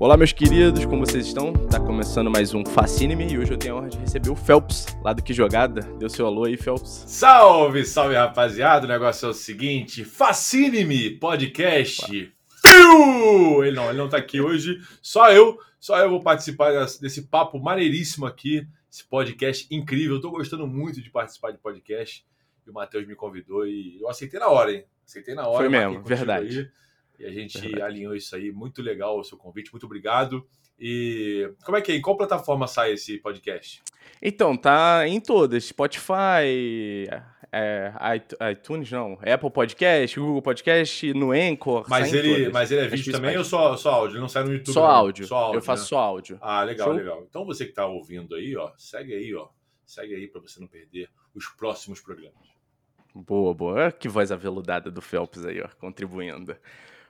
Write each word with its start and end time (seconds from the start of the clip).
Olá, 0.00 0.16
meus 0.16 0.32
queridos, 0.32 0.86
como 0.86 1.04
vocês 1.04 1.26
estão? 1.26 1.52
Tá 1.52 1.78
começando 1.78 2.30
mais 2.30 2.54
um 2.54 2.64
Fascine-me 2.64 3.34
e 3.34 3.38
hoje 3.38 3.52
eu 3.52 3.58
tenho 3.58 3.74
a 3.74 3.78
honra 3.80 3.90
de 3.90 3.98
receber 3.98 4.30
o 4.30 4.34
Phelps, 4.34 4.86
lá 5.02 5.12
do 5.12 5.22
Que 5.22 5.34
Jogada. 5.34 5.82
Deu 5.98 6.08
seu 6.08 6.24
alô 6.24 6.44
aí, 6.44 6.56
Phelps. 6.56 7.04
Salve, 7.06 7.84
salve, 7.84 8.14
rapaziada. 8.14 8.86
O 8.86 8.88
negócio 8.88 9.26
é 9.26 9.28
o 9.28 9.34
seguinte: 9.34 10.02
Fascine-me 10.02 11.18
podcast. 11.18 12.06
Fiu! 12.06 13.62
Ele 13.62 13.76
não, 13.76 13.90
ele 13.90 13.98
não 13.98 14.08
tá 14.08 14.16
aqui 14.16 14.40
hoje. 14.40 14.78
Só 15.02 15.30
eu, 15.30 15.58
só 15.78 15.98
eu 15.98 16.08
vou 16.08 16.22
participar 16.22 16.72
desse 16.98 17.26
papo 17.28 17.58
maneiríssimo 17.58 18.24
aqui, 18.24 18.66
esse 18.90 19.06
podcast 19.06 19.66
incrível. 19.70 20.16
Eu 20.16 20.22
tô 20.22 20.30
gostando 20.30 20.66
muito 20.66 21.02
de 21.02 21.10
participar 21.10 21.50
de 21.50 21.58
podcast. 21.58 22.24
E 22.66 22.70
o 22.70 22.72
Matheus 22.72 23.06
me 23.06 23.14
convidou 23.14 23.66
e 23.66 24.00
eu 24.00 24.08
aceitei 24.08 24.40
na 24.40 24.48
hora, 24.48 24.72
hein? 24.72 24.84
Aceitei 25.06 25.34
na 25.34 25.46
hora. 25.46 25.58
Foi 25.58 25.68
mesmo, 25.68 26.02
verdade. 26.02 26.60
Aí. 26.60 26.89
E 27.20 27.26
a 27.26 27.30
gente 27.30 27.80
alinhou 27.82 28.14
isso 28.14 28.34
aí. 28.34 28.50
Muito 28.50 28.80
legal 28.80 29.18
o 29.18 29.22
seu 29.22 29.36
convite, 29.36 29.70
muito 29.70 29.84
obrigado. 29.84 30.46
E 30.78 31.52
como 31.62 31.76
é 31.76 31.82
que 31.82 31.92
é? 31.92 31.96
Em 31.96 32.00
qual 32.00 32.16
plataforma 32.16 32.66
sai 32.66 32.92
esse 32.92 33.18
podcast? 33.18 33.82
Então, 34.22 34.56
tá 34.56 35.06
em 35.06 35.20
todas. 35.20 35.64
Spotify, 35.64 37.06
é, 37.52 37.92
iTunes, 38.50 38.90
não. 38.90 39.18
Apple 39.20 39.50
Podcast, 39.50 40.18
Google 40.18 40.40
Podcast, 40.40 41.12
no 41.12 41.32
Anchor. 41.32 41.84
Mas, 41.86 42.14
ele, 42.14 42.48
mas 42.48 42.70
ele 42.70 42.80
é 42.80 42.88
vídeo 42.88 43.12
também 43.12 43.36
ou 43.36 43.44
só, 43.44 43.76
só 43.76 43.90
áudio? 43.90 44.14
Ele 44.14 44.20
não 44.22 44.28
sai 44.28 44.44
no 44.44 44.52
YouTube? 44.54 44.72
Só 44.72 44.86
áudio. 44.86 45.26
Só 45.26 45.36
áudio. 45.36 45.58
Eu 45.58 45.62
faço 45.62 45.82
né? 45.82 45.88
só 45.88 45.98
áudio. 45.98 46.38
Ah, 46.40 46.62
legal, 46.62 46.88
Show? 46.88 46.96
legal. 46.96 47.26
Então 47.28 47.44
você 47.44 47.66
que 47.66 47.72
tá 47.72 47.86
ouvindo 47.86 48.34
aí, 48.34 48.56
ó, 48.56 48.72
segue 48.78 49.12
aí, 49.12 49.34
ó. 49.34 49.48
Segue 49.84 50.14
aí 50.14 50.26
para 50.28 50.40
você 50.40 50.58
não 50.58 50.68
perder 50.68 51.10
os 51.34 51.46
próximos 51.48 52.00
programas. 52.00 52.48
Boa, 53.14 53.52
boa. 53.52 53.92
Que 53.92 54.08
voz 54.08 54.32
aveludada 54.32 54.90
do 54.90 55.02
Phelps 55.02 55.44
aí, 55.44 55.60
ó, 55.60 55.68
contribuindo. 55.78 56.56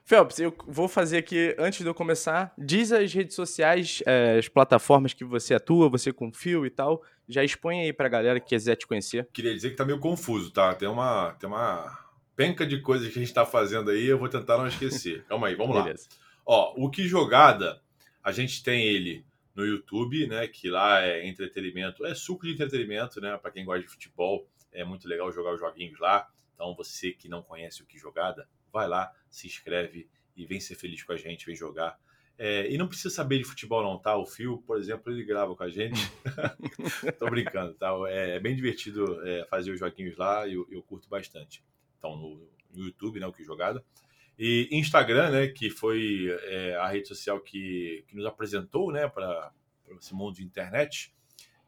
Phelps, 0.03 0.39
eu 0.39 0.55
vou 0.67 0.87
fazer 0.87 1.17
aqui, 1.17 1.55
antes 1.57 1.79
de 1.79 1.87
eu 1.87 1.93
começar, 1.93 2.53
diz 2.57 2.91
as 2.91 3.13
redes 3.13 3.35
sociais, 3.35 4.01
é, 4.05 4.37
as 4.37 4.47
plataformas 4.47 5.13
que 5.13 5.23
você 5.23 5.53
atua, 5.53 5.89
você 5.89 6.11
confia 6.11 6.59
e 6.65 6.69
tal. 6.69 7.03
Já 7.27 7.43
expõe 7.43 7.81
aí 7.81 7.93
pra 7.93 8.09
galera 8.09 8.39
que 8.39 8.49
quiser 8.49 8.75
te 8.75 8.85
conhecer. 8.85 9.27
Queria 9.31 9.53
dizer 9.53 9.69
que 9.69 9.75
tá 9.75 9.85
meio 9.85 9.99
confuso, 9.99 10.51
tá? 10.51 10.73
Tem 10.75 10.87
uma, 10.87 11.33
tem 11.39 11.47
uma 11.47 11.97
penca 12.35 12.65
de 12.65 12.81
coisas 12.81 13.07
que 13.07 13.19
a 13.19 13.21
gente 13.21 13.33
tá 13.33 13.45
fazendo 13.45 13.91
aí, 13.91 14.05
eu 14.05 14.17
vou 14.17 14.27
tentar 14.27 14.57
não 14.57 14.67
esquecer. 14.67 15.23
Calma 15.29 15.47
aí, 15.47 15.55
vamos 15.55 15.81
Beleza. 15.81 16.07
lá. 16.09 16.17
Ó, 16.45 16.73
o 16.75 16.89
Que 16.89 17.07
Jogada, 17.07 17.81
a 18.23 18.31
gente 18.31 18.63
tem 18.63 18.83
ele 18.83 19.23
no 19.55 19.65
YouTube, 19.65 20.27
né? 20.27 20.47
Que 20.47 20.69
lá 20.69 21.01
é 21.03 21.27
entretenimento, 21.27 22.05
é 22.05 22.15
suco 22.15 22.45
de 22.45 22.53
entretenimento, 22.53 23.21
né? 23.21 23.37
Para 23.37 23.51
quem 23.51 23.63
gosta 23.63 23.81
de 23.83 23.87
futebol, 23.87 24.47
é 24.71 24.83
muito 24.83 25.07
legal 25.07 25.31
jogar 25.31 25.53
os 25.53 25.59
joguinhos 25.59 25.99
lá. 25.99 26.27
Então, 26.55 26.75
você 26.75 27.11
que 27.11 27.29
não 27.29 27.41
conhece 27.41 27.81
o 27.81 27.85
Que 27.85 27.97
Jogada, 27.97 28.47
vai 28.71 28.87
lá, 28.87 29.11
se 29.29 29.47
inscreve 29.47 30.09
e 30.35 30.45
vem 30.45 30.59
ser 30.59 30.75
feliz 30.75 31.03
com 31.03 31.13
a 31.13 31.17
gente, 31.17 31.45
vem 31.45 31.55
jogar. 31.55 31.99
É, 32.43 32.67
e 32.71 32.75
não 32.75 32.87
precisa 32.87 33.13
saber 33.13 33.37
de 33.37 33.43
futebol 33.43 33.83
não, 33.83 33.99
tá? 33.99 34.17
O 34.17 34.25
Fio, 34.25 34.57
por 34.65 34.79
exemplo, 34.79 35.13
ele 35.13 35.23
grava 35.23 35.55
com 35.55 35.63
a 35.63 35.69
gente. 35.69 35.99
Tô 37.19 37.29
brincando, 37.29 37.75
tá? 37.75 37.91
É, 38.07 38.37
é 38.37 38.39
bem 38.39 38.55
divertido 38.55 39.21
é, 39.27 39.45
fazer 39.45 39.71
os 39.71 39.79
joguinhos 39.79 40.17
lá 40.17 40.47
e 40.47 40.55
eu, 40.55 40.67
eu, 40.71 40.81
curto 40.81 41.07
bastante. 41.07 41.63
Então, 41.97 42.15
no, 42.15 42.49
no, 42.73 42.85
YouTube, 42.85 43.19
né, 43.19 43.27
o 43.27 43.31
Que 43.31 43.43
Jogada. 43.43 43.83
E 44.39 44.67
Instagram, 44.71 45.29
né, 45.29 45.47
que 45.49 45.69
foi 45.69 46.35
é, 46.45 46.75
a 46.77 46.87
rede 46.87 47.07
social 47.09 47.39
que, 47.39 48.03
que 48.07 48.15
nos 48.15 48.25
apresentou, 48.25 48.91
né, 48.91 49.07
para 49.07 49.53
esse 49.99 50.15
mundo 50.15 50.35
de 50.35 50.43
internet. 50.43 51.13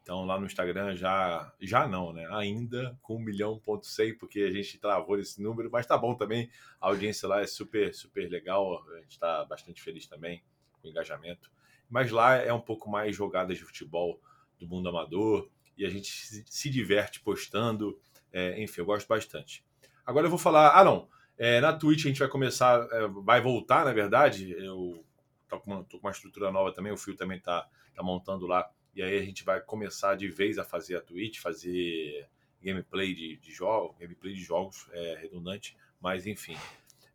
Então 0.04 0.26
lá 0.26 0.38
no 0.38 0.44
Instagram 0.44 0.94
já, 0.94 1.50
já 1.58 1.88
não, 1.88 2.12
né? 2.12 2.28
Ainda 2.32 2.94
com 3.00 3.16
1 3.16 3.18
milhão 3.20 3.58
ponto 3.58 3.86
100, 3.86 4.18
porque 4.18 4.40
a 4.40 4.50
gente 4.50 4.78
travou 4.78 5.16
nesse 5.16 5.42
número, 5.42 5.70
mas 5.72 5.86
tá 5.86 5.96
bom 5.96 6.14
também. 6.14 6.50
A 6.78 6.88
audiência 6.88 7.26
lá 7.26 7.40
é 7.40 7.46
super, 7.46 7.94
super 7.94 8.28
legal. 8.28 8.86
A 8.90 8.98
gente 8.98 9.12
está 9.12 9.42
bastante 9.46 9.80
feliz 9.80 10.06
também 10.06 10.44
com 10.72 10.88
o 10.88 10.90
engajamento. 10.90 11.50
Mas 11.88 12.10
lá 12.10 12.34
é 12.34 12.52
um 12.52 12.60
pouco 12.60 12.90
mais 12.90 13.16
jogadas 13.16 13.56
de 13.56 13.64
futebol 13.64 14.20
do 14.58 14.68
mundo 14.68 14.90
amador 14.90 15.48
e 15.74 15.86
a 15.86 15.88
gente 15.88 16.10
se 16.10 16.68
diverte 16.68 17.20
postando. 17.20 17.98
É, 18.30 18.62
enfim, 18.62 18.82
eu 18.82 18.86
gosto 18.86 19.08
bastante. 19.08 19.64
Agora 20.04 20.26
eu 20.26 20.30
vou 20.30 20.38
falar. 20.38 20.78
Ah, 20.78 20.84
não. 20.84 21.08
É, 21.38 21.62
na 21.62 21.72
Twitch 21.72 22.04
a 22.04 22.08
gente 22.08 22.18
vai 22.18 22.28
começar, 22.28 22.86
é, 22.92 23.08
vai 23.08 23.40
voltar, 23.40 23.86
na 23.86 23.92
verdade. 23.94 24.52
Eu 24.52 25.02
tô 25.48 25.58
com, 25.60 25.70
uma, 25.70 25.84
tô 25.84 25.98
com 25.98 26.06
uma 26.06 26.12
estrutura 26.12 26.52
nova 26.52 26.74
também, 26.74 26.92
o 26.92 26.96
Fio 26.98 27.16
também 27.16 27.40
tá, 27.40 27.66
tá 27.94 28.02
montando 28.02 28.46
lá 28.46 28.70
e 28.94 29.02
aí 29.02 29.18
a 29.18 29.22
gente 29.22 29.44
vai 29.44 29.60
começar 29.60 30.14
de 30.14 30.28
vez 30.28 30.58
a 30.58 30.64
fazer 30.64 30.96
a 30.96 31.00
Twitch, 31.00 31.40
fazer 31.40 32.28
gameplay 32.62 33.14
de, 33.14 33.36
de 33.36 33.52
jogos, 33.52 33.96
gameplay 33.98 34.32
de 34.32 34.42
jogos, 34.42 34.86
é 34.92 35.16
redundante, 35.20 35.76
mas 36.00 36.26
enfim, 36.26 36.56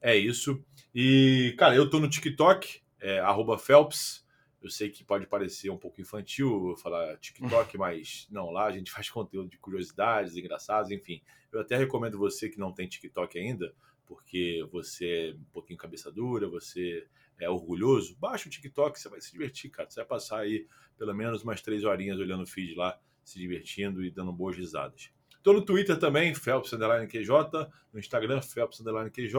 é 0.01 0.15
isso. 0.15 0.63
E, 0.93 1.55
cara, 1.57 1.75
eu 1.75 1.89
tô 1.89 1.99
no 1.99 2.09
TikTok, 2.09 2.81
é, 2.99 3.21
Phelps. 3.59 4.27
Eu 4.61 4.69
sei 4.69 4.89
que 4.89 5.05
pode 5.05 5.25
parecer 5.25 5.69
um 5.69 5.77
pouco 5.77 6.01
infantil 6.01 6.75
falar 6.77 7.17
TikTok, 7.17 7.77
mas 7.77 8.27
não, 8.29 8.51
lá 8.51 8.65
a 8.65 8.71
gente 8.71 8.91
faz 8.91 9.09
conteúdo 9.09 9.49
de 9.49 9.57
curiosidades, 9.57 10.35
engraçados, 10.35 10.91
enfim. 10.91 11.21
Eu 11.51 11.61
até 11.61 11.77
recomendo 11.77 12.17
você 12.17 12.49
que 12.49 12.59
não 12.59 12.71
tem 12.71 12.87
TikTok 12.87 13.39
ainda, 13.39 13.73
porque 14.05 14.67
você 14.71 15.31
é 15.31 15.33
um 15.33 15.45
pouquinho 15.51 15.79
cabeça 15.79 16.11
dura, 16.11 16.47
você 16.47 17.07
é 17.39 17.49
orgulhoso, 17.49 18.15
baixa 18.17 18.47
o 18.47 18.51
TikTok, 18.51 18.99
você 18.99 19.09
vai 19.09 19.21
se 19.21 19.31
divertir, 19.31 19.69
cara. 19.69 19.89
Você 19.89 19.99
vai 19.99 20.07
passar 20.07 20.39
aí 20.39 20.67
pelo 20.97 21.13
menos 21.13 21.43
umas 21.43 21.61
três 21.61 21.83
horinhas 21.83 22.19
olhando 22.19 22.43
o 22.43 22.47
feed 22.47 22.75
lá, 22.75 22.99
se 23.23 23.39
divertindo 23.39 24.03
e 24.03 24.11
dando 24.11 24.31
boas 24.33 24.57
risadas. 24.57 25.11
Estou 25.37 25.53
no 25.53 25.61
Twitter 25.63 25.97
também, 25.97 26.33
Underline 26.73 27.07
QJ, 27.07 27.69
no 27.93 27.99
Instagram, 27.99 28.41
Underline 28.81 29.09
QJ, 29.09 29.33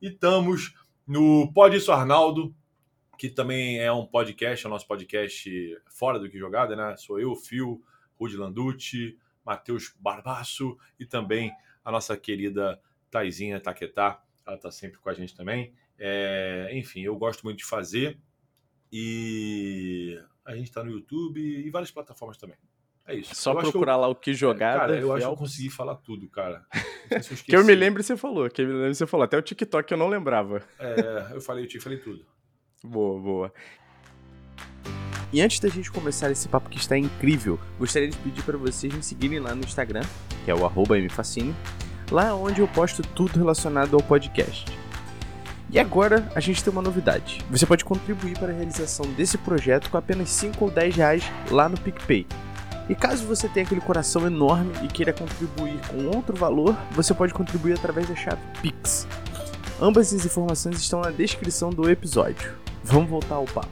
e 0.00 0.08
estamos 0.08 0.74
no 1.06 1.52
Pode 1.52 1.76
Isso 1.76 1.92
Arnaldo, 1.92 2.54
que 3.18 3.28
também 3.28 3.78
é 3.78 3.92
um 3.92 4.06
podcast, 4.06 4.64
é 4.64 4.68
o 4.68 4.70
nosso 4.70 4.86
podcast 4.86 5.78
fora 5.86 6.18
do 6.18 6.28
que 6.30 6.38
jogada, 6.38 6.74
né? 6.74 6.96
Sou 6.96 7.20
eu, 7.20 7.34
Fio, 7.36 7.82
Rudy 8.18 8.36
Landucci, 8.36 9.18
Matheus 9.44 9.94
Barbaço 10.00 10.76
e 10.98 11.04
também 11.06 11.52
a 11.84 11.92
nossa 11.92 12.16
querida 12.16 12.80
Taizinha 13.10 13.60
Taquetá, 13.60 14.22
ela 14.46 14.56
está 14.56 14.70
sempre 14.70 14.98
com 14.98 15.08
a 15.08 15.14
gente 15.14 15.34
também. 15.34 15.72
É, 15.98 16.70
enfim, 16.72 17.00
eu 17.02 17.16
gosto 17.16 17.42
muito 17.44 17.58
de 17.58 17.64
fazer 17.64 18.18
e 18.92 20.20
a 20.44 20.54
gente 20.54 20.68
está 20.68 20.84
no 20.84 20.90
YouTube 20.90 21.40
e 21.40 21.68
várias 21.70 21.90
plataformas 21.90 22.36
também. 22.36 22.56
É 23.06 23.14
isso. 23.14 23.34
Só 23.34 23.52
eu 23.52 23.58
procurar 23.58 23.94
eu, 23.94 24.00
lá 24.00 24.08
o 24.08 24.14
que 24.14 24.34
jogar. 24.34 24.80
Cara, 24.80 24.98
eu 24.98 25.12
acho 25.12 25.24
que 25.24 25.32
eu 25.32 25.36
consegui 25.36 25.70
falar 25.70 25.94
tudo, 25.96 26.28
cara. 26.28 26.66
Se 27.22 27.32
eu 27.32 27.38
que 27.44 27.56
eu 27.56 27.64
me 27.64 27.74
lembro 27.74 28.02
você 28.02 28.16
falou. 28.16 28.50
Que 28.50 28.62
eu 28.62 28.66
me 28.66 28.72
lembro 28.72 28.94
você 28.94 29.06
falou. 29.06 29.24
Até 29.24 29.38
o 29.38 29.42
TikTok 29.42 29.90
eu 29.90 29.98
não 29.98 30.08
lembrava. 30.08 30.62
É, 30.78 31.30
eu 31.32 31.40
falei, 31.40 31.64
eu 31.64 31.68
te 31.68 31.78
falei 31.78 31.98
tudo. 31.98 32.26
Boa, 32.82 33.20
boa. 33.20 33.52
E 35.32 35.40
antes 35.40 35.60
da 35.60 35.68
gente 35.68 35.90
começar 35.90 36.30
esse 36.30 36.48
papo 36.48 36.68
que 36.68 36.78
está 36.78 36.96
incrível, 36.96 37.58
gostaria 37.78 38.08
de 38.08 38.16
pedir 38.18 38.42
para 38.42 38.56
vocês 38.56 38.92
me 38.92 39.02
seguirem 39.02 39.38
lá 39.38 39.54
no 39.54 39.62
Instagram, 39.62 40.02
que 40.44 40.50
é 40.50 40.54
o 40.54 40.68
mfacine. 41.04 41.54
Lá 42.10 42.26
é 42.26 42.32
onde 42.32 42.60
eu 42.60 42.68
posto 42.68 43.02
tudo 43.02 43.36
relacionado 43.36 43.94
ao 43.94 44.02
podcast. 44.02 44.66
E 45.68 45.80
agora 45.80 46.30
a 46.34 46.40
gente 46.40 46.62
tem 46.62 46.72
uma 46.72 46.82
novidade. 46.82 47.44
Você 47.50 47.66
pode 47.66 47.84
contribuir 47.84 48.38
para 48.38 48.52
a 48.52 48.54
realização 48.54 49.04
desse 49.14 49.36
projeto 49.36 49.90
com 49.90 49.96
apenas 49.96 50.28
5 50.30 50.64
ou 50.64 50.70
10 50.70 50.94
reais 50.94 51.24
lá 51.50 51.68
no 51.68 51.78
PicPay. 51.78 52.26
E 52.88 52.94
caso 52.94 53.26
você 53.26 53.48
tenha 53.48 53.66
aquele 53.66 53.80
coração 53.80 54.26
enorme 54.26 54.72
e 54.84 54.86
queira 54.86 55.12
contribuir 55.12 55.80
com 55.88 56.06
outro 56.16 56.36
valor, 56.36 56.76
você 56.92 57.12
pode 57.12 57.34
contribuir 57.34 57.72
através 57.72 58.08
da 58.08 58.14
chave 58.14 58.40
Pix. 58.62 59.08
Ambas 59.80 60.14
as 60.14 60.24
informações 60.24 60.76
estão 60.76 61.00
na 61.00 61.10
descrição 61.10 61.70
do 61.70 61.90
episódio. 61.90 62.54
Vamos 62.84 63.10
voltar 63.10 63.34
ao 63.34 63.44
papo. 63.44 63.68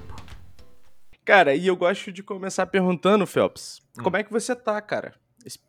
Cara, 1.24 1.54
e 1.54 1.68
eu 1.68 1.76
gosto 1.76 2.10
de 2.10 2.24
começar 2.24 2.66
perguntando, 2.66 3.24
Phelps, 3.24 3.80
hum. 3.96 4.02
como 4.02 4.16
é 4.16 4.24
que 4.24 4.32
você 4.32 4.54
tá, 4.56 4.80
cara? 4.82 5.14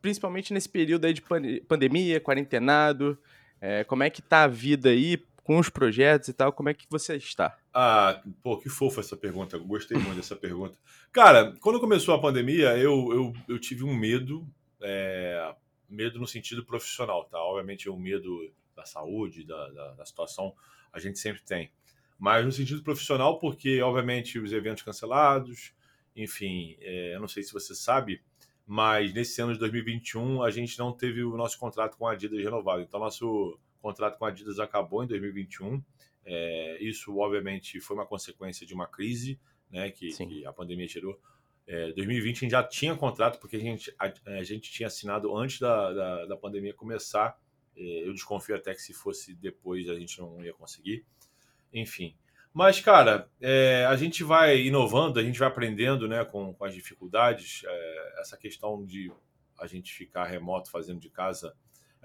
Principalmente 0.02 0.52
nesse 0.52 0.68
período 0.68 1.06
aí 1.06 1.14
de 1.14 1.22
pandemia, 1.68 2.20
quarentenado, 2.20 3.18
é, 3.62 3.84
como 3.84 4.02
é 4.04 4.10
que 4.10 4.22
tá 4.22 4.44
a 4.44 4.48
vida 4.48 4.90
aí? 4.90 5.22
Com 5.46 5.60
os 5.60 5.70
projetos 5.70 6.28
e 6.28 6.34
tal, 6.34 6.52
como 6.52 6.70
é 6.70 6.74
que 6.74 6.88
você 6.90 7.16
está? 7.18 7.56
Ah, 7.72 8.20
pô, 8.42 8.58
que 8.58 8.68
fofa 8.68 9.02
essa 9.02 9.16
pergunta. 9.16 9.60
Gostei 9.60 9.96
muito 9.96 10.16
dessa 10.16 10.36
pergunta. 10.36 10.76
Cara, 11.12 11.56
quando 11.62 11.80
começou 11.80 12.16
a 12.16 12.20
pandemia, 12.20 12.76
eu, 12.80 13.14
eu, 13.14 13.34
eu 13.48 13.60
tive 13.60 13.84
um 13.84 13.96
medo, 13.96 14.44
é, 14.82 15.54
medo 15.88 16.20
no 16.20 16.26
sentido 16.26 16.66
profissional, 16.66 17.26
tá? 17.26 17.38
Obviamente, 17.38 17.88
o 17.88 17.94
um 17.94 18.00
medo 18.00 18.52
da 18.76 18.86
saúde, 18.86 19.46
da, 19.46 19.70
da, 19.70 19.92
da, 19.92 20.06
situação, 20.06 20.52
a 20.92 20.98
gente 20.98 21.20
sempre 21.20 21.44
tem. 21.44 21.72
Mas 22.18 22.44
no 22.44 22.52
sentido 22.52 22.82
profissional, 22.82 23.38
porque, 23.38 23.80
obviamente, 23.84 24.40
os 24.40 24.52
eventos 24.52 24.82
cancelados, 24.82 25.76
enfim, 26.16 26.76
é, 26.82 27.14
eu 27.14 27.20
não 27.20 27.28
sei 27.28 27.44
se 27.44 27.54
você 27.54 27.76
sabe, 27.76 28.20
mas 28.66 29.14
nesse 29.14 29.40
ano 29.44 29.54
de 29.54 29.60
2021 29.60 30.42
a 30.42 30.50
gente 30.50 30.80
não 30.80 30.92
teve 30.92 31.24
o 31.24 31.38
nosso 31.38 31.60
contrato 31.60 31.98
com 31.98 32.08
a 32.08 32.14
Adidas 32.14 32.44
renovado. 32.44 32.82
Então, 32.82 33.00
nosso 33.00 33.60
contrato 33.86 34.18
com 34.18 34.26
a 34.26 34.30
Adidas 34.30 34.60
acabou 34.60 35.04
em 35.04 35.08
2021. 35.08 35.84
É, 36.26 36.78
isso, 36.82 37.16
obviamente, 37.20 37.80
foi 37.80 37.96
uma 37.96 38.06
consequência 38.06 38.66
de 38.66 38.74
uma 38.74 38.88
crise 38.88 39.40
né, 39.70 39.92
que, 39.92 40.10
que 40.10 40.46
a 40.46 40.52
pandemia 40.52 40.88
gerou. 40.88 41.20
É, 41.68 41.92
2020 41.94 42.36
a 42.36 42.40
gente 42.40 42.52
já 42.52 42.64
tinha 42.64 42.96
contrato, 42.96 43.40
porque 43.40 43.58
a 43.58 43.60
gente, 43.60 43.94
a, 44.00 44.12
a 44.40 44.44
gente 44.44 44.72
tinha 44.72 44.88
assinado 44.88 45.36
antes 45.38 45.60
da, 45.60 45.94
da, 45.94 46.26
da 46.26 46.38
pandemia 46.38 46.74
começar. 46.74 47.40
É, 47.78 48.08
eu 48.08 48.12
desconfio 48.12 48.56
até 48.56 48.74
que 48.74 48.82
se 48.82 48.94
fosse 48.94 49.36
depois 49.36 49.88
a 49.88 49.94
gente 49.94 50.20
não 50.20 50.44
ia 50.44 50.54
conseguir. 50.54 51.06
Enfim. 51.72 52.16
Mas, 52.52 52.80
cara, 52.80 53.30
é, 53.40 53.86
a 53.86 53.96
gente 53.96 54.24
vai 54.24 54.62
inovando, 54.62 55.20
a 55.20 55.24
gente 55.24 55.38
vai 55.38 55.48
aprendendo 55.48 56.08
né, 56.08 56.26
com, 56.26 56.56
com 56.56 56.66
as 56.66 56.74
dificuldades. 56.74 57.62
É, 57.66 58.22
essa 58.22 58.36
questão 58.36 58.84
de 58.84 59.12
a 59.60 59.68
gente 59.68 59.94
ficar 59.94 60.26
remoto 60.26 60.72
fazendo 60.72 61.00
de 61.00 61.10
casa 61.10 61.56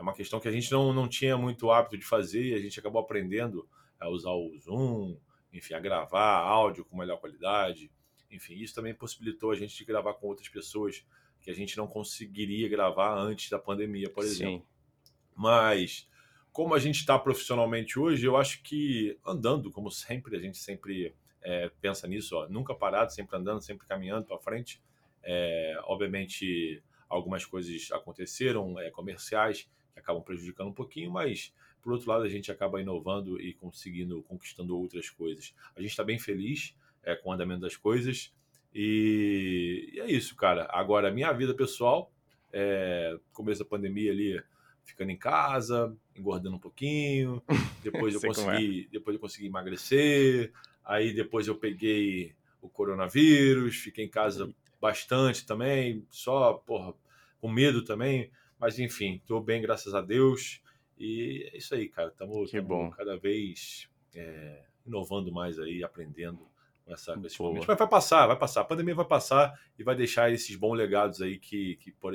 é 0.00 0.02
uma 0.02 0.14
questão 0.14 0.40
que 0.40 0.48
a 0.48 0.50
gente 0.50 0.72
não, 0.72 0.94
não 0.94 1.06
tinha 1.06 1.36
muito 1.36 1.70
hábito 1.70 1.98
de 1.98 2.06
fazer 2.06 2.42
e 2.42 2.54
a 2.54 2.58
gente 2.58 2.80
acabou 2.80 3.02
aprendendo 3.02 3.68
a 4.00 4.08
usar 4.08 4.30
o 4.30 4.56
Zoom, 4.58 5.18
enfim, 5.52 5.74
a 5.74 5.78
gravar 5.78 6.38
áudio 6.38 6.86
com 6.86 6.96
melhor 6.96 7.20
qualidade. 7.20 7.92
Enfim, 8.30 8.54
isso 8.54 8.74
também 8.74 8.94
possibilitou 8.94 9.50
a 9.50 9.54
gente 9.54 9.76
de 9.76 9.84
gravar 9.84 10.14
com 10.14 10.26
outras 10.26 10.48
pessoas 10.48 11.04
que 11.38 11.50
a 11.50 11.54
gente 11.54 11.76
não 11.76 11.86
conseguiria 11.86 12.66
gravar 12.66 13.14
antes 13.14 13.50
da 13.50 13.58
pandemia, 13.58 14.08
por 14.08 14.24
exemplo. 14.24 14.66
Sim. 15.02 15.12
Mas 15.36 16.08
como 16.50 16.74
a 16.74 16.78
gente 16.78 16.96
está 16.96 17.18
profissionalmente 17.18 17.98
hoje, 17.98 18.24
eu 18.24 18.38
acho 18.38 18.62
que 18.62 19.18
andando, 19.24 19.70
como 19.70 19.90
sempre, 19.90 20.34
a 20.34 20.40
gente 20.40 20.56
sempre 20.56 21.14
é, 21.42 21.70
pensa 21.78 22.08
nisso, 22.08 22.36
ó, 22.36 22.48
nunca 22.48 22.74
parado, 22.74 23.12
sempre 23.12 23.36
andando, 23.36 23.60
sempre 23.60 23.86
caminhando 23.86 24.24
para 24.24 24.38
frente. 24.38 24.82
É, 25.22 25.78
obviamente, 25.84 26.82
algumas 27.06 27.44
coisas 27.44 27.92
aconteceram, 27.92 28.78
é, 28.80 28.90
comerciais, 28.90 29.68
que 29.92 29.98
acabam 29.98 30.22
prejudicando 30.22 30.68
um 30.68 30.72
pouquinho, 30.72 31.10
mas 31.10 31.52
por 31.82 31.92
outro 31.92 32.10
lado, 32.10 32.24
a 32.24 32.28
gente 32.28 32.52
acaba 32.52 32.80
inovando 32.80 33.40
e 33.40 33.54
conseguindo, 33.54 34.22
conquistando 34.24 34.76
outras 34.76 35.08
coisas. 35.08 35.54
A 35.74 35.80
gente 35.80 35.90
está 35.90 36.04
bem 36.04 36.18
feliz 36.18 36.74
é, 37.02 37.14
com 37.14 37.30
o 37.30 37.32
andamento 37.32 37.62
das 37.62 37.76
coisas. 37.76 38.32
E, 38.74 39.90
e, 39.94 40.00
é 40.00 40.10
isso, 40.10 40.36
cara. 40.36 40.68
Agora, 40.70 41.10
minha 41.10 41.32
vida 41.32 41.54
pessoal, 41.54 42.12
é, 42.52 43.18
começo 43.32 43.60
da 43.60 43.68
pandemia 43.68 44.12
ali, 44.12 44.42
ficando 44.84 45.10
em 45.10 45.16
casa, 45.16 45.96
engordando 46.14 46.56
um 46.56 46.60
pouquinho. 46.60 47.42
Depois 47.82 48.14
eu 48.14 48.20
é. 48.22 48.26
consegui, 48.26 48.86
é. 48.86 48.92
depois 48.92 49.14
eu 49.14 49.20
consegui 49.20 49.46
emagrecer. 49.46 50.52
Aí 50.84 51.14
depois 51.14 51.48
eu 51.48 51.54
peguei 51.54 52.34
o 52.60 52.68
coronavírus, 52.68 53.76
fiquei 53.76 54.04
em 54.04 54.08
casa 54.08 54.52
bastante 54.80 55.46
também, 55.46 56.06
só 56.10 56.54
porra, 56.54 56.92
com 57.40 57.48
medo 57.50 57.82
também. 57.82 58.30
Mas 58.60 58.78
enfim, 58.78 59.20
tô 59.26 59.40
bem, 59.40 59.62
graças 59.62 59.94
a 59.94 60.02
Deus. 60.02 60.60
E 60.98 61.48
é 61.52 61.56
isso 61.56 61.74
aí, 61.74 61.88
cara. 61.88 62.08
Estamos 62.08 62.50
cada 62.94 63.16
vez 63.16 63.88
é, 64.14 64.64
inovando 64.86 65.32
mais 65.32 65.58
aí, 65.58 65.82
aprendendo 65.82 66.46
com, 66.84 66.92
essa, 66.92 67.14
com 67.14 67.26
esses 67.26 67.38
momentos. 67.38 67.66
Mas 67.66 67.78
vai 67.78 67.88
passar, 67.88 68.26
vai 68.26 68.38
passar. 68.38 68.60
A 68.60 68.64
pandemia 68.64 68.94
vai 68.94 69.06
passar 69.06 69.58
e 69.78 69.82
vai 69.82 69.96
deixar 69.96 70.30
esses 70.30 70.54
bons 70.56 70.74
legados 70.74 71.22
aí 71.22 71.38
que, 71.38 71.76
que, 71.76 71.90
por, 71.92 72.12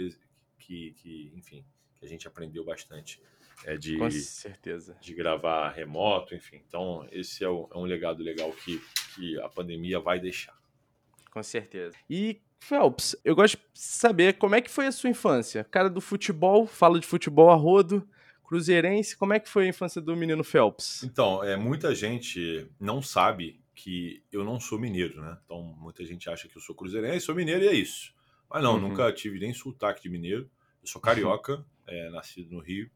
que, 0.59 0.92
que 0.94 1.31
enfim, 1.36 1.65
que 1.95 2.06
a 2.06 2.07
gente 2.07 2.27
aprendeu 2.27 2.63
bastante. 2.63 3.19
É 3.65 3.75
de, 3.77 3.98
Com 3.98 4.12
certeza. 4.12 4.98
De 5.01 5.13
gravar 5.15 5.69
remoto, 5.71 6.36
enfim. 6.36 6.62
Então, 6.68 7.07
esse 7.12 7.44
é, 7.44 7.50
o, 7.50 7.68
é 7.74 7.77
um 7.77 7.86
legado 7.86 8.21
legal 8.21 8.51
que, 8.51 8.80
que 9.15 9.39
a 9.39 9.50
pandemia 9.50 10.00
vai 10.00 10.19
deixar. 10.19 10.56
Com 11.31 11.41
certeza. 11.41 11.95
E, 12.09 12.41
Phelps, 12.67 13.15
eu 13.23 13.35
gosto 13.35 13.57
de 13.57 13.63
saber 13.79 14.39
como 14.39 14.56
é 14.56 14.62
que 14.62 14.71
foi 14.71 14.88
a 14.88 14.91
sua 14.91 15.07
infância. 15.07 15.63
Cara 15.65 15.88
do 15.88 16.01
futebol, 16.01 16.65
fala 16.65 17.00
de 17.00 17.06
futebol 17.06 17.51
a 17.51 17.56
rodo, 17.56 18.07
cruzeirense, 18.44 19.15
como 19.15 19.33
é 19.33 19.39
que 19.39 19.47
foi 19.47 19.65
a 19.65 19.69
infância 19.69 20.01
do 20.01 20.15
menino 20.15 20.44
Phelps? 20.44 21.03
Então, 21.03 21.44
é, 21.44 21.56
muita 21.56 21.94
gente 21.94 22.67
não 22.79 23.03
sabe 23.03 23.62
que 23.75 24.23
eu 24.31 24.44
não 24.44 24.59
sou 24.59 24.79
mineiro, 24.79 25.21
né? 25.21 25.38
Então, 25.45 25.62
muita 25.77 26.03
gente 26.03 26.27
acha 26.27 26.47
que 26.47 26.57
eu 26.57 26.62
sou 26.62 26.73
cruzeirense, 26.73 27.27
sou 27.27 27.35
mineiro 27.35 27.63
e 27.63 27.67
é 27.67 27.73
isso. 27.73 28.15
Mas 28.50 28.63
não, 28.63 28.73
uhum. 28.73 28.81
nunca 28.81 29.12
tive 29.12 29.39
nem 29.39 29.53
sotaque 29.53 30.01
de 30.01 30.09
mineiro. 30.09 30.50
Eu 30.81 30.88
sou 30.88 31.00
carioca, 31.01 31.63
é, 31.85 32.09
nascido 32.09 32.51
no 32.51 32.62
Rio. 32.62 32.89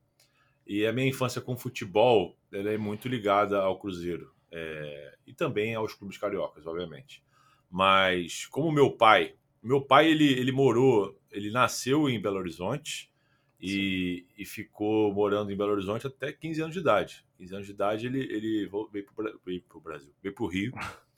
E 0.65 0.83
a 0.83 0.91
minha 0.91 1.07
infância 1.07 1.41
com 1.41 1.55
futebol 1.55 2.35
ela 2.51 2.71
é 2.71 2.77
muito 2.77 3.07
ligada 3.07 3.59
ao 3.59 3.77
Cruzeiro. 3.77 4.33
É, 4.51 5.15
e 5.27 5.33
também 5.33 5.75
aos 5.75 5.93
clubes 5.93 6.17
cariocas, 6.17 6.65
obviamente. 6.65 7.23
Mas 7.69 8.47
como 8.47 8.71
meu 8.71 8.89
pai, 8.91 9.35
meu 9.61 9.81
pai 9.81 10.09
ele, 10.09 10.25
ele 10.25 10.51
morou, 10.51 11.17
ele 11.31 11.51
nasceu 11.51 12.09
em 12.09 12.21
Belo 12.21 12.37
Horizonte 12.37 13.11
e, 13.59 14.25
e 14.37 14.45
ficou 14.45 15.13
morando 15.13 15.51
em 15.51 15.57
Belo 15.57 15.71
Horizonte 15.71 16.07
até 16.07 16.31
15 16.31 16.61
anos 16.61 16.73
de 16.73 16.79
idade. 16.79 17.25
15 17.37 17.53
anos 17.55 17.65
de 17.67 17.73
idade 17.73 18.07
ele, 18.07 18.21
ele 18.21 18.69
veio 18.91 19.61
para 19.61 19.77
o 19.77 19.81
Brasil, 19.81 20.11
veio 20.21 20.33
para 20.33 20.43
o 20.43 20.47
Rio. 20.47 20.73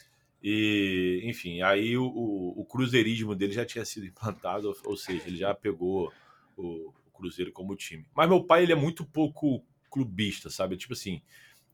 E, 0.43 1.21
enfim, 1.25 1.61
aí 1.61 1.95
o, 1.95 2.03
o, 2.03 2.61
o, 2.61 2.65
cruzeirismo 2.65 3.35
dele 3.35 3.53
já 3.53 3.63
tinha 3.63 3.85
sido 3.85 4.07
implantado, 4.07 4.69
ou, 4.69 4.75
ou 4.85 4.97
seja, 4.97 5.27
ele 5.27 5.37
já 5.37 5.53
pegou 5.53 6.11
o, 6.57 6.89
o, 6.89 7.11
Cruzeiro 7.13 7.51
como 7.51 7.75
time. 7.75 8.07
Mas 8.15 8.27
meu 8.27 8.43
pai, 8.43 8.63
ele 8.63 8.71
é 8.71 8.75
muito 8.75 9.05
pouco 9.05 9.63
clubista, 9.91 10.49
sabe? 10.49 10.77
Tipo 10.77 10.93
assim, 10.93 11.21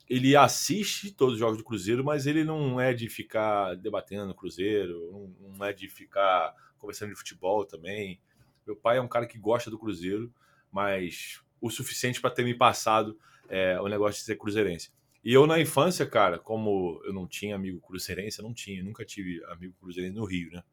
ele 0.09 0.35
assiste 0.35 1.11
todos 1.11 1.33
os 1.33 1.39
jogos 1.39 1.57
do 1.57 1.63
Cruzeiro, 1.63 2.03
mas 2.03 2.25
ele 2.25 2.43
não 2.43 2.79
é 2.79 2.93
de 2.93 3.09
ficar 3.09 3.75
debatendo 3.75 4.33
Cruzeiro, 4.33 5.33
não, 5.39 5.65
é 5.65 5.73
de 5.73 5.87
ficar 5.89 6.55
conversando 6.77 7.09
de 7.09 7.15
futebol 7.15 7.65
também. 7.65 8.19
Meu 8.65 8.75
pai 8.75 8.97
é 8.97 9.01
um 9.01 9.07
cara 9.07 9.25
que 9.25 9.37
gosta 9.37 9.69
do 9.69 9.77
Cruzeiro, 9.77 10.33
mas 10.71 11.41
o 11.59 11.69
suficiente 11.69 12.21
para 12.21 12.29
ter 12.29 12.43
me 12.43 12.53
passado 12.53 13.17
é, 13.49 13.79
o 13.81 13.87
negócio 13.87 14.19
de 14.19 14.25
ser 14.25 14.35
cruzeirense. 14.35 14.91
E 15.23 15.33
eu, 15.33 15.45
na 15.45 15.59
infância, 15.59 16.05
cara, 16.05 16.39
como 16.39 17.01
eu 17.03 17.13
não 17.13 17.27
tinha 17.27 17.55
amigo 17.55 17.81
cruzeirense, 17.81 18.39
eu 18.39 18.45
não 18.45 18.53
tinha, 18.53 18.81
nunca 18.83 19.03
tive 19.03 19.43
amigo 19.45 19.73
cruzeirense 19.79 20.15
no 20.15 20.25
Rio, 20.25 20.51
né? 20.51 20.63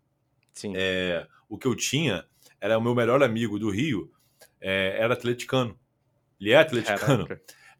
Sim. 0.52 0.72
É, 0.76 1.26
o 1.48 1.58
que 1.58 1.66
eu 1.66 1.74
tinha 1.74 2.24
era 2.60 2.78
o 2.78 2.80
meu 2.80 2.94
melhor 2.94 3.22
amigo 3.22 3.58
do 3.58 3.68
Rio, 3.68 4.12
é, 4.60 4.96
era 4.98 5.14
atleticano. 5.14 5.78
Ele 6.40 6.52
é 6.52 6.56
atleticano. 6.56 7.26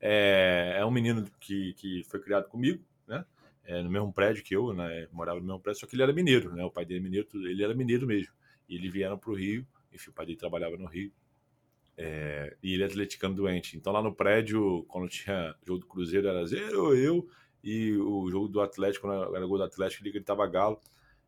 É, 0.00 0.76
é, 0.78 0.84
um 0.84 0.90
menino 0.90 1.24
que, 1.40 1.72
que 1.74 2.04
foi 2.04 2.20
criado 2.20 2.48
comigo, 2.48 2.84
né? 3.06 3.24
É, 3.64 3.82
no 3.82 3.90
mesmo 3.90 4.12
prédio 4.12 4.44
que 4.44 4.54
eu, 4.54 4.74
né? 4.74 5.08
Morava 5.12 5.40
no 5.40 5.46
mesmo 5.46 5.60
prédio, 5.60 5.80
só 5.80 5.86
que 5.86 5.94
ele 5.94 6.02
era 6.02 6.12
mineiro, 6.12 6.54
né? 6.54 6.64
O 6.64 6.70
pai 6.70 6.84
dele 6.84 7.00
é 7.00 7.02
mineiro, 7.02 7.28
ele 7.34 7.64
era 7.64 7.74
mineiro 7.74 8.06
mesmo. 8.06 8.32
E 8.68 8.76
eles 8.76 8.92
vieram 8.92 9.18
para 9.18 9.30
o 9.30 9.34
Rio, 9.34 9.66
enfim, 9.92 10.10
o 10.10 10.12
pai 10.12 10.26
dele 10.26 10.38
trabalhava 10.38 10.76
no 10.76 10.86
Rio. 10.86 11.12
É, 11.96 12.56
e 12.62 12.74
ele 12.74 12.82
é 12.82 12.86
atleticano 12.86 13.34
doente. 13.34 13.76
Então 13.76 13.92
lá 13.92 14.02
no 14.02 14.14
prédio, 14.14 14.84
quando 14.88 15.08
tinha 15.08 15.54
jogo 15.64 15.80
do 15.80 15.86
Cruzeiro, 15.86 16.28
era 16.28 16.44
zero, 16.46 16.94
eu, 16.94 17.26
e 17.62 17.96
o 17.96 18.30
jogo 18.30 18.48
do 18.48 18.60
Atlético, 18.60 19.06
quando 19.06 19.34
era 19.34 19.46
gol 19.46 19.58
do 19.58 19.64
Atlético, 19.64 20.02
ele 20.02 20.12
gritava 20.12 20.46
galo. 20.46 20.78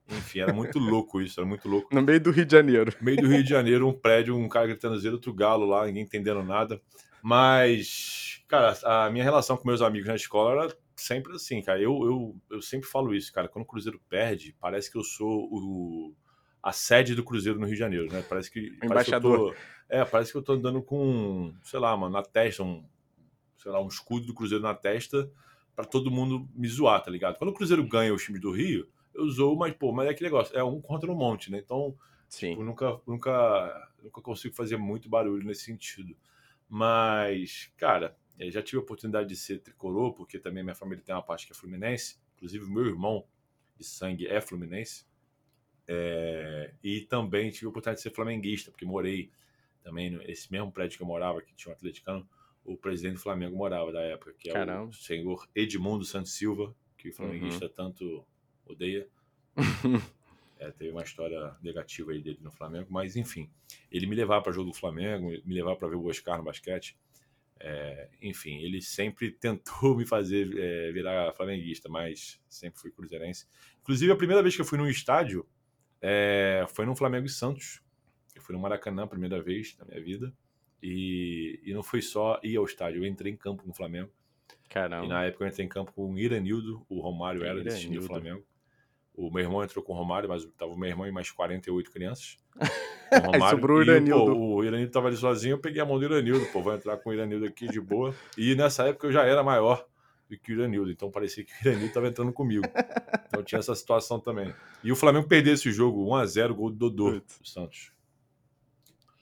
Enfim, 0.08 0.40
era 0.40 0.52
muito 0.52 0.78
louco 0.78 1.20
isso, 1.20 1.40
era 1.40 1.48
muito 1.48 1.68
louco. 1.68 1.92
No 1.94 2.02
meio 2.02 2.20
do 2.20 2.30
Rio 2.30 2.44
de 2.44 2.52
Janeiro. 2.52 2.92
No 2.98 3.04
meio 3.04 3.16
do 3.16 3.26
Rio 3.26 3.42
de 3.42 3.48
Janeiro, 3.48 3.88
um 3.88 3.92
prédio, 3.92 4.36
um 4.36 4.48
cara 4.48 4.66
gritando 4.66 4.98
zero, 4.98 5.14
outro 5.14 5.32
galo 5.32 5.66
lá, 5.66 5.86
ninguém 5.86 6.02
entendendo 6.02 6.42
nada. 6.42 6.80
Mas, 7.22 8.35
cara, 8.48 8.76
a 8.84 9.10
minha 9.10 9.24
relação 9.24 9.56
com 9.56 9.66
meus 9.66 9.82
amigos 9.82 10.08
na 10.08 10.14
escola 10.14 10.64
era 10.64 10.76
sempre 10.94 11.34
assim, 11.34 11.62
cara. 11.62 11.80
Eu, 11.80 12.04
eu, 12.04 12.36
eu 12.50 12.62
sempre 12.62 12.88
falo 12.88 13.14
isso, 13.14 13.32
cara. 13.32 13.48
Quando 13.48 13.64
o 13.64 13.68
Cruzeiro 13.68 14.00
perde, 14.08 14.54
parece 14.60 14.90
que 14.90 14.96
eu 14.96 15.04
sou 15.04 15.48
o, 15.50 16.14
a 16.62 16.72
sede 16.72 17.14
do 17.14 17.24
Cruzeiro 17.24 17.58
no 17.58 17.66
Rio 17.66 17.74
de 17.74 17.80
Janeiro, 17.80 18.12
né? 18.12 18.24
Parece 18.28 18.50
que. 18.50 18.78
Embaixador. 18.82 18.88
Parece 18.88 19.10
que 19.10 19.14
eu 19.14 19.20
tô, 19.20 19.54
é, 19.88 20.04
parece 20.04 20.32
que 20.32 20.38
eu 20.38 20.42
tô 20.42 20.52
andando 20.54 20.82
com, 20.82 21.54
sei 21.62 21.78
lá, 21.78 21.96
mano, 21.96 22.12
na 22.12 22.22
testa, 22.22 22.62
um, 22.62 22.84
sei 23.56 23.70
lá, 23.70 23.80
um 23.80 23.88
escudo 23.88 24.26
do 24.26 24.34
Cruzeiro 24.34 24.62
na 24.62 24.74
testa 24.74 25.30
para 25.74 25.84
todo 25.84 26.10
mundo 26.10 26.48
me 26.54 26.68
zoar, 26.68 27.02
tá 27.02 27.10
ligado? 27.10 27.36
Quando 27.38 27.50
o 27.50 27.54
Cruzeiro 27.54 27.86
ganha 27.86 28.12
o 28.12 28.16
time 28.16 28.38
do 28.38 28.50
Rio, 28.50 28.88
eu 29.14 29.28
zoo, 29.28 29.56
mas, 29.56 29.74
pô, 29.74 29.92
mas 29.92 30.08
é 30.08 30.14
que 30.14 30.22
negócio, 30.22 30.56
é 30.56 30.64
um 30.64 30.80
contra 30.80 31.10
um 31.10 31.14
monte, 31.14 31.50
né? 31.50 31.58
Então, 31.58 31.96
Sim. 32.28 32.50
Tipo, 32.50 32.64
nunca, 32.64 33.00
nunca, 33.06 33.90
nunca 34.02 34.20
consigo 34.20 34.54
fazer 34.54 34.76
muito 34.76 35.08
barulho 35.08 35.46
nesse 35.46 35.62
sentido. 35.62 36.16
Mas, 36.68 37.72
cara, 37.76 38.16
já 38.50 38.62
tive 38.62 38.78
a 38.78 38.80
oportunidade 38.80 39.28
de 39.28 39.36
ser 39.36 39.60
tricolor, 39.60 40.12
porque 40.12 40.38
também 40.38 40.62
minha 40.62 40.74
família 40.74 41.02
tem 41.04 41.14
uma 41.14 41.22
parte 41.22 41.46
que 41.46 41.52
é 41.52 41.54
fluminense. 41.54 42.18
Inclusive, 42.36 42.66
meu 42.66 42.86
irmão 42.86 43.26
de 43.76 43.84
sangue 43.84 44.26
é 44.26 44.40
fluminense. 44.40 45.06
É, 45.88 46.74
e 46.82 47.02
também 47.02 47.50
tive 47.50 47.66
a 47.66 47.68
oportunidade 47.68 47.98
de 47.98 48.02
ser 48.02 48.10
flamenguista, 48.10 48.70
porque 48.70 48.84
morei 48.84 49.30
também 49.82 50.10
nesse 50.10 50.50
mesmo 50.50 50.72
prédio 50.72 50.96
que 50.96 51.02
eu 51.02 51.06
morava, 51.06 51.40
que 51.40 51.54
tinha 51.54 51.72
um 51.72 51.76
atleticano, 51.76 52.28
o 52.64 52.76
presidente 52.76 53.14
do 53.14 53.20
Flamengo 53.20 53.56
morava 53.56 53.92
da 53.92 54.00
época, 54.00 54.34
que 54.36 54.50
é 54.50 54.52
Caramba. 54.52 54.90
o 54.90 54.92
senhor 54.92 55.48
Edmundo 55.54 56.04
Santos 56.04 56.32
Silva, 56.32 56.74
que 56.98 57.10
o 57.10 57.14
flamenguista 57.14 57.66
uhum. 57.66 57.72
tanto 57.72 58.26
odeia. 58.66 59.08
é, 60.58 60.72
teve 60.72 60.90
uma 60.90 61.02
história 61.02 61.56
negativa 61.62 62.10
aí 62.10 62.20
dele 62.20 62.40
no 62.42 62.50
Flamengo, 62.50 62.88
mas 62.90 63.14
enfim, 63.14 63.48
ele 63.90 64.06
me 64.06 64.16
levava 64.16 64.42
para 64.42 64.52
jogo 64.52 64.70
do 64.70 64.76
Flamengo, 64.76 65.28
me 65.28 65.54
levava 65.54 65.76
para 65.76 65.88
ver 65.88 65.96
o 65.96 66.06
Oscar 66.06 66.38
no 66.38 66.44
basquete. 66.44 66.98
É, 67.58 68.08
enfim, 68.20 68.58
ele 68.58 68.82
sempre 68.82 69.30
tentou 69.40 69.96
me 69.96 70.06
fazer 70.06 70.56
é, 70.56 70.92
virar 70.92 71.32
flamenguista, 71.34 71.88
mas 71.88 72.40
sempre 72.48 72.80
fui 72.80 72.90
cruzeirense. 72.90 73.46
Inclusive, 73.80 74.12
a 74.12 74.16
primeira 74.16 74.42
vez 74.42 74.54
que 74.54 74.60
eu 74.60 74.66
fui 74.66 74.78
num 74.78 74.88
estádio 74.88 75.46
é, 76.00 76.64
foi 76.68 76.84
no 76.86 76.94
Flamengo 76.94 77.26
e 77.26 77.30
Santos. 77.30 77.80
Eu 78.34 78.42
fui 78.42 78.54
no 78.54 78.60
Maracanã 78.60 79.04
a 79.04 79.06
primeira 79.06 79.42
vez 79.42 79.76
na 79.78 79.84
minha 79.84 80.02
vida. 80.02 80.32
E, 80.82 81.60
e 81.64 81.72
não 81.72 81.82
foi 81.82 82.02
só 82.02 82.38
ir 82.42 82.56
ao 82.56 82.64
estádio, 82.64 83.02
eu 83.02 83.06
entrei 83.06 83.32
em 83.32 83.36
campo 83.36 83.66
no 83.66 83.74
Flamengo. 83.74 84.10
Caramba. 84.68 85.06
E 85.06 85.08
na 85.08 85.24
época 85.24 85.44
eu 85.44 85.48
entrei 85.48 85.64
em 85.64 85.68
campo 85.68 85.92
com 85.92 86.12
o 86.12 86.18
Iranildo, 86.18 86.84
o 86.88 87.00
Romário 87.00 87.44
era 87.44 87.62
desse 87.62 87.80
time 87.80 87.98
do 87.98 88.02
Flamengo. 88.02 88.44
O 89.16 89.30
meu 89.30 89.42
irmão 89.42 89.64
entrou 89.64 89.82
com 89.82 89.94
o 89.94 89.96
Romário, 89.96 90.28
mas 90.28 90.44
tava 90.58 90.72
o 90.72 90.78
meu 90.78 90.88
irmão 90.88 91.06
e 91.06 91.10
mais 91.10 91.30
48 91.30 91.90
crianças. 91.90 92.36
O 93.08 93.18
Romário, 93.20 93.56
Sobrou 93.56 93.78
o 93.78 93.82
Iranildo. 93.82 94.32
E, 94.32 94.34
pô, 94.34 94.56
o 94.56 94.64
Iranildo 94.64 94.92
tava 94.92 95.06
ali 95.06 95.16
sozinho, 95.16 95.52
eu 95.52 95.60
peguei 95.60 95.80
a 95.80 95.84
mão 95.84 95.96
do 95.96 96.04
Iranildo, 96.04 96.44
pô, 96.46 96.60
vou 96.60 96.74
entrar 96.74 96.96
com 96.96 97.10
o 97.10 97.14
Iranildo 97.14 97.46
aqui 97.46 97.68
de 97.68 97.80
boa. 97.80 98.12
E 98.36 98.56
nessa 98.56 98.88
época 98.88 99.06
eu 99.06 99.12
já 99.12 99.24
era 99.24 99.44
maior. 99.44 99.86
do 100.28 100.36
que 100.36 100.52
o 100.52 100.54
Iranildo. 100.56 100.90
Então 100.90 101.08
parecia 101.08 101.44
que 101.44 101.52
o 101.52 101.56
Iranildo 101.62 101.86
estava 101.86 102.08
entrando 102.08 102.32
comigo. 102.32 102.64
Então 103.28 103.44
tinha 103.44 103.60
essa 103.60 103.74
situação 103.76 104.18
também. 104.18 104.52
E 104.82 104.90
o 104.90 104.96
Flamengo 104.96 105.28
perdeu 105.28 105.54
esse 105.54 105.70
jogo 105.70 106.04
1x0, 106.04 106.52
gol 106.52 106.70
do 106.70 106.90
Dodô 106.90 107.12
do 107.20 107.24
Santos. 107.44 107.92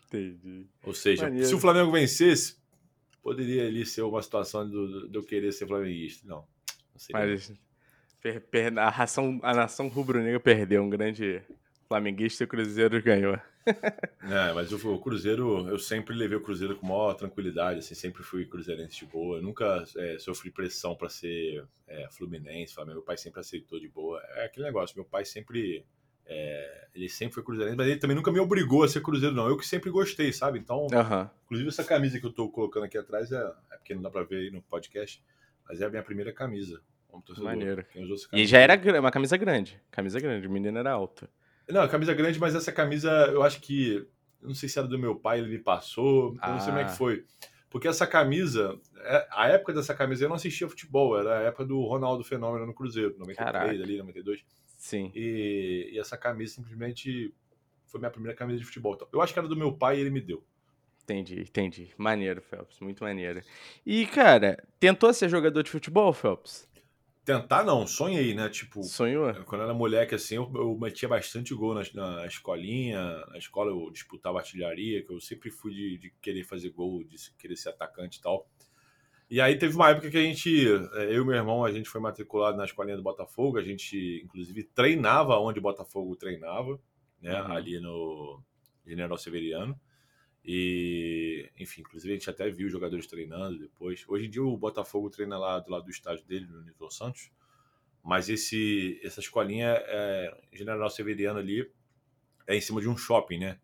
Entendi. 0.07 0.67
Ou 0.83 0.95
seja, 0.95 1.25
Maneiro. 1.25 1.47
se 1.47 1.55
o 1.55 1.59
Flamengo 1.59 1.93
vencesse, 1.93 2.57
poderia 3.23 3.67
ali 3.67 3.85
ser 3.85 4.03
uma 4.03 4.23
situação 4.23 4.69
de, 4.69 5.11
eu 5.13 5.23
querer 5.23 5.53
ser 5.53 5.67
flamenguista. 5.67 6.27
Não. 6.27 6.37
não 6.39 6.99
seria. 6.99 7.27
Mas 7.27 7.53
per, 8.25 8.41
per, 8.41 8.79
a, 8.79 8.89
ração, 8.89 9.39
a 9.43 9.53
nação 9.53 9.87
rubro-negra 9.89 10.41
perdeu 10.41 10.83
um 10.83 10.89
grande 10.89 11.43
flamenguista 11.87 12.43
e 12.43 12.47
o 12.47 12.49
Cruzeiro 12.49 13.03
ganhou. 13.03 13.39
é, 13.67 14.53
mas 14.55 14.73
o, 14.73 14.95
o, 14.95 14.99
Cruzeiro, 14.99 15.69
eu 15.69 15.79
sempre 15.79 16.17
levei 16.17 16.39
o 16.39 16.41
Cruzeiro 16.41 16.75
com 16.75 16.87
maior 16.87 17.13
tranquilidade, 17.13 17.81
assim, 17.81 17.95
sempre 17.95 18.23
fui 18.23 18.47
cruzeirense 18.47 18.97
de 18.97 19.05
boa. 19.05 19.37
Eu 19.37 19.43
nunca 19.43 19.85
é, 19.99 20.19
sofri 20.19 20.51
pressão 20.51 20.97
para 20.97 21.11
ser 21.11 21.67
é, 21.87 22.09
fluminense, 22.11 22.73
Flamengo. 22.73 22.97
Meu 22.97 23.05
pai 23.05 23.19
sempre 23.19 23.41
aceitou 23.41 23.79
de 23.79 23.89
boa. 23.89 24.23
É 24.37 24.47
aquele 24.47 24.65
negócio, 24.65 24.97
meu 24.97 25.05
pai 25.05 25.27
sempre. 25.27 25.85
É, 26.27 26.89
ele 26.95 27.11
sempre 27.11 27.35
foi 27.35 27.43
cruzeirense, 27.43 27.77
mas 27.77 27.87
ele 27.87 28.01
também 28.01 28.17
nunca 28.17 28.33
me 28.33 28.41
obrigou 28.41 28.85
a 28.85 28.89
ser 28.89 29.03
cruzeiro, 29.03 29.35
não. 29.35 29.47
Eu 29.47 29.59
que 29.59 29.67
sempre 29.67 29.91
gostei, 29.91 30.33
sabe? 30.33 30.59
Então, 30.59 30.87
uhum. 30.87 31.29
inclusive 31.45 31.69
essa 31.69 31.85
camisa 31.85 32.19
que 32.19 32.25
eu 32.25 32.33
tô 32.33 32.49
colocando 32.49 32.85
aqui 32.85 32.97
atrás 32.97 33.31
é, 33.31 33.53
é 33.71 33.77
porque 33.77 33.95
não 33.95 34.01
dá 34.01 34.09
pra 34.09 34.23
ver 34.23 34.37
aí 34.37 34.51
no 34.51 34.63
podcast, 34.63 35.23
mas 35.69 35.83
é 35.83 35.85
a 35.85 35.91
minha 35.91 36.03
primeira 36.03 36.33
camisa. 36.33 36.81
Como 37.15 37.23
torcedor. 37.23 37.51
Maneiro. 37.51 37.87
E 38.33 38.45
já 38.45 38.59
era 38.59 39.01
uma 39.01 39.11
camisa 39.11 39.37
grande. 39.37 39.81
Camisa 39.91 40.19
grande, 40.19 40.49
o 40.49 40.51
menino 40.51 40.77
era 40.77 40.91
alto. 40.91 41.29
Não, 41.69 41.87
camisa 41.89 42.13
grande, 42.13 42.41
mas 42.41 42.55
essa 42.55 42.73
camisa 42.73 43.11
eu 43.33 43.43
acho 43.43 43.61
que. 43.61 44.07
Eu 44.43 44.49
não 44.49 44.55
sei 44.55 44.69
se 44.69 44.79
era 44.79 44.89
do 44.89 44.99
meu 44.99 45.15
pai, 45.15 45.39
ele 45.39 45.49
me 45.49 45.59
passou. 45.59 46.37
Ah. 46.41 46.49
Eu 46.49 46.53
não 46.55 46.61
sei 46.61 46.69
como 46.71 46.81
é 46.81 46.85
que 46.85 46.91
ah. 46.91 46.95
foi. 46.95 47.25
Porque 47.71 47.89
essa 47.89 48.07
camisa, 48.07 48.79
é, 48.99 49.29
a 49.31 49.49
época 49.49 49.73
dessa 49.73 49.95
camisa 49.95 50.25
eu 50.25 50.29
não 50.29 50.37
assistia 50.37 50.69
futebol, 50.69 51.19
era 51.19 51.39
a 51.39 51.43
época 51.43 51.65
do 51.65 51.83
Ronaldo 51.85 52.23
Fenômeno 52.23 52.67
no 52.67 52.75
Cruzeiro, 52.75 53.17
93 53.19 53.37
Caraca. 53.37 53.71
ali, 53.71 53.99
92. 53.99 54.45
Sim. 54.77 55.11
E, 55.15 55.91
e, 55.93 55.99
essa 55.99 56.17
camisa 56.17 56.55
simplesmente 56.55 57.35
foi 57.87 57.99
minha 57.99 58.11
primeira 58.11 58.37
camisa 58.37 58.59
de 58.59 58.65
futebol. 58.65 58.99
Eu 59.13 59.21
acho 59.21 59.33
que 59.33 59.39
era 59.39 59.49
do 59.49 59.57
meu 59.57 59.73
pai 59.73 59.99
e 59.99 60.01
ele 60.01 60.11
me 60.11 60.21
deu. 60.21 60.45
Entendi, 61.03 61.41
entendi. 61.41 61.91
Maneiro, 61.97 62.41
Phelps, 62.43 62.81
muito 62.81 63.03
maneiro. 63.03 63.41
E, 63.85 64.07
cara, 64.07 64.63
tentou 64.79 65.13
ser 65.13 65.29
jogador 65.29 65.63
de 65.63 65.71
futebol, 65.71 66.13
Phelps? 66.13 66.69
Tentar 67.25 67.65
não, 67.65 67.87
sonhei, 67.87 68.35
né? 68.35 68.51
Tipo, 68.51 68.83
sonhou? 68.83 69.33
Quando 69.45 69.63
eu 69.63 69.65
era 69.65 69.75
moleque, 69.75 70.15
assim, 70.15 70.35
eu, 70.35 70.51
eu 70.55 70.77
metia 70.79 71.09
bastante 71.09 71.55
gol 71.55 71.75
na, 71.75 71.83
na, 71.95 72.27
escolinha. 72.27 73.25
Na 73.29 73.39
escola 73.39 73.71
eu 73.71 73.91
disputava 73.91 74.39
artilharia, 74.39 75.03
que 75.03 75.11
eu 75.11 75.19
sempre 75.19 75.51
fui 75.51 75.73
de, 75.73 75.99
de, 75.99 76.11
querer 76.21 76.45
fazer 76.45 76.69
gol, 76.71 77.03
de 77.03 77.17
querer 77.39 77.57
ser 77.57 77.71
atacante 77.71 78.19
e 78.19 78.23
tal. 78.23 78.47
E 79.31 79.41
aí 79.41 79.57
teve 79.57 79.75
uma 79.75 79.89
época 79.89 80.11
que 80.11 80.19
a 80.19 80.23
gente, 80.23 80.67
é, 80.95 81.17
eu 81.17 81.23
e 81.23 81.27
meu 81.27 81.35
irmão, 81.35 81.65
a 81.65 81.73
gente 81.73 81.89
foi 81.89 81.99
matriculado 81.99 82.59
na 82.59 82.67
escolinha 82.67 82.97
do 82.97 83.03
Botafogo. 83.03 83.57
A 83.57 83.63
gente, 83.63 84.21
inclusive, 84.23 84.63
treinava 84.63 85.39
onde 85.39 85.59
o 85.59 85.63
Botafogo 85.63 86.15
treinava, 86.17 86.79
né? 87.23 87.41
Uhum. 87.41 87.53
Ali 87.53 87.81
no 87.81 88.43
General 88.87 89.17
Severiano. 89.17 89.81
E, 90.45 91.51
enfim, 91.59 91.81
inclusive 91.81 92.13
a 92.13 92.17
gente 92.17 92.29
até 92.29 92.51
viu 92.51 92.69
jogadores 92.69 93.07
treinando 93.07 93.59
depois. 93.59 94.05
Hoje 94.07 94.27
em 94.27 94.31
dia 94.31 94.43
o 94.43 94.57
Botafogo 94.57 95.09
treina 95.09 95.39
lá 95.39 95.59
do 95.59 95.71
lado 95.71 95.85
do 95.85 95.91
estádio 95.91 96.25
dele, 96.27 96.47
no 96.47 96.63
Nível 96.63 96.91
Santos. 96.91 97.31
Mas 98.03 98.29
esse, 98.29 99.01
essa 99.03 99.21
escolinha, 99.21 99.69
é, 99.69 100.39
General 100.53 100.91
Severiano 100.91 101.39
ali, 101.39 101.71
é 102.47 102.55
em 102.55 102.61
cima 102.61 102.81
de 102.81 102.89
um 102.89 102.97
shopping, 102.97 103.39
né? 103.39 103.59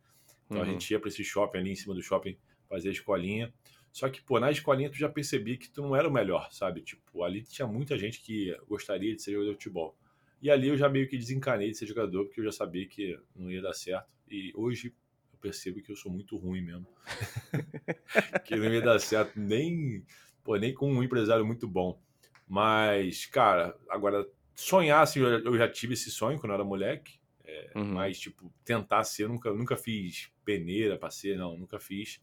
Então 0.47 0.59
uhum. 0.59 0.65
a 0.65 0.67
gente 0.67 0.91
ia 0.91 0.99
para 0.99 1.09
esse 1.09 1.23
shopping 1.23 1.59
ali 1.59 1.73
em 1.73 1.77
cima 1.77 1.95
do 1.95 2.03
shopping 2.03 2.39
fazer 2.67 2.89
a 2.89 2.93
escolinha. 2.93 3.53
Só 3.93 4.09
que, 4.09 4.23
pô, 4.23 4.41
na 4.41 4.51
escolinha 4.51 4.89
tu 4.89 4.97
já 4.97 5.09
percebi 5.09 5.59
que 5.59 5.69
tu 5.69 5.83
não 5.83 5.95
era 5.95 6.09
o 6.09 6.13
melhor, 6.13 6.51
sabe? 6.51 6.81
Tipo, 6.81 7.23
ali 7.23 7.43
tinha 7.43 7.67
muita 7.67 7.99
gente 7.99 8.21
que 8.23 8.57
gostaria 8.67 9.15
de 9.15 9.21
ser 9.21 9.33
jogador 9.33 9.51
de 9.51 9.57
futebol. 9.57 9.97
E 10.41 10.51
ali 10.51 10.69
eu 10.69 10.77
já 10.77 10.89
meio 10.89 11.07
que 11.07 11.19
desencanei 11.19 11.71
de 11.71 11.77
ser 11.77 11.87
jogador, 11.87 12.25
porque 12.25 12.41
eu 12.41 12.45
já 12.45 12.53
sabia 12.53 12.87
que 12.89 13.19
não 13.37 13.51
ia 13.51 13.61
dar 13.61 13.75
certo. 13.75 14.09
E 14.31 14.53
hoje, 14.55 14.95
percebo 15.41 15.83
que 15.83 15.91
eu 15.91 15.97
sou 15.97 16.13
muito 16.13 16.37
ruim 16.37 16.61
mesmo. 16.61 16.87
que 18.45 18.57
não 18.57 18.73
ia 18.73 18.81
dar 18.81 18.99
certo 19.01 19.39
nem, 19.39 20.05
pô, 20.45 20.57
nem 20.57 20.73
com 20.75 20.93
um 20.93 21.03
empresário 21.03 21.45
muito 21.45 21.67
bom. 21.67 22.01
Mas, 22.47 23.27
cara, 23.27 23.77
agora, 23.89 24.27
sonhar, 24.55 25.03
assim, 25.03 25.21
eu 25.21 25.57
já 25.57 25.69
tive 25.69 25.95
esse 25.95 26.11
sonho 26.11 26.39
quando 26.39 26.51
eu 26.51 26.55
era 26.55 26.65
moleque. 26.65 27.21
É, 27.45 27.73
uhum. 27.77 27.95
Mas, 27.95 28.19
tipo, 28.19 28.53
tentar 28.65 29.05
ser, 29.05 29.29
nunca, 29.29 29.53
nunca 29.53 29.77
fiz 29.77 30.31
peneira 30.45 30.97
pra 30.97 31.11
ser, 31.11 31.37
não, 31.37 31.57
nunca 31.57 31.79
fiz. 31.79 32.21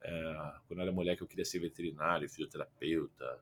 É, 0.00 0.52
quando 0.66 0.80
eu 0.80 0.82
era 0.82 0.92
moleque, 0.92 1.22
eu 1.22 1.26
queria 1.26 1.44
ser 1.44 1.58
veterinário, 1.58 2.28
fisioterapeuta, 2.28 3.40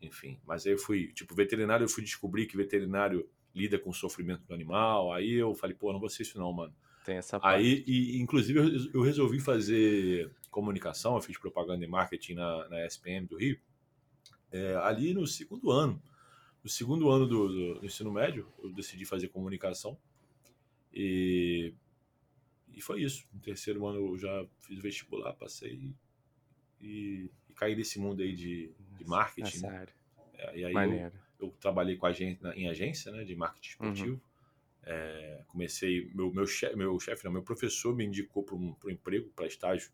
enfim. 0.00 0.38
Mas 0.46 0.66
aí 0.66 0.72
eu 0.72 0.78
fui, 0.78 1.12
tipo, 1.12 1.34
veterinário, 1.34 1.84
eu 1.84 1.88
fui 1.88 2.02
descobrir 2.02 2.46
que 2.46 2.56
veterinário 2.56 3.28
lida 3.54 3.78
com 3.78 3.90
o 3.90 3.94
sofrimento 3.94 4.44
do 4.44 4.54
animal. 4.54 5.12
Aí 5.12 5.32
eu 5.32 5.54
falei, 5.54 5.76
pô, 5.76 5.92
não 5.92 6.00
vou 6.00 6.08
ser 6.08 6.22
isso 6.22 6.38
não, 6.38 6.52
mano. 6.52 6.74
Tem 7.04 7.16
essa 7.16 7.40
parte. 7.40 7.60
Aí, 7.60 7.84
e, 7.86 8.20
inclusive, 8.20 8.90
eu 8.92 9.02
resolvi 9.02 9.40
fazer 9.40 10.30
comunicação, 10.50 11.14
eu 11.14 11.22
fiz 11.22 11.38
propaganda 11.38 11.84
e 11.84 11.88
marketing 11.88 12.34
na, 12.34 12.68
na 12.68 12.86
SPM 12.86 13.26
do 13.26 13.36
Rio, 13.36 13.58
é, 14.52 14.76
ali 14.76 15.14
no 15.14 15.26
segundo 15.26 15.70
ano. 15.70 16.02
No 16.62 16.68
segundo 16.68 17.08
ano 17.08 17.26
do, 17.26 17.48
do, 17.48 17.80
do, 17.80 17.86
ensino 17.86 18.12
médio, 18.12 18.46
eu 18.62 18.70
decidi 18.72 19.06
fazer 19.06 19.28
comunicação. 19.28 19.96
E, 20.92 21.72
e 22.72 22.82
foi 22.82 23.02
isso. 23.02 23.26
No 23.32 23.40
terceiro 23.40 23.86
ano 23.86 23.98
eu 23.98 24.18
já 24.18 24.46
fiz 24.58 24.78
vestibular, 24.78 25.32
passei 25.32 25.94
e, 26.80 27.30
e 27.48 27.54
caí 27.54 27.74
nesse 27.74 27.98
mundo 27.98 28.22
aí 28.22 28.34
de, 28.34 28.70
de 28.98 29.04
marketing. 29.06 29.60
Né? 29.60 29.86
É, 30.34 30.58
e 30.58 30.64
aí 30.64 30.74
eu, 30.74 31.12
eu, 31.40 31.54
trabalhei 31.60 31.96
com 31.96 32.06
agência, 32.06 32.52
em 32.54 32.68
agência 32.68 33.10
né, 33.10 33.24
de 33.24 33.34
marketing 33.34 33.70
esportivo. 33.70 34.12
Uhum. 34.12 34.29
É, 34.82 35.42
comecei, 35.46 36.10
meu, 36.14 36.32
meu 36.32 36.46
chefe, 36.46 36.76
meu, 36.76 36.98
chef, 36.98 37.24
não, 37.24 37.32
meu 37.32 37.42
professor 37.42 37.94
me 37.94 38.04
indicou 38.04 38.42
para 38.42 38.54
um, 38.54 38.74
um 38.84 38.90
emprego, 38.90 39.30
para 39.36 39.46
estágio 39.46 39.90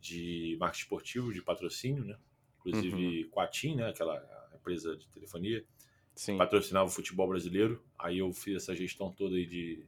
de 0.00 0.56
marketing 0.58 0.82
esportivo, 0.82 1.32
de 1.32 1.42
patrocínio, 1.42 2.04
né? 2.04 2.18
Inclusive 2.58 3.24
uhum. 3.24 3.30
Quatim, 3.30 3.76
né? 3.76 3.88
Aquela 3.88 4.50
empresa 4.54 4.96
de 4.96 5.06
telefonia, 5.08 5.64
Sim. 6.14 6.36
patrocinava 6.36 6.86
o 6.86 6.92
futebol 6.92 7.28
brasileiro. 7.28 7.82
Aí 7.98 8.18
eu 8.18 8.32
fiz 8.32 8.56
essa 8.56 8.74
gestão 8.74 9.12
toda 9.12 9.36
aí 9.36 9.46
de. 9.46 9.86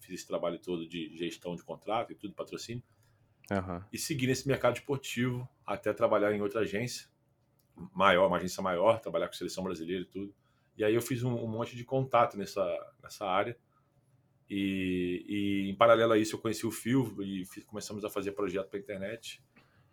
Fiz 0.00 0.20
esse 0.20 0.26
trabalho 0.26 0.58
todo 0.58 0.86
de 0.86 1.16
gestão 1.16 1.54
de 1.56 1.62
contrato 1.62 2.12
e 2.12 2.14
tudo, 2.14 2.34
patrocínio. 2.34 2.82
Uhum. 3.50 3.82
E 3.92 3.98
segui 3.98 4.26
nesse 4.26 4.46
mercado 4.46 4.76
esportivo 4.76 5.48
até 5.66 5.92
trabalhar 5.92 6.34
em 6.34 6.40
outra 6.40 6.60
agência 6.60 7.08
maior, 7.94 8.26
uma 8.26 8.36
agência 8.36 8.62
maior, 8.62 9.00
trabalhar 9.00 9.28
com 9.28 9.34
seleção 9.34 9.64
brasileira 9.64 10.02
e 10.02 10.06
tudo. 10.06 10.34
E 10.76 10.84
aí 10.84 10.94
eu 10.94 11.02
fiz 11.02 11.22
um, 11.22 11.34
um 11.34 11.48
monte 11.48 11.74
de 11.74 11.84
contato 11.84 12.36
nessa, 12.36 12.64
nessa 13.02 13.26
área 13.26 13.56
e, 14.50 15.24
e, 15.28 15.70
em 15.70 15.74
paralelo 15.74 16.12
a 16.12 16.18
isso 16.18 16.36
eu 16.36 16.40
conheci 16.40 16.66
o 16.66 16.70
Fio 16.70 17.14
e 17.20 17.44
fiz, 17.44 17.64
começamos 17.64 18.04
a 18.04 18.10
fazer 18.10 18.32
projeto 18.32 18.68
para 18.68 18.78
internet. 18.78 19.42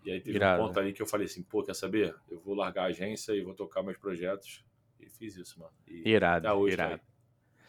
E 0.05 0.11
aí 0.11 0.21
teve 0.21 0.37
Irado. 0.37 0.61
um 0.61 0.67
ponto 0.67 0.79
ali 0.79 0.93
que 0.93 1.01
eu 1.01 1.07
falei 1.07 1.25
assim, 1.25 1.41
pô, 1.41 1.63
quer 1.63 1.73
saber? 1.73 2.15
Eu 2.29 2.39
vou 2.39 2.53
largar 2.53 2.83
a 2.83 2.87
agência 2.87 3.33
e 3.33 3.41
vou 3.41 3.53
tocar 3.53 3.81
meus 3.81 3.97
projetos. 3.97 4.63
E 4.99 5.09
fiz 5.09 5.35
isso, 5.35 5.59
mano. 5.59 5.71
E 5.87 6.09
irado, 6.09 6.47
hoje, 6.49 6.73
irado. 6.73 7.01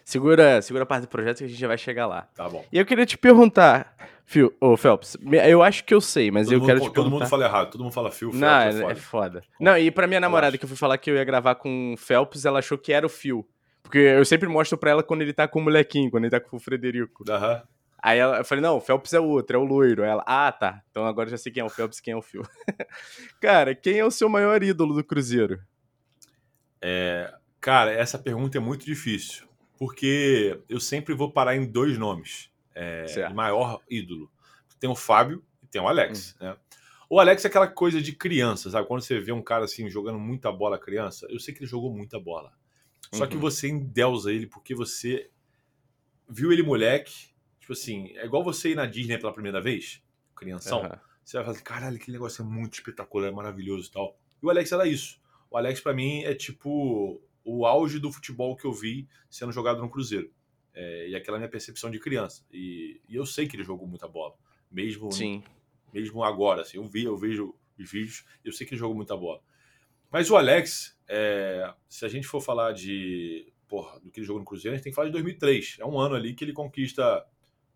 Segura, 0.04 0.62
segura 0.62 0.84
a 0.84 0.86
parte 0.86 1.02
do 1.02 1.08
projeto 1.08 1.38
que 1.38 1.44
a 1.44 1.48
gente 1.48 1.58
já 1.58 1.66
vai 1.66 1.76
chegar 1.76 2.06
lá. 2.06 2.28
Tá 2.34 2.48
bom. 2.48 2.64
E 2.70 2.78
eu 2.78 2.86
queria 2.86 3.04
te 3.04 3.18
perguntar, 3.18 3.96
Phil, 4.24 4.54
ô 4.60 4.76
Phelps, 4.76 5.16
eu 5.44 5.64
acho 5.64 5.82
que 5.84 5.92
eu 5.92 6.00
sei, 6.00 6.30
mas 6.30 6.46
todo 6.46 6.54
eu 6.54 6.60
mundo, 6.60 6.66
quero 6.68 6.78
te 6.78 6.82
perguntar. 6.82 7.02
Todo 7.02 7.10
mundo 7.10 7.26
fala 7.26 7.44
errado, 7.44 7.70
todo 7.72 7.82
mundo 7.82 7.92
fala 7.92 8.12
Phil, 8.12 8.30
Phelps 8.30 8.40
Não, 8.40 8.60
é, 8.60 8.68
é 8.68 8.72
foda. 8.72 8.92
É 8.92 8.94
foda. 8.94 9.42
Não, 9.58 9.76
e 9.76 9.90
pra 9.90 10.06
minha 10.06 10.20
namorada 10.20 10.56
que 10.56 10.64
eu 10.64 10.68
fui 10.68 10.76
falar 10.76 10.96
que 10.98 11.10
eu 11.10 11.16
ia 11.16 11.24
gravar 11.24 11.56
com 11.56 11.94
o 11.94 11.96
Phelps, 11.96 12.44
ela 12.44 12.60
achou 12.60 12.78
que 12.78 12.92
era 12.92 13.04
o 13.04 13.08
Phil. 13.08 13.44
Porque 13.86 13.98
eu 13.98 14.24
sempre 14.24 14.48
mostro 14.48 14.76
pra 14.76 14.90
ela 14.90 15.02
quando 15.02 15.22
ele 15.22 15.32
tá 15.32 15.46
com 15.46 15.60
o 15.60 15.62
molequinho, 15.62 16.10
quando 16.10 16.24
ele 16.24 16.30
tá 16.30 16.40
com 16.40 16.56
o 16.56 16.60
Frederico. 16.60 17.24
Aham. 17.30 17.54
Uhum. 17.54 17.62
Aí 18.02 18.18
ela, 18.18 18.38
eu 18.38 18.44
falei, 18.44 18.62
não, 18.62 18.76
o 18.76 18.80
Phelps 18.80 19.12
é 19.14 19.20
o 19.20 19.24
outro, 19.24 19.56
é 19.56 19.58
o 19.58 19.64
loiro. 19.64 20.02
Aí 20.02 20.10
ela, 20.10 20.22
ah, 20.26 20.52
tá. 20.52 20.82
Então 20.90 21.06
agora 21.06 21.30
já 21.30 21.36
sei 21.36 21.50
quem 21.50 21.60
é 21.60 21.64
o 21.64 21.70
Phelps 21.70 21.98
e 21.98 22.02
quem 22.02 22.12
é 22.12 22.16
o 22.16 22.22
Phil. 22.22 22.42
cara, 23.40 23.74
quem 23.74 23.98
é 23.98 24.04
o 24.04 24.10
seu 24.10 24.28
maior 24.28 24.62
ídolo 24.62 24.94
do 24.94 25.04
Cruzeiro? 25.04 25.60
É, 26.80 27.32
cara, 27.60 27.92
essa 27.92 28.18
pergunta 28.18 28.58
é 28.58 28.60
muito 28.60 28.84
difícil. 28.84 29.46
Porque 29.78 30.60
eu 30.68 30.80
sempre 30.80 31.14
vou 31.14 31.32
parar 31.32 31.56
em 31.56 31.64
dois 31.64 31.96
nomes. 31.96 32.50
É, 32.74 33.28
maior 33.32 33.80
ídolo. 33.88 34.30
Tem 34.80 34.90
o 34.90 34.94
Fábio 34.94 35.42
e 35.62 35.66
tem 35.66 35.80
o 35.80 35.88
Alex, 35.88 36.34
hum. 36.40 36.44
né? 36.44 36.56
O 37.08 37.20
Alex 37.20 37.44
é 37.44 37.48
aquela 37.48 37.68
coisa 37.68 38.02
de 38.02 38.12
criança, 38.12 38.68
sabe? 38.68 38.88
Quando 38.88 39.00
você 39.00 39.20
vê 39.20 39.30
um 39.30 39.42
cara 39.42 39.64
assim 39.64 39.88
jogando 39.88 40.18
muita 40.18 40.50
bola 40.50 40.76
criança, 40.76 41.26
eu 41.30 41.38
sei 41.38 41.54
que 41.54 41.60
ele 41.60 41.70
jogou 41.70 41.92
muita 41.92 42.18
bola. 42.18 42.52
Só 43.12 43.24
uhum. 43.24 43.30
que 43.30 43.36
você 43.36 43.68
endeusa 43.68 44.32
ele 44.32 44.46
porque 44.46 44.74
você 44.74 45.30
viu 46.28 46.52
ele 46.52 46.62
moleque. 46.62 47.28
Tipo 47.60 47.72
assim, 47.72 48.12
é 48.16 48.24
igual 48.24 48.44
você 48.44 48.70
ir 48.70 48.74
na 48.74 48.86
Disney 48.86 49.18
pela 49.18 49.32
primeira 49.32 49.60
vez, 49.60 50.02
crianção. 50.34 50.82
Uhum. 50.82 50.98
Você 51.24 51.36
vai 51.36 51.44
falar 51.44 51.56
assim, 51.56 51.64
caralho, 51.64 51.96
aquele 51.96 52.12
negócio 52.12 52.42
é 52.42 52.44
muito 52.44 52.74
espetacular, 52.74 53.28
é 53.28 53.32
maravilhoso 53.32 53.88
e 53.88 53.92
tal. 53.92 54.16
E 54.40 54.46
o 54.46 54.50
Alex 54.50 54.70
era 54.70 54.86
isso. 54.86 55.20
O 55.50 55.56
Alex, 55.56 55.80
para 55.80 55.92
mim, 55.92 56.22
é 56.22 56.34
tipo 56.34 57.20
o 57.44 57.64
auge 57.64 57.98
do 57.98 58.12
futebol 58.12 58.56
que 58.56 58.64
eu 58.64 58.72
vi 58.72 59.08
sendo 59.30 59.52
jogado 59.52 59.80
no 59.80 59.90
Cruzeiro. 59.90 60.30
É, 60.74 61.08
e 61.08 61.16
aquela 61.16 61.38
minha 61.38 61.48
percepção 61.48 61.90
de 61.90 61.98
criança. 61.98 62.44
E, 62.52 63.00
e, 63.08 63.16
eu 63.16 63.24
sei 63.24 63.48
que 63.48 63.56
ele 63.56 63.64
jogou 63.64 63.88
muita 63.88 64.06
bola. 64.06 64.34
Mesmo, 64.70 65.10
Sim. 65.10 65.42
mesmo 65.92 66.22
agora, 66.22 66.62
assim, 66.62 66.76
eu 66.76 66.86
vi, 66.86 67.04
eu 67.04 67.16
vejo 67.16 67.54
os 67.78 67.90
vídeos, 67.90 68.24
eu 68.44 68.52
sei 68.52 68.66
que 68.66 68.74
ele 68.74 68.80
jogou 68.80 68.94
muita 68.94 69.16
bola. 69.16 69.40
Mas 70.10 70.30
o 70.30 70.36
Alex, 70.36 70.96
é, 71.08 71.72
se 71.88 72.04
a 72.04 72.08
gente 72.08 72.26
for 72.26 72.40
falar 72.40 72.72
de 72.72 73.52
porra, 73.68 73.98
do 74.00 74.10
que 74.10 74.20
ele 74.20 74.26
jogou 74.26 74.40
no 74.40 74.46
Cruzeiro, 74.46 74.74
a 74.74 74.76
gente 74.76 74.84
tem 74.84 74.92
que 74.92 74.96
falar 74.96 75.08
de 75.08 75.12
2003. 75.12 75.76
É 75.80 75.84
um 75.84 75.98
ano 75.98 76.14
ali 76.14 76.34
que 76.34 76.44
ele 76.44 76.52
conquista 76.52 77.26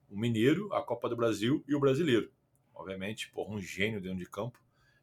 o 0.08 0.18
Mineiro, 0.18 0.72
a 0.72 0.82
Copa 0.82 1.08
do 1.08 1.16
Brasil 1.16 1.64
e 1.66 1.74
o 1.74 1.80
Brasileiro. 1.80 2.30
Obviamente, 2.74 3.30
porra, 3.30 3.54
um 3.54 3.60
gênio 3.60 4.00
dentro 4.00 4.18
de 4.18 4.26
campo 4.26 4.58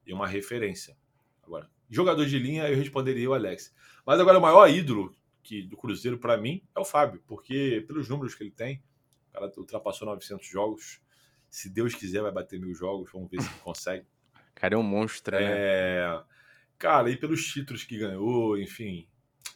e 0.06 0.14
uma 0.14 0.28
referência. 0.28 0.98
Agora, 1.44 1.70
jogador 1.90 2.26
de 2.26 2.40
linha, 2.40 2.68
eu 2.70 2.78
responderia 2.78 3.30
o 3.30 3.34
Alex. 3.34 3.74
Mas 4.06 4.20
agora, 4.20 4.38
o 4.38 4.42
maior 4.42 4.68
ídolo 4.68 5.16
que, 5.44 5.62
do 5.62 5.78
Cruzeiro, 5.78 6.18
para 6.18 6.38
mim, 6.38 6.62
é 6.76 6.80
o 6.80 6.86
Fábio, 6.86 7.22
porque 7.28 7.84
pelos 7.88 8.10
números 8.10 8.36
que 8.36 8.44
ele 8.44 8.52
tem, 8.52 8.82
o 9.30 9.34
cara 9.34 9.52
ultrapassou 9.58 10.08
900 10.08 10.46
jogos. 10.48 11.02
Se 11.50 11.70
Deus 11.70 11.94
quiser, 11.94 12.22
vai 12.22 12.32
bater 12.32 12.60
mil 12.60 12.74
jogos. 12.74 13.10
Vamos 13.12 13.30
ver 13.30 13.42
se 13.42 13.48
ele 13.50 13.60
consegue. 13.60 14.06
Cara, 14.56 14.74
é 14.74 14.78
um 14.78 14.84
monstro, 14.84 15.36
né? 15.40 16.24
Cara, 16.78 17.10
e 17.10 17.18
pelos 17.18 17.46
títulos 17.46 17.84
que 17.84 17.98
ganhou, 17.98 18.58
enfim. 18.58 19.08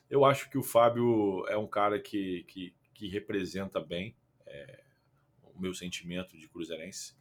Eu 0.09 0.25
acho 0.25 0.49
que 0.49 0.57
o 0.57 0.63
Fábio 0.63 1.45
é 1.47 1.57
um 1.57 1.67
cara 1.67 1.99
que, 1.99 2.43
que, 2.47 2.73
que 2.93 3.07
representa 3.07 3.79
bem 3.79 4.15
é, 4.45 4.83
o 5.43 5.59
meu 5.59 5.73
sentimento 5.73 6.37
de 6.37 6.47
cruzeirense. 6.47 7.15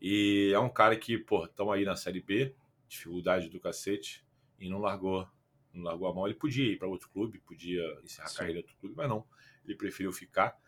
E 0.00 0.50
é 0.52 0.58
um 0.58 0.68
cara 0.68 0.96
que, 0.96 1.16
pô, 1.16 1.44
estamos 1.44 1.74
aí 1.74 1.84
na 1.84 1.96
Série 1.96 2.20
B, 2.20 2.54
dificuldade 2.88 3.48
do 3.48 3.60
cacete, 3.60 4.24
e 4.58 4.68
não 4.68 4.78
largou 4.78 5.28
não 5.72 5.84
largou 5.84 6.08
a 6.08 6.14
mão. 6.14 6.26
Ele 6.26 6.34
podia 6.34 6.64
ir 6.64 6.78
para 6.78 6.88
outro 6.88 7.08
clube, 7.10 7.38
podia 7.38 7.82
encerrar 8.02 8.28
Sim. 8.28 8.34
a 8.34 8.38
carreira 8.38 8.58
em 8.58 8.62
outro 8.62 8.76
clube, 8.76 8.96
mas 8.96 9.08
não. 9.08 9.24
Ele 9.64 9.76
preferiu 9.76 10.12
ficar 10.12 10.58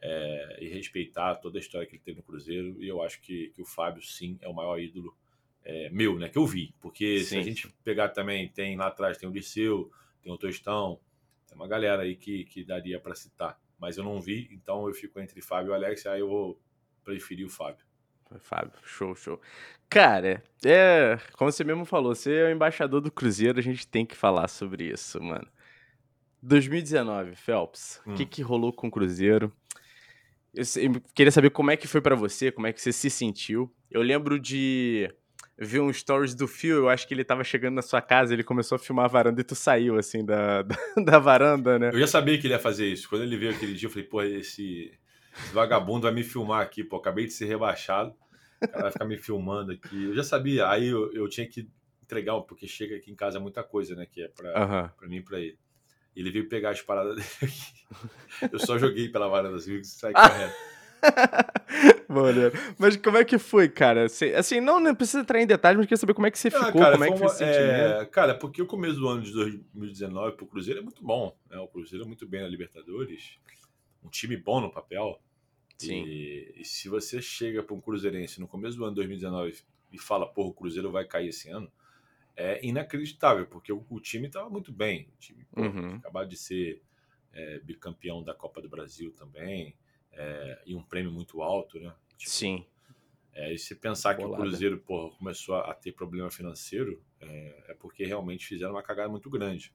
é, 0.00 0.58
e 0.60 0.68
respeitar 0.68 1.36
toda 1.36 1.58
a 1.58 1.60
história 1.60 1.86
que 1.86 1.96
ele 1.96 2.02
teve 2.02 2.18
no 2.18 2.22
Cruzeiro. 2.22 2.82
E 2.82 2.88
eu 2.88 3.02
acho 3.02 3.20
que, 3.20 3.50
que 3.50 3.60
o 3.62 3.66
Fábio, 3.66 4.02
sim, 4.02 4.38
é 4.40 4.48
o 4.48 4.54
maior 4.54 4.78
ídolo 4.78 5.16
é, 5.64 5.90
meu, 5.90 6.18
né? 6.18 6.28
Que 6.28 6.38
eu 6.38 6.46
vi. 6.46 6.74
Porque 6.80 7.20
sim, 7.20 7.24
se 7.24 7.38
a 7.38 7.42
gente 7.42 7.68
pegar 7.84 8.10
também, 8.10 8.48
tem 8.48 8.76
lá 8.76 8.86
atrás, 8.86 9.18
tem 9.18 9.28
o 9.28 9.32
Liceu, 9.32 9.90
tem 10.22 10.32
o 10.32 10.38
Tostão, 10.38 11.00
tem 11.46 11.56
uma 11.56 11.68
galera 11.68 12.02
aí 12.02 12.16
que, 12.16 12.44
que 12.44 12.64
daria 12.64 13.00
para 13.00 13.14
citar. 13.14 13.60
Mas 13.78 13.96
eu 13.96 14.04
não 14.04 14.20
vi, 14.20 14.48
então 14.52 14.86
eu 14.86 14.94
fico 14.94 15.18
entre 15.20 15.40
Fábio 15.40 15.72
e 15.72 15.74
Alex, 15.74 16.04
aí 16.06 16.20
eu 16.20 16.28
vou 16.28 16.60
preferir 17.02 17.46
o 17.46 17.50
Fábio. 17.50 17.84
Fábio, 18.38 18.72
show, 18.84 19.14
show. 19.16 19.40
Cara, 19.88 20.42
é. 20.64 21.18
Como 21.32 21.50
você 21.50 21.64
mesmo 21.64 21.84
falou, 21.84 22.14
você 22.14 22.32
é 22.36 22.44
o 22.44 22.50
embaixador 22.50 23.00
do 23.00 23.10
Cruzeiro, 23.10 23.58
a 23.58 23.62
gente 23.62 23.86
tem 23.86 24.06
que 24.06 24.14
falar 24.14 24.46
sobre 24.48 24.84
isso, 24.84 25.20
mano. 25.20 25.48
2019, 26.42 27.34
Phelps, 27.34 28.00
o 28.06 28.10
hum. 28.10 28.14
que, 28.14 28.24
que 28.24 28.42
rolou 28.42 28.72
com 28.72 28.86
o 28.86 28.90
Cruzeiro? 28.90 29.52
Eu, 30.54 30.64
eu 30.76 31.02
queria 31.14 31.32
saber 31.32 31.50
como 31.50 31.70
é 31.70 31.76
que 31.76 31.88
foi 31.88 32.00
para 32.00 32.14
você, 32.14 32.52
como 32.52 32.66
é 32.66 32.72
que 32.72 32.80
você 32.80 32.92
se 32.92 33.10
sentiu. 33.10 33.72
Eu 33.90 34.02
lembro 34.02 34.38
de 34.38 35.12
ver 35.60 35.80
um 35.80 35.92
stories 35.92 36.34
do 36.34 36.48
Phil, 36.48 36.76
eu 36.76 36.88
acho 36.88 37.06
que 37.06 37.12
ele 37.12 37.24
tava 37.24 37.44
chegando 37.44 37.74
na 37.74 37.82
sua 37.82 38.00
casa, 38.00 38.32
ele 38.32 38.42
começou 38.42 38.76
a 38.76 38.78
filmar 38.78 39.04
a 39.04 39.08
varanda 39.08 39.40
e 39.40 39.44
tu 39.44 39.54
saiu, 39.54 39.98
assim, 39.98 40.24
da, 40.24 40.62
da, 40.64 40.76
da 41.04 41.18
varanda, 41.18 41.78
né? 41.78 41.90
Eu 41.92 42.00
já 42.00 42.06
sabia 42.06 42.38
que 42.38 42.46
ele 42.46 42.54
ia 42.54 42.58
fazer 42.58 42.86
isso. 42.86 43.08
Quando 43.08 43.22
ele 43.22 43.36
veio 43.36 43.52
aquele 43.52 43.74
dia, 43.74 43.86
eu 43.86 43.90
falei, 43.90 44.06
pô, 44.06 44.22
esse 44.22 44.90
esse 45.36 45.52
vagabundo 45.52 46.02
vai 46.02 46.12
me 46.12 46.22
filmar 46.22 46.62
aqui, 46.62 46.82
pô. 46.82 46.96
Acabei 46.96 47.26
de 47.26 47.32
ser 47.32 47.46
rebaixado. 47.46 48.14
O 48.62 48.68
cara 48.68 48.82
vai 48.82 48.92
ficar 48.92 49.04
me 49.04 49.16
filmando 49.16 49.72
aqui. 49.72 50.04
Eu 50.04 50.14
já 50.14 50.24
sabia. 50.24 50.68
Aí 50.68 50.88
eu, 50.88 51.12
eu 51.12 51.28
tinha 51.28 51.48
que 51.48 51.68
entregar, 52.02 52.38
porque 52.42 52.66
chega 52.66 52.96
aqui 52.96 53.10
em 53.10 53.14
casa 53.14 53.38
é 53.38 53.40
muita 53.40 53.62
coisa, 53.62 53.94
né? 53.94 54.06
Que 54.06 54.22
é 54.22 54.28
pra, 54.28 54.48
uhum. 54.48 54.88
Pra 54.88 55.08
mim 55.08 55.16
e 55.16 55.22
pra 55.22 55.38
ele. 55.38 55.58
Ele 56.14 56.30
veio 56.30 56.48
pegar 56.48 56.70
as 56.70 56.82
paradas 56.82 57.14
dele 57.16 57.28
aqui. 57.42 58.52
Eu 58.52 58.58
só 58.58 58.76
joguei 58.76 59.08
pela 59.08 59.28
varanda 59.28 59.56
assim, 59.56 59.76
e 59.76 59.84
saí 59.84 60.12
correndo. 60.12 60.52
Mano, 62.10 62.50
mas 62.76 62.96
como 62.96 63.16
é 63.18 63.24
que 63.24 63.38
foi, 63.38 63.68
cara? 63.68 64.06
Assim, 64.06 64.60
não, 64.60 64.80
não 64.80 64.94
precisa 64.96 65.20
entrar 65.20 65.40
em 65.40 65.46
detalhes, 65.46 65.78
mas 65.78 65.86
queria 65.86 65.96
saber 65.96 66.12
como 66.12 66.26
é 66.26 66.30
que 66.30 66.38
você 66.38 66.48
ah, 66.48 66.64
ficou, 66.64 66.80
cara, 66.80 66.92
como 66.92 67.04
é 67.04 67.12
que 67.12 67.18
foi 67.18 67.26
uma, 67.28 67.44
é, 67.44 68.04
Cara, 68.06 68.34
porque 68.34 68.60
o 68.60 68.66
começo 68.66 68.98
do 68.98 69.08
ano 69.08 69.22
de 69.22 69.32
2019 69.32 70.36
pro 70.36 70.46
Cruzeiro 70.46 70.80
é 70.80 70.82
muito 70.82 71.04
bom, 71.04 71.36
né? 71.48 71.56
O 71.58 71.68
Cruzeiro 71.68 72.04
é 72.04 72.06
muito 72.08 72.26
bem 72.26 72.42
na 72.42 72.48
Libertadores 72.48 73.38
um 74.02 74.08
time 74.08 74.36
bom 74.36 74.60
no 74.60 74.72
papel. 74.72 75.20
Sim. 75.76 76.04
E, 76.04 76.52
e 76.56 76.64
se 76.64 76.88
você 76.88 77.22
chega 77.22 77.62
para 77.62 77.74
um 77.74 77.80
Cruzeirense 77.80 78.40
no 78.40 78.48
começo 78.48 78.76
do 78.76 78.84
ano 78.84 78.96
2019 78.96 79.56
e 79.92 79.98
fala, 79.98 80.26
porra, 80.26 80.48
o 80.48 80.54
Cruzeiro 80.54 80.90
vai 80.90 81.04
cair 81.04 81.28
esse 81.28 81.48
ano, 81.48 81.70
é 82.36 82.64
inacreditável, 82.66 83.46
porque 83.46 83.72
o, 83.72 83.84
o 83.88 84.00
time 84.00 84.26
estava 84.26 84.50
muito 84.50 84.72
bem. 84.72 85.08
O 85.14 85.18
time 85.18 85.46
uhum. 85.56 85.94
acabado 85.96 86.28
de 86.28 86.36
ser 86.36 86.82
é, 87.32 87.60
bicampeão 87.60 88.22
da 88.22 88.34
Copa 88.34 88.60
do 88.60 88.68
Brasil 88.68 89.12
também, 89.12 89.76
é, 90.12 90.62
e 90.66 90.74
um 90.74 90.82
prêmio 90.82 91.10
muito 91.10 91.42
alto, 91.42 91.78
né? 91.78 91.94
Tipo, 92.16 92.30
Sim. 92.30 92.66
É, 93.32 93.52
e 93.52 93.58
se 93.58 93.74
pensar 93.74 94.16
Bolada. 94.16 94.34
que 94.34 94.40
o 94.40 94.42
Cruzeiro 94.42 94.78
porra, 94.78 95.16
começou 95.16 95.56
a 95.56 95.72
ter 95.74 95.92
problema 95.92 96.30
financeiro, 96.30 97.02
é, 97.20 97.64
é 97.68 97.74
porque 97.74 98.04
realmente 98.04 98.46
fizeram 98.46 98.72
uma 98.72 98.82
cagada 98.82 99.08
muito 99.08 99.30
grande. 99.30 99.72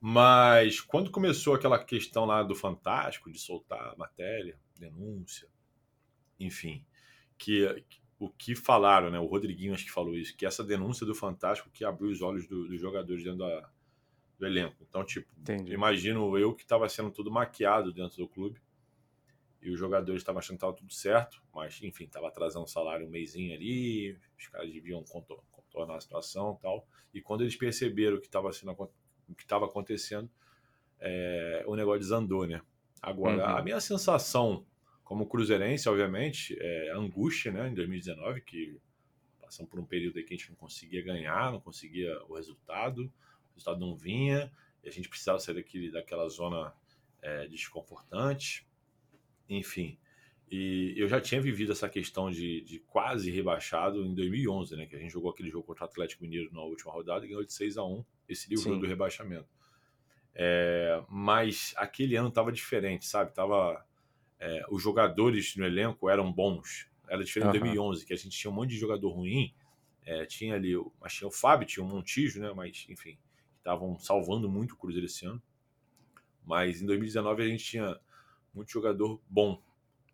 Mas 0.00 0.80
quando 0.80 1.10
começou 1.10 1.54
aquela 1.54 1.82
questão 1.82 2.24
lá 2.24 2.42
do 2.42 2.54
Fantástico, 2.54 3.30
de 3.30 3.38
soltar 3.38 3.96
matéria, 3.98 4.58
denúncia, 4.78 5.48
enfim, 6.38 6.86
que 7.36 7.84
o 8.18 8.28
que 8.28 8.54
falaram, 8.54 9.10
né? 9.10 9.18
O 9.18 9.26
Rodriguinho 9.26 9.74
acho 9.74 9.84
que 9.84 9.90
falou 9.90 10.14
isso, 10.14 10.36
que 10.36 10.44
essa 10.44 10.62
denúncia 10.62 11.06
do 11.06 11.14
Fantástico 11.14 11.70
que 11.70 11.84
abriu 11.84 12.10
os 12.10 12.20
olhos 12.20 12.46
do, 12.46 12.68
dos 12.68 12.80
jogadores 12.80 13.24
dentro 13.24 13.40
da, 13.40 13.70
do 14.38 14.46
elenco. 14.46 14.76
Então, 14.88 15.04
tipo, 15.04 15.28
Entendi. 15.38 15.72
imagino 15.72 16.36
eu 16.38 16.54
que 16.54 16.62
estava 16.62 16.88
sendo 16.88 17.10
tudo 17.10 17.30
maquiado 17.30 17.92
dentro 17.92 18.18
do 18.18 18.28
clube 18.28 18.60
e 19.62 19.70
os 19.70 19.78
jogadores 19.78 20.22
estavam 20.22 20.38
achando 20.38 20.56
que 20.56 20.64
estava 20.64 20.76
tudo 20.76 20.92
certo, 20.92 21.42
mas 21.54 21.80
enfim, 21.82 22.04
estava 22.04 22.28
atrasando 22.28 22.64
o 22.64 22.68
salário 22.68 23.06
um 23.06 23.10
mêsinho 23.10 23.54
ali, 23.54 24.16
os 24.38 24.46
caras 24.48 24.72
deviam 24.72 25.04
contornar 25.04 25.96
a 25.96 26.00
situação 26.00 26.56
e 26.58 26.62
tal. 26.62 26.86
E 27.12 27.20
quando 27.20 27.42
eles 27.42 27.56
perceberam 27.56 28.18
que 28.18 28.26
estava 28.26 28.52
sendo 28.52 28.72
o 28.72 29.34
que 29.34 29.42
estava 29.42 29.66
acontecendo, 29.66 30.30
é, 30.98 31.62
o 31.66 31.76
negócio 31.76 32.00
desandou, 32.00 32.46
né? 32.46 32.60
Agora, 33.02 33.36
uhum. 33.36 33.56
a 33.56 33.62
minha 33.62 33.80
sensação 33.80 34.66
como 35.04 35.26
cruzeirense, 35.26 35.88
obviamente, 35.88 36.56
é 36.60 36.92
angústia, 36.92 37.50
né? 37.50 37.68
Em 37.68 37.74
2019, 37.74 38.40
que 38.42 38.80
passamos 39.40 39.70
por 39.70 39.80
um 39.80 39.84
período 39.84 40.18
aí 40.18 40.24
que 40.24 40.34
a 40.34 40.36
gente 40.36 40.50
não 40.50 40.56
conseguia 40.56 41.02
ganhar, 41.02 41.50
não 41.50 41.60
conseguia 41.60 42.16
o 42.28 42.34
resultado, 42.34 43.02
o 43.50 43.54
resultado 43.54 43.80
não 43.80 43.96
vinha, 43.96 44.52
e 44.84 44.88
a 44.88 44.92
gente 44.92 45.08
precisava 45.08 45.40
sair 45.40 45.56
daquele, 45.56 45.90
daquela 45.90 46.28
zona 46.28 46.72
é, 47.20 47.46
desconfortante, 47.48 48.66
enfim. 49.50 49.98
E 50.50 50.94
eu 50.96 51.06
já 51.06 51.20
tinha 51.20 51.40
vivido 51.40 51.72
essa 51.72 51.88
questão 51.88 52.30
de, 52.30 52.62
de, 52.62 52.80
quase 52.80 53.30
rebaixado 53.30 54.04
em 54.04 54.14
2011, 54.14 54.76
né? 54.76 54.86
Que 54.86 54.96
a 54.96 54.98
gente 54.98 55.12
jogou 55.12 55.30
aquele 55.30 55.48
jogo 55.48 55.64
contra 55.64 55.84
o 55.84 55.86
Atlético 55.88 56.24
Mineiro 56.24 56.52
na 56.52 56.60
última 56.60 56.92
rodada 56.92 57.24
e 57.24 57.28
ganhou 57.28 57.44
de 57.44 57.52
6 57.52 57.76
a 57.76 57.84
1 57.84 58.04
esse 58.28 58.50
livro 58.50 58.78
do 58.78 58.86
rebaixamento. 58.86 59.48
É, 60.34 61.02
mas 61.08 61.72
aquele 61.76 62.16
ano 62.16 62.28
estava 62.28 62.50
diferente, 62.50 63.06
sabe? 63.06 63.32
Tava, 63.32 63.84
é, 64.40 64.64
os 64.70 64.82
jogadores 64.82 65.54
no 65.54 65.64
elenco 65.64 66.08
eram 66.10 66.32
bons. 66.32 66.88
Era 67.08 67.22
diferente 67.22 67.48
uhum. 67.48 67.52
de 67.52 67.60
2011, 67.60 68.06
que 68.06 68.12
a 68.12 68.16
gente 68.16 68.36
tinha 68.36 68.50
um 68.50 68.54
monte 68.54 68.70
de 68.70 68.78
jogador 68.78 69.10
ruim. 69.10 69.54
É, 70.04 70.26
tinha 70.26 70.56
ali, 70.56 70.72
mas 71.00 71.14
tinha 71.14 71.28
o 71.28 71.30
Fábio, 71.30 71.66
tinha 71.66 71.84
o 71.84 71.88
Montijo, 71.88 72.40
né? 72.40 72.52
Mas, 72.52 72.86
enfim, 72.88 73.16
estavam 73.58 73.96
salvando 74.00 74.48
muito 74.48 74.72
o 74.72 74.76
Cruzeiro 74.76 75.06
esse 75.06 75.26
ano. 75.26 75.40
Mas 76.44 76.82
em 76.82 76.86
2019 76.86 77.42
a 77.42 77.46
gente 77.46 77.64
tinha 77.64 78.00
muito 78.54 78.70
jogador 78.70 79.20
bom. 79.28 79.62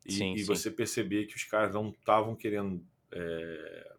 E, 0.04 0.12
sim, 0.12 0.34
e 0.34 0.38
sim. 0.40 0.44
você 0.44 0.70
perceber 0.70 1.26
que 1.26 1.36
os 1.36 1.44
caras 1.44 1.74
não 1.74 1.90
estavam 1.90 2.34
querendo. 2.36 2.84
É, 3.12 3.92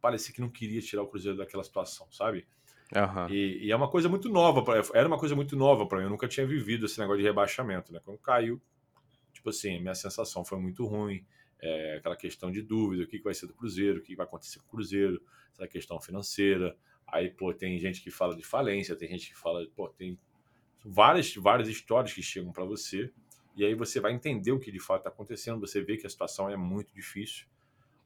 parecia 0.00 0.34
que 0.34 0.40
não 0.40 0.48
queria 0.48 0.80
tirar 0.80 1.02
o 1.02 1.06
Cruzeiro 1.06 1.38
daquela 1.38 1.62
situação, 1.62 2.06
sabe? 2.10 2.46
Uhum. 2.94 3.28
E, 3.30 3.66
e, 3.66 3.70
é 3.70 3.76
uma 3.76 3.88
coisa 3.88 4.08
muito 4.08 4.28
nova, 4.28 4.62
pra, 4.62 4.82
era 4.92 5.08
uma 5.08 5.18
coisa 5.18 5.34
muito 5.34 5.56
nova 5.56 5.86
para 5.86 5.98
mim. 5.98 6.04
Eu 6.04 6.10
nunca 6.10 6.28
tinha 6.28 6.46
vivido 6.46 6.86
esse 6.86 6.98
negócio 6.98 7.20
de 7.20 7.24
rebaixamento, 7.24 7.92
né? 7.92 8.00
Quando 8.04 8.18
caiu, 8.18 8.60
tipo 9.32 9.48
assim, 9.48 9.80
minha 9.80 9.94
sensação 9.94 10.44
foi 10.44 10.58
muito 10.58 10.84
ruim. 10.84 11.24
É, 11.60 11.96
aquela 11.98 12.16
questão 12.16 12.50
de 12.50 12.60
dúvida, 12.60 13.04
o 13.04 13.06
que, 13.06 13.18
que 13.18 13.24
vai 13.24 13.34
ser 13.34 13.46
do 13.46 13.54
Cruzeiro, 13.54 14.00
o 14.00 14.02
que 14.02 14.16
vai 14.16 14.26
acontecer 14.26 14.58
com 14.58 14.66
o 14.66 14.68
Cruzeiro, 14.68 15.22
essa 15.52 15.66
questão 15.66 16.00
financeira. 16.00 16.76
Aí, 17.06 17.30
pô, 17.30 17.54
tem 17.54 17.78
gente 17.78 18.02
que 18.02 18.10
fala 18.10 18.34
de 18.36 18.42
falência, 18.42 18.96
tem 18.96 19.08
gente 19.08 19.28
que 19.28 19.38
fala, 19.38 19.64
pô, 19.74 19.88
tem 19.88 20.18
várias, 20.84 21.34
várias 21.36 21.68
histórias 21.68 22.12
que 22.12 22.22
chegam 22.22 22.52
para 22.52 22.64
você. 22.64 23.12
E 23.54 23.64
aí 23.64 23.74
você 23.74 24.00
vai 24.00 24.12
entender 24.12 24.52
o 24.52 24.58
que 24.58 24.72
de 24.72 24.80
fato 24.80 25.00
está 25.00 25.10
acontecendo, 25.10 25.60
você 25.60 25.82
vê 25.82 25.96
que 25.96 26.06
a 26.06 26.10
situação 26.10 26.48
é 26.48 26.56
muito 26.56 26.92
difícil. 26.94 27.46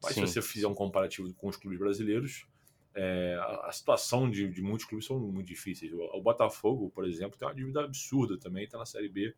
Mas 0.02 0.14
Sim. 0.14 0.26
se 0.26 0.32
você 0.32 0.42
fizer 0.42 0.66
um 0.66 0.74
comparativo 0.74 1.32
com 1.35 1.48
os 1.48 1.56
clubes 1.56 1.78
brasileiros, 1.78 2.46
é, 2.94 3.37
a, 3.38 3.68
a, 3.68 3.72
situação 3.72 4.30
de, 4.30 4.48
de, 4.48 4.62
muitos 4.62 4.87
clubes 4.87 5.06
são 5.06 5.18
muito 5.18 5.46
difíceis. 5.46 5.92
O, 5.92 6.00
o, 6.16 6.20
Botafogo, 6.20 6.90
por 6.90 7.06
exemplo, 7.06 7.38
tem 7.38 7.46
uma 7.46 7.54
dívida 7.54 7.85
absurda 7.85 8.38
também, 8.38 8.64
está 8.64 8.78
na 8.78 8.87
Série 8.87 9.09
B 9.09 9.35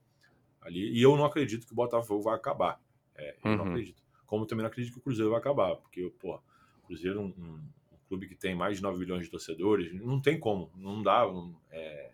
ali. 0.61 0.93
E 0.93 1.03
eu 1.03 1.17
não 1.17 1.25
acredito 1.25 1.67
que 1.67 1.73
o 1.73 1.77
Botafogo 1.77 2.23
vai 2.23 2.35
acabar. 2.35 2.81
É, 3.17 3.37
eu 3.45 3.51
uhum. 3.51 3.57
não 3.57 3.67
acredito. 3.67 4.03
Como 4.27 4.47
também 4.47 4.63
não 4.63 4.69
acredito 4.69 4.93
que 4.93 4.99
o 4.99 5.03
Cruzeiro 5.03 5.31
vai 5.31 5.41
acabar, 5.41 5.77
porque, 5.77 6.13
pô, 6.21 6.37
o 6.37 6.87
Cruzeiro 6.87 7.19
é 7.19 7.23
um, 7.23 7.27
um, 7.27 7.55
um, 7.93 7.99
clube 8.09 8.29
que 8.29 8.35
tem 8.35 8.55
mais 8.55 8.77
de 8.77 8.83
9 8.83 8.99
milhões 8.99 9.25
de 9.25 9.31
torcedores, 9.31 9.93
não 9.95 10.21
tem 10.21 10.39
como, 10.39 10.71
não 10.77 11.03
dá, 11.03 11.25
é 11.71 12.11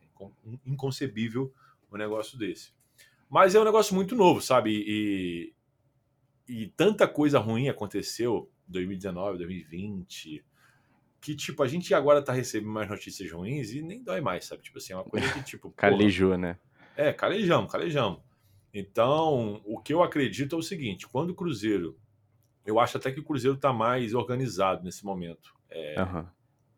inconcebível 0.64 1.52
um 1.92 1.96
negócio 1.96 2.38
desse. 2.38 2.72
Mas 3.34 3.52
é 3.56 3.60
um 3.60 3.64
negócio 3.64 3.96
muito 3.96 4.14
novo, 4.14 4.40
sabe? 4.40 4.70
E, 4.86 5.52
e 6.48 6.68
tanta 6.68 7.08
coisa 7.08 7.40
ruim 7.40 7.68
aconteceu 7.68 8.48
2019, 8.68 9.38
2020 9.38 10.44
que, 11.20 11.34
tipo, 11.34 11.60
a 11.60 11.66
gente 11.66 11.92
agora 11.92 12.22
tá 12.22 12.32
recebendo 12.32 12.70
mais 12.70 12.88
notícias 12.88 13.32
ruins 13.32 13.72
e 13.72 13.82
nem 13.82 14.00
dói 14.00 14.20
mais, 14.20 14.44
sabe? 14.44 14.62
Tipo 14.62 14.78
assim, 14.78 14.92
é 14.92 14.96
uma 14.96 15.04
coisa 15.04 15.32
que, 15.32 15.42
tipo. 15.42 15.70
Calejou, 15.74 16.38
né? 16.38 16.58
É, 16.96 17.12
calejamos, 17.12 17.72
calejamos. 17.72 18.20
Então, 18.72 19.60
o 19.64 19.80
que 19.80 19.92
eu 19.92 20.02
acredito 20.02 20.54
é 20.54 20.58
o 20.58 20.62
seguinte: 20.62 21.08
quando 21.08 21.30
o 21.30 21.34
Cruzeiro. 21.34 21.98
Eu 22.64 22.78
acho 22.78 22.98
até 22.98 23.10
que 23.10 23.20
o 23.20 23.24
Cruzeiro 23.24 23.56
tá 23.56 23.72
mais 23.72 24.14
organizado 24.14 24.84
nesse 24.84 25.04
momento. 25.04 25.54
É, 25.68 26.00
uhum. 26.00 26.26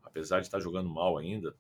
Apesar 0.03 0.41
de 0.41 0.47
estar 0.47 0.59
tá 0.59 0.63
jogando 0.63 0.89
mal 0.89 1.19
ainda, 1.19 1.55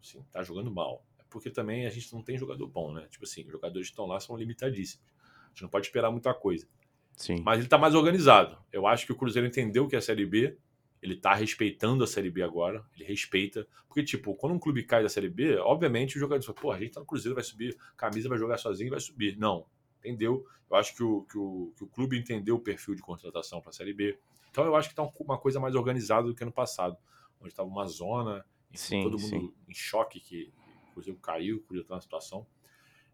sim, 0.00 0.22
tá 0.30 0.42
jogando 0.42 0.70
mal. 0.70 1.05
Porque 1.28 1.50
também 1.50 1.86
a 1.86 1.90
gente 1.90 2.12
não 2.12 2.22
tem 2.22 2.38
jogador 2.38 2.66
bom, 2.66 2.92
né? 2.92 3.06
Tipo 3.10 3.24
assim, 3.24 3.44
os 3.44 3.52
jogadores 3.52 3.88
que 3.88 3.92
estão 3.92 4.06
lá 4.06 4.20
são 4.20 4.36
limitadíssimos. 4.36 5.06
A 5.44 5.48
gente 5.48 5.62
não 5.62 5.68
pode 5.68 5.86
esperar 5.86 6.10
muita 6.10 6.32
coisa. 6.34 6.66
Sim. 7.14 7.42
Mas 7.44 7.58
ele 7.58 7.68
tá 7.68 7.78
mais 7.78 7.94
organizado. 7.94 8.58
Eu 8.72 8.86
acho 8.86 9.06
que 9.06 9.12
o 9.12 9.16
Cruzeiro 9.16 9.48
entendeu 9.48 9.88
que 9.88 9.94
é 9.94 9.98
a 9.98 10.02
Série 10.02 10.26
B 10.26 10.56
ele 11.02 11.16
tá 11.16 11.34
respeitando 11.34 12.02
a 12.02 12.06
Série 12.06 12.30
B 12.30 12.42
agora, 12.42 12.84
ele 12.94 13.04
respeita. 13.04 13.66
Porque, 13.86 14.02
tipo, 14.02 14.34
quando 14.34 14.54
um 14.54 14.58
clube 14.58 14.82
cai 14.82 15.02
da 15.02 15.08
Série 15.08 15.28
B, 15.28 15.56
obviamente 15.58 16.16
o 16.16 16.20
jogador 16.20 16.42
fala, 16.42 16.58
pô, 16.58 16.72
a 16.72 16.78
gente 16.78 16.92
tá 16.92 17.00
no 17.00 17.06
Cruzeiro, 17.06 17.34
vai 17.34 17.44
subir, 17.44 17.76
camisa 17.96 18.28
vai 18.28 18.38
jogar 18.38 18.58
sozinho 18.58 18.88
e 18.88 18.90
vai 18.90 19.00
subir. 19.00 19.36
Não, 19.36 19.66
entendeu? 19.98 20.44
Eu 20.68 20.76
acho 20.76 20.94
que 20.96 21.02
o, 21.02 21.22
que 21.22 21.38
o, 21.38 21.72
que 21.76 21.84
o 21.84 21.86
clube 21.86 22.18
entendeu 22.18 22.56
o 22.56 22.60
perfil 22.60 22.94
de 22.94 23.02
contratação 23.02 23.60
para 23.60 23.70
a 23.70 23.72
Série 23.72 23.92
B. 23.92 24.18
Então 24.50 24.64
eu 24.64 24.74
acho 24.74 24.88
que 24.88 24.94
tá 24.94 25.08
uma 25.20 25.38
coisa 25.38 25.60
mais 25.60 25.74
organizada 25.74 26.26
do 26.26 26.34
que 26.34 26.42
ano 26.42 26.52
passado, 26.52 26.96
onde 27.40 27.50
estava 27.50 27.68
uma 27.68 27.86
zona, 27.86 28.44
enfim, 28.72 28.78
sim, 28.78 29.02
todo 29.02 29.18
mundo 29.18 29.28
sim. 29.28 29.54
em 29.68 29.74
choque 29.74 30.18
que 30.18 30.52
Cruzeiro 30.96 31.20
caiu, 31.20 31.56
o 31.56 31.60
Cruzeiro 31.60 31.86
tá 31.86 31.94
na 31.94 32.00
situação. 32.00 32.46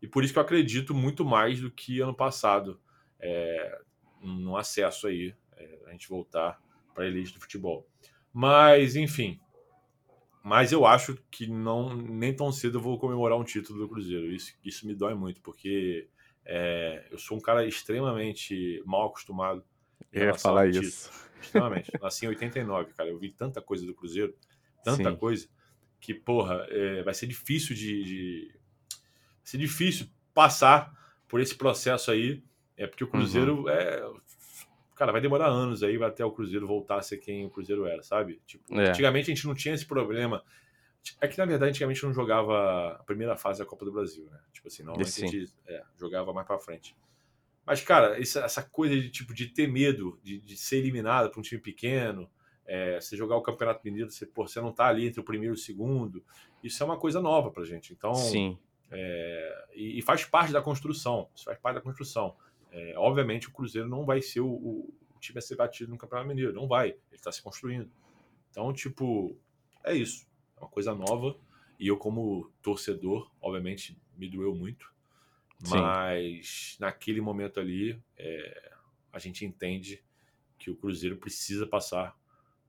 E 0.00 0.06
por 0.06 0.24
isso 0.24 0.32
que 0.32 0.38
eu 0.38 0.42
acredito 0.42 0.94
muito 0.94 1.24
mais 1.24 1.60
do 1.60 1.70
que 1.70 2.00
ano 2.00 2.14
passado 2.14 2.80
é, 3.18 3.80
no 4.20 4.56
acesso 4.56 5.06
aí, 5.06 5.34
é, 5.56 5.78
a 5.86 5.90
gente 5.90 6.08
voltar 6.08 6.60
para 6.94 7.04
a 7.04 7.06
elite 7.06 7.34
do 7.34 7.40
futebol. 7.40 7.86
Mas, 8.32 8.96
enfim. 8.96 9.40
Mas 10.42 10.72
eu 10.72 10.84
acho 10.86 11.16
que 11.30 11.46
não 11.46 11.94
nem 11.94 12.34
tão 12.34 12.50
cedo 12.50 12.78
eu 12.78 12.82
vou 12.82 12.98
comemorar 12.98 13.38
um 13.38 13.44
título 13.44 13.78
do 13.78 13.88
Cruzeiro. 13.88 14.26
Isso, 14.26 14.54
isso 14.64 14.86
me 14.86 14.94
dói 14.94 15.14
muito, 15.14 15.40
porque 15.40 16.08
é, 16.44 17.06
eu 17.10 17.18
sou 17.18 17.38
um 17.38 17.40
cara 17.40 17.66
extremamente 17.66 18.82
mal 18.84 19.06
acostumado. 19.06 19.64
Eu 20.12 20.26
ia 20.26 20.34
falar 20.34 20.68
isso. 20.68 21.10
Extremamente. 21.40 21.92
Nasci 22.00 22.26
em 22.26 22.28
89, 22.28 22.92
cara. 22.92 23.08
Eu 23.08 23.18
vi 23.18 23.30
tanta 23.30 23.60
coisa 23.60 23.86
do 23.86 23.94
Cruzeiro, 23.94 24.34
tanta 24.84 25.10
Sim. 25.10 25.16
coisa, 25.16 25.48
que, 26.02 26.12
porra, 26.12 26.66
é, 26.68 27.02
vai 27.04 27.14
ser 27.14 27.28
difícil 27.28 27.76
de, 27.76 28.02
de. 28.04 28.48
Vai 28.50 29.44
ser 29.44 29.58
difícil 29.58 30.08
passar 30.34 30.92
por 31.28 31.40
esse 31.40 31.54
processo 31.54 32.10
aí. 32.10 32.42
É 32.76 32.88
porque 32.88 33.04
o 33.04 33.06
Cruzeiro 33.06 33.62
uhum. 33.62 33.68
é, 33.68 34.12
cara, 34.96 35.12
vai 35.12 35.20
demorar 35.20 35.46
anos 35.46 35.82
aí 35.84 36.02
até 36.02 36.24
o 36.24 36.32
Cruzeiro 36.32 36.66
voltar 36.66 36.96
a 36.96 37.02
ser 37.02 37.18
quem 37.18 37.46
o 37.46 37.50
Cruzeiro 37.50 37.86
era, 37.86 38.02
sabe? 38.02 38.42
Tipo, 38.44 38.74
é. 38.78 38.88
antigamente 38.88 39.30
a 39.30 39.34
gente 39.34 39.46
não 39.46 39.54
tinha 39.54 39.74
esse 39.74 39.86
problema. 39.86 40.42
É 41.20 41.28
que, 41.28 41.38
na 41.38 41.44
verdade, 41.44 41.70
antigamente 41.70 41.98
a 41.98 42.00
gente 42.00 42.08
não 42.08 42.14
jogava 42.14 42.96
a 43.00 43.04
primeira 43.04 43.36
fase 43.36 43.60
da 43.60 43.64
Copa 43.64 43.84
do 43.84 43.92
Brasil, 43.92 44.24
né? 44.28 44.40
Tipo 44.52 44.66
assim, 44.66 44.82
normalmente 44.82 45.24
a 45.24 45.26
gente 45.26 45.54
é, 45.68 45.82
jogava 45.98 46.32
mais 46.32 46.46
pra 46.46 46.58
frente. 46.58 46.96
Mas, 47.64 47.80
cara, 47.80 48.20
essa, 48.20 48.40
essa 48.40 48.62
coisa 48.62 48.94
de, 48.94 49.08
tipo, 49.08 49.32
de 49.32 49.46
ter 49.46 49.68
medo 49.68 50.18
de, 50.22 50.40
de 50.40 50.56
ser 50.56 50.78
eliminado 50.78 51.30
para 51.30 51.38
um 51.38 51.42
time 51.42 51.60
pequeno, 51.60 52.28
é, 52.72 52.98
você 52.98 53.18
jogar 53.18 53.36
o 53.36 53.42
Campeonato 53.42 53.82
Mineiro, 53.84 54.10
você, 54.10 54.24
pô, 54.24 54.48
você 54.48 54.58
não 54.58 54.72
tá 54.72 54.86
ali 54.86 55.06
entre 55.06 55.20
o 55.20 55.24
primeiro 55.24 55.54
e 55.54 55.58
o 55.58 55.58
segundo, 55.58 56.24
isso 56.64 56.82
é 56.82 56.86
uma 56.86 56.96
coisa 56.96 57.20
nova 57.20 57.50
pra 57.50 57.66
gente. 57.66 57.92
Então, 57.92 58.14
Sim. 58.14 58.56
É, 58.90 59.66
e, 59.74 59.98
e, 59.98 60.02
faz 60.02 60.24
parte 60.24 60.54
da 60.54 60.62
construção, 60.62 61.28
isso 61.34 61.44
faz 61.44 61.58
parte 61.58 61.74
da 61.74 61.82
construção. 61.82 62.34
É, 62.70 62.94
obviamente 62.96 63.46
o 63.46 63.52
Cruzeiro 63.52 63.86
não 63.86 64.06
vai 64.06 64.22
ser 64.22 64.40
o, 64.40 64.48
o, 64.48 64.94
time 65.20 65.38
a 65.38 65.42
ser 65.42 65.54
batido 65.54 65.90
no 65.90 65.98
Campeonato 65.98 66.26
Mineiro, 66.26 66.54
não 66.54 66.66
vai, 66.66 66.88
ele 66.88 66.98
está 67.12 67.30
se 67.30 67.42
construindo. 67.42 67.90
Então, 68.50 68.72
tipo, 68.72 69.36
é 69.84 69.94
isso, 69.94 70.26
é 70.56 70.60
uma 70.60 70.68
coisa 70.70 70.94
nova. 70.94 71.36
E 71.78 71.88
eu, 71.88 71.98
como 71.98 72.50
torcedor, 72.62 73.30
obviamente 73.42 74.00
me 74.16 74.30
doeu 74.30 74.54
muito, 74.54 74.90
Sim. 75.62 75.76
mas 75.76 76.76
naquele 76.80 77.20
momento 77.20 77.60
ali 77.60 78.02
é, 78.16 78.72
a 79.12 79.18
gente 79.18 79.44
entende 79.44 80.02
que 80.58 80.70
o 80.70 80.76
Cruzeiro 80.76 81.18
precisa 81.18 81.66
passar 81.66 82.16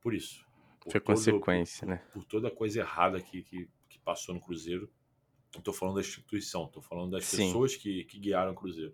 por 0.04 0.14
isso. 0.14 0.46
Por 0.82 0.92
Foi 0.92 1.00
todo, 1.00 1.16
consequência, 1.16 1.88
por, 1.88 1.94
né? 1.94 2.02
Por 2.12 2.26
toda 2.26 2.50
a 2.50 2.52
coisa 2.52 2.82
errada 2.82 3.22
que, 3.22 3.42
que, 3.42 3.70
que 3.88 3.98
passou 4.00 4.36
no 4.36 4.42
Cruzeiro. 4.42 4.90
Não 5.54 5.60
estou 5.60 5.74
falando 5.74 5.96
da 5.96 6.02
instituição, 6.02 6.66
estou 6.66 6.82
falando 6.82 7.12
das 7.12 7.26
Sim. 7.26 7.48
pessoas 7.48 7.76
que, 7.76 8.04
que 8.04 8.20
guiaram 8.20 8.52
o 8.52 8.56
Cruzeiro. 8.56 8.94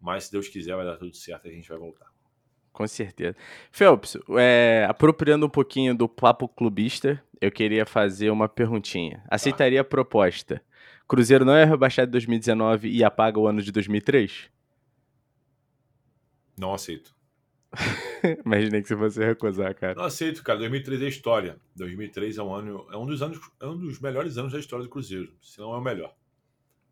Mas 0.00 0.24
se 0.24 0.32
Deus 0.32 0.48
quiser, 0.48 0.74
vai 0.74 0.84
dar 0.84 0.96
tudo 0.96 1.14
certo 1.14 1.46
e 1.46 1.50
a 1.50 1.52
gente 1.52 1.68
vai 1.68 1.76
voltar. 1.76 2.10
Com 2.72 2.86
certeza. 2.86 3.36
Phelps, 3.70 4.16
é, 4.38 4.86
apropriando 4.88 5.44
um 5.44 5.50
pouquinho 5.50 5.94
do 5.94 6.08
papo 6.08 6.48
clubista, 6.48 7.22
eu 7.40 7.50
queria 7.50 7.84
fazer 7.84 8.30
uma 8.30 8.48
perguntinha. 8.48 9.22
Aceitaria 9.28 9.80
ah. 9.80 9.82
a 9.82 9.84
proposta? 9.84 10.64
Cruzeiro 11.06 11.44
não 11.44 11.54
é 11.54 11.64
rebaixado 11.64 12.08
em 12.08 12.12
2019 12.12 12.88
e 12.88 13.04
apaga 13.04 13.38
o 13.38 13.46
ano 13.46 13.60
de 13.60 13.72
2003? 13.72 14.48
Não 16.56 16.72
aceito. 16.72 17.14
Imaginei 18.44 18.82
que 18.82 18.88
você 18.88 18.96
fosse 18.96 19.24
recusar, 19.24 19.74
cara. 19.74 19.94
Não 19.94 20.04
aceito, 20.04 20.42
cara. 20.42 20.58
2003 20.58 21.02
é 21.02 21.08
história. 21.08 21.60
2003 21.76 22.38
é 22.38 22.42
um 22.42 22.54
ano, 22.54 22.86
é 22.90 22.96
um 22.96 23.06
dos 23.06 23.22
anos, 23.22 23.40
é 23.60 23.66
um 23.66 23.76
dos 23.76 24.00
melhores 24.00 24.36
anos 24.38 24.52
da 24.52 24.58
história 24.58 24.84
do 24.84 24.90
Cruzeiro, 24.90 25.32
se 25.40 25.58
não 25.58 25.74
é 25.74 25.78
o 25.78 25.80
melhor. 25.80 26.14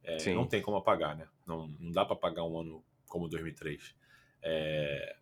É, 0.03 0.33
não 0.33 0.47
tem 0.47 0.62
como 0.62 0.77
apagar, 0.77 1.17
né? 1.17 1.27
Não, 1.47 1.69
não 1.79 1.93
dá 1.93 2.05
para 2.05 2.14
apagar 2.14 2.45
um 2.45 2.59
ano 2.59 2.85
como 3.07 3.29
2003. 3.29 3.95
É... 4.43 5.17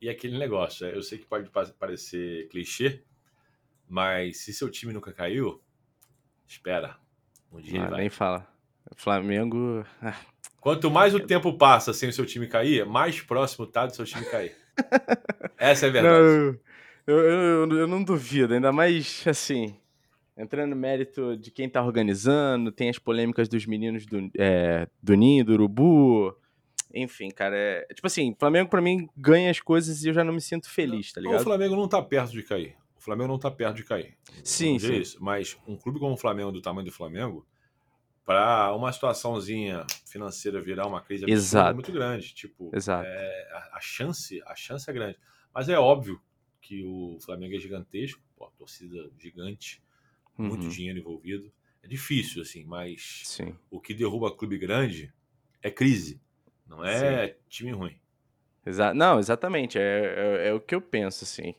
E 0.00 0.10
aquele 0.10 0.38
negócio, 0.38 0.86
eu 0.86 1.02
sei 1.02 1.18
que 1.18 1.26
pode 1.26 1.50
parecer 1.78 2.48
clichê, 2.48 3.02
mas 3.88 4.38
se 4.38 4.52
seu 4.52 4.70
time 4.70 4.92
nunca 4.92 5.12
caiu, 5.12 5.62
espera. 6.46 6.98
Um 7.50 7.60
dia 7.60 7.84
ah, 7.84 7.90
nem 7.96 8.10
fala. 8.10 8.46
Flamengo. 8.94 9.84
Ah. 10.02 10.14
Quanto 10.60 10.90
mais 10.90 11.14
o 11.14 11.20
tempo 11.20 11.56
passa 11.56 11.92
sem 11.92 12.08
o 12.08 12.12
seu 12.12 12.26
time 12.26 12.48
cair, 12.48 12.84
mais 12.84 13.20
próximo 13.20 13.68
tá 13.68 13.86
do 13.86 13.94
seu 13.94 14.04
time 14.04 14.24
cair. 14.26 14.56
Essa 15.58 15.86
é 15.86 15.88
a 15.88 15.92
verdade. 15.92 16.18
Não, 16.18 16.58
eu, 17.06 17.18
eu, 17.18 17.78
eu, 17.78 17.86
não 17.86 18.02
duvido, 18.02 18.54
ainda 18.54 18.72
mais 18.72 19.24
assim. 19.26 19.76
Entrando 20.36 20.70
no 20.70 20.76
mérito 20.76 21.36
de 21.36 21.50
quem 21.50 21.68
tá 21.68 21.82
organizando, 21.82 22.70
tem 22.70 22.90
as 22.90 22.98
polêmicas 22.98 23.48
dos 23.48 23.64
meninos 23.64 24.04
do, 24.04 24.30
é, 24.38 24.86
do 25.02 25.14
Ninho, 25.14 25.44
do 25.44 25.54
Urubu, 25.54 26.36
enfim, 26.96 27.30
cara, 27.30 27.56
é. 27.56 27.86
Tipo 27.94 28.06
assim, 28.06 28.34
Flamengo 28.38 28.70
para 28.70 28.80
mim 28.80 29.08
ganha 29.16 29.50
as 29.50 29.60
coisas 29.60 30.04
e 30.04 30.08
eu 30.08 30.14
já 30.14 30.24
não 30.24 30.32
me 30.32 30.40
sinto 30.40 30.68
feliz, 30.70 31.12
tá 31.12 31.20
ligado? 31.20 31.40
O 31.40 31.44
Flamengo 31.44 31.76
não 31.76 31.88
tá 31.88 32.02
perto 32.02 32.32
de 32.32 32.42
cair. 32.42 32.74
O 32.98 33.02
Flamengo 33.02 33.28
não 33.28 33.38
tá 33.38 33.50
perto 33.50 33.76
de 33.76 33.84
cair. 33.84 34.16
Sim, 34.42 34.78
sim. 34.78 34.96
Isso, 34.96 35.18
mas 35.22 35.56
um 35.66 35.76
clube 35.76 35.98
como 35.98 36.14
o 36.14 36.16
Flamengo, 36.16 36.50
do 36.50 36.62
tamanho 36.62 36.86
do 36.86 36.92
Flamengo, 36.92 37.46
para 38.26 38.74
uma 38.74 38.92
situaçãozinha 38.92 39.86
financeira 40.04 40.60
virar 40.60 40.86
uma 40.88 41.00
crise 41.00 41.24
é 41.24 41.72
muito 41.72 41.92
grande. 41.92 42.34
Tipo, 42.34 42.72
Exato. 42.74 43.06
É, 43.06 43.48
a, 43.52 43.76
a, 43.76 43.80
chance, 43.80 44.42
a 44.44 44.56
chance 44.56 44.90
é 44.90 44.92
grande. 44.92 45.16
Mas 45.54 45.68
é 45.68 45.78
óbvio 45.78 46.20
que 46.60 46.82
o 46.84 47.18
Flamengo 47.20 47.54
é 47.54 47.60
gigantesco, 47.60 48.20
pô, 48.36 48.50
torcida 48.58 49.08
gigante, 49.16 49.80
uhum. 50.36 50.48
muito 50.48 50.68
dinheiro 50.68 50.98
envolvido. 50.98 51.52
É 51.80 51.86
difícil, 51.86 52.42
assim, 52.42 52.64
mas 52.64 53.22
Sim. 53.24 53.54
o 53.70 53.80
que 53.80 53.94
derruba 53.94 54.36
clube 54.36 54.58
grande 54.58 55.14
é 55.62 55.70
crise. 55.70 56.20
Não 56.66 56.84
é 56.84 57.28
Sim. 57.28 57.34
time 57.48 57.70
ruim. 57.70 57.96
Exa 58.66 58.92
não, 58.92 59.20
exatamente. 59.20 59.78
É, 59.78 59.82
é, 60.42 60.48
é, 60.48 60.52
o 60.52 60.58
que 60.58 60.74
eu 60.74 60.80
penso, 60.80 61.22
assim. 61.22 61.54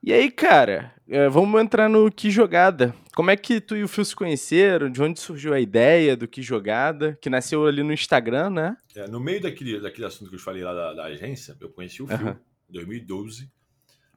E 0.00 0.12
aí, 0.12 0.30
cara, 0.30 0.94
é, 1.08 1.28
vamos 1.28 1.60
entrar 1.60 1.88
no 1.88 2.08
que 2.08 2.30
jogada. 2.30 2.94
Como 3.14 3.30
é 3.30 3.36
que 3.36 3.60
tu 3.60 3.76
e 3.76 3.84
o 3.84 3.88
Phil 3.88 4.04
se 4.04 4.16
conheceram? 4.16 4.90
De 4.90 5.02
onde 5.02 5.20
surgiu 5.20 5.52
a 5.52 5.60
ideia 5.60 6.16
do 6.16 6.26
que 6.26 6.40
jogada? 6.40 7.18
Que 7.20 7.28
nasceu 7.28 7.66
ali 7.66 7.82
no 7.82 7.92
Instagram, 7.92 8.50
né? 8.50 8.76
É, 8.94 9.06
no 9.06 9.20
meio 9.20 9.40
daquele, 9.40 9.80
daquele 9.80 10.06
assunto 10.06 10.30
que 10.30 10.36
eu 10.36 10.40
falei 10.40 10.64
lá 10.64 10.72
da, 10.72 10.94
da 10.94 11.04
agência, 11.04 11.56
eu 11.60 11.68
conheci 11.68 12.02
o 12.02 12.06
Phil 12.06 12.28
em 12.70 12.72
2012. 12.72 13.50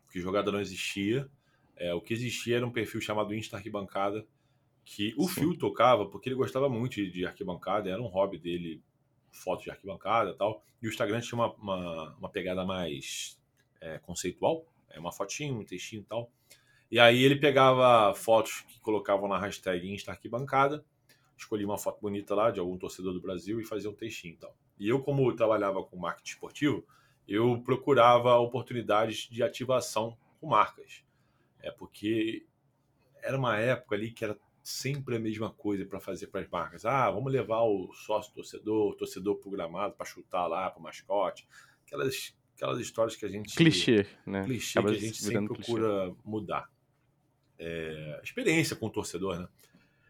O 0.07 0.11
que 0.11 0.21
jogada 0.21 0.49
não 0.49 0.61
existia. 0.61 1.29
É, 1.75 1.93
o 1.93 1.99
que 1.99 2.13
existia 2.13 2.55
era 2.55 2.65
um 2.65 2.71
perfil 2.71 3.01
chamado 3.01 3.33
Insta 3.35 3.57
Arquibancada, 3.57 4.25
que 4.85 5.13
o 5.17 5.27
Sim. 5.27 5.41
Phil 5.41 5.57
tocava 5.57 6.05
porque 6.05 6.29
ele 6.29 6.35
gostava 6.35 6.69
muito 6.69 7.05
de 7.05 7.25
arquibancada, 7.25 7.89
era 7.89 8.01
um 8.01 8.07
hobby 8.07 8.37
dele 8.37 8.81
fotos 9.29 9.65
de 9.65 9.71
arquibancada 9.71 10.31
e 10.31 10.35
tal. 10.35 10.63
E 10.81 10.87
o 10.87 10.89
Instagram 10.89 11.19
tinha 11.19 11.37
uma, 11.37 11.53
uma, 11.55 12.15
uma 12.15 12.29
pegada 12.29 12.63
mais 12.63 13.37
é, 13.81 13.97
conceitual, 13.99 14.65
é 14.89 14.99
uma 14.99 15.11
fotinho, 15.11 15.59
um 15.59 15.65
textinho 15.65 16.01
e 16.01 16.05
tal. 16.05 16.31
E 16.91 16.99
aí 16.99 17.23
ele 17.23 17.35
pegava 17.35 18.13
fotos 18.13 18.61
que 18.61 18.79
colocavam 18.79 19.27
na 19.27 19.39
hashtag 19.39 19.91
Insta 19.91 20.11
Arquibancada, 20.11 20.85
escolhia 21.37 21.65
uma 21.65 21.77
foto 21.77 21.99
bonita 22.01 22.33
lá 22.35 22.51
de 22.51 22.59
algum 22.59 22.77
torcedor 22.77 23.13
do 23.13 23.21
Brasil 23.21 23.59
e 23.59 23.65
fazia 23.65 23.89
um 23.89 23.93
textinho 23.93 24.35
e 24.35 24.37
tal. 24.37 24.55
E 24.79 24.89
eu, 24.89 25.01
como 25.01 25.29
eu 25.29 25.35
trabalhava 25.35 25.83
com 25.83 25.97
marketing 25.97 26.31
esportivo, 26.31 26.85
eu 27.27 27.61
procurava 27.63 28.35
oportunidades 28.35 29.27
de 29.29 29.41
ativação 29.41 30.17
com 30.39 30.47
marcas. 30.47 31.03
É 31.61 31.71
porque 31.71 32.45
era 33.23 33.37
uma 33.37 33.57
época 33.57 33.95
ali 33.95 34.11
que 34.11 34.23
era 34.23 34.37
sempre 34.63 35.15
a 35.15 35.19
mesma 35.19 35.49
coisa 35.49 35.85
para 35.85 35.99
fazer 35.99 36.27
para 36.27 36.41
as 36.41 36.49
marcas. 36.49 36.85
Ah, 36.85 37.09
vamos 37.09 37.31
levar 37.31 37.63
o 37.63 37.91
sócio 37.93 38.33
torcedor, 38.33 38.91
o 38.91 38.95
torcedor 38.95 39.37
programado 39.37 39.95
para 39.95 40.05
chutar 40.05 40.47
lá 40.47 40.69
para 40.69 40.79
o 40.79 40.83
mascote. 40.83 41.47
Aquelas, 41.85 42.35
aquelas 42.55 42.79
histórias 42.79 43.15
que 43.15 43.25
a 43.25 43.29
gente. 43.29 43.55
Clichê, 43.55 44.05
né? 44.25 44.43
Clichê 44.43 44.79
Acaba 44.79 44.93
que 44.93 44.97
a 44.97 45.01
gente 45.01 45.17
sempre 45.17 45.55
procura 45.55 46.05
clichê. 46.05 46.21
mudar. 46.23 46.74
É, 47.59 48.19
experiência 48.23 48.75
com 48.75 48.87
o 48.87 48.89
torcedor, 48.89 49.39
né? 49.39 49.47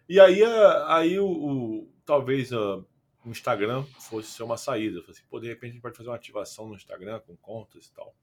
E 0.08 0.20
aí, 0.20 0.44
aí 0.88 1.20
o, 1.20 1.28
o 1.28 1.94
talvez 2.06 2.52
o 2.52 2.86
Instagram 3.26 3.84
fosse 4.00 4.32
ser 4.32 4.44
uma 4.44 4.58
saída. 4.58 4.98
Eu 4.98 5.02
falei 5.02 5.18
assim, 5.18 5.28
pô, 5.30 5.40
de 5.40 5.48
repente 5.48 5.72
a 5.72 5.74
gente 5.74 5.82
pode 5.82 5.98
fazer 5.98 6.10
uma 6.10 6.16
ativação 6.16 6.68
no 6.68 6.76
Instagram 6.76 7.20
com 7.22 7.36
contas 7.38 7.88
e 7.88 7.94
tal. 7.94 8.16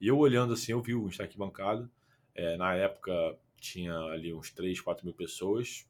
E 0.00 0.08
eu 0.08 0.18
olhando 0.18 0.54
assim, 0.54 0.72
eu 0.72 0.80
vi 0.80 0.94
o 0.94 1.06
Instagram 1.06 1.34
bancado. 1.36 1.90
É, 2.34 2.56
na 2.56 2.74
época 2.74 3.12
tinha 3.60 3.94
ali 4.06 4.32
uns 4.32 4.50
3, 4.50 4.80
4 4.80 5.04
mil 5.04 5.14
pessoas. 5.14 5.86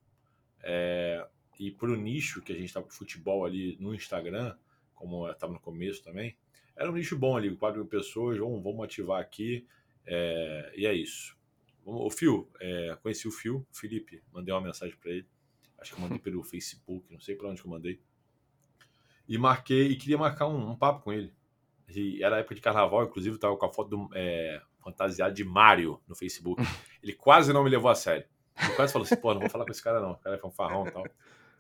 É, 0.63 1.25
e 1.59 1.71
para 1.71 1.91
o 1.91 1.97
nicho 1.97 2.43
que 2.43 2.53
a 2.53 2.57
gente 2.57 2.67
estava 2.67 2.87
com 2.87 2.93
futebol 2.93 3.45
ali 3.45 3.77
no 3.79 3.95
Instagram, 3.95 4.57
como 4.95 5.31
estava 5.31 5.53
no 5.53 5.61
começo 5.61 6.03
também, 6.03 6.37
era 6.75 6.91
um 6.91 6.95
nicho 6.95 7.17
bom 7.17 7.37
ali, 7.37 7.55
4 7.55 7.81
mil 7.81 7.89
pessoas, 7.89 8.39
vamos, 8.39 8.63
vamos 8.63 8.85
ativar 8.85 9.21
aqui. 9.21 9.67
É, 10.05 10.73
e 10.77 10.87
é 10.87 10.93
isso. 10.93 11.39
O 11.93 12.11
Fio, 12.11 12.49
é, 12.61 12.97
conheci 13.03 13.27
o 13.27 13.33
Fio, 13.33 13.67
o 13.71 13.77
Felipe, 13.77 14.23
mandei 14.33 14.55
uma 14.55 14.61
mensagem 14.61 14.97
para 14.97 15.11
ele. 15.11 15.29
Acho 15.79 15.95
que 15.95 15.99
eu 15.99 16.03
mandei 16.03 16.19
pelo 16.19 16.43
Facebook, 16.45 17.13
não 17.13 17.21
sei 17.21 17.35
para 17.35 17.49
onde 17.49 17.61
que 17.61 17.67
eu 17.67 17.71
mandei. 17.71 18.01
E 19.29 19.37
marquei, 19.37 19.89
e 19.89 19.97
queria 19.97 20.19
marcar 20.19 20.47
um, 20.47 20.71
um 20.71 20.77
papo 20.77 21.03
com 21.03 21.13
ele. 21.13 21.35
E 21.89 22.23
era 22.23 22.39
época 22.39 22.55
de 22.55 22.61
carnaval, 22.61 23.05
inclusive, 23.05 23.39
tava 23.39 23.57
com 23.57 23.67
a 23.67 23.73
foto 23.73 23.91
do, 23.91 24.11
é, 24.15 24.63
fantasiado 24.83 25.35
de 25.35 25.45
Mario 25.45 26.01
no 26.07 26.15
Facebook. 26.15 26.63
Ele 27.03 27.13
quase 27.13 27.53
não 27.53 27.65
me 27.65 27.71
levou 27.71 27.91
a 27.91 27.95
sério. 27.95 28.27
Ele 28.63 28.75
quase 28.75 28.93
falou 28.93 29.05
assim: 29.05 29.17
pô, 29.17 29.33
não 29.33 29.41
vou 29.41 29.51
falar 29.51 29.65
com 29.65 29.71
esse 29.71 29.83
cara, 29.83 30.01
não. 30.01 30.13
O 30.13 30.19
cara 30.19 30.37
é 30.37 30.39
fanfarrão 30.39 30.87
e 30.87 30.91
tal. 30.91 31.05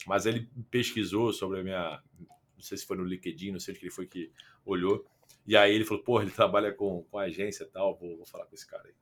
Mas 0.06 0.26
ele 0.26 0.50
pesquisou 0.70 1.32
sobre 1.32 1.60
a 1.60 1.62
minha. 1.62 2.02
Não 2.18 2.62
sei 2.62 2.76
se 2.76 2.86
foi 2.86 2.96
no 2.96 3.04
LinkedIn, 3.04 3.52
não 3.52 3.60
sei 3.60 3.72
onde 3.72 3.80
que 3.80 3.86
ele 3.86 3.94
foi 3.94 4.06
que 4.06 4.32
olhou. 4.64 5.06
E 5.46 5.56
aí 5.56 5.74
ele 5.74 5.84
falou: 5.84 6.02
pô, 6.02 6.20
ele 6.20 6.30
trabalha 6.30 6.72
com, 6.72 7.02
com 7.04 7.18
agência 7.18 7.64
e 7.64 7.68
tal, 7.68 7.96
vou, 7.96 8.16
vou 8.16 8.26
falar 8.26 8.46
com 8.46 8.54
esse 8.54 8.66
cara 8.66 8.86
aí. 8.86 8.94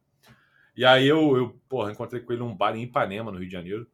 E 0.79 0.85
aí 0.85 1.09
eu, 1.09 1.37
eu 1.37 1.61
porra, 1.69 1.91
encontrei 1.91 2.23
com 2.23 2.33
ele 2.33 2.39
num 2.39 2.55
bar 2.55 2.77
em 2.77 2.85
Ipanema, 2.85 3.33
no 3.33 3.39
Rio 3.39 3.49
de 3.49 3.53
Janeiro. 3.53 3.85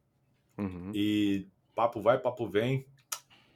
Uhum. 0.59 0.93
E 0.95 1.49
papo 1.75 1.99
vai, 1.99 2.19
papo 2.19 2.47
vem. 2.47 2.87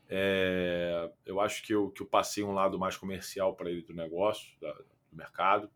É, 0.08 1.12
eu 1.26 1.38
acho 1.38 1.62
que 1.62 1.74
eu, 1.74 1.90
que 1.90 2.00
eu 2.00 2.06
passei 2.06 2.42
um 2.42 2.52
lado 2.52 2.78
mais 2.78 2.96
comercial 2.96 3.54
para 3.54 3.70
ele 3.70 3.82
do 3.82 3.92
negócio, 3.92 4.58
da, 4.58 4.72
do 4.72 4.86
mercado. 5.12 5.70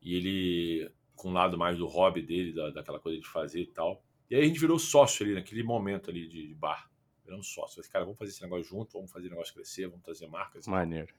E 0.00 0.14
ele, 0.14 0.90
com 1.14 1.28
um 1.28 1.32
lado 1.34 1.58
mais 1.58 1.76
do 1.76 1.86
hobby 1.86 2.22
dele, 2.22 2.54
da, 2.54 2.70
daquela 2.70 2.98
coisa 2.98 3.20
de 3.20 3.28
fazer 3.28 3.60
e 3.60 3.66
tal. 3.66 4.02
E 4.30 4.34
aí 4.34 4.40
a 4.40 4.46
gente 4.46 4.58
virou 4.58 4.78
sócio 4.78 5.22
ali, 5.22 5.34
naquele 5.34 5.62
momento 5.62 6.08
ali 6.08 6.26
de, 6.26 6.48
de 6.48 6.54
bar. 6.54 6.90
Viramos 7.26 7.46
sócio. 7.46 7.76
Falei, 7.76 7.90
cara, 7.90 8.04
vamos 8.06 8.18
fazer 8.18 8.30
esse 8.30 8.42
negócio 8.42 8.64
junto, 8.64 8.94
vamos 8.94 9.12
fazer 9.12 9.26
o 9.26 9.30
negócio 9.32 9.52
crescer, 9.52 9.86
vamos 9.86 10.02
trazer 10.02 10.26
marcas. 10.28 10.66
Maneiro. 10.66 11.12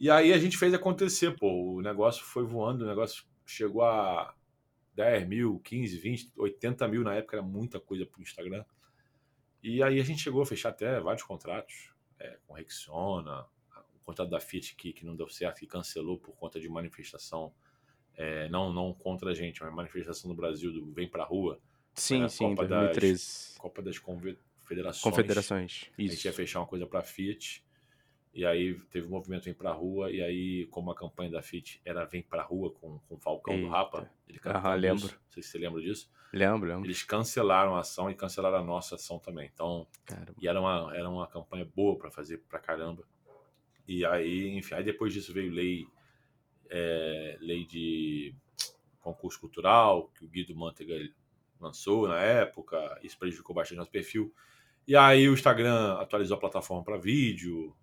E 0.00 0.10
aí 0.10 0.32
a 0.32 0.38
gente 0.38 0.58
fez 0.58 0.74
acontecer, 0.74 1.36
pô. 1.36 1.76
O 1.76 1.80
negócio 1.80 2.24
foi 2.24 2.42
voando, 2.42 2.84
o 2.84 2.88
negócio 2.88 3.24
chegou 3.46 3.82
a 3.82 4.34
10 4.94 5.28
mil, 5.28 5.60
15, 5.60 5.98
20, 5.98 6.32
80 6.36 6.88
mil 6.88 7.02
na 7.02 7.14
época, 7.14 7.36
era 7.36 7.46
muita 7.46 7.78
coisa 7.78 8.04
pro 8.04 8.20
Instagram. 8.20 8.64
E 9.62 9.82
aí 9.82 10.00
a 10.00 10.04
gente 10.04 10.22
chegou 10.22 10.42
a 10.42 10.46
fechar 10.46 10.70
até 10.70 11.00
vários 11.00 11.22
contratos, 11.22 11.92
é, 12.18 12.38
com 12.46 12.54
Rexona, 12.54 13.46
o 13.94 14.04
contrato 14.04 14.30
da 14.30 14.40
Fiat 14.40 14.74
que, 14.74 14.92
que 14.92 15.04
não 15.04 15.16
deu 15.16 15.28
certo, 15.28 15.58
que 15.58 15.66
cancelou 15.66 16.18
por 16.18 16.34
conta 16.36 16.58
de 16.60 16.68
manifestação, 16.68 17.52
é, 18.14 18.48
não, 18.48 18.72
não 18.72 18.94
contra 18.94 19.30
a 19.30 19.34
gente, 19.34 19.62
mas 19.62 19.74
manifestação 19.74 20.30
no 20.30 20.36
Brasil 20.36 20.72
do 20.72 20.92
Vem 20.92 21.08
Pra 21.08 21.24
Rua. 21.24 21.60
Sim, 21.94 22.26
sim, 22.28 22.54
Copa 22.54 22.66
2013. 22.66 23.12
Das, 23.12 23.54
Copa 23.58 23.82
das 23.82 23.98
Confederações. 23.98 25.02
Confederações, 25.02 25.90
isso. 25.98 26.12
A 26.12 26.14
gente 26.14 26.24
ia 26.24 26.32
fechar 26.32 26.60
uma 26.60 26.66
coisa 26.66 26.86
pra 26.86 27.02
Fiat, 27.02 27.65
e 28.36 28.44
aí 28.44 28.78
teve 28.90 29.06
um 29.06 29.10
movimento 29.10 29.44
Vem 29.46 29.54
Pra 29.54 29.72
Rua, 29.72 30.10
e 30.10 30.20
aí, 30.22 30.66
como 30.66 30.90
a 30.90 30.94
campanha 30.94 31.30
da 31.30 31.40
FIT 31.40 31.80
era 31.82 32.04
Vem 32.04 32.22
Pra 32.22 32.42
Rua 32.42 32.70
com, 32.70 32.98
com 32.98 33.14
o 33.14 33.18
Falcão 33.18 33.54
Eita. 33.54 33.66
do 33.66 33.72
Rapa, 33.72 34.10
ele 34.28 34.38
Aham, 34.44 34.74
lembro. 34.74 35.06
Não 35.06 35.32
sei 35.32 35.42
se 35.42 35.48
você 35.48 35.58
lembra 35.58 35.80
disso. 35.80 36.10
Lembro, 36.34 36.68
lembro. 36.68 36.84
Eles 36.84 37.02
cancelaram 37.02 37.74
a 37.74 37.80
ação 37.80 38.10
e 38.10 38.14
cancelaram 38.14 38.58
a 38.58 38.62
nossa 38.62 38.96
ação 38.96 39.18
também. 39.18 39.50
Então, 39.52 39.86
Caramba. 40.04 40.34
e 40.38 40.46
era 40.46 40.60
uma, 40.60 40.94
era 40.94 41.08
uma 41.08 41.26
campanha 41.26 41.64
boa 41.64 41.96
para 41.96 42.10
fazer 42.10 42.42
pra 42.46 42.58
caramba. 42.58 43.04
E 43.88 44.04
aí, 44.04 44.54
enfim, 44.54 44.74
aí 44.74 44.84
depois 44.84 45.14
disso 45.14 45.32
veio 45.32 45.50
lei, 45.50 45.86
é, 46.68 47.38
lei 47.40 47.64
de 47.64 48.34
concurso 49.00 49.40
cultural, 49.40 50.08
que 50.08 50.26
o 50.26 50.28
Guido 50.28 50.54
Mantega 50.54 50.94
lançou 51.58 52.06
na 52.06 52.20
época, 52.20 53.00
isso 53.02 53.18
prejudicou 53.18 53.56
bastante 53.56 53.78
nosso 53.78 53.90
perfil. 53.90 54.30
E 54.86 54.94
aí 54.94 55.26
o 55.26 55.32
Instagram 55.32 55.94
atualizou 55.94 56.36
a 56.36 56.40
plataforma 56.40 56.84
para 56.84 56.98
vídeo, 56.98 57.74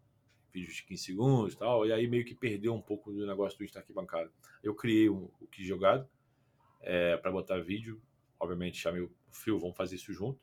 vídeos 0.53 0.75
de 0.75 0.83
15 0.83 1.03
segundos 1.03 1.53
e 1.53 1.57
tal, 1.57 1.85
e 1.85 1.91
aí 1.91 2.07
meio 2.07 2.23
que 2.23 2.35
perdeu 2.35 2.73
um 2.73 2.81
pouco 2.81 3.11
do 3.11 3.25
negócio 3.25 3.57
do 3.57 3.63
Insta 3.65 3.83
bancário. 3.89 4.31
Eu 4.61 4.75
criei 4.75 5.09
um, 5.09 5.29
o 5.41 5.47
que 5.47 5.63
jogado 5.63 6.07
é, 6.79 7.17
para 7.17 7.31
botar 7.31 7.59
vídeo, 7.59 8.01
obviamente 8.39 8.77
chamei 8.77 9.01
o 9.01 9.11
Fio, 9.31 9.59
vamos 9.59 9.75
fazer 9.75 9.95
isso 9.95 10.13
junto. 10.13 10.39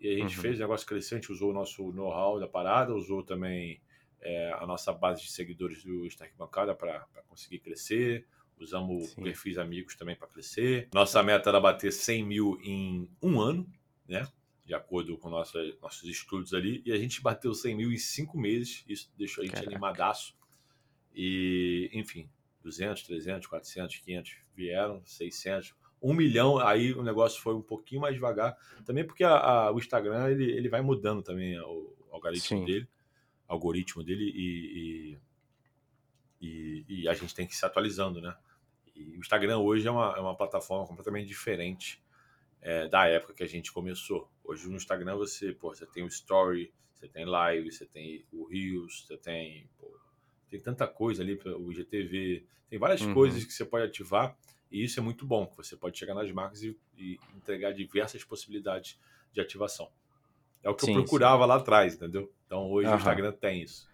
E 0.00 0.08
a 0.08 0.18
gente 0.18 0.36
uhum. 0.36 0.42
fez 0.42 0.56
o 0.56 0.60
negócio 0.60 0.86
crescente, 0.86 1.30
usou 1.30 1.50
o 1.50 1.54
nosso 1.54 1.92
know-how 1.92 2.40
da 2.40 2.48
parada, 2.48 2.94
usou 2.94 3.22
também 3.22 3.80
é, 4.20 4.52
a 4.52 4.66
nossa 4.66 4.92
base 4.92 5.22
de 5.22 5.30
seguidores 5.30 5.84
do 5.84 6.04
Insta 6.04 6.28
Bancada 6.36 6.74
para 6.74 7.06
conseguir 7.28 7.60
crescer, 7.60 8.26
usamos 8.58 9.10
Sim. 9.10 9.22
perfis 9.22 9.56
amigos 9.58 9.94
também 9.94 10.16
para 10.16 10.26
crescer. 10.26 10.88
Nossa 10.92 11.22
meta 11.22 11.48
era 11.48 11.60
bater 11.60 11.92
100 11.92 12.24
mil 12.24 12.58
em 12.62 13.08
um 13.22 13.40
ano, 13.40 13.66
né? 14.08 14.26
De 14.66 14.74
acordo 14.74 15.16
com 15.16 15.30
nossa, 15.30 15.58
nossos 15.80 16.02
estudos 16.08 16.52
ali, 16.52 16.82
e 16.84 16.90
a 16.92 16.98
gente 16.98 17.22
bateu 17.22 17.54
100 17.54 17.76
mil 17.76 17.92
em 17.92 17.98
cinco 17.98 18.36
meses, 18.36 18.84
isso 18.88 19.08
deixou 19.16 19.42
a 19.42 19.44
gente 19.46 19.54
Caraca. 19.54 19.70
animadaço. 19.70 20.34
E, 21.14 21.88
enfim, 21.92 22.28
200, 22.64 23.04
300, 23.04 23.46
400, 23.46 23.98
500 23.98 24.36
vieram, 24.56 25.00
600, 25.04 25.72
1 26.02 26.12
milhão, 26.12 26.58
aí 26.58 26.92
o 26.92 27.02
negócio 27.04 27.40
foi 27.40 27.54
um 27.54 27.62
pouquinho 27.62 28.00
mais 28.00 28.14
devagar, 28.14 28.56
também 28.84 29.06
porque 29.06 29.22
a, 29.22 29.36
a, 29.36 29.72
o 29.72 29.78
Instagram 29.78 30.30
ele, 30.30 30.50
ele 30.50 30.68
vai 30.68 30.82
mudando 30.82 31.22
também 31.22 31.58
o, 31.60 31.94
o 32.10 32.14
algoritmo 32.14 32.58
Sim. 32.58 32.64
dele, 32.64 32.88
algoritmo 33.46 34.02
dele 34.02 34.24
e, 34.34 35.18
e, 36.40 36.84
e, 36.88 37.08
a 37.08 37.14
gente 37.14 37.34
tem 37.34 37.46
que 37.46 37.54
se 37.56 37.64
atualizando, 37.64 38.20
né? 38.20 38.36
E 38.96 39.16
o 39.16 39.20
Instagram 39.20 39.58
hoje 39.58 39.86
é 39.86 39.90
uma, 39.90 40.14
é 40.16 40.20
uma 40.20 40.36
plataforma 40.36 40.86
completamente 40.86 41.28
diferente 41.28 42.02
é, 42.60 42.88
da 42.88 43.06
época 43.06 43.34
que 43.34 43.42
a 43.42 43.48
gente 43.48 43.72
começou. 43.72 44.30
Hoje 44.44 44.68
no 44.68 44.76
Instagram 44.76 45.16
você, 45.16 45.52
pô, 45.52 45.74
você 45.74 45.86
tem 45.86 46.02
o 46.02 46.08
Story, 46.08 46.72
você 46.94 47.08
tem 47.08 47.24
Live, 47.24 47.70
você 47.70 47.86
tem 47.86 48.24
o 48.32 48.44
Reels, 48.44 49.06
você 49.06 49.16
tem, 49.16 49.68
pô, 49.78 49.98
tem 50.48 50.60
tanta 50.60 50.86
coisa 50.86 51.22
ali, 51.22 51.38
o 51.44 51.72
IGTV, 51.72 52.44
tem 52.68 52.78
várias 52.78 53.00
uhum. 53.02 53.14
coisas 53.14 53.44
que 53.44 53.52
você 53.52 53.64
pode 53.64 53.84
ativar 53.84 54.36
e 54.70 54.84
isso 54.84 54.98
é 54.98 55.02
muito 55.02 55.24
bom, 55.26 55.46
que 55.46 55.56
você 55.56 55.76
pode 55.76 55.98
chegar 55.98 56.14
nas 56.14 56.30
marcas 56.32 56.62
e, 56.62 56.76
e 56.96 57.18
entregar 57.36 57.72
diversas 57.72 58.24
possibilidades 58.24 58.98
de 59.32 59.40
ativação. 59.40 59.90
É 60.62 60.68
o 60.68 60.74
que 60.74 60.86
sim, 60.86 60.92
eu 60.92 61.02
procurava 61.02 61.44
sim. 61.44 61.48
lá 61.48 61.56
atrás, 61.56 61.94
entendeu? 61.94 62.32
Então 62.46 62.70
hoje 62.70 62.88
uhum. 62.88 62.94
o 62.94 62.96
Instagram 62.96 63.32
tem 63.32 63.62
isso. 63.62 63.88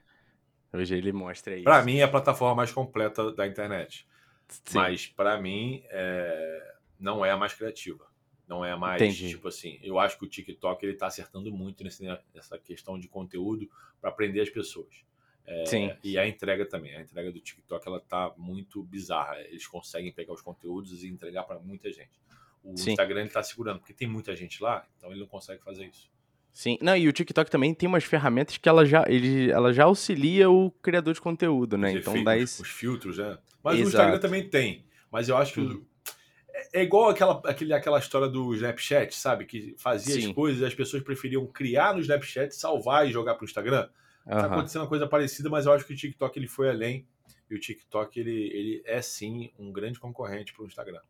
Hoje 0.72 0.96
ele 0.96 1.12
mostra 1.12 1.55
isso. 1.55 1.64
Para 1.64 1.83
mim 1.83 1.98
é 1.98 2.05
a 2.05 2.09
plataforma 2.09 2.55
mais 2.55 2.72
completa 2.72 3.31
da 3.33 3.46
internet. 3.46 4.09
Sim. 4.48 4.79
Mas 4.79 5.07
para 5.07 5.40
mim 5.40 5.83
é... 5.90 6.75
não 6.98 7.25
é 7.25 7.31
a 7.31 7.37
mais 7.37 7.53
criativa. 7.53 8.07
Não 8.52 8.62
é 8.62 8.76
mais, 8.76 9.00
Entendi. 9.00 9.30
tipo 9.30 9.48
assim, 9.48 9.78
eu 9.82 9.98
acho 9.98 10.18
que 10.18 10.26
o 10.26 10.28
TikTok 10.28 10.84
ele 10.84 10.94
tá 10.94 11.06
acertando 11.06 11.50
muito 11.50 11.82
nesse, 11.82 12.04
nessa 12.34 12.58
questão 12.58 12.98
de 12.98 13.08
conteúdo 13.08 13.66
para 13.98 14.10
aprender 14.10 14.42
as 14.42 14.50
pessoas. 14.50 14.94
É, 15.46 15.64
Sim. 15.64 15.90
E 16.04 16.18
a 16.18 16.28
entrega 16.28 16.66
também. 16.66 16.94
A 16.94 17.00
entrega 17.00 17.32
do 17.32 17.40
TikTok 17.40 17.88
ela 17.88 17.98
tá 17.98 18.34
muito 18.36 18.82
bizarra. 18.82 19.40
Eles 19.40 19.66
conseguem 19.66 20.12
pegar 20.12 20.34
os 20.34 20.42
conteúdos 20.42 21.02
e 21.02 21.08
entregar 21.08 21.44
para 21.44 21.58
muita 21.60 21.90
gente. 21.90 22.20
O 22.62 22.76
Sim. 22.76 22.90
Instagram 22.90 23.22
ele 23.22 23.30
tá 23.30 23.42
segurando, 23.42 23.78
porque 23.78 23.94
tem 23.94 24.06
muita 24.06 24.36
gente 24.36 24.62
lá, 24.62 24.86
então 24.98 25.10
ele 25.10 25.20
não 25.20 25.26
consegue 25.26 25.62
fazer 25.64 25.86
isso. 25.86 26.10
Sim, 26.52 26.76
não, 26.82 26.94
e 26.94 27.08
o 27.08 27.12
TikTok 27.12 27.50
também 27.50 27.72
tem 27.72 27.88
umas 27.88 28.04
ferramentas 28.04 28.58
que 28.58 28.68
ela 28.68 28.84
já, 28.84 29.06
ele, 29.08 29.50
ela 29.50 29.72
já 29.72 29.84
auxilia 29.84 30.50
o 30.50 30.70
criador 30.70 31.14
de 31.14 31.22
conteúdo, 31.22 31.78
né? 31.78 31.88
Os 31.88 32.00
então 32.00 32.12
efeitos, 32.12 32.24
dá 32.26 32.36
esse... 32.36 32.60
Os 32.60 32.68
filtros, 32.68 33.16
né? 33.16 33.38
Mas 33.64 33.76
Exato. 33.76 33.86
o 33.86 33.88
Instagram 33.88 34.18
também 34.20 34.46
tem. 34.46 34.84
Mas 35.10 35.30
eu 35.30 35.38
acho 35.38 35.54
que 35.54 35.82
é 36.72 36.82
igual 36.82 37.11
aquela, 37.11 37.40
aquele, 37.44 37.72
aquela 37.72 37.98
história 37.98 38.28
do 38.28 38.54
Snapchat, 38.54 39.14
sabe? 39.14 39.44
Que 39.44 39.74
fazia 39.76 40.14
Sim. 40.14 40.28
as 40.28 40.35
coisas 40.35 40.62
e 40.62 40.64
as 40.64 40.74
pessoas 40.74 41.02
preferiam 41.02 41.46
criar 41.46 41.94
no 41.94 42.00
Snapchat, 42.00 42.54
salvar 42.54 43.06
e 43.06 43.12
jogar 43.12 43.35
para 43.35 43.42
o 43.42 43.46
Instagram. 43.46 43.88
Uhum. 44.26 44.32
Tá 44.32 44.46
acontecendo 44.46 44.82
uma 44.82 44.88
coisa 44.88 45.06
parecida, 45.06 45.50
mas 45.50 45.66
eu 45.66 45.72
acho 45.72 45.85
que 45.85 45.92
o 45.92 45.96
TikTok 45.96 46.38
ele 46.38 46.48
foi 46.48 46.70
além. 46.70 47.06
E 47.50 47.54
o 47.54 47.61
TikTok 47.61 48.18
ele, 48.18 48.50
ele 48.54 48.82
é 48.87 49.02
sim 49.02 49.52
um 49.58 49.70
grande 49.70 50.00
concorrente 50.00 50.54
para 50.54 50.62
o 50.62 50.66
Instagram. 50.66 51.00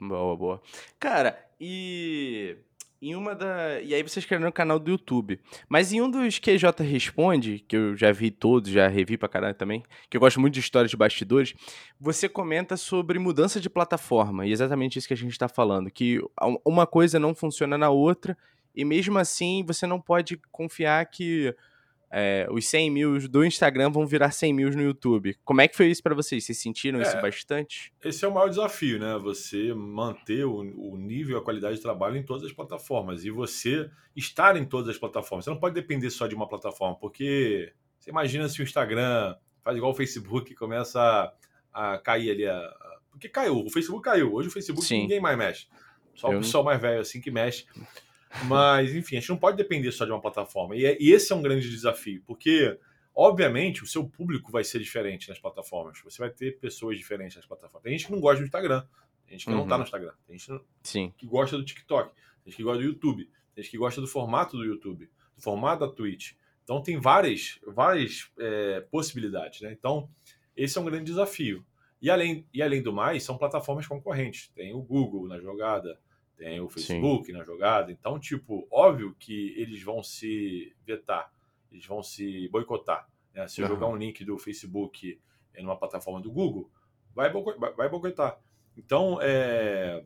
Boa, 0.00 0.36
boa. 0.36 0.62
Cara, 0.98 1.38
e 1.60 2.56
em 3.00 3.14
uma 3.14 3.34
da. 3.34 3.80
E 3.80 3.94
aí 3.94 4.02
vocês 4.02 4.24
querem 4.24 4.44
no 4.44 4.52
canal 4.52 4.78
do 4.78 4.90
YouTube. 4.90 5.40
Mas 5.68 5.92
em 5.92 6.00
um 6.00 6.10
dos 6.10 6.38
QJ 6.38 6.82
Responde, 6.82 7.64
que 7.66 7.76
eu 7.76 7.96
já 7.96 8.10
vi 8.12 8.30
todos, 8.30 8.70
já 8.70 8.88
revi 8.88 9.16
pra 9.16 9.28
caralho 9.28 9.54
também, 9.54 9.82
que 10.10 10.16
eu 10.16 10.20
gosto 10.20 10.40
muito 10.40 10.54
de 10.54 10.60
histórias 10.60 10.90
de 10.90 10.96
bastidores, 10.96 11.54
você 12.00 12.28
comenta 12.28 12.76
sobre 12.76 13.18
mudança 13.18 13.60
de 13.60 13.70
plataforma. 13.70 14.46
E 14.46 14.52
exatamente 14.52 14.98
isso 14.98 15.08
que 15.08 15.14
a 15.14 15.16
gente 15.16 15.32
está 15.32 15.48
falando. 15.48 15.90
Que 15.90 16.20
uma 16.64 16.86
coisa 16.86 17.18
não 17.18 17.34
funciona 17.34 17.78
na 17.78 17.90
outra, 17.90 18.36
e 18.74 18.84
mesmo 18.84 19.18
assim 19.18 19.64
você 19.64 19.86
não 19.86 20.00
pode 20.00 20.40
confiar 20.50 21.04
que 21.06 21.54
é, 22.10 22.46
os 22.50 22.66
100 22.66 22.90
mil 22.90 23.28
do 23.28 23.44
Instagram 23.44 23.90
vão 23.90 24.06
virar 24.06 24.30
100 24.30 24.52
mil 24.52 24.70
no 24.70 24.82
YouTube. 24.82 25.36
Como 25.44 25.60
é 25.60 25.68
que 25.68 25.76
foi 25.76 25.88
isso 25.88 26.02
para 26.02 26.14
vocês? 26.14 26.44
Vocês 26.44 26.58
sentiram 26.58 26.98
é, 27.00 27.02
isso 27.02 27.20
bastante? 27.20 27.92
Esse 28.02 28.24
é 28.24 28.28
o 28.28 28.32
maior 28.32 28.48
desafio, 28.48 28.98
né? 28.98 29.18
Você 29.22 29.74
manter 29.74 30.44
o, 30.44 30.60
o 30.60 30.96
nível 30.96 31.36
e 31.36 31.40
a 31.40 31.44
qualidade 31.44 31.76
de 31.76 31.82
trabalho 31.82 32.16
em 32.16 32.22
todas 32.22 32.44
as 32.44 32.52
plataformas 32.52 33.24
e 33.24 33.30
você 33.30 33.90
estar 34.16 34.56
em 34.56 34.64
todas 34.64 34.88
as 34.88 34.98
plataformas. 34.98 35.44
Você 35.44 35.50
não 35.50 35.60
pode 35.60 35.74
depender 35.74 36.10
só 36.10 36.26
de 36.26 36.34
uma 36.34 36.48
plataforma, 36.48 36.96
porque 36.98 37.72
você 37.98 38.10
imagina 38.10 38.48
se 38.48 38.60
o 38.60 38.64
Instagram 38.64 39.36
faz 39.62 39.76
igual 39.76 39.92
o 39.92 39.94
Facebook 39.94 40.54
começa 40.54 41.00
a, 41.72 41.94
a 41.94 41.98
cair 41.98 42.30
ali. 42.30 42.46
A, 42.46 42.74
porque 43.10 43.28
caiu, 43.28 43.64
o 43.64 43.70
Facebook 43.70 44.02
caiu. 44.02 44.32
Hoje 44.32 44.48
o 44.48 44.52
Facebook 44.52 44.86
Sim. 44.86 45.02
ninguém 45.02 45.20
mais 45.20 45.36
mexe. 45.36 45.66
Só 46.14 46.30
o 46.30 46.38
pessoal 46.38 46.64
mais 46.64 46.80
velho 46.80 47.00
assim 47.00 47.20
que 47.20 47.30
mexe. 47.30 47.66
Mas, 48.44 48.94
enfim, 48.94 49.16
a 49.16 49.20
gente 49.20 49.30
não 49.30 49.36
pode 49.36 49.56
depender 49.56 49.90
só 49.92 50.04
de 50.04 50.10
uma 50.10 50.20
plataforma. 50.20 50.76
E, 50.76 50.84
é, 50.84 50.96
e, 51.00 51.12
esse 51.12 51.32
é 51.32 51.36
um 51.36 51.42
grande 51.42 51.68
desafio, 51.68 52.22
porque, 52.26 52.78
obviamente, 53.14 53.82
o 53.82 53.86
seu 53.86 54.06
público 54.08 54.52
vai 54.52 54.64
ser 54.64 54.78
diferente 54.80 55.28
nas 55.28 55.38
plataformas. 55.38 56.00
Você 56.04 56.18
vai 56.18 56.30
ter 56.30 56.58
pessoas 56.58 56.98
diferentes 56.98 57.36
nas 57.36 57.46
plataformas. 57.46 57.82
Tem 57.82 57.92
gente 57.92 58.06
que 58.06 58.12
não 58.12 58.20
gosta 58.20 58.40
do 58.40 58.46
Instagram, 58.46 58.86
tem 59.26 59.38
gente 59.38 59.46
que 59.46 59.52
uhum. 59.52 59.58
não 59.58 59.66
tá 59.66 59.78
no 59.78 59.84
Instagram, 59.84 60.12
tem 60.26 60.38
gente 60.38 60.60
Sim. 60.82 61.12
que 61.16 61.26
gosta 61.26 61.56
do 61.56 61.64
TikTok, 61.64 62.14
tem 62.14 62.50
gente 62.50 62.56
que 62.56 62.62
gosta 62.62 62.82
do 62.82 62.88
YouTube, 62.88 63.24
tem 63.54 63.62
gente 63.62 63.70
que 63.70 63.78
gosta 63.78 64.00
do 64.00 64.06
formato 64.06 64.56
do 64.56 64.64
YouTube, 64.64 65.10
do 65.36 65.42
formato 65.42 65.86
da 65.86 65.92
Twitch. 65.92 66.32
Então, 66.64 66.82
tem 66.82 67.00
várias, 67.00 67.58
várias 67.66 68.30
é, 68.38 68.80
possibilidades, 68.90 69.62
né? 69.62 69.72
Então, 69.72 70.10
esse 70.54 70.76
é 70.76 70.80
um 70.80 70.84
grande 70.84 71.04
desafio. 71.04 71.64
E 72.00 72.10
além, 72.10 72.46
e 72.52 72.62
além 72.62 72.82
do 72.82 72.92
mais, 72.92 73.22
são 73.22 73.38
plataformas 73.38 73.86
concorrentes. 73.86 74.48
Tem 74.54 74.74
o 74.74 74.82
Google 74.82 75.26
na 75.26 75.40
jogada, 75.40 75.98
tem 76.38 76.60
o 76.60 76.68
Facebook 76.68 77.26
Sim. 77.26 77.32
na 77.32 77.42
jogada. 77.42 77.90
Então, 77.90 78.18
tipo, 78.18 78.66
óbvio 78.70 79.14
que 79.18 79.52
eles 79.60 79.82
vão 79.82 80.02
se 80.02 80.74
vetar, 80.86 81.30
eles 81.70 81.84
vão 81.84 82.02
se 82.02 82.48
boicotar. 82.48 83.08
Né? 83.34 83.46
Se 83.48 83.60
eu 83.60 83.66
uhum. 83.66 83.74
jogar 83.74 83.88
um 83.88 83.96
link 83.96 84.24
do 84.24 84.38
Facebook 84.38 85.20
em 85.54 85.64
uma 85.64 85.76
plataforma 85.76 86.20
do 86.20 86.30
Google, 86.30 86.70
vai, 87.14 87.30
vai 87.76 87.88
boicotar. 87.88 88.40
Então, 88.76 89.18
é, 89.20 90.04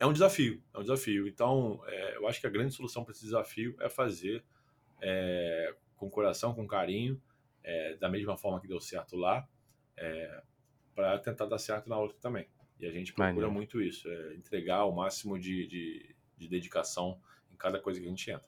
é 0.00 0.06
um 0.06 0.12
desafio, 0.12 0.62
é 0.72 0.78
um 0.78 0.82
desafio. 0.82 1.28
Então, 1.28 1.82
é, 1.86 2.16
eu 2.16 2.26
acho 2.26 2.40
que 2.40 2.46
a 2.46 2.50
grande 2.50 2.74
solução 2.74 3.04
para 3.04 3.12
esse 3.12 3.24
desafio 3.24 3.76
é 3.80 3.90
fazer 3.90 4.42
é, 5.02 5.76
com 5.94 6.08
coração, 6.08 6.54
com 6.54 6.66
carinho, 6.66 7.20
é, 7.62 7.96
da 7.96 8.08
mesma 8.08 8.36
forma 8.36 8.60
que 8.60 8.66
deu 8.66 8.80
certo 8.80 9.14
lá, 9.14 9.46
é, 9.96 10.42
para 10.94 11.18
tentar 11.18 11.44
dar 11.44 11.58
certo 11.58 11.88
na 11.88 11.98
outra 11.98 12.16
também. 12.18 12.48
E 12.78 12.86
a 12.86 12.90
gente 12.90 13.12
procura 13.12 13.48
muito 13.48 13.80
isso, 13.80 14.08
é 14.08 14.34
entregar 14.34 14.84
o 14.84 14.92
máximo 14.92 15.38
de, 15.38 15.66
de, 15.66 16.14
de, 16.36 16.48
dedicação 16.48 17.20
em 17.50 17.56
cada 17.56 17.78
coisa 17.78 18.00
que 18.00 18.06
a 18.06 18.08
gente 18.08 18.30
entra. 18.30 18.44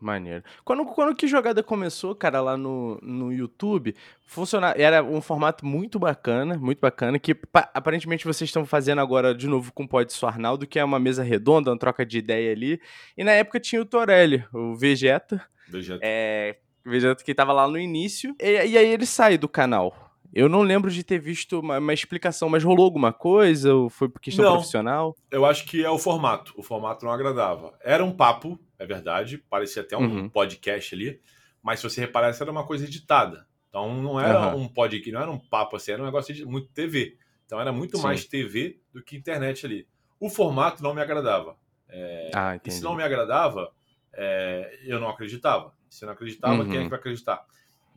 Maneiro. 0.00 0.44
Quando, 0.64 0.84
quando 0.86 1.14
que 1.14 1.26
jogada 1.26 1.62
começou, 1.62 2.14
cara, 2.14 2.40
lá 2.40 2.56
no, 2.56 3.00
no 3.02 3.32
YouTube, 3.32 3.96
funcionar, 4.26 4.78
era 4.78 5.02
um 5.02 5.20
formato 5.20 5.66
muito 5.66 5.98
bacana, 5.98 6.56
muito 6.56 6.78
bacana, 6.78 7.18
que 7.18 7.34
pa, 7.34 7.68
aparentemente 7.74 8.24
vocês 8.24 8.48
estão 8.48 8.64
fazendo 8.64 9.00
agora 9.00 9.34
de 9.34 9.48
novo 9.48 9.72
com 9.72 9.84
o 9.84 9.88
Pod 9.88 10.12
Arnaldo, 10.22 10.66
que 10.68 10.78
é 10.78 10.84
uma 10.84 11.00
mesa 11.00 11.24
redonda, 11.24 11.70
uma 11.72 11.78
troca 11.78 12.06
de 12.06 12.18
ideia 12.18 12.52
ali. 12.52 12.80
E 13.16 13.24
na 13.24 13.32
época 13.32 13.58
tinha 13.58 13.82
o 13.82 13.84
Torelli, 13.84 14.44
o 14.52 14.76
Vegeta. 14.76 15.44
Vegeta. 15.68 16.00
É, 16.02 16.58
Vegeta 16.84 17.24
que 17.24 17.32
estava 17.32 17.52
lá 17.52 17.66
no 17.66 17.78
início. 17.78 18.36
E, 18.40 18.66
e 18.66 18.78
aí 18.78 18.92
ele 18.92 19.06
sai 19.06 19.36
do 19.36 19.48
canal. 19.48 20.07
Eu 20.32 20.48
não 20.48 20.62
lembro 20.62 20.90
de 20.90 21.02
ter 21.02 21.18
visto 21.18 21.60
uma, 21.60 21.78
uma, 21.78 21.94
explicação, 21.94 22.48
mas 22.48 22.62
rolou 22.62 22.84
alguma 22.84 23.12
coisa? 23.12 23.74
Ou 23.74 23.88
foi 23.88 24.08
por 24.08 24.20
questão 24.20 24.44
não, 24.44 24.52
profissional? 24.52 25.16
Eu 25.30 25.44
acho 25.44 25.64
que 25.64 25.84
é 25.84 25.90
o 25.90 25.98
formato. 25.98 26.52
O 26.56 26.62
formato 26.62 27.04
não 27.04 27.12
agradava. 27.12 27.76
Era 27.82 28.04
um 28.04 28.12
papo, 28.12 28.58
é 28.78 28.86
verdade. 28.86 29.38
Parecia 29.38 29.82
até 29.82 29.96
um 29.96 30.02
uhum. 30.02 30.28
podcast 30.28 30.94
ali. 30.94 31.20
Mas 31.62 31.80
se 31.80 31.88
você 31.88 32.00
reparar, 32.00 32.34
era 32.38 32.50
uma 32.50 32.64
coisa 32.64 32.84
editada. 32.84 33.46
Então 33.68 34.02
não 34.02 34.18
era 34.18 34.54
uhum. 34.54 34.62
um 34.62 34.68
podcast, 34.68 35.12
não 35.12 35.20
era 35.20 35.30
um 35.30 35.38
papo 35.38 35.76
assim, 35.76 35.92
era 35.92 36.02
um 36.02 36.06
negócio 36.06 36.34
de 36.34 36.44
muito 36.44 36.68
TV. 36.68 37.16
Então 37.44 37.60
era 37.60 37.72
muito 37.72 37.96
Sim. 37.96 38.02
mais 38.02 38.24
TV 38.24 38.80
do 38.92 39.02
que 39.02 39.16
internet 39.16 39.64
ali. 39.66 39.86
O 40.20 40.28
formato 40.28 40.82
não 40.82 40.94
me 40.94 41.00
agradava. 41.00 41.56
É, 41.88 42.30
ah, 42.34 42.60
e 42.62 42.70
se 42.70 42.82
não 42.82 42.94
me 42.94 43.02
agradava, 43.02 43.72
é, 44.12 44.78
eu 44.84 45.00
não 45.00 45.08
acreditava. 45.08 45.72
Se 45.88 46.04
eu 46.04 46.06
não 46.06 46.14
acreditava, 46.14 46.62
uhum. 46.62 46.64
quem 46.64 46.72
é 46.72 46.76
que 46.76 46.82
uhum. 46.84 46.88
vai 46.90 46.98
acreditar? 46.98 47.44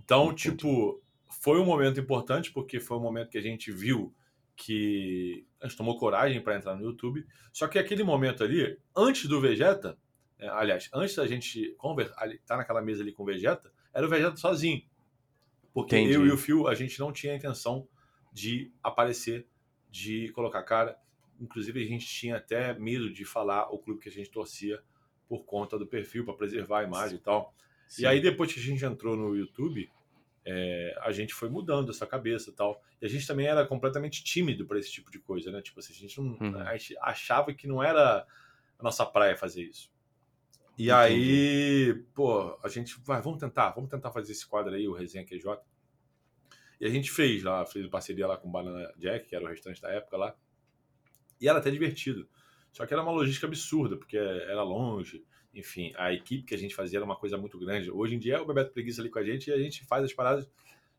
Então, 0.04 0.26
entendi. 0.26 0.52
tipo, 0.52 1.02
foi 1.41 1.60
um 1.60 1.65
momento 1.65 1.99
importante, 1.99 2.51
porque 2.51 2.80
foi 2.80 2.97
um 2.97 3.01
momento 3.01 3.32
que 3.32 3.38
a 3.38 3.41
gente 3.41 3.71
viu 3.71 4.13
que 4.56 5.43
a 5.60 5.67
gente 5.67 5.75
tomou 5.75 5.97
coragem 5.97 6.39
para 6.39 6.56
entrar 6.56 6.75
no 6.75 6.86
YouTube. 6.86 7.25
Só 7.51 7.67
que 7.67 7.80
aquele 7.80 8.04
momento 8.04 8.43
ali, 8.43 8.77
antes 8.95 9.27
do 9.27 9.41
Vegeta, 9.41 9.97
é, 10.38 10.47
aliás, 10.47 10.88
antes 10.93 11.15
da 11.15 11.25
gente 11.25 11.71
estar 11.71 12.38
tá 12.45 12.58
naquela 12.58 12.80
mesa 12.80 13.01
ali 13.01 13.12
com 13.12 13.23
o 13.23 13.25
Vegeta, 13.25 13.73
era 13.91 14.06
o 14.06 14.10
Vegeta 14.10 14.38
sozinho. 14.38 14.84
Porque 15.73 15.97
Entendi. 15.97 16.13
eu 16.13 16.27
e 16.27 16.32
o 16.32 16.38
Fio, 16.38 16.67
a 16.67 16.75
gente 16.75 16.99
não 16.99 17.12
tinha 17.12 17.34
a 17.34 17.36
intenção 17.36 17.88
de 18.32 18.71
aparecer, 18.84 19.47
de 19.89 20.30
colocar 20.34 20.62
cara. 20.62 20.95
Inclusive, 21.39 21.84
a 21.84 21.88
gente 21.88 22.06
tinha 22.06 22.38
até 22.38 22.77
medo 22.77 23.12
de 23.12 23.25
falar 23.25 23.73
o 23.73 23.80
clube 23.80 23.99
que 23.99 24.10
a 24.10 24.12
gente 24.12 24.30
torcia 24.30 24.80
por 25.27 25.43
conta 25.43 25.75
do 25.80 25.88
perfil, 25.88 26.23
para 26.23 26.36
preservar 26.36 26.82
a 26.82 26.84
imagem 26.84 27.17
e 27.17 27.21
tal. 27.21 27.51
Sim. 27.88 28.04
E 28.04 28.06
aí, 28.06 28.21
depois 28.21 28.54
que 28.54 28.60
a 28.60 28.63
gente 28.63 28.86
entrou 28.86 29.17
no 29.17 29.36
YouTube, 29.36 29.89
é, 30.45 30.97
a 31.01 31.12
gente 31.12 31.34
foi 31.34 31.49
mudando 31.49 31.91
essa 31.91 32.06
cabeça 32.06 32.49
e 32.49 32.54
tal. 32.54 32.82
E 33.01 33.06
a 33.06 33.10
gente 33.10 33.27
também 33.27 33.47
era 33.47 33.65
completamente 33.65 34.23
tímido 34.23 34.65
para 34.65 34.80
esse 34.80 34.91
tipo 34.91 35.12
de 35.12 35.19
coisa, 35.19 35.51
né? 35.51 35.62
Tipo 35.62 35.80
assim, 35.80 35.93
a 35.93 35.95
gente, 35.95 36.21
não, 36.21 36.38
uhum. 36.39 36.58
a 36.58 36.75
gente 36.77 36.97
achava 36.99 37.54
que 37.54 37.67
não 37.67 37.82
era 37.82 38.25
a 38.77 38.84
nossa 38.84 39.06
praia 39.06 39.38
fazer 39.38 39.63
isso. 39.63 39.91
E 40.77 40.89
Entendi. 40.89 40.91
aí, 40.91 41.93
pô, 42.13 42.58
a 42.63 42.67
gente 42.67 42.99
vai, 43.01 43.21
vamos 43.21 43.39
tentar, 43.39 43.69
vamos 43.71 43.89
tentar 43.89 44.12
fazer 44.12 44.32
esse 44.32 44.47
quadro 44.47 44.73
aí, 44.73 44.88
o 44.88 44.93
Resenha 44.93 45.25
QJ. 45.25 45.60
E 46.80 46.86
a 46.86 46.89
gente 46.89 47.12
fez 47.12 47.43
lá, 47.43 47.63
fez 47.65 47.88
parceria 47.88 48.25
lá 48.25 48.38
com 48.38 48.47
o 48.47 48.51
Banana 48.51 48.91
Jack, 48.97 49.27
que 49.27 49.36
era 49.36 49.45
o 49.45 49.47
restante 49.47 49.80
da 49.80 49.89
época 49.89 50.17
lá. 50.17 50.36
E 51.39 51.47
era 51.47 51.60
até 51.60 51.69
divertido. 51.69 52.27
Só 52.71 52.86
que 52.86 52.93
era 52.93 53.04
uma 53.04 53.12
logística 53.12 53.45
absurda, 53.45 53.97
porque 53.97 54.17
era 54.17 54.63
longe, 54.63 55.23
enfim, 55.54 55.94
a 55.98 56.14
equipe 56.14 56.44
que 56.44 56.56
a 56.56 56.58
gente 56.58 56.74
fazia 56.74 57.00
era 57.00 57.06
uma 57.06 57.16
coisa 57.16 57.38
muito 57.38 57.60
grande. 57.60 57.92
Hoje 57.92 58.16
em 58.16 58.20
dia 58.20 58.36
é 58.36 58.40
o 58.40 58.46
Bebeto 58.46 58.72
Preguiça 58.72 59.02
ali 59.02 59.10
com 59.10 59.20
a 59.20 59.24
gente 59.24 59.50
e 59.50 59.54
a 59.54 59.58
gente 59.58 59.84
faz 59.86 60.04
as 60.04 60.14
paradas. 60.14 60.50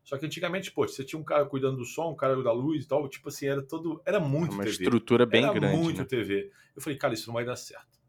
Só 0.03 0.17
que 0.17 0.25
antigamente, 0.25 0.71
pô, 0.71 0.87
você 0.87 1.03
tinha 1.03 1.19
um 1.19 1.23
cara 1.23 1.45
cuidando 1.45 1.77
do 1.77 1.85
som, 1.85 2.11
um 2.11 2.15
cara 2.15 2.41
da 2.43 2.51
luz 2.51 2.83
e 2.83 2.87
tal, 2.87 3.07
tipo 3.07 3.29
assim, 3.29 3.47
era 3.47 3.63
todo. 3.63 4.01
Era 4.05 4.19
muito 4.19 4.53
uma 4.53 4.63
TV. 4.63 4.83
estrutura 4.83 5.25
bem 5.25 5.43
era 5.43 5.53
grande. 5.53 5.77
muito 5.77 5.99
né? 5.99 6.05
TV. 6.05 6.51
Eu 6.75 6.81
falei, 6.81 6.97
cara, 6.97 7.13
isso 7.13 7.27
não 7.27 7.33
vai 7.33 7.45
dar 7.45 7.55
certo. 7.55 7.99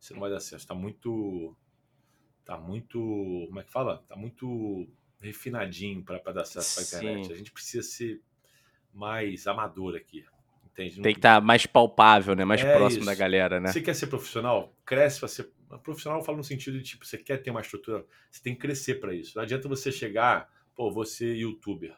Isso 0.00 0.12
não 0.14 0.20
vai 0.20 0.30
dar 0.30 0.40
certo. 0.40 0.66
Tá 0.66 0.74
muito. 0.74 1.56
Tá 2.44 2.56
muito. 2.56 2.98
Como 3.48 3.60
é 3.60 3.64
que 3.64 3.72
fala? 3.72 4.04
Tá 4.08 4.16
muito 4.16 4.88
refinadinho 5.20 6.04
para 6.04 6.32
dar 6.32 6.44
certo 6.44 6.74
pra 6.74 6.82
internet. 6.82 7.32
A 7.32 7.36
gente 7.36 7.50
precisa 7.50 7.82
ser 7.82 8.22
mais 8.94 9.46
amador 9.46 9.96
aqui. 9.96 10.24
Entende? 10.64 11.00
Tem 11.00 11.12
que 11.12 11.18
estar 11.18 11.36
tá 11.36 11.40
mais 11.40 11.66
palpável, 11.66 12.36
né? 12.36 12.44
Mais 12.44 12.60
é 12.60 12.76
próximo 12.76 13.00
isso. 13.00 13.10
da 13.10 13.14
galera, 13.14 13.58
né? 13.58 13.72
Você 13.72 13.80
quer 13.80 13.94
ser 13.94 14.06
profissional? 14.06 14.72
Cresce 14.84 15.18
para 15.18 15.28
ser 15.28 15.50
profissional. 15.82 16.20
Eu 16.20 16.24
falo 16.24 16.38
no 16.38 16.44
sentido 16.44 16.78
de 16.78 16.84
tipo, 16.84 17.04
você 17.04 17.18
quer 17.18 17.38
ter 17.38 17.50
uma 17.50 17.60
estrutura, 17.60 18.04
você 18.30 18.42
tem 18.42 18.54
que 18.54 18.60
crescer 18.60 18.96
para 18.96 19.14
isso. 19.14 19.32
Não 19.36 19.42
adianta 19.42 19.68
você 19.68 19.90
chegar, 19.90 20.50
pô, 20.74 20.90
você 20.90 21.34
youtuber, 21.34 21.96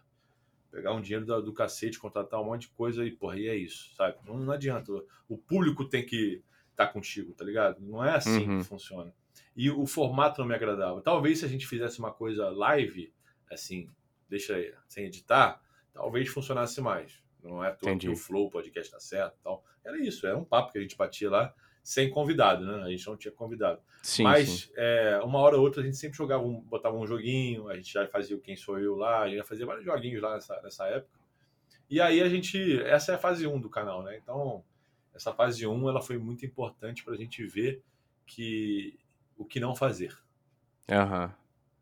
pegar 0.70 0.92
um 0.94 1.00
dinheiro 1.00 1.24
do, 1.24 1.42
do 1.42 1.52
cacete, 1.52 1.98
contratar 1.98 2.40
um 2.40 2.44
monte 2.44 2.62
de 2.62 2.68
coisa 2.68 3.04
e, 3.04 3.10
porra, 3.10 3.38
e 3.38 3.48
é 3.48 3.56
isso, 3.56 3.94
sabe? 3.94 4.16
Não, 4.26 4.38
não 4.38 4.52
adianta. 4.52 4.92
O 5.28 5.36
público 5.36 5.84
tem 5.84 6.04
que 6.04 6.42
estar 6.70 6.86
tá 6.86 6.92
contigo, 6.92 7.34
tá 7.34 7.44
ligado? 7.44 7.80
Não 7.80 8.04
é 8.04 8.14
assim 8.14 8.48
uhum. 8.48 8.58
que 8.58 8.64
funciona. 8.64 9.12
E 9.56 9.70
o 9.70 9.86
formato 9.86 10.40
não 10.40 10.48
me 10.48 10.54
agradava. 10.54 11.00
Talvez 11.00 11.40
se 11.40 11.44
a 11.44 11.48
gente 11.48 11.66
fizesse 11.66 11.98
uma 11.98 12.12
coisa 12.12 12.48
live, 12.50 13.12
assim, 13.50 13.90
deixa 14.28 14.54
aí, 14.54 14.72
sem 14.88 15.06
editar, 15.06 15.60
talvez 15.92 16.28
funcionasse 16.28 16.80
mais. 16.80 17.20
Não 17.42 17.64
é 17.64 17.70
todo 17.70 17.98
que 17.98 18.08
o 18.08 18.16
Flow 18.16 18.50
podcast 18.50 18.92
tá 18.92 19.00
certo 19.00 19.38
tal. 19.42 19.64
Era 19.84 19.98
isso, 20.00 20.26
era 20.26 20.36
um 20.36 20.44
papo 20.44 20.72
que 20.72 20.78
a 20.78 20.80
gente 20.80 20.96
batia 20.96 21.30
lá 21.30 21.54
sem 21.88 22.10
convidado, 22.10 22.66
né? 22.66 22.84
A 22.84 22.90
gente 22.90 23.06
não 23.06 23.16
tinha 23.16 23.32
convidado. 23.32 23.80
Sim, 24.02 24.22
Mas 24.22 24.46
sim. 24.50 24.70
É, 24.76 25.18
uma 25.24 25.38
hora 25.38 25.56
ou 25.56 25.62
outra 25.62 25.80
a 25.80 25.84
gente 25.86 25.96
sempre 25.96 26.18
jogava, 26.18 26.44
um, 26.44 26.60
botava 26.60 26.94
um 26.94 27.06
joguinho, 27.06 27.66
a 27.66 27.76
gente 27.76 27.90
já 27.90 28.06
fazia 28.06 28.36
o 28.36 28.40
Quem 28.40 28.54
Sou 28.56 28.78
Eu 28.78 28.94
lá, 28.94 29.22
a 29.22 29.26
gente 29.26 29.38
já 29.38 29.44
fazia 29.44 29.64
vários 29.64 29.86
joguinhos 29.86 30.20
lá 30.20 30.34
nessa, 30.34 30.60
nessa 30.60 30.86
época. 30.86 31.18
E 31.88 31.98
aí 31.98 32.20
a 32.20 32.28
gente, 32.28 32.78
essa 32.82 33.12
é 33.12 33.14
a 33.14 33.18
fase 33.18 33.46
1 33.46 33.58
do 33.58 33.70
canal, 33.70 34.02
né? 34.02 34.18
Então, 34.22 34.62
essa 35.14 35.32
fase 35.32 35.66
1 35.66 35.88
ela 35.88 36.02
foi 36.02 36.18
muito 36.18 36.44
importante 36.44 37.02
para 37.02 37.14
a 37.14 37.16
gente 37.16 37.42
ver 37.46 37.82
que 38.26 38.98
o 39.38 39.46
que 39.46 39.58
não 39.58 39.74
fazer. 39.74 40.14
Aham, 40.90 41.24
uhum. 41.24 41.30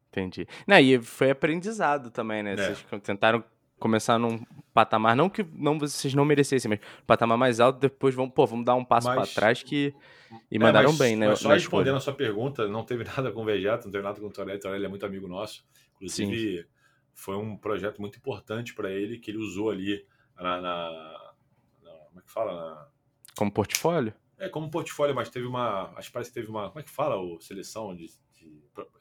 entendi. 0.09 0.47
Não, 0.68 0.78
e 0.78 1.03
foi 1.03 1.33
aprendizado 1.33 2.12
também, 2.12 2.45
né? 2.45 2.53
É. 2.53 2.57
Vocês 2.57 2.87
tentaram 3.03 3.43
começar 3.79 4.18
num 4.18 4.45
patamar, 4.72 5.14
não 5.16 5.29
que 5.29 5.43
não 5.55 5.79
vocês 5.79 6.14
não 6.14 6.24
merecessem, 6.24 6.68
mas 6.68 6.81
patamar 7.07 7.39
mais 7.39 7.61
alto, 7.61 7.79
depois 7.79 8.14
vamos, 8.14 8.33
pô, 8.35 8.47
vamos 8.47 8.64
dar 8.64 8.74
um 8.74 8.85
passo 8.85 9.09
para 9.09 9.27
trás 9.27 9.62
que 9.62 9.95
e 10.51 10.57
é, 10.57 10.59
mandaram 10.59 10.91
mas, 10.91 10.99
bem, 10.99 11.16
né? 11.16 11.29
Mas 11.29 11.41
só 11.41 11.51
respondendo 11.51 11.97
a 11.97 12.01
sua 12.01 12.14
pergunta, 12.14 12.66
não 12.68 12.85
teve 12.85 13.05
nada 13.16 13.31
com 13.33 13.43
o 13.43 13.45
Vegeta, 13.45 13.85
não 13.85 13.93
teve 13.93 14.05
nada 14.05 14.20
com 14.20 14.27
o 14.27 14.33
Torelli, 14.33 14.59
Torelli 14.59 14.85
é 14.85 14.89
muito 14.89 15.07
amigo 15.07 15.29
nosso, 15.29 15.64
inclusive 15.97 16.59
Sim. 16.59 16.64
foi 17.14 17.37
um 17.37 17.57
projeto 17.57 18.01
muito 18.01 18.18
importante 18.18 18.74
para 18.74 18.91
ele 18.91 19.18
que 19.18 19.31
ele 19.31 19.39
usou 19.39 19.70
ali 19.70 20.05
na, 20.37 20.61
na, 20.61 21.33
na, 21.83 21.91
como 21.91 22.20
é 22.20 22.22
que 22.22 22.31
fala, 22.31 22.55
na... 22.55 22.89
como 23.37 23.53
portfólio? 23.53 24.14
É, 24.39 24.49
como 24.49 24.70
portfólio, 24.70 25.14
mas 25.14 25.31
teve 25.31 25.47
uma. 25.47 25.93
Acho 25.97 26.09
que 26.09 26.12
parece 26.12 26.31
que 26.31 26.35
teve 26.35 26.51
uma. 26.51 26.68
Como 26.68 26.81
é 26.81 26.83
que 26.83 26.91
fala 26.91 27.16
o 27.16 27.41
seleção 27.41 27.97
de. 27.97 28.07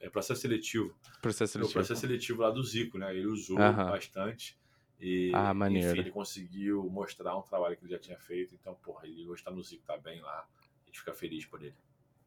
é 0.00 0.08
processo 0.08 0.40
seletivo. 0.40 0.96
Processo 1.20 1.52
seletivo. 1.52 1.70
O 1.70 1.72
processo 1.74 2.00
seletivo 2.00 2.40
lá 2.40 2.50
do 2.50 2.62
Zico, 2.62 2.96
né? 2.96 3.14
Ele 3.14 3.26
usou 3.26 3.56
bastante. 3.58 4.58
E, 5.00 5.30
ah, 5.34 5.52
maneiro. 5.52 5.90
Enfim, 5.90 6.00
ele 6.00 6.10
conseguiu 6.10 6.88
mostrar 6.90 7.36
um 7.36 7.42
trabalho 7.42 7.76
que 7.76 7.84
ele 7.84 7.92
já 7.92 7.98
tinha 7.98 8.18
feito. 8.18 8.54
Então, 8.54 8.74
porra, 8.82 9.06
ele 9.06 9.26
hoje 9.26 9.42
tá 9.42 9.50
no 9.50 9.62
Zico, 9.62 9.84
tá 9.86 9.96
bem 9.96 10.20
lá. 10.20 10.46
A 10.84 10.86
gente 10.86 10.98
fica 10.98 11.12
feliz 11.12 11.44
por 11.44 11.62
ele. 11.62 11.74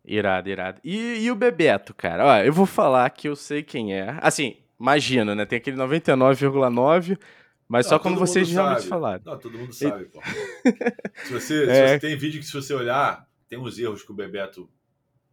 Irado, 0.05 0.49
irado. 0.49 0.79
E, 0.83 1.23
e 1.23 1.31
o 1.31 1.35
Bebeto, 1.35 1.93
cara? 1.93 2.25
Ó, 2.25 2.37
eu 2.37 2.53
vou 2.53 2.65
falar 2.65 3.09
que 3.09 3.27
eu 3.27 3.35
sei 3.35 3.63
quem 3.63 3.93
é. 3.93 4.17
Assim, 4.21 4.57
imagina, 4.79 5.35
né? 5.35 5.45
Tem 5.45 5.57
aquele 5.57 5.77
99,9, 5.77 7.19
mas 7.67 7.85
não, 7.85 7.89
só 7.89 7.99
quando 7.99 8.17
vocês 8.17 8.49
realmente 8.49 8.87
falaram. 8.87 9.21
Não, 9.25 9.37
todo 9.37 9.57
mundo 9.57 9.73
sabe, 9.73 10.05
pô. 10.05 10.21
se, 11.25 11.33
você, 11.33 11.69
é... 11.69 11.73
se 11.73 11.93
você 11.93 11.99
tem 11.99 12.17
vídeo 12.17 12.39
que 12.39 12.45
se 12.45 12.53
você 12.53 12.73
olhar, 12.73 13.27
tem 13.47 13.59
uns 13.59 13.77
erros 13.77 14.03
que 14.03 14.11
o 14.11 14.15
Bebeto 14.15 14.69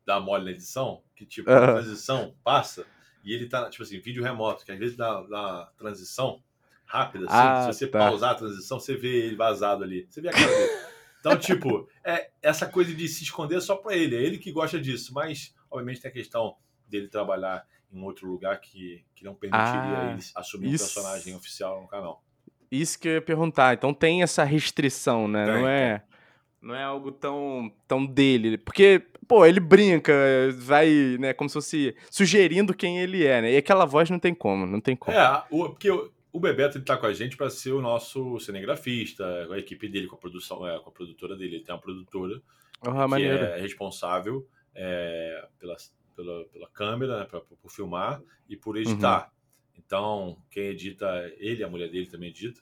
dá 0.04 0.18
mole 0.20 0.44
na 0.44 0.50
edição, 0.52 1.02
que 1.14 1.26
tipo, 1.26 1.50
a 1.50 1.74
transição 1.74 2.34
passa 2.42 2.86
e 3.24 3.32
ele 3.32 3.48
tá, 3.48 3.68
tipo 3.68 3.82
assim, 3.82 3.98
vídeo 3.98 4.22
remoto, 4.22 4.64
que 4.64 4.72
às 4.72 4.78
vezes 4.78 4.96
dá, 4.96 5.20
dá 5.22 5.72
transição 5.76 6.42
rápida, 6.86 7.26
assim, 7.26 7.34
ah, 7.36 7.62
se 7.62 7.78
você 7.78 7.86
tá. 7.86 7.98
pausar 7.98 8.30
a 8.30 8.34
transição, 8.34 8.80
você 8.80 8.96
vê 8.96 9.26
ele 9.26 9.36
vazado 9.36 9.84
ali. 9.84 10.06
Você 10.08 10.20
vê 10.20 10.28
a 10.28 10.32
cara 10.32 10.46
dele. 10.46 10.72
Então, 11.20 11.36
tipo, 11.38 11.88
é 12.04 12.30
essa 12.40 12.66
coisa 12.66 12.94
de 12.94 13.08
se 13.08 13.24
esconder 13.24 13.60
só 13.60 13.76
para 13.76 13.94
ele. 13.96 14.16
É 14.16 14.22
ele 14.22 14.38
que 14.38 14.52
gosta 14.52 14.80
disso. 14.80 15.12
Mas, 15.12 15.54
obviamente, 15.70 16.00
tem 16.00 16.10
a 16.10 16.14
questão 16.14 16.56
dele 16.88 17.08
trabalhar 17.08 17.66
em 17.92 18.02
outro 18.02 18.28
lugar 18.28 18.60
que, 18.60 19.04
que 19.14 19.24
não 19.24 19.34
permitiria 19.34 19.98
ah, 19.98 20.12
ele 20.12 20.22
assumir 20.34 20.72
isso... 20.72 20.84
um 20.84 20.86
personagem 20.86 21.34
oficial 21.34 21.82
no 21.82 21.88
canal. 21.88 22.22
Isso 22.70 22.98
que 22.98 23.08
eu 23.08 23.12
ia 23.12 23.22
perguntar. 23.22 23.74
Então 23.74 23.94
tem 23.94 24.22
essa 24.22 24.44
restrição, 24.44 25.28
né? 25.28 25.44
Tem, 25.44 25.54
não 25.54 25.68
é. 25.68 25.98
Tem. 25.98 26.16
Não 26.62 26.74
é 26.74 26.82
algo 26.82 27.12
tão, 27.12 27.72
tão 27.86 28.04
dele. 28.04 28.58
Porque, 28.58 29.00
pô, 29.28 29.46
ele 29.46 29.60
brinca, 29.60 30.12
vai, 30.58 31.16
né, 31.20 31.32
como 31.32 31.48
se 31.48 31.54
fosse 31.54 31.96
sugerindo 32.10 32.74
quem 32.74 32.98
ele 32.98 33.24
é, 33.24 33.40
né? 33.40 33.52
E 33.52 33.56
aquela 33.56 33.84
voz 33.84 34.10
não 34.10 34.18
tem 34.18 34.34
como, 34.34 34.66
não 34.66 34.80
tem 34.80 34.96
como. 34.96 35.16
É, 35.16 35.44
o, 35.48 35.68
porque 35.68 35.88
o 36.36 36.40
Bebeto 36.40 36.76
ele 36.76 36.84
tá 36.84 36.98
com 36.98 37.06
a 37.06 37.14
gente 37.14 37.34
para 37.34 37.48
ser 37.48 37.72
o 37.72 37.80
nosso 37.80 38.38
cinegrafista, 38.38 39.24
a 39.50 39.58
equipe 39.58 39.88
dele 39.88 40.06
com 40.06 40.16
a 40.16 40.18
produção, 40.18 40.68
é, 40.68 40.78
com 40.78 40.90
a 40.90 40.92
produtora 40.92 41.34
dele. 41.34 41.56
Ele 41.56 41.64
tem 41.64 41.74
uma 41.74 41.80
produtora 41.80 42.42
oh, 42.82 42.92
que 42.92 43.06
maneiro. 43.06 43.38
é 43.38 43.58
responsável 43.58 44.46
é, 44.74 45.48
pela, 45.58 45.74
pela, 46.14 46.44
pela 46.44 46.68
câmera, 46.68 47.20
né, 47.20 47.24
pra, 47.24 47.40
por 47.40 47.70
filmar 47.70 48.22
e 48.46 48.54
por 48.54 48.76
editar. 48.76 49.24
Uhum. 49.24 49.30
Então, 49.78 50.36
quem 50.50 50.64
edita, 50.64 51.08
ele, 51.38 51.64
a 51.64 51.70
mulher 51.70 51.88
dele 51.90 52.06
também 52.06 52.28
edita. 52.28 52.60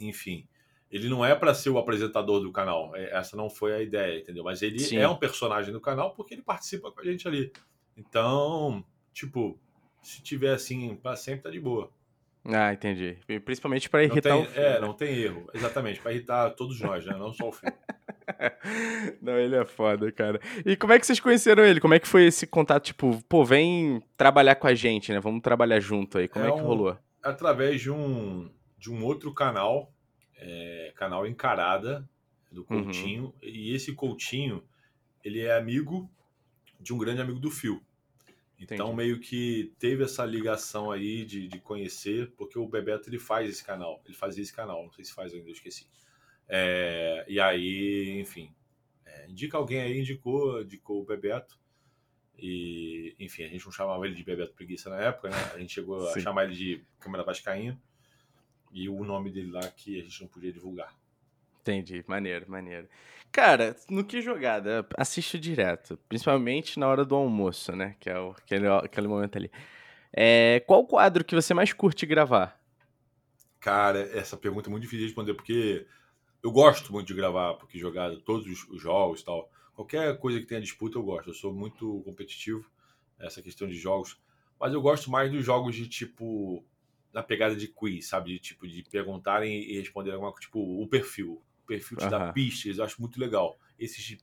Enfim, 0.00 0.48
ele 0.90 1.10
não 1.10 1.22
é 1.22 1.34
para 1.34 1.52
ser 1.52 1.68
o 1.68 1.76
apresentador 1.76 2.40
do 2.40 2.50
canal. 2.50 2.96
É, 2.96 3.18
essa 3.18 3.36
não 3.36 3.50
foi 3.50 3.74
a 3.74 3.82
ideia, 3.82 4.18
entendeu? 4.18 4.44
Mas 4.44 4.62
ele 4.62 4.78
Sim. 4.78 4.96
é 4.96 5.06
um 5.06 5.16
personagem 5.16 5.74
do 5.74 5.80
canal 5.80 6.14
porque 6.14 6.32
ele 6.32 6.42
participa 6.42 6.90
com 6.90 7.00
a 7.00 7.04
gente 7.04 7.28
ali. 7.28 7.52
Então, 7.94 8.82
tipo, 9.12 9.60
se 10.02 10.22
tiver 10.22 10.54
assim 10.54 10.96
para 10.96 11.16
sempre, 11.16 11.42
tá 11.42 11.50
de 11.50 11.60
boa. 11.60 11.92
Ah, 12.48 12.72
entendi. 12.72 13.18
Principalmente 13.44 13.90
para 13.90 14.04
irritar 14.04 14.34
tem, 14.34 14.42
o 14.42 14.46
filho. 14.46 14.64
É, 14.64 14.74
né? 14.74 14.80
não 14.80 14.94
tem 14.94 15.14
erro. 15.14 15.46
Exatamente, 15.52 16.00
para 16.00 16.12
irritar 16.12 16.50
todos 16.50 16.80
nós, 16.80 17.04
né? 17.04 17.14
Não 17.16 17.32
só 17.32 17.48
o 17.48 17.52
filho. 17.52 17.72
não, 19.20 19.38
ele 19.38 19.56
é 19.56 19.64
foda, 19.64 20.10
cara. 20.10 20.40
E 20.64 20.76
como 20.76 20.92
é 20.92 20.98
que 20.98 21.06
vocês 21.06 21.20
conheceram 21.20 21.64
ele? 21.64 21.80
Como 21.80 21.94
é 21.94 21.98
que 21.98 22.08
foi 22.08 22.24
esse 22.26 22.46
contato? 22.46 22.84
Tipo, 22.84 23.22
pô, 23.28 23.44
vem 23.44 24.02
trabalhar 24.16 24.54
com 24.54 24.66
a 24.66 24.74
gente, 24.74 25.12
né? 25.12 25.20
Vamos 25.20 25.42
trabalhar 25.42 25.78
junto 25.80 26.18
aí. 26.18 26.26
Como 26.26 26.44
é, 26.44 26.48
é 26.48 26.52
que 26.52 26.60
rolou? 26.60 26.96
Através 27.22 27.80
de 27.80 27.90
um, 27.90 28.50
de 28.78 28.90
um 28.90 29.04
outro 29.04 29.32
canal, 29.34 29.92
é, 30.36 30.92
canal 30.96 31.26
Encarada, 31.26 32.08
do 32.50 32.66
uhum. 32.70 32.84
Coutinho. 32.84 33.24
Uhum. 33.24 33.32
E 33.42 33.74
esse 33.74 33.94
Coutinho, 33.94 34.62
ele 35.22 35.40
é 35.40 35.56
amigo 35.56 36.10
de 36.80 36.94
um 36.94 36.98
grande 36.98 37.20
amigo 37.20 37.38
do 37.38 37.50
Fio. 37.50 37.82
Então, 38.58 38.88
Entendi. 38.88 38.96
meio 38.96 39.20
que 39.20 39.72
teve 39.78 40.02
essa 40.02 40.24
ligação 40.24 40.90
aí 40.90 41.24
de, 41.24 41.46
de 41.46 41.60
conhecer, 41.60 42.32
porque 42.36 42.58
o 42.58 42.66
Bebeto 42.66 43.08
ele 43.08 43.18
faz 43.18 43.48
esse 43.48 43.64
canal, 43.64 44.02
ele 44.04 44.14
fazia 44.14 44.42
esse 44.42 44.52
canal, 44.52 44.82
não 44.82 44.92
sei 44.92 45.04
se 45.04 45.12
faz 45.12 45.32
ainda, 45.32 45.48
eu 45.48 45.52
esqueci. 45.52 45.86
É, 46.48 47.24
e 47.28 47.38
aí, 47.38 48.18
enfim, 48.18 48.52
é, 49.04 49.28
indica 49.28 49.56
alguém 49.56 49.80
aí, 49.80 50.00
indicou, 50.00 50.62
indicou 50.62 51.00
o 51.00 51.04
Bebeto. 51.04 51.58
E, 52.36 53.16
enfim, 53.18 53.44
a 53.44 53.48
gente 53.48 53.64
não 53.64 53.72
chamava 53.72 54.06
ele 54.06 54.14
de 54.14 54.24
Bebeto 54.24 54.54
Preguiça 54.54 54.88
na 54.88 55.00
época, 55.00 55.28
né? 55.28 55.36
A 55.54 55.58
gente 55.58 55.72
chegou 55.72 56.00
Sim. 56.12 56.18
a 56.18 56.22
chamar 56.22 56.44
ele 56.44 56.54
de 56.54 56.84
Câmara 57.00 57.24
Vascaína. 57.24 57.80
E 58.72 58.88
o 58.88 59.04
nome 59.04 59.30
dele 59.30 59.50
lá 59.50 59.66
que 59.70 59.98
a 59.98 60.02
gente 60.02 60.20
não 60.20 60.28
podia 60.28 60.52
divulgar. 60.52 60.94
Entendi, 61.60 62.04
maneiro, 62.06 62.48
maneiro. 62.48 62.88
Cara, 63.30 63.76
no 63.88 64.04
que 64.04 64.20
jogada? 64.20 64.86
Assisto 64.96 65.38
direto, 65.38 65.98
principalmente 66.08 66.78
na 66.78 66.88
hora 66.88 67.04
do 67.04 67.14
almoço, 67.14 67.72
né? 67.72 67.94
Que 68.00 68.10
é 68.10 68.18
o, 68.18 68.30
aquele, 68.30 68.66
aquele 68.66 69.08
momento 69.08 69.36
ali. 69.36 69.50
É, 70.12 70.60
qual 70.66 70.86
quadro 70.86 71.24
que 71.24 71.34
você 71.34 71.52
mais 71.52 71.72
curte 71.72 72.06
gravar? 72.06 72.58
Cara, 73.60 74.00
essa 74.16 74.36
pergunta 74.36 74.68
é 74.68 74.70
muito 74.70 74.82
difícil 74.82 75.00
de 75.00 75.06
responder, 75.06 75.34
porque 75.34 75.86
eu 76.42 76.50
gosto 76.50 76.92
muito 76.92 77.08
de 77.08 77.14
gravar 77.14 77.54
porque 77.54 77.78
jogada, 77.78 78.18
todos 78.20 78.46
os, 78.46 78.68
os 78.68 78.80
jogos 78.80 79.20
e 79.20 79.24
tal. 79.24 79.50
Qualquer 79.74 80.18
coisa 80.18 80.40
que 80.40 80.46
tenha 80.46 80.60
disputa 80.60 80.98
eu 80.98 81.02
gosto. 81.02 81.30
Eu 81.30 81.34
sou 81.34 81.52
muito 81.52 82.02
competitivo 82.04 82.68
essa 83.18 83.42
questão 83.42 83.68
de 83.68 83.74
jogos. 83.74 84.20
Mas 84.58 84.72
eu 84.72 84.80
gosto 84.80 85.10
mais 85.10 85.30
dos 85.30 85.44
jogos 85.44 85.74
de 85.76 85.88
tipo. 85.88 86.64
Na 87.12 87.22
pegada 87.22 87.56
de 87.56 87.68
quiz, 87.68 88.08
sabe? 88.08 88.32
De 88.32 88.38
tipo, 88.38 88.66
de 88.68 88.82
perguntarem 88.82 89.62
e 89.62 89.78
responderem 89.78 90.14
alguma 90.14 90.30
coisa, 90.30 90.46
tipo, 90.46 90.60
o 90.60 90.86
perfil 90.86 91.42
perfil 91.68 91.98
te 91.98 92.04
uhum. 92.04 92.10
dá 92.10 92.32
pistas, 92.32 92.78
eu 92.78 92.84
acho 92.84 93.00
muito 93.00 93.20
legal. 93.20 93.58
Esses 93.78 94.02
de 94.02 94.18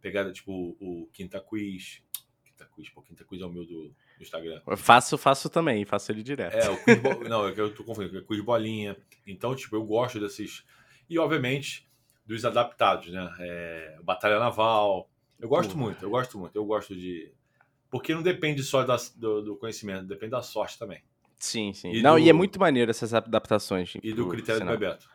pegada, 0.00 0.30
tipo, 0.32 0.76
o 0.80 1.08
Quinta 1.12 1.40
Quiz. 1.40 2.02
Quinta 2.44 2.68
Quiz, 2.74 2.90
pô, 2.90 3.02
Quinta 3.02 3.24
Quiz 3.24 3.40
é 3.40 3.46
o 3.46 3.50
meu 3.50 3.64
do, 3.64 3.88
do 3.88 4.22
Instagram. 4.22 4.60
Eu 4.66 4.76
faço, 4.76 5.16
faço 5.16 5.48
também, 5.48 5.84
faço 5.84 6.12
ele 6.12 6.22
direto. 6.22 6.54
É, 6.54 6.70
o 6.70 6.84
Quiz 6.84 6.98
bo... 7.00 7.24
Não, 7.28 7.48
é 7.48 7.52
que 7.52 7.60
eu 7.60 7.74
tô 7.74 7.82
confundindo, 7.82 8.18
é 8.18 8.22
Quiz 8.22 8.40
Bolinha. 8.42 8.96
Então, 9.26 9.54
tipo, 9.54 9.74
eu 9.76 9.84
gosto 9.84 10.20
desses. 10.20 10.64
E, 11.08 11.18
obviamente, 11.18 11.88
dos 12.26 12.44
adaptados, 12.44 13.08
né? 13.08 13.34
É... 13.40 13.98
Batalha 14.02 14.38
Naval. 14.38 15.10
Eu 15.38 15.48
gosto 15.48 15.76
muito, 15.76 16.04
eu 16.04 16.10
gosto 16.10 16.38
muito. 16.38 16.54
Eu 16.54 16.64
gosto 16.64 16.94
de. 16.94 17.32
Porque 17.90 18.14
não 18.14 18.22
depende 18.22 18.62
só 18.62 18.84
da, 18.84 18.96
do, 19.16 19.42
do, 19.42 19.56
conhecimento, 19.56 20.06
depende 20.06 20.30
da 20.30 20.42
sorte 20.42 20.78
também. 20.78 21.02
Sim, 21.38 21.72
sim. 21.72 21.92
E 21.92 22.02
não, 22.02 22.14
do... 22.14 22.18
e 22.20 22.28
é 22.28 22.32
muito 22.32 22.60
maneiro 22.60 22.90
essas 22.90 23.12
adaptações. 23.14 23.94
E 24.02 24.12
do 24.12 24.28
critério 24.28 24.60
sinal. 24.60 24.76
do 24.76 24.78
Bebeto. 24.78 25.08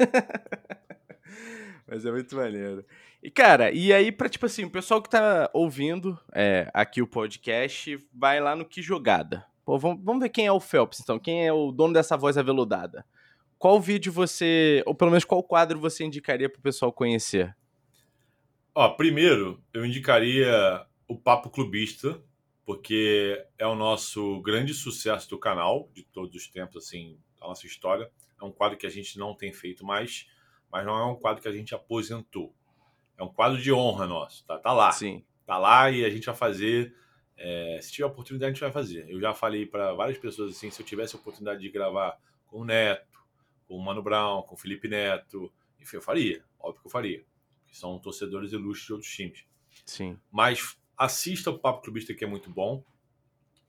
Mas 1.86 2.04
é 2.04 2.10
muito 2.12 2.34
maneiro. 2.36 2.84
E, 3.22 3.30
cara, 3.30 3.70
e 3.70 3.92
aí, 3.92 4.10
pra, 4.10 4.28
tipo 4.28 4.46
assim, 4.46 4.64
o 4.64 4.70
pessoal 4.70 5.02
que 5.02 5.10
tá 5.10 5.50
ouvindo 5.52 6.18
é, 6.32 6.70
aqui 6.72 7.02
o 7.02 7.06
podcast, 7.06 7.98
vai 8.14 8.40
lá 8.40 8.56
no 8.56 8.64
Que 8.64 8.80
Jogada. 8.80 9.44
Pô, 9.64 9.78
vamos, 9.78 10.02
vamos 10.02 10.22
ver 10.22 10.30
quem 10.30 10.46
é 10.46 10.52
o 10.52 10.60
Phelps, 10.60 11.00
então. 11.00 11.18
Quem 11.18 11.46
é 11.46 11.52
o 11.52 11.70
dono 11.70 11.92
dessa 11.92 12.16
voz 12.16 12.38
aveludada? 12.38 13.04
Qual 13.58 13.80
vídeo 13.80 14.10
você, 14.10 14.82
ou 14.86 14.94
pelo 14.94 15.10
menos 15.10 15.24
qual 15.24 15.42
quadro 15.42 15.78
você 15.78 16.02
indicaria 16.02 16.48
pro 16.48 16.62
pessoal 16.62 16.92
conhecer? 16.92 17.54
Ó, 18.74 18.88
primeiro, 18.90 19.62
eu 19.74 19.84
indicaria 19.84 20.86
o 21.06 21.16
Papo 21.16 21.50
Clubista, 21.50 22.22
porque 22.64 23.44
é 23.58 23.66
o 23.66 23.74
nosso 23.74 24.40
grande 24.40 24.72
sucesso 24.72 25.28
do 25.28 25.38
canal, 25.38 25.90
de 25.92 26.04
todos 26.04 26.34
os 26.34 26.48
tempos, 26.48 26.84
assim, 26.84 27.18
da 27.38 27.48
nossa 27.48 27.66
história. 27.66 28.10
É 28.40 28.44
um 28.44 28.52
quadro 28.52 28.78
que 28.78 28.86
a 28.86 28.90
gente 28.90 29.18
não 29.18 29.34
tem 29.34 29.52
feito 29.52 29.84
mais, 29.84 30.28
mas 30.70 30.84
não 30.86 30.98
é 30.98 31.04
um 31.04 31.16
quadro 31.16 31.42
que 31.42 31.48
a 31.48 31.52
gente 31.52 31.74
aposentou. 31.74 32.54
É 33.18 33.22
um 33.22 33.28
quadro 33.28 33.60
de 33.60 33.72
honra 33.72 34.06
nosso, 34.06 34.44
tá, 34.46 34.58
tá 34.58 34.72
lá. 34.72 34.92
Sim. 34.92 35.24
Tá 35.44 35.58
lá 35.58 35.90
e 35.90 36.04
a 36.04 36.10
gente 36.10 36.26
vai 36.26 36.34
fazer. 36.34 36.94
É, 37.36 37.78
se 37.82 37.92
tiver 37.92 38.06
oportunidade, 38.06 38.50
a 38.50 38.52
gente 38.52 38.60
vai 38.60 38.72
fazer. 38.72 39.08
Eu 39.08 39.20
já 39.20 39.34
falei 39.34 39.66
para 39.66 39.92
várias 39.94 40.18
pessoas 40.18 40.52
assim: 40.52 40.70
se 40.70 40.80
eu 40.80 40.86
tivesse 40.86 41.16
a 41.16 41.18
oportunidade 41.18 41.60
de 41.60 41.68
gravar 41.70 42.18
com 42.46 42.60
o 42.60 42.64
Neto, 42.64 43.18
com 43.66 43.76
o 43.76 43.84
Mano 43.84 44.02
Brown, 44.02 44.42
com 44.42 44.54
o 44.54 44.58
Felipe 44.58 44.88
Neto, 44.88 45.52
enfim, 45.80 45.96
eu 45.96 46.02
faria. 46.02 46.44
Óbvio 46.58 46.80
que 46.80 46.86
eu 46.86 46.90
faria. 46.90 47.24
Que 47.66 47.76
são 47.76 47.98
torcedores 47.98 48.52
ilustres 48.52 48.86
de 48.86 48.92
outros 48.92 49.10
times. 49.10 49.44
Sim. 49.84 50.18
Mas 50.30 50.78
assista 50.96 51.50
o 51.50 51.58
Papo 51.58 51.82
Clubista, 51.82 52.14
que 52.14 52.24
é 52.24 52.28
muito 52.28 52.50
bom. 52.50 52.84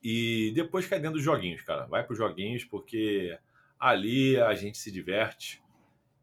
E 0.03 0.51
depois 0.55 0.88
cai 0.88 0.99
dentro 0.99 1.17
dos 1.17 1.24
joguinhos, 1.24 1.61
cara. 1.61 1.86
Vai 1.86 2.03
para 2.03 2.13
os 2.13 2.17
joguinhos, 2.17 2.63
porque 2.63 3.38
ali 3.82 4.39
a 4.39 4.53
gente 4.53 4.77
se 4.77 4.91
diverte 4.91 5.61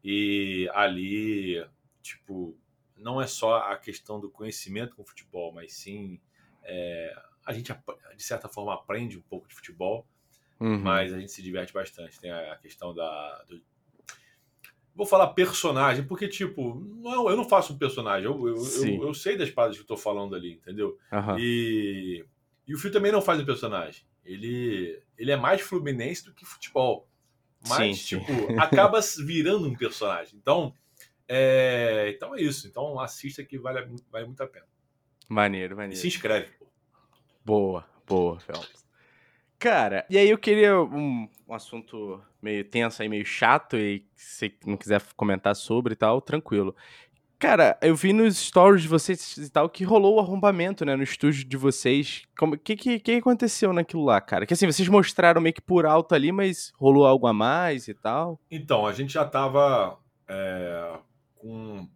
e 0.01 0.69
ali, 0.73 1.61
tipo, 2.01 2.57
não 2.95 3.21
é 3.21 3.27
só 3.27 3.57
a 3.57 3.77
questão 3.77 4.17
do 4.17 4.31
conhecimento 4.31 4.95
com 4.95 5.01
o 5.01 5.05
futebol, 5.05 5.53
mas 5.53 5.73
sim 5.73 6.21
é, 6.63 7.13
a 7.45 7.51
gente, 7.51 7.73
de 8.15 8.23
certa 8.23 8.47
forma, 8.47 8.73
aprende 8.73 9.17
um 9.17 9.21
pouco 9.21 9.47
de 9.47 9.55
futebol, 9.55 10.07
uhum. 10.57 10.79
mas 10.79 11.13
a 11.13 11.19
gente 11.19 11.31
se 11.33 11.41
diverte 11.41 11.73
bastante. 11.73 12.19
Tem 12.19 12.31
a 12.31 12.55
questão 12.55 12.93
da. 12.93 13.43
Do... 13.49 13.61
Vou 14.95 15.05
falar 15.05 15.27
personagem, 15.33 16.05
porque, 16.05 16.27
tipo, 16.27 16.75
não, 16.75 17.29
eu 17.29 17.35
não 17.35 17.47
faço 17.47 17.73
um 17.73 17.77
personagem, 17.77 18.25
eu, 18.25 18.47
eu, 18.47 18.55
eu, 18.55 19.07
eu 19.07 19.13
sei 19.13 19.37
das 19.37 19.49
paradas 19.49 19.77
que 19.77 19.83
eu 19.83 19.87
tô 19.87 19.97
falando 19.97 20.35
ali, 20.35 20.53
entendeu? 20.53 20.97
Uhum. 21.11 21.39
E, 21.39 22.25
e 22.67 22.73
o 22.73 22.77
Fio 22.77 22.91
também 22.91 23.11
não 23.11 23.21
faz 23.21 23.39
um 23.41 23.45
personagem. 23.45 24.05
Ele, 24.23 25.01
ele 25.17 25.31
é 25.31 25.35
mais 25.35 25.61
fluminense 25.61 26.23
do 26.23 26.33
que 26.33 26.45
futebol. 26.45 27.08
Mas, 27.67 28.01
sim, 28.01 28.19
tipo, 28.19 28.25
sim. 28.25 28.57
acaba 28.57 28.99
virando 29.25 29.67
um 29.67 29.75
personagem. 29.75 30.37
Então, 30.37 30.73
É, 31.27 32.11
então 32.15 32.35
é 32.35 32.41
isso. 32.41 32.67
Então 32.67 32.99
assista 32.99 33.43
que 33.43 33.59
vale, 33.59 33.85
vale 34.11 34.25
muito 34.25 34.41
a 34.41 34.47
pena. 34.47 34.65
Maneiro, 35.27 35.75
maneiro. 35.75 35.93
E 35.93 36.01
se 36.01 36.07
inscreve. 36.07 36.47
Pô. 36.57 36.67
Boa, 37.45 37.85
boa, 38.07 38.39
Phelps. 38.39 38.83
Cara, 39.59 40.05
e 40.09 40.17
aí 40.17 40.29
eu 40.29 40.37
queria 40.37 40.79
um, 40.81 41.29
um 41.47 41.53
assunto 41.53 42.23
meio 42.41 42.63
tenso 42.63 43.01
aí, 43.01 43.09
meio 43.09 43.25
chato, 43.25 43.75
e 43.77 44.07
se 44.15 44.57
não 44.65 44.77
quiser 44.77 45.03
comentar 45.15 45.55
sobre 45.55 45.93
e 45.93 45.95
tal, 45.95 46.21
tranquilo. 46.21 46.75
Cara, 47.39 47.79
eu 47.81 47.95
vi 47.95 48.11
nos 48.11 48.37
stories 48.37 48.81
de 48.81 48.89
vocês 48.89 49.37
e 49.37 49.49
tal 49.49 49.69
que 49.69 49.85
rolou 49.85 50.17
o 50.17 50.19
arrombamento, 50.19 50.83
né, 50.83 50.93
no 50.97 51.03
estúdio 51.03 51.45
de 51.45 51.55
vocês. 51.55 52.23
O 52.41 52.57
que, 52.57 52.75
que, 52.75 52.99
que 52.99 53.11
aconteceu 53.13 53.71
naquilo 53.71 54.03
lá, 54.03 54.19
cara? 54.19 54.45
Que 54.45 54.53
assim, 54.53 54.65
vocês 54.65 54.89
mostraram 54.89 55.39
meio 55.39 55.53
que 55.53 55.61
por 55.61 55.85
alto 55.85 56.13
ali, 56.13 56.33
mas 56.33 56.73
rolou 56.75 57.05
algo 57.07 57.25
a 57.27 57.33
mais 57.33 57.87
e 57.87 57.93
tal? 57.93 58.37
Então, 58.51 58.85
a 58.85 58.91
gente 58.91 59.13
já 59.13 59.23
tava 59.23 59.97
é, 60.27 60.99
com 61.35 61.89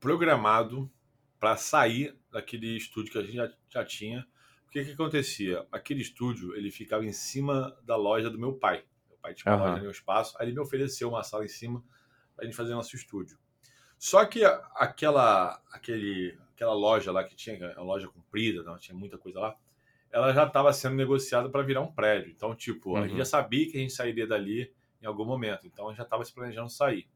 programado 0.00 0.90
para 1.38 1.58
sair 1.58 2.16
daquele 2.32 2.76
estúdio 2.76 3.12
que 3.12 3.18
a 3.18 3.22
gente 3.22 3.36
já, 3.36 3.52
já 3.68 3.84
tinha 3.84 4.26
o 4.66 4.70
que 4.70 4.84
que 4.84 4.92
acontecia? 4.92 5.64
Aquele 5.70 6.02
estúdio, 6.02 6.54
ele 6.54 6.70
ficava 6.70 7.04
em 7.04 7.12
cima 7.12 7.76
da 7.84 7.96
loja 7.96 8.28
do 8.28 8.38
meu 8.38 8.52
pai. 8.52 8.84
Meu 9.08 9.18
pai 9.18 9.32
tinha 9.32 9.52
uma 9.52 9.58
uhum. 9.58 9.64
loja 9.64 9.76
no 9.76 9.82
meu 9.82 9.90
espaço, 9.90 10.36
aí 10.38 10.46
ele 10.46 10.54
me 10.54 10.60
ofereceu 10.60 11.08
uma 11.08 11.22
sala 11.22 11.44
em 11.44 11.48
cima 11.48 11.82
para 12.34 12.44
a 12.44 12.46
gente 12.46 12.56
fazer 12.56 12.74
nosso 12.74 12.94
estúdio. 12.96 13.38
Só 13.98 14.24
que 14.24 14.44
aquela, 14.74 15.60
aquele, 15.70 16.38
aquela 16.54 16.74
loja 16.74 17.10
lá 17.10 17.24
que 17.24 17.34
tinha, 17.34 17.74
a 17.76 17.82
loja 17.82 18.08
comprida, 18.08 18.62
não, 18.62 18.78
tinha 18.78 18.96
muita 18.96 19.16
coisa 19.16 19.40
lá, 19.40 19.56
ela 20.10 20.32
já 20.32 20.46
estava 20.46 20.72
sendo 20.72 20.96
negociada 20.96 21.48
para 21.48 21.62
virar 21.62 21.80
um 21.80 21.92
prédio. 21.92 22.30
Então, 22.30 22.54
tipo, 22.54 22.90
uhum. 22.90 22.96
a 22.96 23.02
gente 23.02 23.12
já 23.12 23.18
uhum. 23.18 23.24
sabia 23.24 23.70
que 23.70 23.76
a 23.76 23.80
gente 23.80 23.92
sairia 23.92 24.26
dali 24.26 24.72
em 25.02 25.06
algum 25.06 25.24
momento. 25.24 25.66
Então, 25.66 25.86
a 25.86 25.88
gente 25.90 25.98
já 25.98 26.04
estava 26.04 26.24
se 26.24 26.32
planejando 26.32 26.70
sair. 26.70 27.08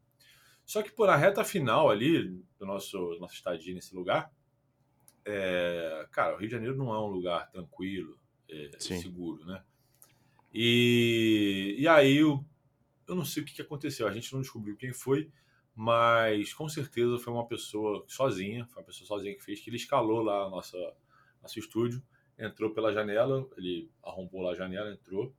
Só 0.64 0.82
que 0.82 0.92
por 0.92 1.08
a 1.08 1.16
reta 1.16 1.42
final 1.42 1.90
ali 1.90 2.40
do 2.58 2.64
nosso 2.66 3.16
nossa 3.18 3.34
estadia 3.34 3.74
nesse 3.74 3.94
lugar, 3.94 4.30
é, 5.24 6.06
cara, 6.12 6.34
o 6.34 6.38
Rio 6.38 6.48
de 6.48 6.54
Janeiro 6.54 6.76
não 6.76 6.94
é 6.94 6.98
um 7.00 7.08
lugar 7.08 7.50
tranquilo, 7.50 8.18
é, 8.48 8.70
seguro, 8.78 9.44
né? 9.44 9.62
E, 10.52 11.76
e 11.78 11.88
aí 11.88 12.18
eu, 12.18 12.44
eu 13.06 13.14
não 13.14 13.24
sei 13.24 13.42
o 13.42 13.46
que 13.46 13.60
aconteceu, 13.60 14.06
a 14.06 14.12
gente 14.12 14.32
não 14.32 14.40
descobriu 14.40 14.76
quem 14.76 14.92
foi, 14.92 15.30
mas 15.80 16.52
com 16.52 16.68
certeza 16.68 17.16
foi 17.16 17.32
uma 17.32 17.46
pessoa 17.46 18.04
sozinha, 18.06 18.66
foi 18.66 18.82
uma 18.82 18.86
pessoa 18.86 19.08
sozinha 19.08 19.34
que 19.34 19.42
fez, 19.42 19.60
que 19.60 19.70
ele 19.70 19.78
escalou 19.78 20.20
lá 20.20 20.44
a 20.44 20.50
nossa, 20.50 20.76
nosso 21.40 21.58
estúdio, 21.58 22.02
entrou 22.38 22.74
pela 22.74 22.92
janela, 22.92 23.48
ele 23.56 23.90
arrombou 24.04 24.42
lá 24.42 24.50
a 24.50 24.54
janela, 24.54 24.92
entrou 24.92 25.34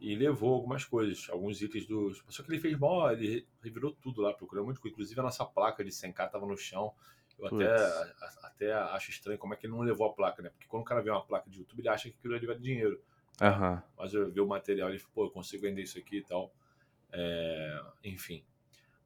e 0.00 0.16
levou 0.16 0.54
algumas 0.54 0.86
coisas, 0.86 1.28
alguns 1.28 1.60
itens 1.60 1.86
do. 1.86 2.14
Só 2.30 2.42
que 2.42 2.50
ele 2.50 2.58
fez 2.58 2.78
mal, 2.78 3.12
ele 3.12 3.46
revirou 3.62 3.92
tudo 3.92 4.22
lá, 4.22 4.32
procurou 4.32 4.64
muito 4.64 4.80
coisa. 4.80 4.94
Inclusive 4.94 5.20
a 5.20 5.24
nossa 5.24 5.44
placa 5.44 5.84
de 5.84 5.90
100k 5.90 6.24
estava 6.24 6.46
no 6.46 6.56
chão. 6.56 6.94
Eu 7.38 7.48
até, 7.48 7.76
até 8.44 8.72
acho 8.72 9.10
estranho 9.10 9.38
como 9.38 9.52
é 9.52 9.56
que 9.58 9.66
ele 9.66 9.74
não 9.74 9.82
levou 9.82 10.06
a 10.06 10.14
placa, 10.14 10.40
né? 10.40 10.48
Porque 10.48 10.66
quando 10.66 10.80
o 10.80 10.86
cara 10.86 11.02
vê 11.02 11.10
uma 11.10 11.26
placa 11.26 11.50
de 11.50 11.58
YouTube, 11.58 11.80
ele 11.80 11.90
acha 11.90 12.08
que 12.08 12.16
aquilo 12.18 12.34
ali 12.34 12.46
vale 12.46 12.60
dinheiro. 12.60 12.98
Uhum. 13.38 13.82
Mas 13.98 14.14
eu 14.14 14.30
vi 14.30 14.40
o 14.40 14.46
material 14.46 14.88
e 14.88 14.92
ele 14.92 14.98
falou, 14.98 15.14
pô, 15.14 15.24
eu 15.26 15.30
consigo 15.30 15.60
vender 15.60 15.82
isso 15.82 15.98
aqui 15.98 16.16
e 16.16 16.24
tal. 16.24 16.50
É, 17.12 17.82
enfim. 18.02 18.42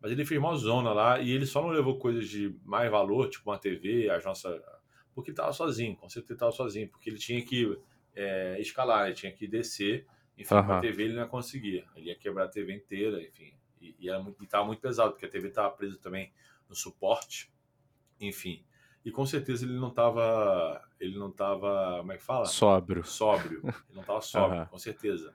Mas 0.02 0.10
ele 0.10 0.24
fez 0.24 0.38
uma 0.38 0.54
zona 0.56 0.92
lá 0.92 1.20
e 1.20 1.30
ele 1.30 1.46
só 1.46 1.62
não 1.62 1.68
levou 1.68 1.98
coisas 1.98 2.28
de 2.28 2.54
mais 2.64 2.90
valor, 2.90 3.30
tipo 3.30 3.48
uma 3.48 3.58
TV, 3.58 4.10
as 4.10 4.24
nossas. 4.24 4.60
Porque 5.14 5.30
ele 5.30 5.36
tava 5.36 5.52
sozinho, 5.52 5.94
com 5.96 6.08
certeza 6.08 6.32
ele 6.32 6.40
tava 6.40 6.52
sozinho, 6.52 6.88
porque 6.88 7.08
ele 7.08 7.18
tinha 7.18 7.44
que 7.44 7.78
é, 8.14 8.60
escalar, 8.60 9.06
ele 9.06 9.14
tinha 9.14 9.32
que 9.32 9.46
descer. 9.46 10.06
Enfim, 10.36 10.54
uhum. 10.54 10.72
a 10.72 10.80
TV 10.80 11.04
ele 11.04 11.14
não 11.14 11.28
conseguia. 11.28 11.84
Ele 11.94 12.06
ia 12.06 12.16
quebrar 12.16 12.44
a 12.44 12.48
TV 12.48 12.74
inteira, 12.74 13.22
enfim. 13.22 13.52
E, 13.80 13.94
e, 14.00 14.18
muito, 14.18 14.42
e 14.42 14.46
tava 14.46 14.64
muito 14.64 14.80
pesado, 14.80 15.12
porque 15.12 15.26
a 15.26 15.28
TV 15.28 15.50
tava 15.50 15.70
presa 15.70 15.98
também 15.98 16.32
no 16.68 16.74
suporte 16.74 17.52
enfim. 18.26 18.64
E 19.04 19.10
com 19.10 19.26
certeza 19.26 19.64
ele 19.64 19.78
não 19.78 19.88
estava, 19.88 20.80
ele 21.00 21.18
não 21.18 21.30
tava, 21.30 21.98
como 21.98 22.12
é 22.12 22.16
que 22.16 22.22
fala? 22.22 22.46
Sóbrio. 22.46 23.04
Sóbrio. 23.04 23.60
Ele 23.64 23.94
não 23.94 24.02
estava 24.02 24.20
sóbrio, 24.22 24.60
uhum. 24.60 24.66
com 24.66 24.78
certeza. 24.78 25.34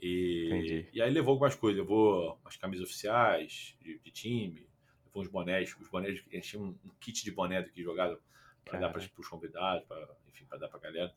E, 0.00 0.86
e 0.92 1.02
aí 1.02 1.10
levou 1.10 1.32
algumas 1.32 1.54
coisas, 1.54 1.80
levou 1.80 2.38
as 2.44 2.56
camisas 2.56 2.84
oficiais 2.84 3.76
de, 3.80 3.98
de 3.98 4.10
time, 4.10 4.66
levou 5.06 5.22
uns 5.22 5.28
bonés, 5.28 5.76
os 5.80 5.88
bonés, 5.88 6.22
a 6.30 6.34
gente 6.36 6.48
tinha 6.48 6.62
um, 6.62 6.68
um 6.84 6.90
kit 7.00 7.24
de 7.24 7.30
boné 7.32 7.58
aqui 7.58 7.82
jogado 7.82 8.18
para 8.64 8.78
dar 8.78 8.90
para 8.90 9.00
os 9.00 9.28
convidados, 9.28 9.84
para 9.86 10.08
enfim, 10.28 10.44
para 10.44 10.58
dar 10.58 10.68
para 10.68 10.80
galera. 10.80 11.12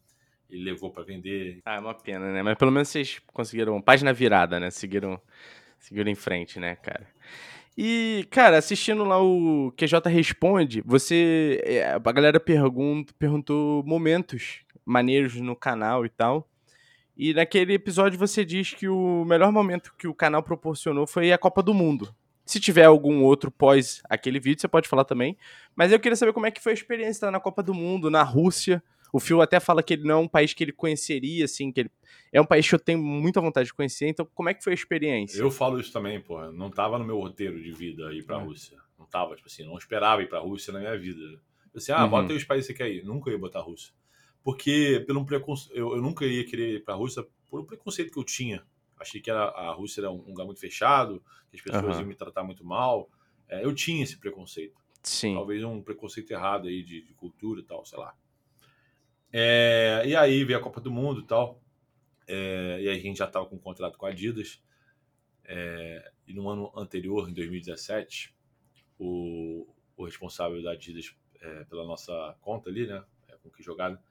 Ele 0.50 0.64
levou 0.64 0.92
para 0.92 1.04
vender. 1.04 1.62
Ah, 1.66 1.76
é 1.76 1.80
uma 1.80 1.94
pena, 1.94 2.32
né? 2.34 2.44
Mas 2.44 2.58
pelo 2.58 2.72
menos 2.72 2.90
vocês 2.90 3.20
conseguiram 3.28 3.82
página 3.82 4.12
virada, 4.12 4.60
né? 4.60 4.70
Seguiram, 4.70 5.22
seguiram 5.80 6.12
em 6.12 6.16
frente, 6.16 6.60
né, 6.60 6.76
cara? 6.76 7.08
E, 7.78 8.28
cara, 8.30 8.58
assistindo 8.58 9.06
lá 9.06 9.22
o 9.22 9.72
QJ 9.78 10.10
Responde, 10.10 10.82
você. 10.82 11.62
É, 11.64 11.94
a 11.94 12.12
galera 12.12 12.40
pergunta, 12.40 13.14
perguntou 13.18 13.82
momentos 13.86 14.66
maneiros 14.86 15.36
no 15.36 15.56
canal 15.56 16.06
e 16.06 16.10
tal. 16.10 16.51
E 17.22 17.36
naquele 17.36 17.76
episódio 17.76 18.18
você 18.18 18.44
diz 18.44 18.74
que 18.74 18.90
o 18.90 19.24
melhor 19.26 19.52
momento 19.52 19.94
que 19.96 20.08
o 20.08 20.14
canal 20.14 20.42
proporcionou 20.42 21.06
foi 21.06 21.32
a 21.32 21.38
Copa 21.38 21.62
do 21.62 21.72
Mundo. 21.72 22.12
Se 22.44 22.60
tiver 22.60 22.86
algum 22.86 23.22
outro 23.22 23.52
pós 23.52 24.02
aquele 24.10 24.40
vídeo, 24.40 24.60
você 24.60 24.68
pode 24.68 24.90
falar 24.90 25.04
também. 25.04 25.38
Mas 25.76 25.92
eu 25.92 26.00
queria 26.00 26.16
saber 26.16 26.34
como 26.34 26.48
é 26.48 26.52
que 26.52 26.60
foi 26.60 26.72
a 26.72 26.74
experiência 26.74 27.30
na 27.30 27.40
Copa 27.40 27.62
do 27.62 27.76
Mundo, 27.76 28.10
na 28.10 28.24
Rússia. 28.24 28.82
O 29.14 29.20
Phil 29.20 29.40
até 29.40 29.60
fala 29.60 29.84
que 29.84 29.94
ele 29.94 30.04
não 30.04 30.16
é 30.16 30.18
um 30.18 30.28
país 30.28 30.52
que 30.56 30.64
ele 30.64 30.72
conheceria, 30.72 31.46
assim, 31.46 31.72
que 31.72 31.82
ele 31.82 31.92
é 32.34 32.42
um 32.42 32.46
país 32.46 32.68
que 32.68 32.74
eu 32.74 32.80
tenho 32.80 32.98
muita 32.98 33.40
vontade 33.40 33.68
de 33.68 33.74
conhecer. 33.76 34.08
Então, 34.08 34.28
como 34.34 34.50
é 34.50 34.56
que 34.56 34.64
foi 34.64 34.74
a 34.74 34.74
experiência? 34.74 35.40
Eu 35.40 35.52
falo 35.52 35.80
isso 35.80 35.94
também, 35.94 36.20
pô. 36.20 36.52
Não 36.52 36.72
tava 36.72 36.98
no 36.98 37.06
meu 37.06 37.20
roteiro 37.20 37.62
de 37.62 37.72
vida 37.72 38.12
ir 38.16 38.26
pra 38.26 38.38
é. 38.38 38.44
Rússia. 38.44 38.80
Não 38.98 39.06
tava, 39.06 39.36
tipo 39.36 39.48
assim, 39.48 39.64
não 39.64 39.78
esperava 39.78 40.24
ir 40.24 40.28
pra 40.28 40.40
Rússia 40.40 40.74
na 40.74 40.80
minha 40.80 40.98
vida. 40.98 41.22
Eu 41.22 41.78
assim, 41.78 41.92
ah, 41.92 42.04
uhum. 42.04 42.10
bota 42.10 42.34
aí 42.34 42.38
os 42.38 42.46
países 42.46 42.66
que 42.66 42.74
você 42.74 42.78
quer 42.80 42.92
ir. 42.92 43.06
Nunca 43.06 43.30
ia 43.30 43.38
botar 43.38 43.60
a 43.60 43.62
Rússia. 43.62 43.94
Porque, 44.44 45.04
pelo 45.06 45.26
preconceito, 45.26 45.78
eu, 45.78 45.96
eu 45.96 46.02
nunca 46.02 46.26
ia 46.26 46.46
querer 46.46 46.76
ir 46.76 46.84
pra 46.84 46.96
Rússia 46.96 47.26
por 47.50 47.60
um 47.60 47.66
preconceito 47.66 48.12
que 48.12 48.18
eu 48.18 48.24
tinha. 48.24 48.66
Achei 49.00 49.20
que 49.20 49.30
era, 49.30 49.46
a 49.46 49.72
Rússia 49.72 50.02
era 50.02 50.12
um 50.12 50.22
lugar 50.22 50.46
muito 50.46 50.60
fechado, 50.60 51.24
que 51.50 51.58
as 51.58 51.62
pessoas 51.62 51.96
uhum. 51.96 52.02
iam 52.02 52.08
me 52.08 52.16
tratar 52.16 52.44
muito 52.44 52.64
mal. 52.64 53.10
É, 53.48 53.64
eu 53.64 53.74
tinha 53.74 54.04
esse 54.04 54.18
preconceito. 54.18 54.80
Sim. 55.04 55.34
Talvez 55.34 55.64
um 55.64 55.82
preconceito 55.82 56.32
errado 56.32 56.68
aí 56.68 56.84
de, 56.84 57.02
de 57.02 57.14
cultura 57.14 57.62
e 57.62 57.64
tal, 57.64 57.86
sei 57.86 58.00
lá. 58.00 58.16
É, 59.34 60.04
e 60.06 60.16
aí 60.16 60.44
veio 60.44 60.60
a 60.60 60.62
Copa 60.62 60.80
do 60.80 60.92
Mundo 60.92 61.22
e 61.22 61.26
tal. 61.26 61.62
É, 62.28 62.80
e 62.82 62.90
aí 62.90 62.98
a 62.98 63.02
gente 63.02 63.18
já 63.18 63.26
estava 63.26 63.46
com 63.46 63.56
um 63.56 63.60
contrato 63.60 63.98
com 63.98 64.06
a 64.06 64.10
Adidas. 64.10 64.62
É, 65.44 66.12
e 66.28 66.34
no 66.34 66.50
ano 66.50 66.72
anterior, 66.76 67.30
em 67.30 67.34
2017, 67.34 68.34
o, 69.00 69.68
o 69.98 70.06
responsável 70.06 70.62
da 70.62 70.72
Adidas 70.72 71.16
é, 71.42 71.64
pela 71.66 71.86
nossa 71.86 72.38
conta 72.42 72.70
ali, 72.70 72.88
né, 72.88 73.04
é, 73.28 73.36
com 73.38 73.50
que 73.50 73.64
jogada, 73.64 74.02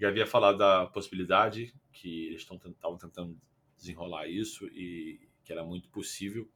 já 0.00 0.08
havia 0.08 0.26
falado 0.26 0.58
da 0.58 0.86
possibilidade 0.86 1.74
que 1.92 2.28
eles 2.28 2.42
estavam 2.42 2.96
tentando 2.96 3.38
desenrolar 3.76 4.26
isso 4.26 4.66
e 4.68 5.20
que 5.44 5.52
era 5.52 5.62
muito 5.62 5.88
possível. 5.90 6.48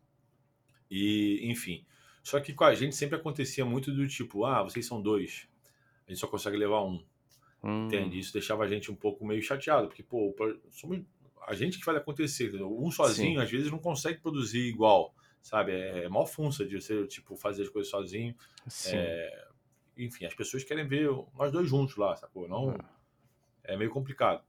E, 0.91 1.41
enfim. 1.43 1.85
Só 2.23 2.41
que 2.41 2.55
com 2.55 2.65
a 2.65 2.75
gente 2.75 2.97
sempre 2.97 3.17
acontecia 3.17 3.65
muito 3.65 3.93
do 3.93 4.09
tipo: 4.09 4.45
ah, 4.45 4.63
vocês 4.63 4.87
são 4.87 5.01
dois, 5.01 5.47
a 6.07 6.11
gente 6.11 6.21
só 6.21 6.27
consegue 6.27 6.57
levar 6.57 6.83
um. 6.83 7.05
Hum. 7.63 7.87
Entende? 7.87 8.19
Isso 8.19 8.33
deixava 8.33 8.65
a 8.65 8.69
gente 8.69 8.91
um 8.91 8.95
pouco 8.95 9.27
meio 9.27 9.43
chateado, 9.43 9.89
porque, 9.89 10.03
pô, 10.03 10.35
somos 10.71 11.03
a 11.47 11.55
gente 11.55 11.79
que 11.79 11.85
faz 11.85 11.99
acontecer. 11.99 12.49
Entendeu? 12.49 12.75
Um 12.79 12.91
sozinho, 12.91 13.39
Sim. 13.41 13.45
às 13.45 13.51
vezes, 13.51 13.71
não 13.71 13.79
consegue 13.79 14.21
produzir 14.21 14.61
igual, 14.61 15.15
sabe? 15.43 15.73
É, 15.73 16.05
é 16.05 16.09
mal 16.09 16.27
funça 16.27 16.65
de 16.65 16.81
você, 16.81 17.07
tipo, 17.07 17.37
fazer 17.37 17.63
as 17.63 17.69
coisas 17.69 17.91
sozinho. 17.91 18.35
É, 18.87 19.49
enfim, 19.97 20.25
as 20.25 20.35
pessoas 20.35 20.65
querem 20.65 20.87
ver 20.87 21.11
nós 21.35 21.53
dois 21.53 21.69
juntos 21.69 21.97
lá, 21.97 22.17
sacou? 22.17 22.49
Não, 22.49 22.69
hum. 22.69 22.79
É 23.65 23.77
meio 23.77 23.91
complicado. 23.91 24.45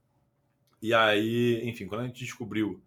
E 0.82 0.94
aí, 0.94 1.62
enfim, 1.68 1.88
quando 1.88 2.02
a 2.02 2.08
gente 2.08 2.24
descobriu 2.24 2.82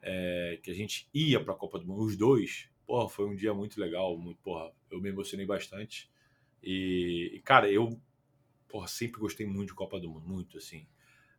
é, 0.00 0.58
que 0.62 0.70
a 0.70 0.74
gente 0.74 1.08
ia 1.12 1.42
para 1.42 1.54
a 1.54 1.56
Copa 1.56 1.78
do 1.78 1.86
Mundo, 1.86 2.04
os 2.04 2.16
dois, 2.16 2.68
porra, 2.86 3.08
foi 3.08 3.26
um 3.26 3.34
dia 3.34 3.54
muito 3.54 3.80
legal, 3.80 4.16
muito, 4.16 4.38
porra, 4.38 4.70
eu 4.90 5.00
me 5.00 5.08
emocionei 5.08 5.46
bastante. 5.46 6.10
E, 6.62 7.40
cara, 7.44 7.70
eu 7.70 7.98
porra, 8.72 8.88
sempre 8.88 9.20
gostei 9.20 9.46
muito 9.46 9.68
de 9.68 9.74
Copa 9.74 10.00
do 10.00 10.08
Mundo, 10.08 10.26
muito 10.26 10.56
assim. 10.56 10.86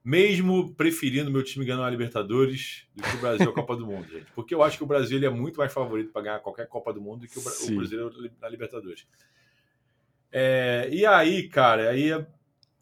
Mesmo 0.05 0.73
preferindo 0.75 1.31
meu 1.31 1.43
time 1.43 1.65
ganhar 1.65 1.83
a 1.83 1.89
Libertadores 1.89 2.85
do 2.93 3.01
que 3.01 3.15
o 3.15 3.19
Brasil 3.19 3.49
a 3.49 3.53
Copa 3.53 3.75
do 3.75 3.87
Mundo, 3.87 4.07
gente. 4.11 4.31
Porque 4.35 4.53
eu 4.53 4.61
acho 4.61 4.77
que 4.77 4.83
o 4.83 4.87
Brasil 4.87 5.17
ele 5.17 5.25
é 5.25 5.29
muito 5.29 5.57
mais 5.57 5.73
favorito 5.73 6.11
para 6.11 6.21
ganhar 6.21 6.39
qualquer 6.39 6.67
Copa 6.67 6.93
do 6.93 7.01
Mundo 7.01 7.21
do 7.21 7.27
que 7.27 7.39
o, 7.39 7.41
o 7.41 7.75
Brasil 7.75 8.31
na 8.39 8.49
Libertadores. 8.49 9.07
É, 10.31 10.89
e 10.91 11.05
aí, 11.05 11.47
cara, 11.47 11.89
aí 11.89 12.11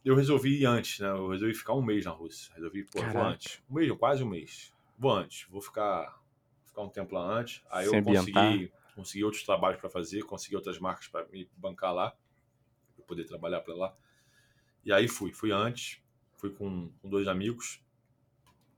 eu 0.03 0.15
resolvi 0.15 0.61
ir 0.61 0.65
antes, 0.65 0.99
né? 0.99 1.09
Eu 1.09 1.29
resolvi 1.29 1.53
ficar 1.53 1.73
um 1.73 1.81
mês 1.81 2.05
na 2.05 2.11
Rússia. 2.11 2.53
Resolvi, 2.55 2.83
pô, 2.83 3.01
vou 3.01 3.21
antes. 3.21 3.61
Um 3.69 3.75
mês, 3.75 3.91
quase 3.97 4.23
um 4.23 4.29
mês. 4.29 4.73
Vou 4.97 5.11
antes. 5.11 5.47
Vou 5.49 5.61
ficar, 5.61 6.19
ficar 6.65 6.81
um 6.81 6.89
tempo 6.89 7.15
lá 7.15 7.39
antes. 7.39 7.63
Aí 7.69 7.85
eu 7.85 8.03
consegui, 8.03 8.71
consegui 8.95 9.23
outros 9.23 9.43
trabalhos 9.43 9.79
para 9.79 9.89
fazer, 9.89 10.23
consegui 10.23 10.55
outras 10.55 10.79
marcas 10.79 11.07
para 11.07 11.25
me 11.27 11.47
bancar 11.55 11.93
lá, 11.93 12.15
para 12.95 13.05
poder 13.05 13.25
trabalhar 13.25 13.61
para 13.61 13.75
lá. 13.75 13.95
E 14.83 14.91
aí 14.91 15.07
fui, 15.07 15.31
fui 15.31 15.51
antes, 15.51 16.01
fui 16.37 16.49
com, 16.49 16.91
com 17.01 17.09
dois 17.09 17.27
amigos. 17.27 17.83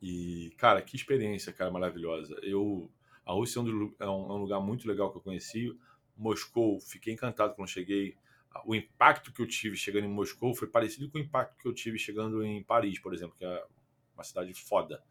E, 0.02 0.54
cara, 0.58 0.82
que 0.82 0.98
experiência, 0.98 1.54
cara, 1.54 1.72
maravilhosa. 1.72 2.38
Eu, 2.44 2.92
a 3.26 3.32
Rússia 3.32 3.60
é 3.60 3.62
um, 3.62 3.96
é 3.98 4.06
um, 4.06 4.32
é 4.32 4.34
um 4.34 4.38
lugar 4.38 4.60
muito 4.60 4.86
legal 4.86 5.10
que 5.10 5.18
eu 5.18 5.22
conheci. 5.22 5.78
Moscou, 6.18 6.82
fiquei 6.82 7.14
encantado 7.14 7.56
quando 7.56 7.70
cheguei. 7.70 8.18
O 8.66 8.76
impacto 8.76 9.34
que 9.34 9.42
eu 9.42 9.48
tive 9.48 9.76
chegando 9.76 10.06
em 10.06 10.10
Moscou 10.10 10.54
foi 10.54 10.68
parecido 10.68 11.10
com 11.10 11.18
o 11.18 11.22
impacto 11.22 11.58
que 11.58 11.68
eu 11.68 11.74
tive 11.74 11.98
chegando 11.98 12.44
em 12.44 12.64
Paris, 12.64 13.00
por 13.00 13.14
exemplo, 13.14 13.36
que 13.38 13.46
é 13.46 13.66
uma 14.14 14.24
cidade 14.24 14.54
foda. 14.54 15.04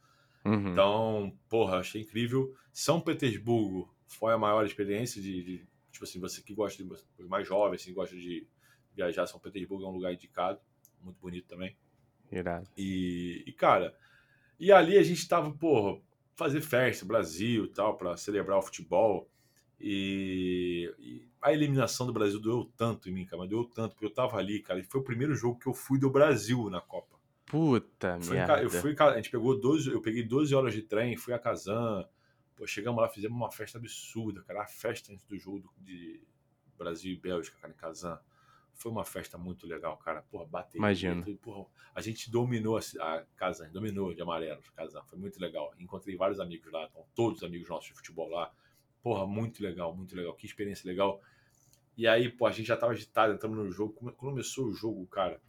Uhum. 0.45 0.73
Então, 0.73 1.39
porra, 1.49 1.79
achei 1.79 2.03
incrível. 2.03 2.55
São 2.73 3.01
Petersburgo 3.01 3.93
foi 4.07 4.33
a 4.33 4.39
maior 4.39 4.65
experiência 4.65 5.21
de, 5.21 5.43
de 5.43 5.67
tipo 5.91 6.05
assim, 6.05 6.21
você 6.21 6.43
que 6.43 6.55
gosta 6.55 6.83
de 6.83 7.25
mais 7.25 7.47
jovem, 7.47 7.77
assim, 7.77 7.93
gosta 7.93 8.17
de 8.17 8.47
viajar, 8.95 9.27
São 9.27 9.41
Petersburgo 9.41 9.85
é 9.85 9.89
um 9.89 9.93
lugar 9.93 10.13
indicado, 10.13 10.61
muito 11.01 11.19
bonito 11.21 11.49
também. 11.49 11.77
Irado. 12.31 12.69
E, 12.77 13.45
e 13.47 13.53
cara, 13.53 13.97
e 14.59 14.71
ali 14.73 14.97
a 14.97 15.03
gente 15.03 15.27
tava, 15.29 15.51
porra, 15.53 16.01
fazer 16.35 16.61
festa, 16.61 17.05
Brasil 17.05 17.65
e 17.67 17.69
tal, 17.69 17.97
para 17.97 18.17
celebrar 18.17 18.59
o 18.59 18.63
futebol. 18.63 19.29
E, 19.85 20.95
e, 21.01 21.29
a 21.43 21.53
eliminação 21.53 22.07
do 22.07 22.13
Brasil 22.13 22.39
doeu 22.39 22.71
tanto 22.77 23.09
em 23.09 23.13
mim, 23.13 23.27
cara, 23.27 23.39
mas 23.39 23.51
doeu 23.51 23.65
tanto, 23.65 23.95
porque 23.95 24.07
eu 24.07 24.15
tava 24.15 24.37
ali, 24.37 24.61
cara, 24.61 24.79
e 24.79 24.85
foi 24.85 25.01
o 25.01 25.05
primeiro 25.05 25.35
jogo 25.35 25.59
que 25.59 25.67
eu 25.67 25.75
fui 25.75 25.99
do 25.99 26.09
Brasil 26.09 26.71
na 26.71 26.81
Copa. 26.81 27.19
Puta 27.45 28.19
foi 28.21 28.37
merda. 28.37 28.63
eu 28.63 28.71
fui, 28.71 28.95
a 28.97 29.17
gente 29.17 29.29
pegou 29.29 29.59
12, 29.59 29.91
eu 29.91 30.01
peguei 30.01 30.23
12 30.23 30.55
horas 30.55 30.73
de 30.73 30.83
trem, 30.83 31.17
fui 31.17 31.35
a 31.35 31.39
Kazan, 31.39 32.09
pô, 32.55 32.65
chegamos 32.65 33.03
lá, 33.03 33.09
fizemos 33.09 33.37
uma 33.37 33.51
festa 33.51 33.77
absurda, 33.77 34.43
cara, 34.45 34.63
a 34.63 34.67
festa 34.67 35.13
antes 35.13 35.27
do 35.27 35.37
jogo 35.37 35.69
de 35.79 36.23
Brasil 36.79 37.13
e 37.13 37.17
Bélgica, 37.17 37.59
cara, 37.61 37.73
em 37.73 37.77
Kazan. 37.77 38.21
Foi 38.75 38.91
uma 38.91 39.05
festa 39.05 39.37
muito 39.37 39.67
legal, 39.67 39.97
cara. 39.99 40.23
Porra, 40.23 40.47
bateu. 40.47 40.79
Imagina. 40.79 41.25
Porra, 41.43 41.67
a 41.95 42.01
gente 42.01 42.31
dominou 42.31 42.79
a, 42.79 42.81
a 43.01 43.25
Kazan, 43.37 43.69
dominou 43.71 44.15
de 44.15 44.23
amarelo 44.23 44.61
Kazan. 44.75 45.03
Foi 45.05 45.19
muito 45.19 45.39
legal. 45.39 45.73
Encontrei 45.79 46.17
vários 46.17 46.41
amigos 46.41 46.73
lá, 46.73 46.89
então, 46.91 47.05
todos 47.15 47.45
amigos 47.45 47.69
nossos 47.69 47.89
de 47.89 47.95
futebol 47.95 48.29
lá. 48.29 48.51
Porra, 49.03 49.27
muito 49.27 49.63
legal, 49.63 49.95
muito 49.95 50.15
legal. 50.17 50.35
Que 50.35 50.47
experiência 50.47 50.89
legal. 50.89 51.21
E 51.97 52.07
aí, 52.07 52.31
pô, 52.31 52.47
a 52.47 52.53
gente 52.53 52.67
já 52.67 52.77
tava 52.77 52.93
agitado, 52.93 53.35
entramos 53.35 53.59
no 53.59 53.71
jogo. 53.71 53.93
Quando 53.95 54.15
começou 54.15 54.67
o 54.69 54.73
jogo, 54.73 55.07
cara, 55.07 55.41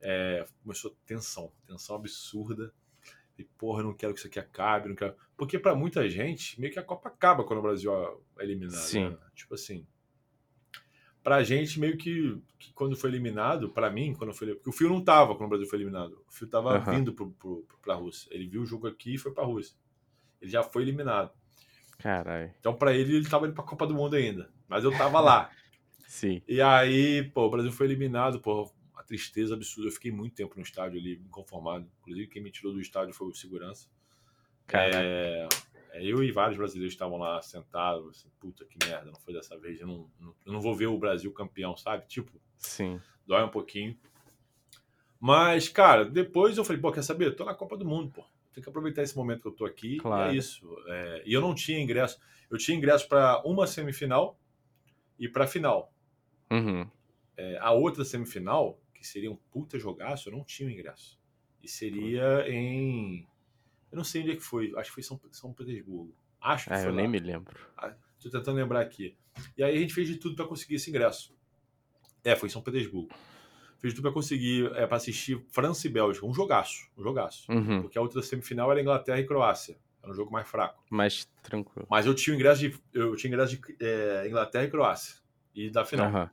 é, 0.00 0.46
começou 0.62 0.96
tensão, 1.04 1.52
tensão 1.66 1.96
absurda. 1.96 2.72
E, 3.38 3.44
porra, 3.44 3.82
não 3.82 3.94
quero 3.94 4.12
que 4.12 4.20
isso 4.20 4.28
aqui 4.28 4.38
acabe, 4.38 4.88
não 4.88 4.94
quero. 4.94 5.16
Porque 5.36 5.58
para 5.58 5.74
muita 5.74 6.08
gente, 6.08 6.60
meio 6.60 6.72
que 6.72 6.78
a 6.78 6.84
Copa 6.84 7.08
acaba 7.08 7.44
quando 7.44 7.58
o 7.58 7.62
Brasil 7.62 7.92
é 8.38 8.44
eliminado. 8.44 8.76
Sim. 8.76 9.10
Né? 9.10 9.18
Tipo 9.34 9.54
assim. 9.54 9.86
Pra 11.22 11.42
gente, 11.44 11.78
meio 11.78 11.96
que, 11.96 12.36
que 12.58 12.72
quando 12.72 12.96
foi 12.96 13.10
eliminado, 13.10 13.70
para 13.70 13.90
mim, 13.90 14.14
quando 14.14 14.34
foi. 14.34 14.54
Porque 14.54 14.70
o 14.70 14.72
Fio 14.72 14.88
não 14.88 15.02
tava 15.02 15.34
quando 15.34 15.46
o 15.46 15.50
Brasil 15.50 15.68
foi 15.68 15.78
eliminado. 15.78 16.22
O 16.28 16.32
Fio 16.32 16.46
tava 16.46 16.78
uhum. 16.78 16.96
vindo 16.96 17.12
pro, 17.12 17.30
pro, 17.32 17.66
pra 17.80 17.94
Rússia. 17.94 18.28
Ele 18.32 18.46
viu 18.46 18.62
o 18.62 18.66
jogo 18.66 18.86
aqui 18.86 19.14
e 19.14 19.18
foi 19.18 19.32
pra 19.32 19.44
Rússia. 19.44 19.76
Ele 20.40 20.50
já 20.50 20.62
foi 20.62 20.82
eliminado. 20.82 21.32
Caralho. 22.02 22.52
Então, 22.58 22.74
para 22.74 22.92
ele, 22.92 23.16
ele 23.16 23.28
tava 23.28 23.46
indo 23.46 23.54
pra 23.54 23.62
Copa 23.62 23.86
do 23.86 23.94
Mundo 23.94 24.16
ainda. 24.16 24.50
Mas 24.68 24.82
eu 24.82 24.90
tava 24.90 25.20
lá. 25.20 25.50
Sim. 26.08 26.42
E 26.48 26.60
aí, 26.60 27.22
pô, 27.30 27.46
o 27.46 27.50
Brasil 27.50 27.70
foi 27.70 27.86
eliminado, 27.86 28.40
pô, 28.40 28.68
uma 28.92 29.04
tristeza 29.04 29.54
absurda. 29.54 29.88
Eu 29.88 29.92
fiquei 29.92 30.10
muito 30.10 30.34
tempo 30.34 30.56
no 30.56 30.62
estádio 30.62 30.98
ali, 30.98 31.14
inconformado. 31.24 31.88
Inclusive, 32.00 32.26
quem 32.26 32.42
me 32.42 32.50
tirou 32.50 32.72
do 32.72 32.80
estádio 32.80 33.14
foi 33.14 33.28
o 33.28 33.34
segurança. 33.34 33.88
É, 34.72 35.46
é, 35.92 36.04
eu 36.04 36.22
e 36.24 36.32
vários 36.32 36.58
brasileiros 36.58 36.92
estavam 36.92 37.18
lá 37.18 37.40
sentados, 37.40 38.08
assim, 38.08 38.28
puta 38.40 38.64
que 38.64 38.78
merda, 38.84 39.10
não 39.10 39.20
foi 39.20 39.34
dessa 39.34 39.56
vez. 39.56 39.80
Eu 39.80 39.86
não, 39.86 40.10
não, 40.18 40.34
eu 40.44 40.52
não 40.52 40.60
vou 40.60 40.74
ver 40.74 40.86
o 40.86 40.98
Brasil 40.98 41.30
campeão, 41.32 41.76
sabe? 41.76 42.06
Tipo, 42.06 42.32
Sim. 42.58 43.00
dói 43.26 43.44
um 43.44 43.48
pouquinho. 43.48 43.96
Mas, 45.20 45.68
cara, 45.68 46.04
depois 46.04 46.58
eu 46.58 46.64
falei, 46.64 46.82
pô, 46.82 46.90
quer 46.90 47.02
saber? 47.02 47.26
Eu 47.26 47.36
tô 47.36 47.44
na 47.44 47.54
Copa 47.54 47.76
do 47.76 47.84
Mundo, 47.84 48.10
pô. 48.10 48.24
Tem 48.52 48.62
que 48.62 48.68
aproveitar 48.68 49.02
esse 49.02 49.16
momento 49.16 49.42
que 49.42 49.48
eu 49.48 49.52
tô 49.52 49.64
aqui. 49.64 49.96
Claro. 49.96 50.32
E 50.32 50.34
é 50.34 50.38
isso. 50.38 50.68
É, 50.88 51.22
e 51.24 51.32
eu 51.32 51.40
não 51.40 51.54
tinha 51.54 51.80
ingresso. 51.80 52.20
Eu 52.50 52.58
tinha 52.58 52.76
ingresso 52.76 53.08
para 53.08 53.42
uma 53.44 53.66
semifinal 53.66 54.38
e 55.18 55.28
para 55.28 55.46
final. 55.46 55.92
Uhum. 56.50 56.88
É, 57.36 57.58
a 57.58 57.72
outra 57.72 58.04
semifinal, 58.04 58.78
que 58.94 59.06
seria 59.06 59.30
um 59.30 59.36
puta 59.36 59.78
jogaço, 59.78 60.28
eu 60.28 60.32
não 60.32 60.44
tinha 60.44 60.70
ingresso. 60.70 61.18
E 61.62 61.68
seria 61.68 62.44
em. 62.48 63.26
Eu 63.90 63.96
não 63.96 64.04
sei 64.04 64.22
onde 64.22 64.32
é 64.32 64.36
que 64.36 64.42
foi. 64.42 64.72
Acho 64.76 64.90
que 64.90 64.94
foi 64.94 65.02
São, 65.02 65.20
São 65.30 65.52
Petersburgo. 65.52 66.14
Acho 66.40 66.66
que 66.66 66.74
é, 66.74 66.78
foi. 66.78 66.86
Eu 66.86 66.94
lá. 66.94 66.96
nem 66.96 67.08
me 67.08 67.18
lembro. 67.18 67.58
Ah, 67.76 67.94
tô 68.20 68.28
tentando 68.28 68.56
lembrar 68.56 68.80
aqui. 68.80 69.16
E 69.56 69.62
aí 69.62 69.76
a 69.76 69.80
gente 69.80 69.94
fez 69.94 70.08
de 70.08 70.16
tudo 70.16 70.36
para 70.36 70.46
conseguir 70.46 70.74
esse 70.74 70.90
ingresso. 70.90 71.34
É, 72.24 72.36
foi 72.36 72.48
em 72.48 72.52
São 72.52 72.62
Petersburgo. 72.62 73.14
Fez 73.82 73.94
tudo 73.94 74.04
para 74.04 74.12
conseguir, 74.12 74.70
é, 74.76 74.86
para 74.86 74.96
assistir 74.96 75.44
França 75.48 75.88
e 75.88 75.90
Bélgica. 75.90 76.24
Um 76.24 76.32
jogaço. 76.32 76.88
Um 76.96 77.02
jogaço. 77.02 77.50
Uhum. 77.50 77.82
Porque 77.82 77.98
a 77.98 78.00
outra 78.00 78.22
semifinal 78.22 78.70
era 78.70 78.80
Inglaterra 78.80 79.18
e 79.18 79.26
Croácia. 79.26 79.76
Era 80.00 80.12
um 80.12 80.14
jogo 80.14 80.30
mais 80.30 80.48
fraco. 80.48 80.80
Mais 80.88 81.28
tranquilo. 81.42 81.88
Mas 81.90 82.06
eu 82.06 82.14
tinha 82.14 82.36
ingresso 82.36 82.60
de, 82.60 82.80
eu 82.94 83.16
tinha 83.16 83.32
ingresso 83.32 83.56
de 83.56 83.76
é, 83.80 84.28
Inglaterra 84.28 84.64
e 84.64 84.70
Croácia. 84.70 85.16
E 85.52 85.68
da 85.68 85.84
final. 85.84 86.12
Uhum. 86.12 86.28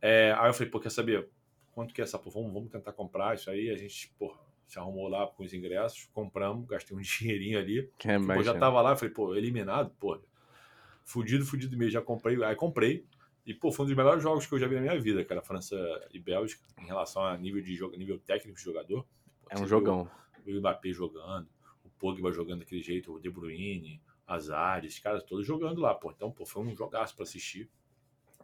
É, 0.00 0.32
aí 0.38 0.48
eu 0.48 0.54
falei, 0.54 0.70
pô, 0.70 0.78
quer 0.78 0.92
saber? 0.92 1.28
Quanto 1.72 1.92
que 1.92 2.00
é 2.00 2.04
essa? 2.04 2.16
Pô, 2.20 2.30
vamos, 2.30 2.52
vamos 2.52 2.70
tentar 2.70 2.92
comprar 2.92 3.34
isso 3.34 3.50
aí. 3.50 3.68
A 3.68 3.76
gente, 3.76 4.14
pô, 4.16 4.32
se 4.64 4.78
arrumou 4.78 5.08
lá 5.08 5.26
com 5.26 5.42
os 5.42 5.52
ingressos, 5.52 6.08
compramos, 6.12 6.68
gastei 6.68 6.96
um 6.96 7.00
dinheirinho 7.02 7.58
ali. 7.58 7.90
É, 8.04 8.16
pô, 8.16 8.42
já 8.44 8.56
tava 8.56 8.80
lá, 8.80 8.94
falei, 8.94 9.12
pô, 9.12 9.34
eliminado, 9.34 9.90
pô, 9.98 10.20
fudido, 11.02 11.44
fudido 11.44 11.76
mesmo. 11.76 11.90
Já 11.90 12.00
comprei, 12.00 12.40
aí 12.44 12.54
comprei. 12.54 13.04
E, 13.50 13.54
pô, 13.54 13.72
foi 13.72 13.84
um 13.84 13.88
dos 13.88 13.96
melhores 13.96 14.22
jogos 14.22 14.46
que 14.46 14.54
eu 14.54 14.60
já 14.60 14.68
vi 14.68 14.76
na 14.76 14.80
minha 14.80 15.00
vida, 15.00 15.24
cara, 15.24 15.42
França 15.42 15.76
e 16.12 16.20
Bélgica, 16.20 16.62
em 16.80 16.86
relação 16.86 17.24
a 17.24 17.36
nível 17.36 17.60
de 17.60 17.74
jogo, 17.74 17.96
nível 17.96 18.16
técnico 18.16 18.56
de 18.56 18.62
jogador. 18.62 19.04
É 19.48 19.58
um 19.58 19.66
jogão. 19.66 20.08
O 20.46 20.52
Mbappé 20.52 20.92
jogando, 20.92 21.48
o 21.82 21.90
Pogba 21.90 22.30
jogando 22.30 22.60
daquele 22.60 22.80
jeito, 22.80 23.12
o 23.12 23.18
De 23.18 23.28
Bruyne, 23.28 24.00
Azar, 24.24 24.84
esses 24.84 25.00
caras 25.00 25.24
todos 25.24 25.44
jogando 25.44 25.80
lá, 25.80 25.92
pô. 25.92 26.12
Então, 26.12 26.30
pô, 26.30 26.46
foi 26.46 26.62
um 26.62 26.76
jogaço 26.76 27.16
para 27.16 27.24
assistir. 27.24 27.68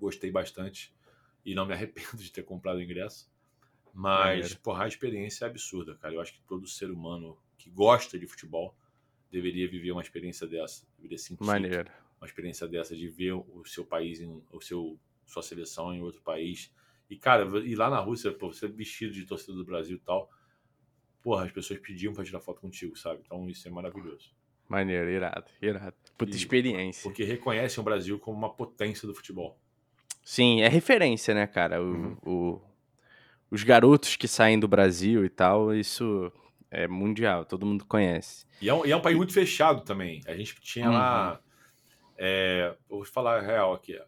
Gostei 0.00 0.32
bastante 0.32 0.92
e 1.44 1.54
não 1.54 1.66
me 1.66 1.72
arrependo 1.74 2.16
de 2.16 2.32
ter 2.32 2.42
comprado 2.42 2.78
o 2.78 2.82
ingresso. 2.82 3.30
Mas, 3.94 4.50
é. 4.50 4.54
porra, 4.56 4.86
a 4.86 4.88
experiência 4.88 5.44
é 5.44 5.48
absurda, 5.48 5.94
cara. 5.94 6.14
Eu 6.14 6.20
acho 6.20 6.32
que 6.32 6.40
todo 6.48 6.66
ser 6.66 6.90
humano 6.90 7.38
que 7.56 7.70
gosta 7.70 8.18
de 8.18 8.26
futebol 8.26 8.76
deveria 9.30 9.70
viver 9.70 9.92
uma 9.92 10.02
experiência 10.02 10.48
dessa. 10.48 10.84
Deveria 10.96 11.16
sentir 11.16 11.44
Maneiro. 11.44 11.92
Uma 12.26 12.30
experiência 12.30 12.66
dessa 12.66 12.94
de 12.94 13.08
ver 13.08 13.32
o 13.32 13.62
seu 13.64 13.84
país, 13.84 14.20
em, 14.20 14.42
o 14.52 14.60
seu, 14.60 14.98
sua 15.24 15.42
seleção 15.42 15.94
em 15.94 16.02
outro 16.02 16.20
país. 16.22 16.72
E, 17.08 17.16
cara, 17.16 17.46
ir 17.60 17.76
lá 17.76 17.88
na 17.88 18.00
Rússia, 18.00 18.32
pô, 18.32 18.52
você 18.52 18.66
vestido 18.66 19.12
de 19.12 19.24
torcedor 19.24 19.56
do 19.56 19.64
Brasil 19.64 19.96
e 19.96 20.00
tal, 20.00 20.28
porra, 21.22 21.44
as 21.44 21.52
pessoas 21.52 21.78
pediam 21.78 22.12
pra 22.12 22.24
tirar 22.24 22.40
foto 22.40 22.60
contigo, 22.60 22.96
sabe? 22.96 23.20
Então 23.24 23.48
isso 23.48 23.66
é 23.66 23.70
maravilhoso. 23.70 24.34
Maneiro, 24.68 25.08
irado, 25.08 25.46
irado. 25.62 25.94
Puta 26.18 26.32
e, 26.32 26.36
experiência. 26.36 27.02
Porque 27.04 27.22
reconhecem 27.22 27.80
o 27.80 27.84
Brasil 27.84 28.18
como 28.18 28.36
uma 28.36 28.52
potência 28.52 29.06
do 29.06 29.14
futebol. 29.14 29.56
Sim, 30.24 30.60
é 30.62 30.68
referência, 30.68 31.32
né, 31.32 31.46
cara? 31.46 31.80
O, 31.80 31.86
uhum. 31.86 32.16
o, 32.26 32.60
os 33.48 33.62
garotos 33.62 34.16
que 34.16 34.26
saem 34.26 34.58
do 34.58 34.66
Brasil 34.66 35.24
e 35.24 35.28
tal, 35.28 35.72
isso 35.72 36.32
é 36.68 36.88
mundial, 36.88 37.44
todo 37.44 37.64
mundo 37.64 37.84
conhece. 37.84 38.44
E 38.60 38.68
é 38.68 38.74
um, 38.74 38.84
e 38.84 38.90
é 38.90 38.96
um 38.96 39.00
país 39.00 39.16
muito 39.16 39.32
fechado 39.32 39.82
também. 39.82 40.20
A 40.26 40.34
gente 40.36 40.60
tinha 40.60 40.86
uhum. 40.86 40.94
lá. 40.94 41.40
É, 42.16 42.76
vou 42.88 43.04
falar 43.04 43.38
a 43.38 43.42
real 43.42 43.74
aqui. 43.74 44.00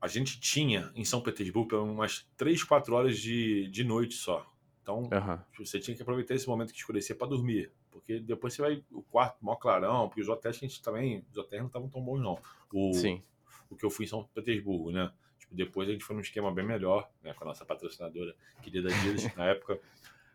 A 0.00 0.06
gente 0.06 0.40
tinha 0.40 0.92
em 0.94 1.04
São 1.04 1.20
Petersburgo 1.20 1.76
umas 1.76 2.28
3, 2.36 2.62
4 2.62 2.94
horas 2.94 3.18
de, 3.18 3.68
de 3.68 3.82
noite 3.82 4.14
só. 4.14 4.46
Então, 4.82 5.02
uhum. 5.02 5.38
você 5.58 5.80
tinha 5.80 5.96
que 5.96 6.02
aproveitar 6.02 6.34
esse 6.34 6.48
momento 6.48 6.72
que 6.72 6.78
escurecia 6.78 7.14
para 7.14 7.28
dormir. 7.28 7.70
Porque 7.90 8.20
depois 8.20 8.54
você 8.54 8.62
vai. 8.62 8.84
O 8.92 9.02
quarto, 9.02 9.38
mó 9.40 9.56
clarão, 9.56 10.08
porque 10.08 10.20
os 10.20 10.28
hotéis 10.28 10.56
a 10.56 10.60
gente 10.60 10.80
também. 10.80 11.24
Os 11.30 11.36
hotéis 11.36 11.60
não 11.60 11.66
estavam 11.66 11.88
tão 11.88 12.00
bons, 12.00 12.20
não. 12.20 12.38
O, 12.72 12.94
Sim 12.94 13.22
o 13.70 13.76
que 13.76 13.84
eu 13.84 13.90
fui 13.90 14.04
em 14.04 14.08
São 14.08 14.24
Petersburgo, 14.34 14.90
né? 14.90 15.12
Tipo, 15.38 15.54
depois 15.54 15.88
a 15.88 15.92
gente 15.92 16.04
foi 16.04 16.16
num 16.16 16.22
esquema 16.22 16.52
bem 16.52 16.64
melhor, 16.64 17.08
né? 17.22 17.34
Com 17.34 17.44
a 17.44 17.48
nossa 17.48 17.64
patrocinadora 17.64 18.34
querida 18.62 18.88
Adidas 18.88 19.32
na 19.36 19.46
época. 19.46 19.78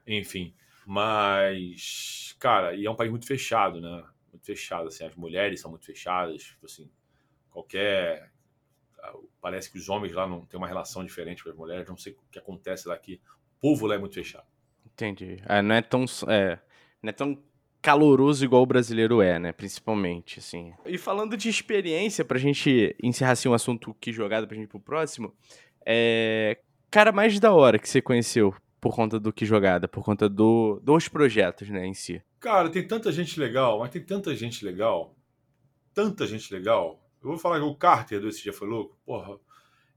Enfim, 0.06 0.54
mas, 0.86 2.36
cara, 2.40 2.76
e 2.76 2.86
é 2.86 2.92
um 2.92 2.96
país 2.96 3.10
muito 3.10 3.26
fechado, 3.26 3.82
né? 3.82 4.04
Muito 4.34 4.46
fechado, 4.46 4.88
assim, 4.88 5.06
as 5.06 5.16
mulheres 5.16 5.62
são 5.62 5.72
muito 5.72 5.86
fechadas, 5.86 6.44
tipo 6.44 6.66
assim, 6.66 6.90
qualquer 7.50 8.34
parece 9.42 9.72
que 9.72 9.78
os 9.78 9.90
homens 9.90 10.14
lá 10.14 10.28
não 10.28 10.46
têm 10.46 10.58
uma 10.58 10.68
relação 10.68 11.04
diferente 11.04 11.44
com 11.44 11.50
as 11.50 11.56
mulheres, 11.56 11.88
não 11.88 11.98
sei 11.98 12.14
o 12.14 12.18
que 12.32 12.40
acontece 12.40 12.88
lá 12.88 12.96
aqui. 12.96 13.20
O 13.58 13.62
povo 13.62 13.86
lá 13.86 13.96
é 13.96 13.98
muito 13.98 14.16
fechado. 14.16 14.46
Entendi. 14.86 15.38
É, 15.46 15.62
não 15.62 15.76
é 15.76 15.82
tão 15.82 16.06
é, 16.28 16.60
não 17.02 17.10
é 17.10 17.14
tão 17.14 17.38
caloroso 17.82 18.46
igual 18.46 18.64
o 18.64 18.66
brasileiro 18.66 19.22
é, 19.22 19.38
né? 19.40 19.52
Principalmente, 19.52 20.40
assim. 20.40 20.74
E 20.86 20.98
falando 20.98 21.36
de 21.36 21.50
experiência, 21.50 22.24
pra 22.24 22.40
gente 22.40 22.96
encerrar 23.02 23.32
assim 23.32 23.50
um 23.50 23.54
assunto 23.54 23.94
que 24.00 24.12
jogada 24.12 24.48
pra 24.48 24.56
gente 24.56 24.66
ir 24.66 24.70
pro 24.70 24.80
próximo, 24.80 25.34
é. 25.86 26.60
Cara 26.90 27.12
mais 27.12 27.40
da 27.40 27.52
hora 27.52 27.80
que 27.80 27.90
você 27.90 28.04
conheceu 28.04 28.56
por 28.80 28.96
conta 28.96 29.20
do 29.20 29.34
que 29.34 29.46
jogada, 29.46 29.88
por 29.88 30.04
conta 30.04 30.30
do, 30.30 30.80
dos 30.84 31.08
projetos, 31.08 31.68
né, 31.70 31.88
em 31.88 31.94
si. 31.96 32.22
Cara, 32.44 32.70
tem 32.70 32.86
tanta 32.86 33.10
gente 33.10 33.40
legal, 33.40 33.80
mas 33.80 33.90
tem 33.90 34.04
tanta 34.04 34.36
gente 34.36 34.66
legal. 34.66 35.16
Tanta 35.94 36.28
gente 36.28 36.54
legal. 36.54 37.02
Eu 37.22 37.30
vou 37.30 37.38
falar 37.38 37.58
que 37.58 37.66
o 37.66 37.74
Carter 37.74 38.20
do 38.20 38.28
Esse 38.28 38.44
Dia 38.44 38.52
Foi 38.52 38.68
Louco, 38.68 39.00
porra, 39.06 39.40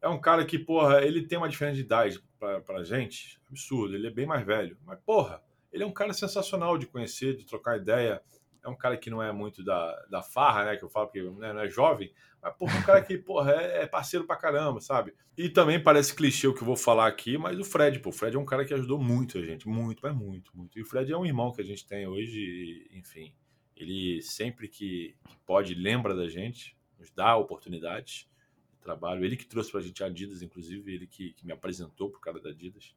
é 0.01 0.09
um 0.09 0.20
cara 0.20 0.47
que, 0.47 0.57
porra, 0.57 1.05
ele 1.05 1.26
tem 1.26 1.36
uma 1.36 1.49
diferença 1.49 1.74
de 1.74 1.82
idade 1.82 2.22
pra, 2.38 2.61
pra 2.61 2.84
gente, 2.84 3.40
absurdo, 3.51 3.97
ele 3.97 4.07
é 4.07 4.12
bem 4.12 4.26
mais 4.26 4.47
velho. 4.47 4.78
Mas, 4.84 5.01
porra, 5.01 5.42
ele 5.72 5.82
é 5.82 5.86
um 5.86 5.92
cara 5.92 6.12
sensacional 6.12 6.78
de 6.78 6.86
conhecer, 6.86 7.36
de 7.36 7.44
trocar 7.44 7.78
ideia. 7.78 8.22
É 8.69 8.71
um 8.71 8.77
cara 8.77 8.97
que 8.97 9.11
não 9.11 9.23
é 9.23 9.33
muito 9.33 9.62
da, 9.62 9.95
da 10.11 10.23
farra, 10.23 10.64
né? 10.64 10.77
Que 10.77 10.85
eu 10.85 10.89
falo 10.89 11.09
que 11.09 11.23
né, 11.23 11.53
não 11.53 11.61
é 11.61 11.69
jovem, 11.69 12.12
mas, 12.43 12.55
porra, 12.55 12.77
é 12.77 12.79
um 12.79 12.83
cara 12.83 13.03
que, 13.03 13.19
porra, 13.19 13.53
é, 13.53 13.83
é, 13.83 13.87
parceiro 13.87 14.27
pra 14.27 14.37
caramba, 14.37 14.81
sabe? 14.81 15.14
E 15.37 15.49
também 15.49 15.83
parece 15.83 16.14
clichê 16.14 16.47
o 16.47 16.55
que 16.55 16.62
eu 16.62 16.67
vou 16.67 16.77
falar 16.77 17.07
aqui, 17.07 17.37
mas 17.37 17.59
o 17.59 17.64
Fred, 17.64 17.99
pô, 17.99 18.11
o 18.11 18.12
Fred 18.12 18.37
é 18.37 18.39
um 18.39 18.45
cara 18.45 18.64
que 18.64 18.75
ajudou 18.75 18.99
muito 18.99 19.39
a 19.39 19.43
gente, 19.43 19.69
muito, 19.69 20.01
mas 20.03 20.14
muito, 20.14 20.57
muito. 20.57 20.79
E 20.79 20.83
o 20.83 20.87
Fred 20.87 21.12
é 21.12 21.17
um 21.17 21.27
irmão 21.27 21.53
que 21.53 21.61
a 21.61 21.64
gente 21.64 21.87
tem 21.87 22.07
hoje, 22.07 22.89
enfim. 22.93 23.35
Ele 23.77 24.23
sempre 24.23 24.69
que, 24.69 25.17
que 25.29 25.37
pode 25.45 25.75
lembra 25.75 26.14
da 26.14 26.29
gente, 26.29 26.77
nos 26.99 27.11
dá 27.11 27.37
oportunidades 27.37 28.29
de 28.73 28.81
trabalho. 28.81 29.25
Ele 29.25 29.37
que 29.37 29.47
trouxe 29.47 29.71
pra 29.71 29.81
gente 29.81 30.03
a 30.03 30.07
Adidas, 30.07 30.41
inclusive, 30.41 30.95
ele 30.95 31.07
que, 31.07 31.33
que 31.35 31.47
me 31.47 31.53
apresentou 31.53 32.11
pro 32.11 32.21
cara 32.21 32.41
da 32.41 32.51
Adidas. 32.51 32.95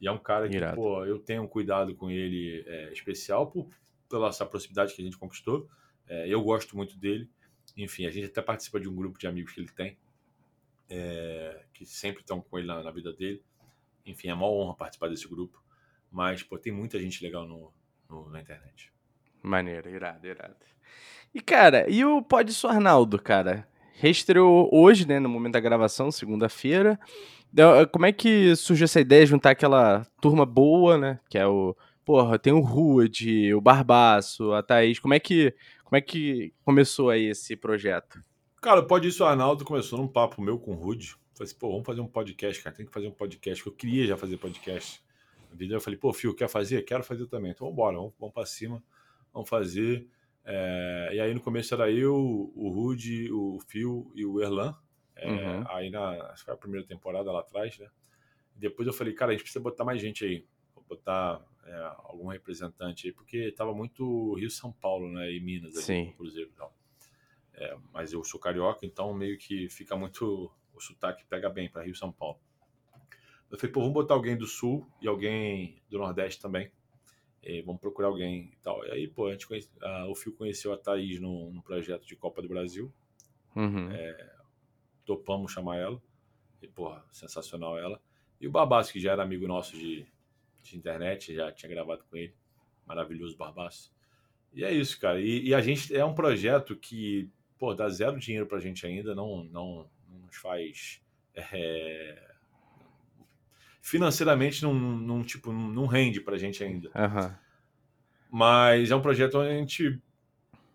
E 0.00 0.06
é 0.06 0.12
um 0.12 0.18
cara 0.18 0.48
que, 0.48 0.56
Irado. 0.56 0.76
pô, 0.76 1.04
eu 1.04 1.18
tenho 1.18 1.42
um 1.42 1.48
cuidado 1.48 1.94
com 1.94 2.10
ele 2.10 2.64
é, 2.66 2.92
especial 2.92 3.46
por, 3.46 3.68
pela 4.08 4.28
essa 4.28 4.46
proximidade 4.46 4.94
que 4.94 5.02
a 5.02 5.04
gente 5.04 5.18
conquistou. 5.18 5.68
É, 6.08 6.28
eu 6.28 6.42
gosto 6.42 6.76
muito 6.76 6.96
dele. 6.98 7.30
Enfim, 7.76 8.06
a 8.06 8.10
gente 8.10 8.26
até 8.26 8.40
participa 8.40 8.80
de 8.80 8.88
um 8.88 8.94
grupo 8.94 9.18
de 9.18 9.26
amigos 9.26 9.52
que 9.52 9.60
ele 9.60 9.70
tem, 9.70 9.98
é, 10.88 11.64
que 11.74 11.84
sempre 11.84 12.20
estão 12.20 12.40
com 12.40 12.58
ele 12.58 12.66
na, 12.66 12.82
na, 12.82 12.90
vida 12.90 13.12
dele. 13.12 13.42
Enfim, 14.04 14.28
é 14.28 14.34
uma 14.34 14.48
honra 14.48 14.74
participar 14.74 15.08
desse 15.08 15.28
grupo. 15.28 15.62
Mas, 16.10 16.42
pô, 16.42 16.58
tem 16.58 16.72
muita 16.72 16.98
gente 16.98 17.22
legal 17.22 17.46
no, 17.46 17.72
no 18.08 18.30
na 18.30 18.40
internet. 18.40 18.92
Maneiro, 19.42 19.90
irado, 19.90 20.26
irado. 20.26 20.56
E, 21.34 21.40
cara, 21.40 21.88
e 21.90 22.04
o 22.04 22.22
Pode 22.22 22.52
Arnaldo, 22.66 23.20
cara? 23.20 23.68
Reestreou 23.94 24.70
hoje, 24.72 25.06
né, 25.06 25.18
no 25.18 25.28
momento 25.28 25.54
da 25.54 25.60
gravação, 25.60 26.10
segunda-feira. 26.10 26.98
Como 27.92 28.06
é 28.06 28.12
que 28.12 28.54
surgiu 28.56 28.84
essa 28.84 29.00
ideia 29.00 29.24
de 29.24 29.30
juntar 29.30 29.50
aquela 29.50 30.06
turma 30.20 30.44
boa, 30.44 30.98
né? 30.98 31.20
Que 31.28 31.38
é 31.38 31.46
o. 31.46 31.76
Porra, 32.06 32.38
tem 32.38 32.52
o 32.52 32.60
Rude, 32.60 33.52
o 33.52 33.60
Barbaço, 33.60 34.52
a 34.52 34.62
Thaís. 34.62 35.00
Como 35.00 35.12
é 35.12 35.18
que, 35.18 35.52
como 35.82 35.96
é 35.96 36.00
que 36.00 36.54
começou 36.64 37.10
aí 37.10 37.24
esse 37.24 37.56
projeto? 37.56 38.22
Cara, 38.62 38.80
pode 38.80 39.08
isso, 39.08 39.24
o 39.24 39.26
Arnaldo 39.26 39.64
começou 39.64 39.98
num 39.98 40.06
papo 40.06 40.40
meu 40.40 40.56
com 40.56 40.70
o 40.70 40.74
Rude. 40.74 41.16
Falei 41.34 41.50
assim, 41.50 41.58
pô, 41.58 41.68
vamos 41.68 41.84
fazer 41.84 42.00
um 42.00 42.06
podcast, 42.06 42.62
cara. 42.62 42.76
Tem 42.76 42.86
que 42.86 42.92
fazer 42.92 43.08
um 43.08 43.12
podcast, 43.12 43.60
que 43.60 43.68
eu 43.68 43.72
queria 43.72 44.06
já 44.06 44.16
fazer 44.16 44.36
podcast. 44.36 45.04
Eu 45.58 45.80
falei, 45.80 45.98
pô, 45.98 46.12
Fio, 46.12 46.32
quer 46.32 46.48
fazer? 46.48 46.82
Quero 46.82 47.02
fazer 47.02 47.26
também. 47.26 47.50
Então, 47.50 47.68
bora, 47.72 47.96
vamos, 47.96 48.14
vamos 48.20 48.32
para 48.32 48.46
cima, 48.46 48.80
vamos 49.32 49.48
fazer. 49.48 50.06
É... 50.44 51.10
E 51.12 51.20
aí, 51.20 51.34
no 51.34 51.40
começo 51.40 51.74
era 51.74 51.90
eu, 51.90 52.14
o 52.14 52.68
Rude, 52.68 53.32
o 53.32 53.58
Fio 53.66 54.12
e 54.14 54.24
o 54.24 54.40
Erlan. 54.40 54.76
É, 55.16 55.28
uhum. 55.28 55.64
Aí 55.70 55.90
na 55.90 56.10
acho 56.30 56.42
que 56.42 56.44
foi 56.44 56.54
a 56.54 56.56
primeira 56.56 56.86
temporada 56.86 57.32
lá 57.32 57.40
atrás, 57.40 57.76
né? 57.78 57.88
depois 58.54 58.86
eu 58.86 58.94
falei, 58.94 59.12
cara, 59.12 59.32
a 59.32 59.34
gente 59.34 59.42
precisa 59.42 59.62
botar 59.62 59.84
mais 59.84 60.00
gente 60.00 60.24
aí. 60.24 60.46
Vou 60.72 60.84
botar 60.88 61.44
é, 61.66 61.92
algum 62.04 62.28
representante 62.28 63.08
aí, 63.08 63.12
porque 63.12 63.50
tava 63.52 63.74
muito 63.74 64.34
Rio 64.34 64.50
São 64.50 64.72
Paulo, 64.72 65.10
né? 65.10 65.32
E 65.32 65.40
Minas 65.40 65.76
ali, 65.76 66.12
Cruzeiro 66.12 66.50
e 66.50 66.52
tal. 66.54 66.74
É, 67.54 67.76
mas 67.92 68.12
eu 68.12 68.22
sou 68.22 68.38
carioca, 68.38 68.86
então 68.86 69.12
meio 69.12 69.36
que 69.36 69.68
fica 69.68 69.96
muito. 69.96 70.50
O 70.72 70.80
sotaque 70.80 71.24
pega 71.24 71.48
bem 71.48 71.70
para 71.70 71.82
Rio 71.82 71.94
São 71.94 72.12
Paulo. 72.12 72.38
Eu 73.50 73.58
falei, 73.58 73.72
pô, 73.72 73.80
vamos 73.80 73.94
botar 73.94 74.14
alguém 74.14 74.36
do 74.36 74.46
sul 74.46 74.86
e 75.00 75.08
alguém 75.08 75.82
do 75.88 75.98
Nordeste 75.98 76.40
também. 76.40 76.70
E 77.42 77.62
vamos 77.62 77.80
procurar 77.80 78.08
alguém 78.08 78.50
e 78.52 78.56
tal. 78.62 78.84
E 78.84 78.90
aí, 78.90 79.08
pô, 79.08 79.28
a 79.28 79.32
gente 79.32 79.46
conhece, 79.46 79.70
a, 79.80 80.06
o 80.08 80.14
Fio 80.14 80.32
conheceu 80.34 80.72
a 80.72 80.76
Thaís 80.76 81.20
no, 81.20 81.50
no 81.50 81.62
projeto 81.62 82.06
de 82.06 82.16
Copa 82.16 82.42
do 82.42 82.48
Brasil. 82.48 82.92
Uhum. 83.54 83.90
É, 83.90 84.36
topamos 85.04 85.52
chamar 85.52 85.76
ela. 85.78 86.02
E, 86.60 86.68
porra, 86.68 87.04
sensacional 87.12 87.78
ela. 87.78 88.02
E 88.40 88.46
o 88.46 88.50
Barbaço, 88.50 88.92
que 88.92 89.00
já 89.00 89.12
era 89.12 89.22
amigo 89.22 89.46
nosso 89.46 89.76
de, 89.78 90.06
de 90.70 90.76
internet, 90.76 91.34
já 91.34 91.52
tinha 91.52 91.70
gravado 91.70 92.04
com 92.08 92.16
ele. 92.16 92.34
Maravilhoso 92.86 93.36
Barbaço. 93.36 93.92
E 94.52 94.64
é 94.64 94.72
isso, 94.72 94.98
cara. 95.00 95.20
E, 95.20 95.48
e, 95.48 95.54
a 95.54 95.60
gente 95.60 95.94
é 95.94 96.04
um 96.04 96.14
projeto 96.14 96.76
que, 96.76 97.28
pô, 97.58 97.74
dá 97.74 97.88
zero 97.88 98.18
dinheiro 98.18 98.46
pra 98.46 98.60
gente 98.60 98.86
ainda, 98.86 99.14
não, 99.14 99.44
não, 99.44 99.88
não 100.08 100.18
nos 100.20 100.36
faz. 100.36 101.02
É, 101.34 102.32
financeiramente 103.82 104.62
não, 104.62 104.72
não, 104.72 105.22
tipo, 105.22 105.52
não 105.52 105.86
rende 105.86 106.20
pra 106.20 106.38
gente 106.38 106.64
ainda. 106.64 106.88
Uhum. 106.88 107.34
Mas 108.30 108.90
é 108.90 108.96
um 108.96 109.02
projeto 109.02 109.38
onde 109.38 109.50
a 109.50 109.58
gente 109.58 110.00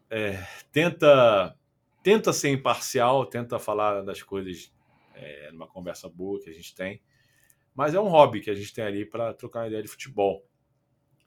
é, 0.10 0.46
tenta 0.72 1.58
tenta 2.04 2.34
ser 2.34 2.50
imparcial, 2.50 3.26
tenta 3.26 3.60
falar 3.60 4.02
das 4.02 4.22
coisas 4.24 4.74
é, 5.16 5.52
numa 5.52 5.68
conversa 5.68 6.10
boa 6.10 6.40
que 6.40 6.50
a 6.50 6.54
gente 6.54 6.76
tem. 6.76 7.02
Mas 7.74 7.94
é 7.94 8.00
um 8.00 8.08
hobby 8.08 8.42
que 8.42 8.50
a 8.50 8.56
gente 8.56 8.74
tem 8.74 8.84
ali 8.84 9.06
para 9.06 9.34
trocar 9.34 9.68
ideia 9.68 9.82
de 9.82 9.88
futebol. 9.88 10.46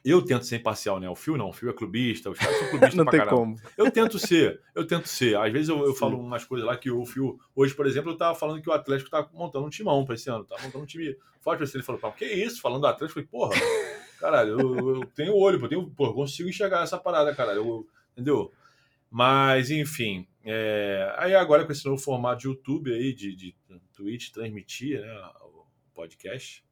Eu 0.05 0.23
tento 0.23 0.45
ser 0.45 0.57
imparcial, 0.57 1.01
né? 1.01 1.09
O 1.09 1.15
Fio 1.15 1.39
não, 1.39 1.49
o 1.49 1.53
Fio 1.53 1.71
é 1.71 1.73
clubista, 1.73 2.29
os 2.29 2.39
caras 2.39 2.59
são 2.59 2.69
clubistas 2.69 2.95
não 2.97 3.05
pra 3.05 3.13
tem 3.13 3.21
caramba. 3.21 3.37
Como. 3.37 3.57
Eu 3.77 3.91
tento 3.91 4.19
ser, 4.19 4.61
eu 4.75 4.87
tento 4.87 5.09
ser. 5.09 5.35
Às 5.39 5.51
vezes 5.51 5.71
eu, 5.71 5.83
eu 5.83 5.95
falo 5.95 6.21
umas 6.21 6.45
coisas 6.45 6.67
lá 6.67 6.77
que 6.77 6.91
o 6.91 7.07
Fio, 7.07 7.39
hoje, 7.57 7.75
por 7.75 7.87
exemplo, 7.87 8.13
eu 8.13 8.17
tava 8.17 8.35
falando 8.35 8.61
que 8.61 8.69
o 8.69 8.73
Atlético 8.73 9.09
tá 9.09 9.27
montando 9.33 9.65
um 9.65 9.71
timão 9.71 10.05
para 10.05 10.15
esse 10.15 10.29
ano, 10.29 10.45
tá 10.45 10.57
montando 10.63 10.85
um 10.85 10.87
time 10.87 11.17
forte 11.41 11.57
pra 11.57 11.65
esse. 11.65 11.75
Ele 11.75 11.83
falou, 11.83 12.01
pá, 12.01 12.13
que 12.13 12.27
isso? 12.27 12.61
Falando 12.61 12.83
do 12.83 12.87
Atlético, 12.87 13.19
eu 13.19 13.27
falei, 13.27 13.49
porra, 13.49 13.59
caralho, 14.21 14.61
eu, 14.61 14.97
eu 14.97 15.07
tenho 15.15 15.35
olho, 15.35 15.59
eu 15.59 15.69
tenho, 15.69 15.91
porra, 15.91 16.13
consigo 16.13 16.51
enxergar 16.51 16.83
essa 16.83 16.99
parada, 16.99 17.35
caralho, 17.35 17.61
eu, 17.61 17.89
entendeu? 18.13 18.53
Mas, 19.11 19.71
enfim, 19.71 20.27
é, 20.45 21.15
aí 21.17 21.35
agora 21.35 21.65
com 21.65 21.73
esse 21.73 21.87
novo 21.87 22.03
formato 22.03 22.43
de 22.43 22.49
YouTube 22.49 22.93
aí, 22.93 23.15
de, 23.15 23.35
de 23.35 23.55
Twitch, 23.95 24.31
transmitir 24.31 25.01
né, 25.01 25.31
podcast, 25.95 26.65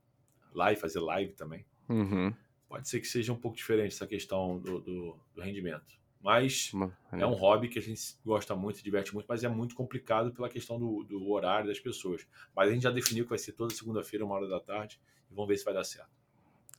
live, 0.52 0.80
fazer 0.80 1.00
live 1.00 1.32
também. 1.34 1.64
Uhum. 1.88 2.34
Pode 2.68 2.88
ser 2.88 3.00
que 3.00 3.06
seja 3.06 3.32
um 3.32 3.36
pouco 3.36 3.56
diferente 3.56 3.94
essa 3.94 4.06
questão 4.06 4.58
do, 4.58 4.80
do, 4.80 5.16
do 5.34 5.40
rendimento. 5.40 6.02
Mas 6.22 6.70
é. 7.12 7.20
é 7.20 7.26
um 7.26 7.32
hobby 7.32 7.68
que 7.68 7.78
a 7.78 7.82
gente 7.82 8.00
gosta 8.24 8.54
muito, 8.54 8.82
diverte 8.82 9.12
muito, 9.12 9.26
mas 9.28 9.42
é 9.42 9.48
muito 9.48 9.74
complicado 9.74 10.32
pela 10.32 10.48
questão 10.48 10.78
do, 10.78 11.02
do 11.02 11.28
horário 11.30 11.66
das 11.66 11.80
pessoas. 11.80 12.26
Mas 12.54 12.68
a 12.68 12.72
gente 12.72 12.82
já 12.82 12.90
definiu 12.90 13.24
que 13.24 13.30
vai 13.30 13.38
ser 13.38 13.52
toda 13.52 13.74
segunda-feira, 13.74 14.24
uma 14.24 14.36
hora 14.36 14.48
da 14.48 14.60
tarde, 14.60 15.00
e 15.30 15.34
vamos 15.34 15.48
ver 15.48 15.56
se 15.56 15.64
vai 15.64 15.74
dar 15.74 15.84
certo. 15.84 16.10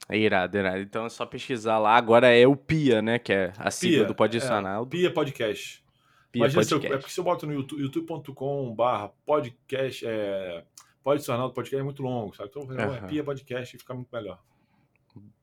É 0.09 0.17
irado, 0.17 0.57
irado. 0.57 0.79
Então 0.79 1.05
é 1.05 1.09
só 1.09 1.25
pesquisar 1.25 1.77
lá. 1.77 1.95
Agora 1.95 2.27
é 2.27 2.47
o 2.47 2.55
PIA, 2.55 3.01
né? 3.01 3.19
Que 3.19 3.33
é 3.33 3.53
a 3.57 3.69
sigla 3.69 3.99
Pia, 3.99 4.07
do 4.07 4.15
Poddicional. 4.15 4.83
É, 4.83 4.87
Pia 4.87 5.13
Podcast. 5.13 5.83
Pia 6.31 6.39
Imagina 6.39 6.61
podcast. 6.61 6.81
Se 6.81 6.91
eu, 6.91 6.95
é 6.95 6.97
porque 6.97 7.13
se 7.13 7.19
eu 7.19 7.23
boto 7.23 7.45
no 7.45 7.53
YouTube, 7.53 7.81
youtube.com 7.81 8.73
barra 8.73 9.09
podcast, 9.25 10.05
é, 10.05 10.63
pode 11.03 11.21
se 11.21 11.27
tornar 11.27 11.49
podcast 11.49 11.81
é 11.81 11.83
muito 11.83 12.01
longo, 12.01 12.35
sabe? 12.35 12.49
Então, 12.49 12.63
uhum. 12.63 13.07
Pia 13.07 13.23
Podcast 13.23 13.75
e 13.75 13.79
fica 13.79 13.93
muito 13.93 14.09
melhor. 14.11 14.39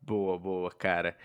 Boa, 0.03 0.39
boa, 0.39 0.71
cara. 0.71 1.17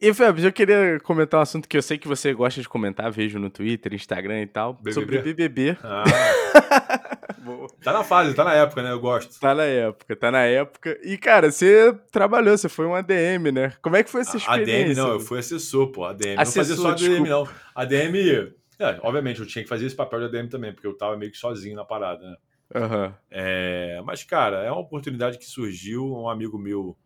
E, 0.00 0.12
Fabio, 0.12 0.44
eu 0.44 0.52
queria 0.52 0.98
comentar 1.00 1.38
um 1.38 1.42
assunto 1.42 1.68
que 1.68 1.76
eu 1.76 1.82
sei 1.82 1.96
que 1.96 2.08
você 2.08 2.34
gosta 2.34 2.60
de 2.60 2.68
comentar, 2.68 3.10
vejo 3.10 3.38
no 3.38 3.48
Twitter, 3.48 3.94
Instagram 3.94 4.42
e 4.42 4.46
tal, 4.46 4.74
BBB? 4.74 4.92
sobre 4.92 5.18
BBB. 5.18 5.78
Ah. 5.82 6.04
tá 7.82 7.92
na 7.92 8.04
fase, 8.04 8.34
tá 8.34 8.44
na 8.44 8.54
época, 8.54 8.82
né? 8.82 8.90
Eu 8.90 9.00
gosto. 9.00 9.38
Tá 9.40 9.54
na 9.54 9.64
época, 9.64 10.16
tá 10.16 10.30
na 10.30 10.42
época. 10.42 10.98
E, 11.02 11.16
cara, 11.16 11.50
você 11.50 11.96
trabalhou, 12.10 12.58
você 12.58 12.68
foi 12.68 12.86
um 12.86 12.94
ADM, 12.94 13.52
né? 13.52 13.72
Como 13.80 13.96
é 13.96 14.02
que 14.02 14.10
foi 14.10 14.22
essa 14.22 14.36
experiência? 14.36 14.84
ADM 14.84 14.96
não, 14.96 15.12
eu 15.12 15.20
fui 15.20 15.38
assessor, 15.38 15.90
pô. 15.92 16.04
ADM. 16.04 16.38
Assessor, 16.38 16.76
não 16.76 16.92
fazia 16.92 17.08
só 17.08 17.14
ADM, 17.14 17.28
não. 17.28 17.48
ADM 17.74 18.52
é, 18.78 18.98
obviamente, 19.02 19.40
eu 19.40 19.46
tinha 19.46 19.62
que 19.62 19.68
fazer 19.68 19.86
esse 19.86 19.94
papel 19.94 20.18
de 20.20 20.36
ADM 20.36 20.48
também, 20.48 20.72
porque 20.72 20.86
eu 20.86 20.96
tava 20.96 21.16
meio 21.16 21.30
que 21.30 21.38
sozinho 21.38 21.76
na 21.76 21.84
parada, 21.84 22.28
né? 22.28 22.36
Uhum. 22.74 23.14
É, 23.30 24.02
mas, 24.04 24.24
cara, 24.24 24.64
é 24.64 24.70
uma 24.70 24.80
oportunidade 24.80 25.38
que 25.38 25.44
surgiu. 25.44 26.12
Um 26.12 26.28
amigo 26.28 26.58
meu, 26.58 26.96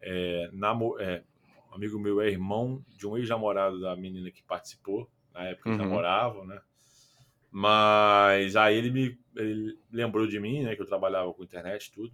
é, 0.00 0.50
namo, 0.52 0.98
é, 0.98 1.22
um 1.70 1.74
amigo 1.76 1.98
meu 1.98 2.20
é 2.20 2.28
irmão 2.28 2.84
de 2.96 3.06
um 3.06 3.16
ex-namorado 3.16 3.80
da 3.80 3.94
menina 3.96 4.30
que 4.30 4.42
participou, 4.42 5.08
na 5.32 5.44
época 5.44 5.70
uhum. 5.70 5.76
que 5.76 5.82
namoravam, 5.82 6.44
né? 6.44 6.60
Mas 7.50 8.56
aí 8.56 8.76
ele 8.76 8.90
me 8.90 9.18
ele 9.36 9.78
lembrou 9.90 10.26
de 10.26 10.38
mim, 10.40 10.62
né? 10.62 10.74
Que 10.74 10.82
eu 10.82 10.86
trabalhava 10.86 11.32
com 11.32 11.44
internet 11.44 11.86
e 11.86 11.92
tudo, 11.92 12.12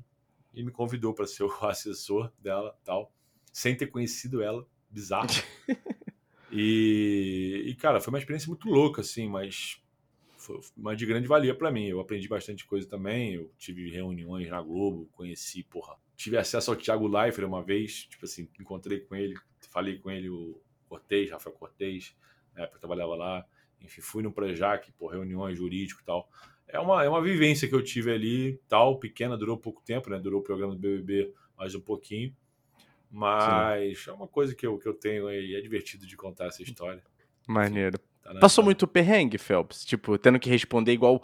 e 0.52 0.62
me 0.62 0.70
convidou 0.70 1.14
para 1.14 1.26
ser 1.26 1.44
o 1.48 1.66
assessor 1.66 2.30
dela 2.38 2.76
tal, 2.84 3.12
sem 3.52 3.76
ter 3.76 3.86
conhecido 3.86 4.42
ela. 4.42 4.66
Bizarro. 4.90 5.28
E, 6.50 7.64
e, 7.66 7.74
cara, 7.74 8.00
foi 8.00 8.11
uma 8.11 8.18
experiência 8.18 8.48
muito 8.48 8.68
louca, 8.68 9.02
assim, 9.02 9.28
mas 9.28 9.82
foi 10.49 10.61
uma 10.76 10.96
de 10.96 11.05
grande 11.05 11.28
valia 11.28 11.55
para 11.55 11.70
mim. 11.70 11.86
Eu 11.86 12.01
aprendi 12.01 12.26
bastante 12.26 12.64
coisa 12.64 12.88
também. 12.88 13.34
Eu 13.34 13.53
tive 13.59 13.90
reuniões 13.90 14.49
na 14.49 14.62
Globo, 14.62 15.09
conheci, 15.12 15.62
porra. 15.62 15.96
Tive 16.16 16.38
acesso 16.38 16.70
ao 16.70 16.76
Thiago 16.76 17.07
Leifert 17.07 17.46
uma 17.46 17.62
vez, 17.62 18.05
tipo 18.05 18.24
assim, 18.24 18.49
encontrei 18.59 19.01
com 19.01 19.14
ele, 19.14 19.34
falei 19.70 19.99
com 19.99 20.11
ele, 20.11 20.28
o 20.30 20.61
Cortez, 20.88 21.30
Rafael 21.30 21.55
Cortez, 21.55 22.16
na 22.55 22.62
época 22.62 22.76
eu 22.76 22.80
trabalhava 22.80 23.14
lá. 23.14 23.46
Enfim, 23.80 24.01
fui 24.01 24.22
no 24.22 24.32
Projac, 24.32 24.90
por 24.92 25.12
reuniões 25.12 25.57
jurídico 25.57 26.01
e 26.01 26.05
tal. 26.05 26.28
É 26.66 26.80
uma, 26.80 27.05
é 27.05 27.09
uma 27.09 27.22
vivência 27.22 27.68
que 27.68 27.74
eu 27.74 27.82
tive 27.82 28.11
ali, 28.11 28.61
tal, 28.68 28.99
pequena, 28.99 29.36
durou 29.36 29.57
pouco 29.57 29.82
tempo, 29.82 30.11
né? 30.11 30.18
Durou 30.18 30.40
o 30.40 30.44
programa 30.44 30.74
do 30.74 30.80
BBB 30.80 31.32
mais 31.57 31.74
um 31.74 31.80
pouquinho. 31.80 32.34
Mas 33.11 34.05
Sim. 34.05 34.11
é 34.11 34.12
uma 34.12 34.28
coisa 34.28 34.55
que 34.55 34.66
eu, 34.66 34.78
que 34.78 34.86
eu 34.86 34.94
tenho 34.94 35.30
e 35.30 35.55
é 35.55 35.61
divertido 35.61 36.07
de 36.07 36.16
contar 36.16 36.46
essa 36.46 36.62
história. 36.62 37.03
Maneiro. 37.46 37.99
Tá 38.35 38.41
Passou 38.41 38.62
muito 38.64 38.87
perrengue, 38.87 39.39
Phelps? 39.39 39.85
Tipo, 39.85 40.18
tendo 40.18 40.39
que 40.39 40.51
responder 40.51 40.93
igual. 40.93 41.22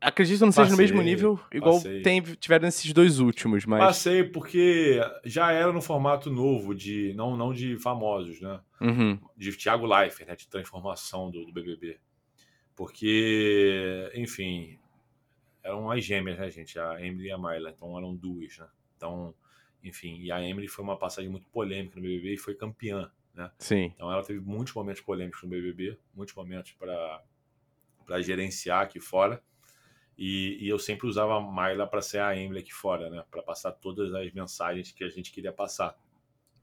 Acredito 0.00 0.38
que 0.38 0.44
não 0.44 0.52
seja 0.52 0.70
no 0.70 0.76
mesmo 0.76 1.00
nível, 1.00 1.38
igual 1.52 1.80
tem, 2.02 2.20
tiveram 2.20 2.66
esses 2.66 2.92
dois 2.92 3.20
últimos, 3.20 3.64
mas. 3.64 3.78
Passei 3.78 4.24
porque 4.24 5.00
já 5.24 5.52
era 5.52 5.72
no 5.72 5.80
formato 5.80 6.28
novo, 6.28 6.74
de 6.74 7.14
não, 7.14 7.36
não 7.36 7.52
de 7.52 7.78
famosos, 7.78 8.40
né? 8.40 8.60
Uhum. 8.80 9.18
De 9.36 9.52
Thiago 9.52 9.86
Leifert, 9.86 10.28
né? 10.28 10.34
De 10.34 10.48
transformação 10.48 11.30
do, 11.30 11.44
do 11.44 11.52
BBB. 11.52 11.98
Porque, 12.74 14.10
enfim, 14.14 14.76
eram 15.62 15.90
as 15.90 16.04
gêmeas, 16.04 16.38
né, 16.38 16.50
gente? 16.50 16.78
A 16.78 17.00
Emily 17.00 17.28
e 17.28 17.30
a 17.30 17.38
Myla. 17.38 17.70
Então 17.70 17.96
eram 17.96 18.14
duas, 18.14 18.58
né? 18.58 18.66
Então, 18.96 19.34
enfim, 19.84 20.20
e 20.20 20.30
a 20.30 20.42
Emily 20.42 20.68
foi 20.68 20.84
uma 20.84 20.96
passagem 20.96 21.30
muito 21.30 21.46
polêmica 21.48 21.96
no 21.96 22.02
BBB 22.02 22.34
e 22.34 22.38
foi 22.38 22.54
campeã, 22.54 23.10
né? 23.34 23.50
Sim. 23.58 23.92
Então 23.94 24.10
ela 24.10 24.22
teve 24.22 24.40
muitos 24.40 24.74
momentos 24.74 25.02
polêmicos 25.02 25.42
no 25.42 25.48
BBB, 25.48 25.98
muitos 26.14 26.34
momentos 26.34 26.72
para 26.72 27.22
gerenciar 28.20 28.82
aqui 28.82 29.00
fora. 29.00 29.42
E, 30.16 30.58
e, 30.60 30.68
eu 30.68 30.78
sempre 30.78 31.06
usava 31.06 31.38
a 31.38 31.40
Myla 31.40 31.86
para 31.86 32.02
ser 32.02 32.20
a 32.20 32.36
Emily 32.36 32.60
aqui 32.60 32.72
fora, 32.72 33.08
né? 33.08 33.24
Para 33.30 33.42
passar 33.42 33.72
todas 33.72 34.12
as 34.14 34.30
mensagens 34.32 34.92
que 34.92 35.02
a 35.02 35.08
gente 35.08 35.32
queria 35.32 35.52
passar. 35.52 35.98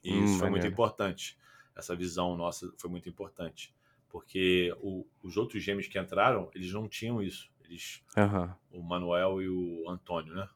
E 0.04 0.14
hum, 0.14 0.24
isso 0.24 0.40
foi 0.40 0.50
muito 0.50 0.68
importante. 0.68 1.38
Essa 1.76 1.96
visão 1.96 2.38
nossa 2.38 2.72
foi 2.78 2.90
muito 2.90 3.10
importante. 3.10 3.74
Porque 4.08 4.74
o, 4.82 5.06
os 5.24 5.36
outros 5.36 5.64
gêmeos 5.64 5.88
que 5.88 6.00
entraram, 6.00 6.50
eles 6.54 6.72
não 6.72 6.88
tinham 6.88 7.22
isso. 7.22 7.52
Eles, 7.64 8.04
uhum. 8.16 8.80
O 8.80 8.84
Manuel 8.84 9.42
e 9.42 9.50
o 9.50 9.90
Antônio, 9.90 10.34
né? 10.34 10.48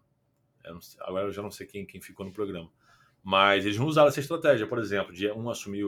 Eu 0.64 0.80
sei, 0.80 0.99
agora 1.03 1.28
eu 1.28 1.32
já 1.32 1.41
não 1.41 1.51
sei 1.51 1.68
quem, 1.68 1.86
quem 1.86 1.99
ficou 1.99 2.26
no 2.26 2.32
programa. 2.32 2.72
Mas 3.24 3.66
eles 3.66 3.78
não 3.78 3.86
usaram 3.86 4.10
essa 4.10 4.20
estratégia, 4.20 4.68
por 4.68 4.78
exemplo, 4.78 5.14
de 5.14 5.32
um 5.32 5.50
assumir 5.50 5.86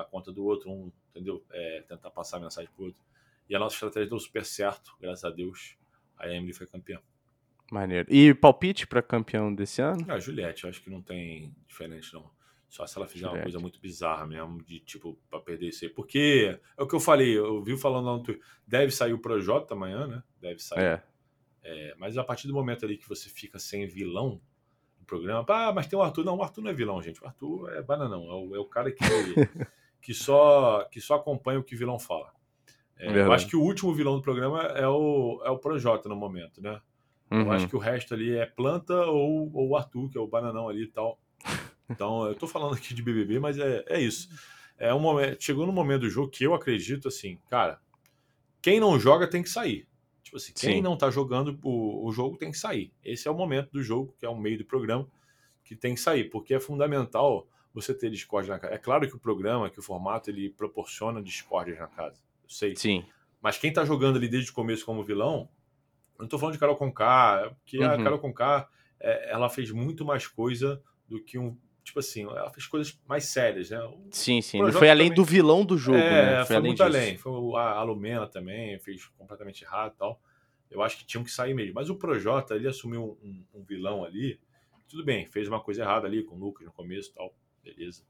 a, 0.00 0.06
conta 0.10 0.32
do 0.32 0.44
outro, 0.44 0.70
um, 0.70 0.90
entendeu? 1.10 1.44
É, 1.50 1.84
tentar 1.86 2.10
passar 2.10 2.38
a 2.38 2.40
mensagem 2.40 2.70
pro 2.74 2.86
outro. 2.86 3.00
E 3.48 3.54
a 3.54 3.58
nossa 3.58 3.74
estratégia 3.74 4.08
deu 4.08 4.18
super 4.18 4.44
certo, 4.44 4.96
graças 4.98 5.24
a 5.24 5.30
Deus 5.30 5.76
a 6.18 6.28
Emily 6.28 6.52
foi 6.52 6.66
campeã. 6.66 7.00
Maneiro. 7.70 8.12
E 8.12 8.34
palpite 8.34 8.86
para 8.86 9.02
campeão 9.02 9.54
desse 9.54 9.80
ano? 9.80 10.04
Ah, 10.08 10.14
a 10.14 10.18
Juliette, 10.18 10.64
eu 10.64 10.70
acho 10.70 10.82
que 10.82 10.90
não 10.90 11.02
tem 11.02 11.54
diferente, 11.66 12.12
não. 12.12 12.30
Só 12.68 12.86
se 12.86 12.98
ela 12.98 13.06
fizer 13.06 13.20
Juliette. 13.20 13.38
uma 13.38 13.42
coisa 13.44 13.58
muito 13.60 13.80
bizarra 13.80 14.26
mesmo, 14.26 14.62
de 14.62 14.80
tipo, 14.80 15.18
pra 15.30 15.38
perder 15.38 15.68
isso 15.68 15.84
aí. 15.84 15.90
Porque 15.90 16.58
é 16.76 16.82
o 16.82 16.86
que 16.86 16.94
eu 16.94 17.00
falei, 17.00 17.36
eu 17.36 17.62
vi 17.62 17.76
falando 17.76 18.06
lá 18.06 18.12
no 18.16 18.22
Twitter, 18.22 18.44
deve 18.66 18.90
sair 18.90 19.12
o 19.12 19.18
Projota 19.18 19.74
amanhã, 19.74 20.06
né? 20.06 20.22
Deve 20.40 20.60
sair. 20.60 20.80
É. 20.82 21.02
é. 21.62 21.94
Mas 21.96 22.16
a 22.18 22.24
partir 22.24 22.46
do 22.46 22.54
momento 22.54 22.84
ali 22.84 22.96
que 22.96 23.08
você 23.08 23.28
fica 23.28 23.58
sem 23.58 23.86
vilão 23.86 24.40
programa, 25.08 25.44
ah, 25.48 25.72
mas 25.72 25.86
tem 25.86 25.98
o 25.98 26.02
Arthur. 26.02 26.24
Não, 26.24 26.36
o 26.36 26.42
Arthur 26.42 26.62
não 26.62 26.70
é 26.70 26.74
vilão, 26.74 27.02
gente. 27.02 27.22
O 27.22 27.26
Arthur 27.26 27.72
é 27.72 27.82
bananão. 27.82 28.24
É 28.30 28.34
o, 28.34 28.56
é 28.56 28.58
o 28.58 28.64
cara 28.64 28.92
que, 28.92 29.04
que, 30.00 30.14
só, 30.14 30.84
que 30.90 31.00
só 31.00 31.16
acompanha 31.16 31.58
o 31.58 31.64
que 31.64 31.74
o 31.74 31.78
vilão 31.78 31.98
fala. 31.98 32.30
É, 32.96 33.20
eu 33.20 33.32
acho 33.32 33.46
que 33.46 33.56
o 33.56 33.62
último 33.62 33.94
vilão 33.94 34.16
do 34.16 34.22
programa 34.22 34.62
é 34.62 34.86
o, 34.86 35.40
é 35.44 35.50
o 35.50 35.58
Projota 35.58 36.08
no 36.08 36.16
momento, 36.16 36.60
né? 36.60 36.80
Uhum. 37.30 37.42
Eu 37.42 37.52
acho 37.52 37.68
que 37.68 37.76
o 37.76 37.78
resto 37.78 38.14
ali 38.14 38.36
é 38.36 38.46
Planta 38.46 38.94
ou, 39.06 39.50
ou 39.54 39.68
o 39.70 39.76
Arthur, 39.76 40.10
que 40.10 40.18
é 40.18 40.20
o 40.20 40.26
bananão 40.26 40.68
ali 40.68 40.84
e 40.84 40.88
tal. 40.88 41.20
Então, 41.88 42.26
eu 42.26 42.34
tô 42.34 42.46
falando 42.46 42.74
aqui 42.74 42.92
de 42.92 43.02
BBB, 43.02 43.38
mas 43.38 43.58
é, 43.58 43.84
é 43.86 44.00
isso. 44.00 44.28
É 44.78 44.92
um 44.94 45.00
momento, 45.00 45.42
chegou 45.42 45.66
no 45.66 45.72
momento 45.72 46.02
do 46.02 46.10
jogo 46.10 46.30
que 46.30 46.44
eu 46.44 46.54
acredito 46.54 47.08
assim, 47.08 47.38
cara, 47.48 47.80
quem 48.60 48.78
não 48.78 48.98
joga 48.98 49.28
tem 49.28 49.42
que 49.42 49.48
sair. 49.48 49.88
Tipo 50.28 50.36
assim, 50.36 50.52
quem 50.54 50.76
Sim. 50.76 50.80
não 50.82 50.96
tá 50.96 51.10
jogando 51.10 51.58
o, 51.62 52.06
o 52.06 52.12
jogo 52.12 52.36
tem 52.36 52.50
que 52.50 52.58
sair. 52.58 52.92
Esse 53.04 53.28
é 53.28 53.30
o 53.30 53.34
momento 53.34 53.70
do 53.70 53.82
jogo, 53.82 54.14
que 54.18 54.26
é 54.26 54.28
o 54.28 54.36
meio 54.36 54.58
do 54.58 54.64
programa, 54.64 55.06
que 55.64 55.74
tem 55.74 55.94
que 55.94 56.00
sair, 56.00 56.24
porque 56.24 56.54
é 56.54 56.60
fundamental 56.60 57.46
você 57.74 57.94
ter 57.94 58.10
Discord 58.10 58.48
na 58.48 58.58
casa. 58.58 58.74
É 58.74 58.78
claro 58.78 59.08
que 59.08 59.14
o 59.14 59.18
programa, 59.18 59.70
que 59.70 59.78
o 59.78 59.82
formato, 59.82 60.30
ele 60.30 60.50
proporciona 60.50 61.22
Discord 61.22 61.74
na 61.74 61.86
casa 61.86 62.20
sei. 62.48 62.74
Sim. 62.76 63.04
Mas 63.40 63.58
quem 63.58 63.72
tá 63.72 63.84
jogando 63.84 64.16
ali 64.16 64.28
desde 64.28 64.50
o 64.50 64.54
começo 64.54 64.84
como 64.84 65.04
vilão, 65.04 65.48
eu 66.18 66.22
não 66.22 66.28
tô 66.28 66.38
falando 66.38 66.54
de 66.54 66.58
Carol 66.58 66.76
Conká, 66.76 67.54
porque 67.60 67.78
uhum. 67.78 67.90
a 67.90 68.02
Carol 68.02 68.18
Conká, 68.18 68.68
é, 68.98 69.30
ela 69.30 69.48
fez 69.48 69.70
muito 69.70 70.04
mais 70.04 70.26
coisa 70.26 70.82
do 71.06 71.22
que 71.22 71.38
um. 71.38 71.56
Tipo 71.88 72.00
assim, 72.00 72.24
ela 72.24 72.50
fez 72.50 72.66
coisas 72.66 73.00
mais 73.08 73.24
sérias, 73.24 73.70
né? 73.70 73.80
O 73.80 74.08
sim, 74.10 74.42
sim. 74.42 74.60
Não 74.60 74.70
foi 74.70 74.90
além 74.90 75.08
também, 75.08 75.16
do 75.16 75.24
vilão 75.24 75.64
do 75.64 75.78
jogo, 75.78 75.96
é, 75.96 76.26
né? 76.26 76.44
Foi, 76.44 76.56
foi 76.56 76.60
muito 76.60 76.84
disso. 76.84 76.96
além. 76.96 77.16
Foi 77.16 77.32
a, 77.56 77.70
a 77.70 77.82
Lumena 77.82 78.26
também, 78.26 78.78
fez 78.78 79.06
completamente 79.16 79.64
errado 79.64 79.94
e 79.94 79.98
tal. 79.98 80.20
Eu 80.70 80.82
acho 80.82 80.98
que 80.98 81.06
tinham 81.06 81.24
que 81.24 81.30
sair 81.30 81.54
mesmo. 81.54 81.72
Mas 81.74 81.88
o 81.88 81.96
Projota, 81.96 82.54
ele 82.54 82.68
assumiu 82.68 83.18
um, 83.22 83.28
um, 83.28 83.60
um 83.60 83.64
vilão 83.64 84.04
ali. 84.04 84.38
Tudo 84.86 85.02
bem, 85.02 85.26
fez 85.26 85.48
uma 85.48 85.60
coisa 85.60 85.82
errada 85.82 86.06
ali 86.06 86.22
com 86.22 86.36
o 86.36 86.38
Lucas 86.38 86.66
no 86.66 86.72
começo 86.72 87.10
e 87.10 87.14
tal. 87.14 87.34
Beleza 87.64 88.02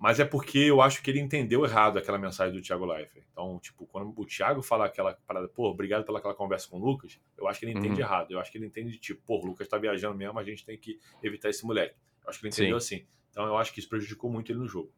mas 0.00 0.18
é 0.18 0.24
porque 0.24 0.58
eu 0.58 0.80
acho 0.80 1.02
que 1.02 1.10
ele 1.10 1.20
entendeu 1.20 1.62
errado 1.62 1.98
aquela 1.98 2.16
mensagem 2.16 2.54
do 2.54 2.62
Thiago 2.62 2.86
Leifert. 2.86 3.22
Então, 3.30 3.58
tipo, 3.60 3.86
quando 3.86 4.18
o 4.18 4.24
Thiago 4.24 4.62
fala 4.62 4.86
aquela 4.86 5.12
parada, 5.26 5.46
pô, 5.46 5.68
obrigado 5.68 6.06
pela 6.06 6.18
aquela 6.18 6.32
conversa 6.32 6.70
com 6.70 6.78
o 6.78 6.80
Lucas, 6.80 7.20
eu 7.36 7.46
acho 7.46 7.60
que 7.60 7.66
ele 7.66 7.72
entende 7.72 8.00
uhum. 8.00 8.08
errado. 8.08 8.30
Eu 8.30 8.40
acho 8.40 8.50
que 8.50 8.56
ele 8.56 8.64
entende, 8.64 8.98
tipo, 8.98 9.20
pô, 9.26 9.38
o 9.38 9.46
Lucas 9.48 9.68
tá 9.68 9.76
viajando 9.76 10.16
mesmo, 10.16 10.38
a 10.38 10.42
gente 10.42 10.64
tem 10.64 10.78
que 10.78 10.98
evitar 11.22 11.50
esse 11.50 11.66
moleque. 11.66 11.94
Acho 12.26 12.40
que 12.40 12.46
ele 12.46 12.54
entendeu 12.54 12.80
Sim. 12.80 12.96
assim. 12.96 13.06
Então, 13.30 13.46
eu 13.46 13.56
acho 13.56 13.72
que 13.72 13.80
isso 13.80 13.88
prejudicou 13.88 14.30
muito 14.30 14.50
ele 14.50 14.58
no 14.58 14.68
jogo. 14.68 14.92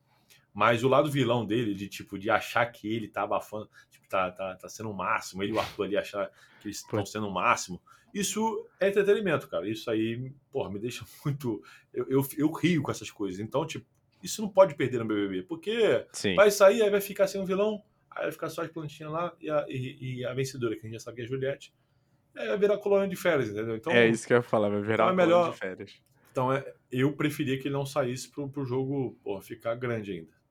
Mas 0.55 0.85
o 0.85 0.89
lado 0.89 1.11
vilão 1.11 1.47
dele, 1.47 1.75
de 1.75 1.89
tipo, 1.89 2.19
de 2.19 2.29
achar 2.29 2.67
que 2.67 2.93
ele 2.93 3.09
tá 3.09 3.23
abafando, 3.23 3.69
tipo, 3.91 4.07
tá, 4.09 4.31
tá, 4.31 4.55
tá 4.57 4.69
sendo 4.69 4.91
o 4.91 4.95
máximo, 4.95 5.43
ele 5.43 5.53
e 5.53 5.55
o 5.55 5.59
Arthur 5.59 5.85
ali 5.85 5.97
achar 5.97 6.31
que 6.61 6.69
eles 6.69 6.79
estão 6.79 7.05
sendo 7.07 7.27
o 7.27 7.33
máximo, 7.33 7.81
isso 8.13 8.69
é 8.79 8.89
entretenimento, 8.89 9.49
cara. 9.49 9.69
Isso 9.69 9.91
aí, 9.91 10.31
porra, 10.51 10.71
me 10.71 10.79
deixa 10.79 11.05
muito. 11.25 11.63
Eu, 11.93 12.07
eu, 12.09 12.29
eu 12.37 12.53
rio 12.53 12.83
com 12.83 12.91
essas 12.91 13.11
coisas. 13.11 13.41
Então, 13.41 13.67
tipo, 13.67 13.87
isso 14.23 14.43
não 14.43 14.49
pode 14.49 14.75
perder 14.75 14.99
no 14.99 15.07
BBB, 15.07 15.43
porque 15.43 16.07
Sim. 16.13 16.35
vai 16.35 16.51
sair, 16.51 16.83
aí 16.83 16.91
vai 16.91 17.01
ficar 17.01 17.27
sem 17.27 17.41
um 17.41 17.45
vilão, 17.45 17.83
aí 18.11 18.25
vai 18.25 18.33
ficar 18.33 18.49
só 18.51 18.63
as 18.63 18.71
plantinhas 18.71 19.11
lá 19.11 19.35
e 19.41 19.51
a, 19.51 19.65
e, 19.69 20.19
e 20.19 20.25
a 20.25 20.33
vencedora, 20.33 20.75
que 20.77 20.81
a 20.81 20.85
gente 20.85 20.99
já 20.99 21.01
sabe 21.01 21.17
que 21.17 21.23
é 21.23 21.25
a 21.25 21.29
Juliette, 21.29 21.75
aí 22.37 22.47
vai 22.47 22.59
virar 22.59 22.79
colônia 22.79 23.09
de 23.09 23.17
férias, 23.17 23.51
entendeu? 23.51 23.75
Então, 23.75 23.93
é 23.93 24.09
isso 24.09 24.27
que 24.27 24.33
eu 24.33 24.37
ia 24.37 24.43
falar, 24.43 24.69
vai 24.69 24.81
virar 24.81 24.95
então 24.95 25.09
é 25.09 25.13
melhor, 25.13 25.51
de 25.51 25.59
férias. 25.59 26.01
Então 26.33 26.53
é, 26.53 26.65
eu 26.91 27.13
preferia 27.13 27.59
que 27.59 27.69
ele 27.69 27.75
não 27.75 27.87
saísse 27.87 28.29
pro, 28.29 28.49
pro 28.49 28.65
jogo 28.65 29.17
porra, 29.23 29.41
ficar 29.43 29.75
grande 29.77 30.13
ainda. 30.13 30.43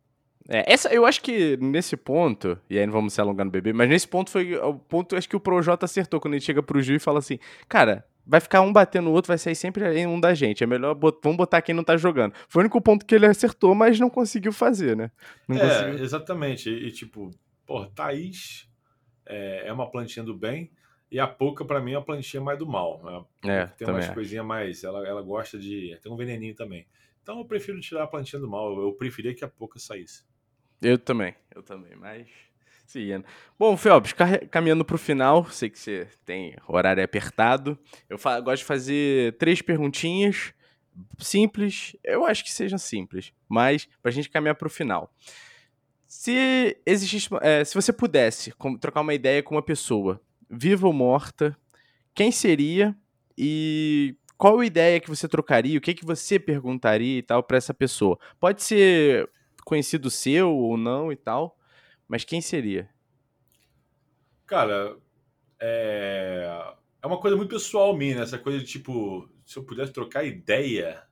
É, 0.48 0.72
essa, 0.72 0.92
eu 0.94 1.06
acho 1.06 1.22
que 1.22 1.58
nesse 1.58 1.98
ponto, 1.98 2.58
e 2.70 2.80
aí 2.80 2.86
não 2.86 2.94
vamos 2.94 3.14
se 3.14 3.22
alongar 3.22 3.46
no 3.46 3.52
bebê, 3.52 3.74
mas 3.74 3.90
nesse 3.90 4.08
ponto 4.08 4.30
foi 4.32 4.56
o 4.56 4.74
ponto 4.76 5.16
acho 5.16 5.28
que 5.28 5.36
o 5.36 5.40
Projota 5.40 5.86
acertou 5.86 6.20
quando 6.20 6.36
ele 6.36 6.42
chega 6.42 6.64
pro 6.64 6.82
Gil 6.82 6.96
e 6.96 7.00
fala 7.00 7.20
assim: 7.20 7.38
Cara, 7.68 8.06
vai 8.26 8.40
ficar 8.40 8.62
um 8.62 8.72
batendo 8.72 9.06
no 9.06 9.12
outro, 9.12 9.28
vai 9.28 9.38
sair 9.38 9.56
sempre 9.56 10.06
um 10.06 10.20
da 10.20 10.34
gente. 10.34 10.64
É 10.64 10.68
melhor, 10.68 10.96
bot... 10.96 11.20
vamos 11.24 11.38
botar 11.38 11.62
quem 11.62 11.76
não 11.76 11.84
tá 11.84 11.98
jogando. 11.98 12.34
Foi 12.48 12.62
o 12.62 12.64
único 12.64 12.82
ponto 12.82 13.06
que 13.06 13.16
ele 13.16 13.26
acertou, 13.26 13.76
mas 13.76 14.00
não 14.00 14.10
conseguiu 14.10 14.52
fazer, 14.52 14.96
né? 14.96 15.12
Não 15.48 15.58
é, 15.58 15.60
conseguiu... 15.60 16.04
exatamente. 16.04 16.70
E, 16.70 16.88
e, 16.88 16.92
tipo, 16.92 17.32
pô, 17.66 17.86
Thaís 17.86 18.70
é, 19.26 19.68
é, 19.68 19.74
uma 19.74 19.90
plantinha 19.90 20.24
do 20.24 20.36
bem, 20.36 20.72
e 21.12 21.20
a 21.20 21.28
Pouca, 21.28 21.66
para 21.66 21.82
mim, 21.82 21.92
é 21.92 21.98
uma 21.98 22.06
plantinha 22.06 22.42
mais 22.42 22.58
do 22.58 22.66
mal. 22.66 23.28
Né? 23.44 23.54
É, 23.54 23.66
tem 23.66 23.88
umas 23.88 24.10
coisinhas 24.10 24.46
mais. 24.46 24.84
Ela, 24.84 25.06
ela 25.06 25.22
gosta 25.22 25.60
de. 25.60 26.00
Tem 26.02 26.12
um 26.12 26.16
veneninho 26.16 26.56
também. 26.56 26.88
Então 27.22 27.38
eu 27.40 27.46
prefiro 27.46 27.80
tirar 27.82 28.04
a 28.04 28.08
plantinha 28.08 28.40
do 28.40 28.50
mal. 28.50 28.80
Eu 28.80 28.94
preferia 28.94 29.36
que 29.36 29.44
a 29.44 29.48
Pouca 29.48 29.78
saísse. 29.78 30.24
Eu 30.82 30.98
também, 30.98 31.36
eu 31.54 31.62
também, 31.62 31.96
mas. 31.96 32.28
Sim. 32.88 33.24
Bom, 33.58 33.78
Felps, 33.78 34.14
caminhando 34.50 34.84
para 34.84 34.96
o 34.96 35.00
final, 35.00 35.46
sei 35.46 35.70
que 35.70 35.80
você 35.80 36.08
tem 36.26 36.56
horário 36.68 37.04
apertado. 37.04 37.78
Eu 38.10 38.18
gosto 38.18 38.60
de 38.60 38.66
fazer 38.66 39.38
três 39.38 39.62
perguntinhas 39.62 40.54
simples. 41.20 41.96
Eu 42.04 42.26
acho 42.26 42.44
que 42.44 42.52
sejam 42.52 42.78
simples, 42.78 43.34
mas 43.48 43.88
para 44.02 44.10
a 44.10 44.14
gente 44.14 44.30
caminhar 44.30 44.56
para 44.56 44.68
o 44.68 44.72
final. 44.72 45.14
Se 46.06 46.78
existisse, 46.86 47.30
é, 47.42 47.64
se 47.64 47.76
você 47.76 47.94
pudesse 47.94 48.54
trocar 48.82 49.00
uma 49.00 49.14
ideia 49.14 49.42
com 49.42 49.56
uma 49.56 49.62
pessoa, 49.62 50.20
viva 50.52 50.86
ou 50.86 50.94
morta, 50.94 51.58
quem 52.14 52.32
seria 52.32 52.96
e 53.38 54.16
qual 54.38 54.64
ideia 54.64 55.00
que 55.00 55.10
você 55.10 55.28
trocaria? 55.28 55.78
O 55.78 55.82
que 55.82 55.94
que 55.94 56.06
você 56.06 56.38
perguntaria 56.40 57.20
e 57.20 57.22
tal 57.22 57.42
para 57.42 57.58
essa 57.58 57.74
pessoa? 57.74 58.20
Pode 58.40 58.64
ser 58.64 59.30
conhecido 59.64 60.10
seu 60.10 60.50
ou 60.50 60.78
não 60.78 61.12
e 61.12 61.16
tal. 61.16 61.58
Mas 62.08 62.26
quem 62.26 62.42
seria? 62.42 62.90
Cara, 64.46 64.98
é, 65.60 66.74
é 67.02 67.08
uma 67.08 67.20
coisa 67.20 67.38
muito 67.38 67.50
pessoal 67.50 67.96
minha, 67.96 68.18
né? 68.18 68.24
Essa 68.24 68.38
coisa 68.38 68.60
de 68.60 68.66
tipo, 68.66 69.30
se 69.46 69.58
eu 69.58 69.64
pudesse 69.64 69.94
trocar 69.94 70.26
ideia. 70.26 71.04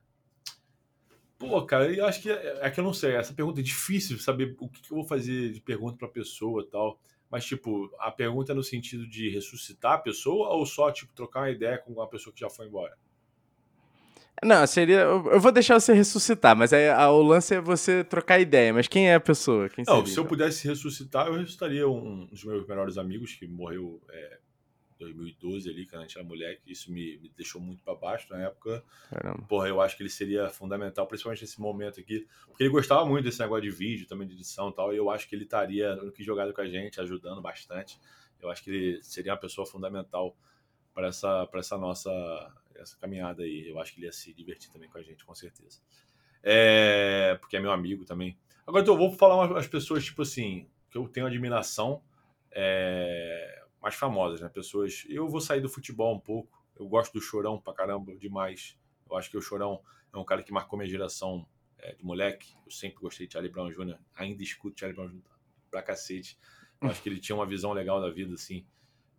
Pô, 1.38 1.64
cara, 1.64 1.90
eu 1.90 2.04
acho 2.04 2.20
que 2.20 2.30
é, 2.30 2.58
é 2.60 2.70
que 2.70 2.80
eu 2.80 2.84
não 2.84 2.92
sei. 2.92 3.14
Essa 3.14 3.32
pergunta 3.32 3.60
é 3.60 3.62
difícil 3.62 4.18
saber 4.18 4.54
o 4.60 4.68
que, 4.68 4.82
que 4.82 4.92
eu 4.92 4.96
vou 4.96 5.06
fazer 5.06 5.52
de 5.52 5.60
pergunta 5.60 5.96
pra 5.96 6.08
pessoa 6.08 6.62
e 6.62 6.66
tal. 6.66 7.00
Mas, 7.30 7.44
tipo, 7.44 7.88
a 7.98 8.10
pergunta 8.10 8.52
é 8.52 8.54
no 8.54 8.62
sentido 8.62 9.06
de 9.06 9.30
ressuscitar 9.30 9.92
a 9.92 9.98
pessoa 9.98 10.48
ou 10.48 10.66
só, 10.66 10.90
tipo, 10.90 11.12
trocar 11.14 11.40
uma 11.40 11.50
ideia 11.50 11.78
com 11.78 11.92
uma 11.92 12.08
pessoa 12.08 12.34
que 12.34 12.40
já 12.40 12.50
foi 12.50 12.66
embora? 12.66 12.96
Não, 14.42 14.66
seria. 14.66 15.00
Eu 15.00 15.38
vou 15.38 15.52
deixar 15.52 15.78
você 15.78 15.92
ressuscitar, 15.92 16.56
mas 16.56 16.72
aí 16.72 16.88
a, 16.88 17.10
o 17.10 17.22
lance 17.22 17.54
é 17.54 17.60
você 17.60 18.02
trocar 18.02 18.40
ideia. 18.40 18.72
Mas 18.72 18.88
quem 18.88 19.08
é 19.08 19.14
a 19.14 19.20
pessoa? 19.20 19.68
Quem 19.68 19.84
não, 19.86 19.98
seria, 19.98 20.12
se 20.12 20.18
eu 20.18 20.24
pudesse 20.24 20.66
ressuscitar, 20.66 21.26
eu 21.26 21.34
ressuscitaria 21.34 21.86
um, 21.86 22.26
dos 22.26 22.42
meus 22.42 22.66
melhores 22.66 22.96
amigos 22.96 23.34
que 23.34 23.46
morreu 23.46 24.00
é, 24.10 24.38
2012 25.00 25.68
ali, 25.68 25.86
quando 25.86 26.02
a 26.02 26.06
gente 26.06 26.18
era 26.18 26.26
moleque. 26.26 26.62
Isso 26.66 26.92
me, 26.92 27.18
me 27.18 27.28
deixou 27.30 27.60
muito 27.60 27.82
para 27.82 27.94
baixo 27.94 28.26
na 28.30 28.42
época. 28.44 28.84
Caramba. 29.08 29.42
Porra, 29.46 29.68
eu 29.68 29.80
acho 29.80 29.96
que 29.96 30.02
ele 30.02 30.10
seria 30.10 30.48
fundamental, 30.48 31.06
principalmente 31.06 31.42
nesse 31.42 31.60
momento 31.60 31.98
aqui. 31.98 32.26
Porque 32.46 32.62
ele 32.62 32.70
gostava 32.70 33.04
muito 33.04 33.24
desse 33.24 33.40
negócio 33.40 33.62
de 33.62 33.70
vídeo, 33.70 34.06
também 34.06 34.28
de 34.28 34.34
edição 34.34 34.68
e 34.70 34.74
tal. 34.74 34.94
E 34.94 34.96
eu 34.96 35.10
acho 35.10 35.28
que 35.28 35.34
ele 35.34 35.44
estaria 35.44 35.96
no 35.96 36.12
que 36.12 36.22
jogado 36.22 36.52
com 36.52 36.60
a 36.60 36.68
gente, 36.68 37.00
ajudando 37.00 37.40
bastante. 37.40 37.98
Eu 38.40 38.50
acho 38.50 38.62
que 38.62 38.70
ele 38.70 39.02
seria 39.02 39.32
uma 39.32 39.38
pessoa 39.38 39.66
fundamental 39.66 40.36
para 40.94 41.08
essa, 41.08 41.48
essa 41.54 41.78
nossa 41.78 42.10
essa 42.76 42.96
caminhada 42.98 43.42
aí. 43.42 43.68
Eu 43.68 43.78
acho 43.78 43.92
que 43.92 44.00
ele 44.00 44.06
ia 44.06 44.12
se 44.12 44.32
divertir 44.32 44.70
também 44.70 44.88
com 44.88 44.98
a 44.98 45.02
gente, 45.02 45.24
com 45.24 45.34
certeza. 45.34 45.80
É, 46.42 47.36
porque 47.40 47.56
é 47.56 47.60
meu 47.60 47.72
amigo 47.72 48.04
também. 48.04 48.38
Agora 48.66 48.82
então, 48.82 48.94
eu 48.94 48.98
vou 48.98 49.12
falar 49.12 49.46
umas 49.46 49.68
pessoas, 49.68 50.04
tipo 50.04 50.22
assim, 50.22 50.66
que 50.90 50.96
eu 50.96 51.08
tenho 51.08 51.26
admiração 51.26 52.02
é, 52.50 53.59
mais 53.80 53.94
famosas, 53.94 54.40
né? 54.40 54.48
Pessoas. 54.48 55.04
Eu 55.08 55.28
vou 55.28 55.40
sair 55.40 55.60
do 55.60 55.68
futebol 55.68 56.14
um 56.14 56.20
pouco. 56.20 56.62
Eu 56.78 56.86
gosto 56.88 57.12
do 57.12 57.20
Chorão 57.20 57.60
pra 57.60 57.72
caramba, 57.72 58.16
demais. 58.16 58.78
Eu 59.08 59.16
acho 59.16 59.30
que 59.30 59.36
o 59.36 59.42
Chorão 59.42 59.82
é 60.12 60.18
um 60.18 60.24
cara 60.24 60.42
que 60.42 60.52
marcou 60.52 60.78
minha 60.78 60.88
geração 60.88 61.46
é, 61.78 61.94
de 61.94 62.04
moleque. 62.04 62.54
Eu 62.64 62.70
sempre 62.70 63.00
gostei 63.00 63.26
de 63.26 63.32
Charlie 63.32 63.50
Brown 63.50 63.70
Jr., 63.70 63.98
ainda 64.14 64.42
escuto 64.42 64.78
Charlie 64.78 64.96
Brown 64.96 65.08
Jr. 65.08 65.22
pra 65.70 65.82
cacete. 65.82 66.38
Eu 66.80 66.88
acho 66.88 67.02
que 67.02 67.08
ele 67.08 67.20
tinha 67.20 67.36
uma 67.36 67.46
visão 67.46 67.72
legal 67.72 68.00
da 68.00 68.10
vida, 68.10 68.34
assim. 68.34 68.66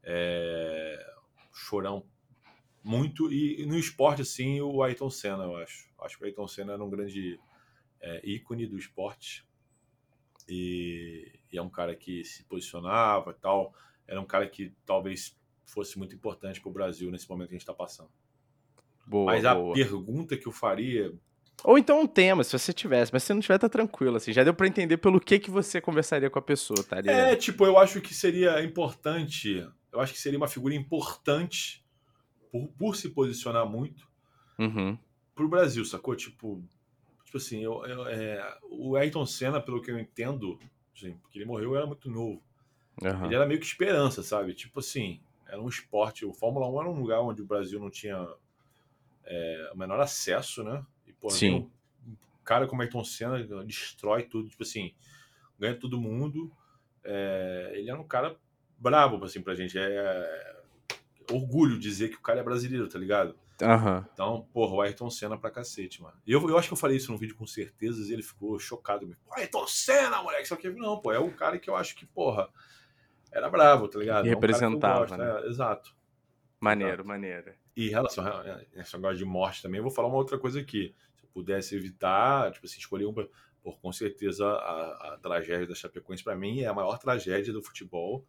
É... 0.03 1.13
Chorão 1.53 2.05
muito. 2.83 3.31
E, 3.31 3.65
no 3.65 3.77
esporte, 3.77 4.21
assim, 4.21 4.59
o 4.61 4.81
Ayrton 4.81 5.09
Senna, 5.09 5.43
eu 5.43 5.55
acho. 5.57 5.89
Acho 5.99 6.17
que 6.17 6.23
o 6.23 6.25
Ayrton 6.25 6.47
Senna 6.47 6.73
era 6.73 6.83
um 6.83 6.89
grande 6.89 7.39
é, 7.99 8.21
ícone 8.23 8.65
do 8.65 8.77
esporte. 8.77 9.45
E, 10.49 11.31
e, 11.51 11.57
é 11.57 11.61
um 11.61 11.69
cara 11.69 11.95
que 11.95 12.23
se 12.23 12.43
posicionava 12.45 13.31
e 13.31 13.35
tal. 13.35 13.73
Era 14.11 14.19
um 14.19 14.25
cara 14.25 14.45
que 14.45 14.73
talvez 14.85 15.33
fosse 15.65 15.97
muito 15.97 16.13
importante 16.13 16.59
para 16.59 16.69
o 16.69 16.73
Brasil 16.73 17.09
nesse 17.09 17.29
momento 17.29 17.47
que 17.47 17.55
a 17.55 17.57
gente 17.57 17.63
está 17.63 17.73
passando. 17.73 18.09
Boa, 19.07 19.31
Mas 19.31 19.45
a 19.45 19.55
boa. 19.55 19.73
pergunta 19.73 20.35
que 20.35 20.47
eu 20.47 20.51
faria. 20.51 21.13
Ou 21.63 21.77
então 21.77 22.01
um 22.01 22.07
tema, 22.07 22.43
se 22.43 22.51
você 22.51 22.73
tivesse, 22.73 23.13
mas 23.13 23.23
se 23.23 23.33
não 23.33 23.39
tiver, 23.39 23.57
tá 23.57 23.69
tranquilo, 23.69 24.17
assim. 24.17 24.33
Já 24.33 24.43
deu 24.43 24.53
para 24.53 24.67
entender 24.67 24.97
pelo 24.97 25.19
que 25.19 25.39
que 25.39 25.49
você 25.49 25.79
conversaria 25.79 26.29
com 26.29 26.39
a 26.39 26.41
pessoa, 26.41 26.83
tá? 26.83 26.99
É, 27.05 27.35
tipo, 27.37 27.65
eu 27.65 27.77
acho 27.77 28.01
que 28.01 28.13
seria 28.13 28.61
importante. 28.61 29.65
Eu 29.93 30.01
acho 30.01 30.11
que 30.11 30.19
seria 30.19 30.37
uma 30.37 30.47
figura 30.47 30.75
importante 30.75 31.85
por, 32.51 32.67
por 32.77 32.95
se 32.97 33.09
posicionar 33.09 33.65
muito 33.65 34.05
uhum. 34.59 34.97
pro 35.33 35.47
Brasil, 35.47 35.85
sacou? 35.85 36.15
Tipo, 36.17 36.61
tipo 37.23 37.37
assim, 37.37 37.63
eu, 37.63 37.85
eu 37.85 38.07
é, 38.07 38.57
o 38.63 38.97
Ayrton 38.97 39.25
Senna, 39.25 39.61
pelo 39.61 39.81
que 39.81 39.89
eu 39.89 39.97
entendo, 39.97 40.59
assim, 40.93 41.15
porque 41.17 41.37
ele 41.37 41.45
morreu, 41.45 41.77
era 41.77 41.85
muito 41.85 42.09
novo. 42.09 42.41
Uhum. 43.01 43.25
Ele 43.25 43.35
era 43.35 43.45
meio 43.45 43.59
que 43.59 43.65
esperança, 43.65 44.21
sabe? 44.21 44.53
Tipo 44.53 44.79
assim, 44.79 45.19
era 45.47 45.61
um 45.61 45.67
esporte. 45.67 46.25
O 46.25 46.33
Fórmula 46.33 46.67
1 46.69 46.79
era 46.79 46.89
um 46.89 46.99
lugar 46.99 47.21
onde 47.21 47.41
o 47.41 47.45
Brasil 47.45 47.79
não 47.79 47.89
tinha 47.89 48.27
é, 49.25 49.71
o 49.73 49.77
menor 49.77 49.99
acesso, 49.99 50.63
né? 50.63 50.85
E, 51.07 51.13
pô, 51.13 51.29
Sim. 51.29 51.69
Um, 52.07 52.15
cara 52.43 52.67
como 52.67 52.81
Ayrton 52.81 53.03
Senna 53.03 53.43
destrói 53.63 54.23
tudo, 54.23 54.49
tipo 54.49 54.63
assim, 54.63 54.93
ganha 55.59 55.75
todo 55.75 55.99
mundo. 55.99 56.51
É, 57.03 57.71
ele 57.75 57.89
era 57.89 57.99
um 57.99 58.07
cara 58.07 58.35
brabo, 58.77 59.23
assim, 59.23 59.41
pra 59.41 59.55
gente. 59.55 59.77
É, 59.77 60.61
orgulho 61.31 61.79
dizer 61.79 62.09
que 62.09 62.17
o 62.17 62.21
cara 62.21 62.39
é 62.39 62.43
brasileiro, 62.43 62.87
tá 62.87 62.99
ligado? 62.99 63.35
Uhum. 63.61 64.05
Então, 64.11 64.47
porra, 64.51 64.73
o 64.73 64.81
Ayrton 64.81 65.09
Senna 65.09 65.37
pra 65.37 65.51
cacete, 65.51 66.01
mano. 66.01 66.17
Eu, 66.25 66.49
eu 66.49 66.57
acho 66.57 66.67
que 66.67 66.73
eu 66.73 66.77
falei 66.77 66.97
isso 66.97 67.11
no 67.11 67.17
vídeo 67.17 67.35
com 67.35 67.45
certeza 67.45 68.01
e 68.09 68.13
ele 68.13 68.23
ficou 68.23 68.57
chocado. 68.59 69.07
Pô, 69.23 69.35
Ayrton 69.35 69.67
Senna, 69.67 70.21
moleque, 70.23 70.47
só 70.47 70.55
que 70.55 70.69
não, 70.69 70.99
pô, 70.99 71.11
é 71.11 71.19
o 71.19 71.31
cara 71.31 71.59
que 71.59 71.69
eu 71.69 71.75
acho 71.75 71.95
que, 71.95 72.05
porra, 72.05 72.49
era 73.31 73.49
bravo, 73.49 73.87
tá 73.87 73.99
ligado? 73.99 74.25
E 74.25 74.29
é 74.29 74.33
representava, 74.33 74.99
gosto, 74.99 75.17
né? 75.17 75.41
É, 75.41 75.47
exato. 75.47 75.95
Maneiro, 76.59 76.93
exato. 76.93 77.07
maneiro. 77.07 77.53
E 77.75 77.87
em 77.87 77.89
relação 77.89 78.25
a 78.25 78.61
esse 78.75 78.93
negócio 78.95 79.17
de 79.17 79.25
morte 79.25 79.61
também, 79.61 79.77
eu 79.77 79.83
vou 79.83 79.91
falar 79.91 80.07
uma 80.07 80.17
outra 80.17 80.37
coisa 80.37 80.59
aqui. 80.59 80.93
Se 81.15 81.23
eu 81.23 81.29
pudesse 81.33 81.75
evitar, 81.75 82.51
tipo 82.51 82.65
assim, 82.65 82.79
escolher 82.79 83.05
um. 83.05 83.13
Por 83.13 83.79
com 83.79 83.91
certeza 83.91 84.47
a, 84.47 85.13
a 85.13 85.19
tragédia 85.21 85.67
da 85.67 85.75
Chapecoense 85.75 86.23
para 86.23 86.35
mim 86.35 86.61
é 86.61 86.65
a 86.65 86.73
maior 86.73 86.97
tragédia 86.97 87.53
do 87.53 87.61
futebol. 87.61 88.25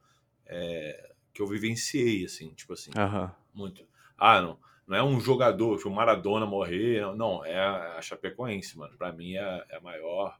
É, 0.46 1.12
que 1.32 1.40
eu 1.40 1.46
vivenciei, 1.46 2.24
assim, 2.24 2.52
tipo 2.54 2.74
assim, 2.74 2.90
uhum. 2.96 3.30
muito. 3.54 3.86
Ah, 4.18 4.40
não, 4.40 4.58
não 4.86 4.96
é 4.96 5.02
um 5.02 5.18
jogador, 5.18 5.76
tipo, 5.78 5.88
o 5.88 5.94
Maradona 5.94 6.44
morrer, 6.44 7.00
não, 7.16 7.44
é 7.44 7.58
a, 7.58 7.96
a 7.96 8.02
Chapecoense, 8.02 8.76
mano. 8.76 8.96
Pra 8.98 9.12
mim 9.12 9.36
é, 9.36 9.64
é 9.70 9.76
a 9.76 9.80
maior 9.80 10.38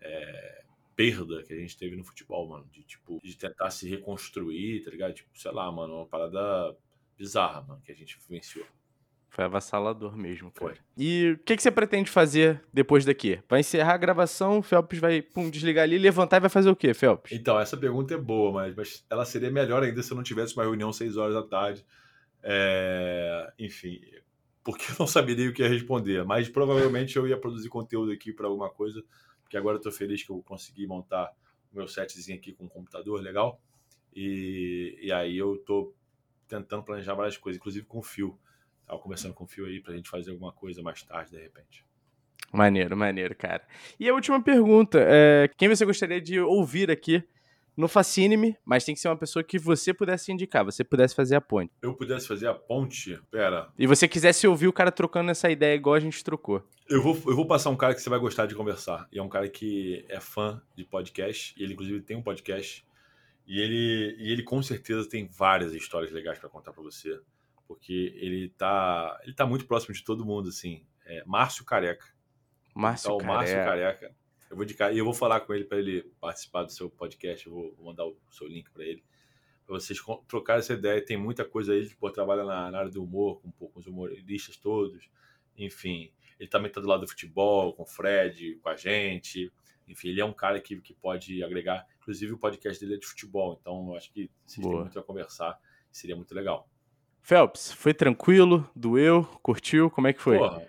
é, 0.00 0.64
perda 1.00 1.42
que 1.42 1.54
a 1.54 1.56
gente 1.56 1.78
teve 1.78 1.96
no 1.96 2.04
futebol, 2.04 2.46
mano. 2.46 2.66
De, 2.70 2.82
tipo, 2.82 3.18
de 3.24 3.34
tentar 3.34 3.70
se 3.70 3.88
reconstruir, 3.88 4.84
tá 4.84 4.90
ligado? 4.90 5.14
Tipo, 5.14 5.30
sei 5.34 5.50
lá, 5.50 5.72
mano, 5.72 5.94
uma 5.94 6.06
parada 6.06 6.76
bizarra, 7.16 7.62
mano, 7.62 7.80
que 7.82 7.90
a 7.90 7.94
gente 7.94 8.18
vivenciou. 8.28 8.66
Foi 9.30 9.44
avassalador 9.44 10.14
mesmo, 10.14 10.50
cara. 10.50 10.74
Foi. 10.74 10.84
E 10.98 11.30
o 11.30 11.38
que, 11.38 11.56
que 11.56 11.62
você 11.62 11.70
pretende 11.70 12.10
fazer 12.10 12.62
depois 12.70 13.04
daqui? 13.06 13.40
Vai 13.48 13.60
encerrar 13.60 13.94
a 13.94 13.96
gravação, 13.96 14.58
o 14.58 14.62
Felps 14.62 14.98
vai 14.98 15.22
pum, 15.22 15.48
desligar 15.48 15.84
ali, 15.84 15.96
levantar 15.96 16.36
e 16.36 16.40
vai 16.40 16.50
fazer 16.50 16.68
o 16.68 16.76
quê, 16.76 16.92
Felps? 16.92 17.32
Então, 17.32 17.58
essa 17.58 17.78
pergunta 17.78 18.12
é 18.12 18.18
boa, 18.18 18.52
mas, 18.52 18.74
mas 18.74 19.06
ela 19.08 19.24
seria 19.24 19.50
melhor 19.50 19.82
ainda 19.82 20.02
se 20.02 20.12
eu 20.12 20.16
não 20.16 20.22
tivesse 20.22 20.54
uma 20.54 20.64
reunião 20.64 20.90
às 20.90 20.96
6 20.96 21.16
horas 21.16 21.34
da 21.34 21.42
tarde. 21.42 21.82
É... 22.42 23.50
Enfim, 23.58 24.00
porque 24.62 24.84
eu 24.92 24.96
não 24.98 25.06
saberia 25.06 25.48
o 25.48 25.52
que 25.54 25.62
ia 25.62 25.68
responder. 25.68 26.24
Mas 26.24 26.48
provavelmente 26.48 27.16
eu 27.16 27.26
ia 27.26 27.38
produzir 27.38 27.70
conteúdo 27.70 28.12
aqui 28.12 28.32
para 28.32 28.48
alguma 28.48 28.68
coisa, 28.68 29.02
porque 29.50 29.56
agora 29.56 29.78
eu 29.78 29.80
tô 29.80 29.90
feliz 29.90 30.22
que 30.22 30.30
eu 30.30 30.40
consegui 30.44 30.86
montar 30.86 31.34
o 31.72 31.76
meu 31.76 31.88
setzinho 31.88 32.38
aqui 32.38 32.52
com 32.52 32.66
um 32.66 32.68
computador 32.68 33.20
legal. 33.20 33.60
E, 34.14 34.96
e 35.02 35.10
aí 35.10 35.36
eu 35.36 35.58
tô 35.66 35.92
tentando 36.46 36.84
planejar 36.84 37.14
várias 37.14 37.36
coisas, 37.36 37.58
inclusive 37.58 37.84
com 37.84 37.98
o 37.98 38.02
fio. 38.02 38.38
Tava 38.86 39.00
conversando 39.00 39.34
com 39.34 39.42
o 39.42 39.46
Fio 39.48 39.66
aí 39.66 39.80
pra 39.80 39.94
gente 39.94 40.08
fazer 40.08 40.30
alguma 40.30 40.52
coisa 40.52 40.82
mais 40.82 41.02
tarde, 41.02 41.32
de 41.32 41.40
repente. 41.40 41.84
Maneiro, 42.52 42.96
maneiro, 42.96 43.34
cara. 43.34 43.66
E 43.98 44.08
a 44.08 44.14
última 44.14 44.40
pergunta: 44.40 44.98
é, 45.00 45.48
quem 45.56 45.68
você 45.68 45.84
gostaria 45.84 46.20
de 46.20 46.38
ouvir 46.40 46.90
aqui 46.92 47.24
no 47.76 47.88
Fascine-me, 47.88 48.56
mas 48.64 48.84
tem 48.84 48.94
que 48.94 49.00
ser 49.00 49.08
uma 49.08 49.16
pessoa 49.16 49.42
que 49.42 49.58
você 49.58 49.92
pudesse 49.94 50.32
indicar, 50.32 50.64
você 50.64 50.84
pudesse 50.84 51.14
fazer 51.14 51.36
a 51.36 51.40
ponte. 51.40 51.72
Eu 51.82 51.94
pudesse 51.94 52.26
fazer 52.26 52.48
a 52.48 52.54
ponte? 52.54 53.20
Pera. 53.30 53.68
E 53.78 53.86
você 53.86 54.06
quisesse 54.06 54.46
ouvir 54.46 54.68
o 54.68 54.72
cara 54.72 54.92
trocando 54.92 55.30
essa 55.30 55.50
ideia 55.50 55.74
igual 55.74 55.94
a 55.94 56.00
gente 56.00 56.22
trocou. 56.22 56.62
Eu 56.88 57.02
vou, 57.02 57.14
eu 57.26 57.36
vou 57.36 57.46
passar 57.46 57.70
um 57.70 57.76
cara 57.76 57.94
que 57.94 58.00
você 58.00 58.10
vai 58.10 58.18
gostar 58.18 58.46
de 58.46 58.54
conversar. 58.54 59.08
E 59.12 59.18
é 59.18 59.22
um 59.22 59.28
cara 59.28 59.48
que 59.48 60.04
é 60.08 60.20
fã 60.20 60.60
de 60.76 60.84
podcast. 60.84 61.54
E 61.56 61.62
ele, 61.62 61.74
inclusive, 61.74 62.00
tem 62.00 62.16
um 62.16 62.22
podcast. 62.22 62.84
E 63.46 63.60
ele, 63.60 64.16
e 64.18 64.32
ele 64.32 64.42
com 64.42 64.62
certeza 64.62 65.08
tem 65.08 65.26
várias 65.26 65.72
histórias 65.74 66.12
legais 66.12 66.38
para 66.38 66.48
contar 66.48 66.72
para 66.72 66.82
você 66.82 67.20
porque 67.70 68.12
ele 68.16 68.48
tá, 68.58 69.20
ele 69.22 69.32
tá 69.32 69.46
muito 69.46 69.64
próximo 69.64 69.94
de 69.94 70.02
todo 70.02 70.26
mundo, 70.26 70.48
assim. 70.48 70.84
É 71.06 71.22
Márcio 71.24 71.64
Careca. 71.64 72.04
Márcio 72.74 73.14
então, 73.14 73.18
Careca. 73.18 73.38
Márcio 73.38 73.56
Careca. 73.58 74.14
Eu 74.50 74.56
vou 74.56 74.64
indicar, 74.64 74.92
e 74.92 74.98
eu 74.98 75.04
vou 75.04 75.14
falar 75.14 75.40
com 75.40 75.54
ele 75.54 75.64
para 75.64 75.78
ele 75.78 76.02
participar 76.20 76.64
do 76.64 76.72
seu 76.72 76.90
podcast, 76.90 77.46
eu 77.46 77.52
vou 77.52 77.76
mandar 77.84 78.04
o 78.04 78.16
seu 78.30 78.48
link 78.48 78.68
para 78.72 78.84
ele. 78.84 79.02
Para 79.64 79.78
vocês 79.78 80.00
trocarem 80.26 80.58
essa 80.58 80.72
ideia, 80.72 81.04
tem 81.04 81.16
muita 81.16 81.44
coisa 81.44 81.72
aí, 81.72 81.78
ele 81.78 81.94
pô, 81.94 82.10
trabalha 82.10 82.42
na, 82.42 82.68
na, 82.68 82.78
área 82.80 82.90
do 82.90 83.04
humor, 83.04 83.40
com, 83.40 83.52
com 83.52 83.78
os 83.78 83.86
humoristas 83.86 84.56
todos. 84.56 85.08
Enfim, 85.56 86.12
ele 86.38 86.48
também 86.48 86.70
tá 86.72 86.80
do 86.80 86.88
lado 86.88 87.02
do 87.02 87.08
futebol, 87.08 87.72
com 87.74 87.84
o 87.84 87.86
Fred, 87.86 88.56
com 88.56 88.68
a 88.68 88.74
gente. 88.74 89.52
Enfim, 89.86 90.08
ele 90.08 90.20
é 90.20 90.24
um 90.24 90.32
cara 90.32 90.60
que, 90.60 90.80
que 90.80 90.94
pode 90.94 91.44
agregar. 91.44 91.86
Inclusive, 92.00 92.32
o 92.32 92.38
podcast 92.38 92.80
dele 92.80 92.96
é 92.96 92.98
de 92.98 93.06
futebol, 93.06 93.56
então 93.60 93.90
eu 93.90 93.96
acho 93.96 94.12
que 94.12 94.28
vocês 94.44 94.60
Boa. 94.60 94.74
têm 94.74 94.82
muito 94.82 94.98
a 94.98 95.02
conversar, 95.04 95.60
seria 95.92 96.16
muito 96.16 96.34
legal. 96.34 96.68
Phelps, 97.22 97.70
foi 97.70 97.94
tranquilo? 97.94 98.68
Doeu? 98.74 99.22
Curtiu? 99.42 99.90
Como 99.90 100.08
é 100.08 100.12
que 100.12 100.20
foi? 100.20 100.38
Porra, 100.38 100.66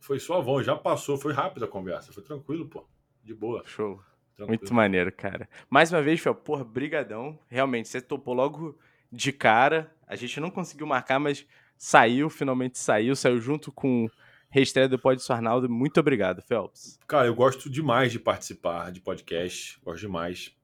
foi 0.00 0.18
suavão, 0.18 0.60
já 0.60 0.74
passou, 0.74 1.16
foi 1.16 1.32
rápida 1.32 1.66
a 1.66 1.68
conversa, 1.68 2.12
foi 2.12 2.24
tranquilo, 2.24 2.68
pô. 2.68 2.88
De 3.22 3.34
boa. 3.34 3.62
Show. 3.66 4.00
Tranquilo. 4.36 4.60
Muito 4.60 4.74
maneiro, 4.74 5.12
cara. 5.12 5.48
Mais 5.68 5.92
uma 5.92 6.00
vez, 6.00 6.20
Phelps, 6.20 6.42
porra, 6.44 6.64
brigadão. 6.64 7.38
Realmente, 7.48 7.88
você 7.88 8.00
topou 8.00 8.34
logo 8.34 8.78
de 9.12 9.32
cara. 9.32 9.94
A 10.06 10.16
gente 10.16 10.40
não 10.40 10.50
conseguiu 10.50 10.86
marcar, 10.86 11.18
mas 11.18 11.46
saiu, 11.76 12.30
finalmente 12.30 12.78
saiu, 12.78 13.14
saiu 13.14 13.40
junto 13.40 13.70
com 13.70 14.08
reestreia 14.50 14.88
do 14.88 14.98
Pod 14.98 15.22
Arnaldo. 15.30 15.68
Muito 15.68 16.00
obrigado, 16.00 16.42
Phelps. 16.42 16.98
Cara, 17.06 17.26
eu 17.26 17.34
gosto 17.34 17.70
demais 17.70 18.12
de 18.12 18.18
participar 18.18 18.90
de 18.90 19.00
podcast, 19.00 19.80
gosto 19.82 20.00
demais. 20.00 20.54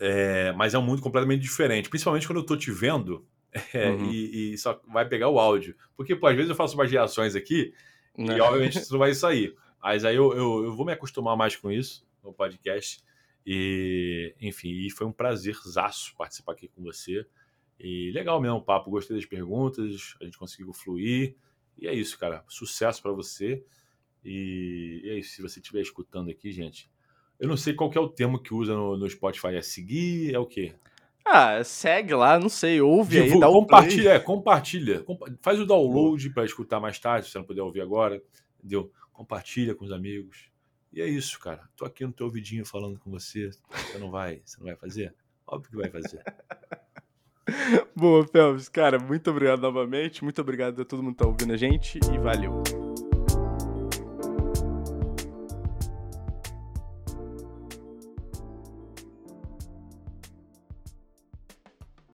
É, 0.00 0.52
mas 0.52 0.74
é 0.74 0.78
um 0.78 0.82
mundo 0.82 1.02
completamente 1.02 1.42
diferente, 1.42 1.88
principalmente 1.88 2.26
quando 2.26 2.38
eu 2.38 2.46
tô 2.46 2.56
te 2.56 2.70
vendo 2.70 3.26
é, 3.74 3.90
uhum. 3.90 4.10
e, 4.10 4.52
e, 4.52 4.58
só 4.58 4.80
vai 4.92 5.06
pegar 5.08 5.28
o 5.28 5.38
áudio. 5.38 5.74
Porque, 5.96 6.14
pô, 6.14 6.26
às 6.26 6.36
vezes 6.36 6.50
eu 6.50 6.56
faço 6.56 6.74
umas 6.74 6.90
reações 6.90 7.34
aqui 7.34 7.74
e, 8.16 8.24
né. 8.24 8.40
obviamente, 8.40 8.78
isso 8.78 8.92
não 8.92 8.98
vai 8.98 9.14
sair. 9.14 9.54
Mas 9.82 10.04
aí 10.04 10.16
eu, 10.16 10.32
eu, 10.32 10.64
eu, 10.64 10.72
vou 10.74 10.84
me 10.84 10.92
acostumar 10.92 11.36
mais 11.36 11.56
com 11.56 11.70
isso 11.70 12.06
no 12.22 12.32
podcast. 12.32 13.02
E, 13.46 14.34
enfim, 14.40 14.68
e 14.68 14.90
foi 14.90 15.06
um 15.06 15.12
prazerzaço 15.12 16.14
participar 16.16 16.52
aqui 16.52 16.68
com 16.68 16.82
você. 16.82 17.26
E 17.78 18.10
legal 18.12 18.40
mesmo 18.40 18.58
o 18.58 18.62
papo, 18.62 18.90
gostei 18.90 19.16
das 19.16 19.24
perguntas, 19.24 20.16
a 20.20 20.24
gente 20.24 20.38
conseguiu 20.38 20.72
fluir. 20.72 21.36
E 21.78 21.86
é 21.86 21.94
isso, 21.94 22.18
cara. 22.18 22.44
Sucesso 22.48 23.00
para 23.00 23.12
você. 23.12 23.64
E, 24.24 25.00
e 25.04 25.10
é 25.10 25.18
isso. 25.18 25.36
Se 25.36 25.42
você 25.42 25.60
estiver 25.60 25.80
escutando 25.80 26.30
aqui, 26.30 26.50
gente, 26.50 26.90
eu 27.38 27.48
não 27.48 27.56
sei 27.56 27.72
qual 27.72 27.90
é 27.94 28.00
o 28.00 28.08
termo 28.08 28.42
que 28.42 28.52
usa 28.52 28.74
no, 28.74 28.96
no 28.96 29.08
Spotify. 29.08 29.54
É 29.54 29.62
seguir? 29.62 30.34
É 30.34 30.38
o 30.38 30.46
quê? 30.46 30.74
Ah, 31.30 31.62
segue 31.62 32.14
lá, 32.14 32.38
não 32.38 32.48
sei, 32.48 32.80
ouve 32.80 33.20
Divulga, 33.20 33.34
aí, 33.34 33.40
dá 33.40 33.50
um 33.50 33.60
compartilha, 33.60 34.02
play. 34.02 34.14
é, 34.14 34.18
compartilha. 34.18 35.04
Faz 35.42 35.60
o 35.60 35.66
download 35.66 36.30
para 36.30 36.46
escutar 36.46 36.80
mais 36.80 36.98
tarde, 36.98 37.26
se 37.26 37.32
você 37.32 37.38
não 37.38 37.44
puder 37.44 37.60
ouvir 37.60 37.82
agora, 37.82 38.22
entendeu? 38.58 38.90
Compartilha 39.18 39.74
com 39.74 39.84
os 39.84 39.90
amigos. 39.90 40.48
E 40.92 41.02
é 41.02 41.06
isso, 41.08 41.40
cara. 41.40 41.68
Tô 41.76 41.84
aqui 41.84 42.06
no 42.06 42.12
teu 42.12 42.26
ouvidinho 42.26 42.64
falando 42.64 43.00
com 43.00 43.10
você. 43.10 43.50
Você 43.68 43.98
não 43.98 44.12
vai, 44.12 44.40
você 44.44 44.58
não 44.58 44.66
vai 44.66 44.76
fazer? 44.76 45.12
Óbvio 45.44 45.70
que 45.70 45.76
vai 45.76 45.90
fazer. 45.90 46.22
Boa, 47.96 48.24
Phelps. 48.24 48.68
Cara, 48.68 48.96
muito 48.96 49.28
obrigado 49.28 49.60
novamente. 49.60 50.22
Muito 50.22 50.40
obrigado 50.40 50.80
a 50.82 50.84
todo 50.84 51.02
mundo 51.02 51.16
que 51.16 51.24
tá 51.24 51.26
ouvindo 51.26 51.52
a 51.52 51.56
gente 51.56 51.98
e 52.14 52.18
valeu. 52.18 52.62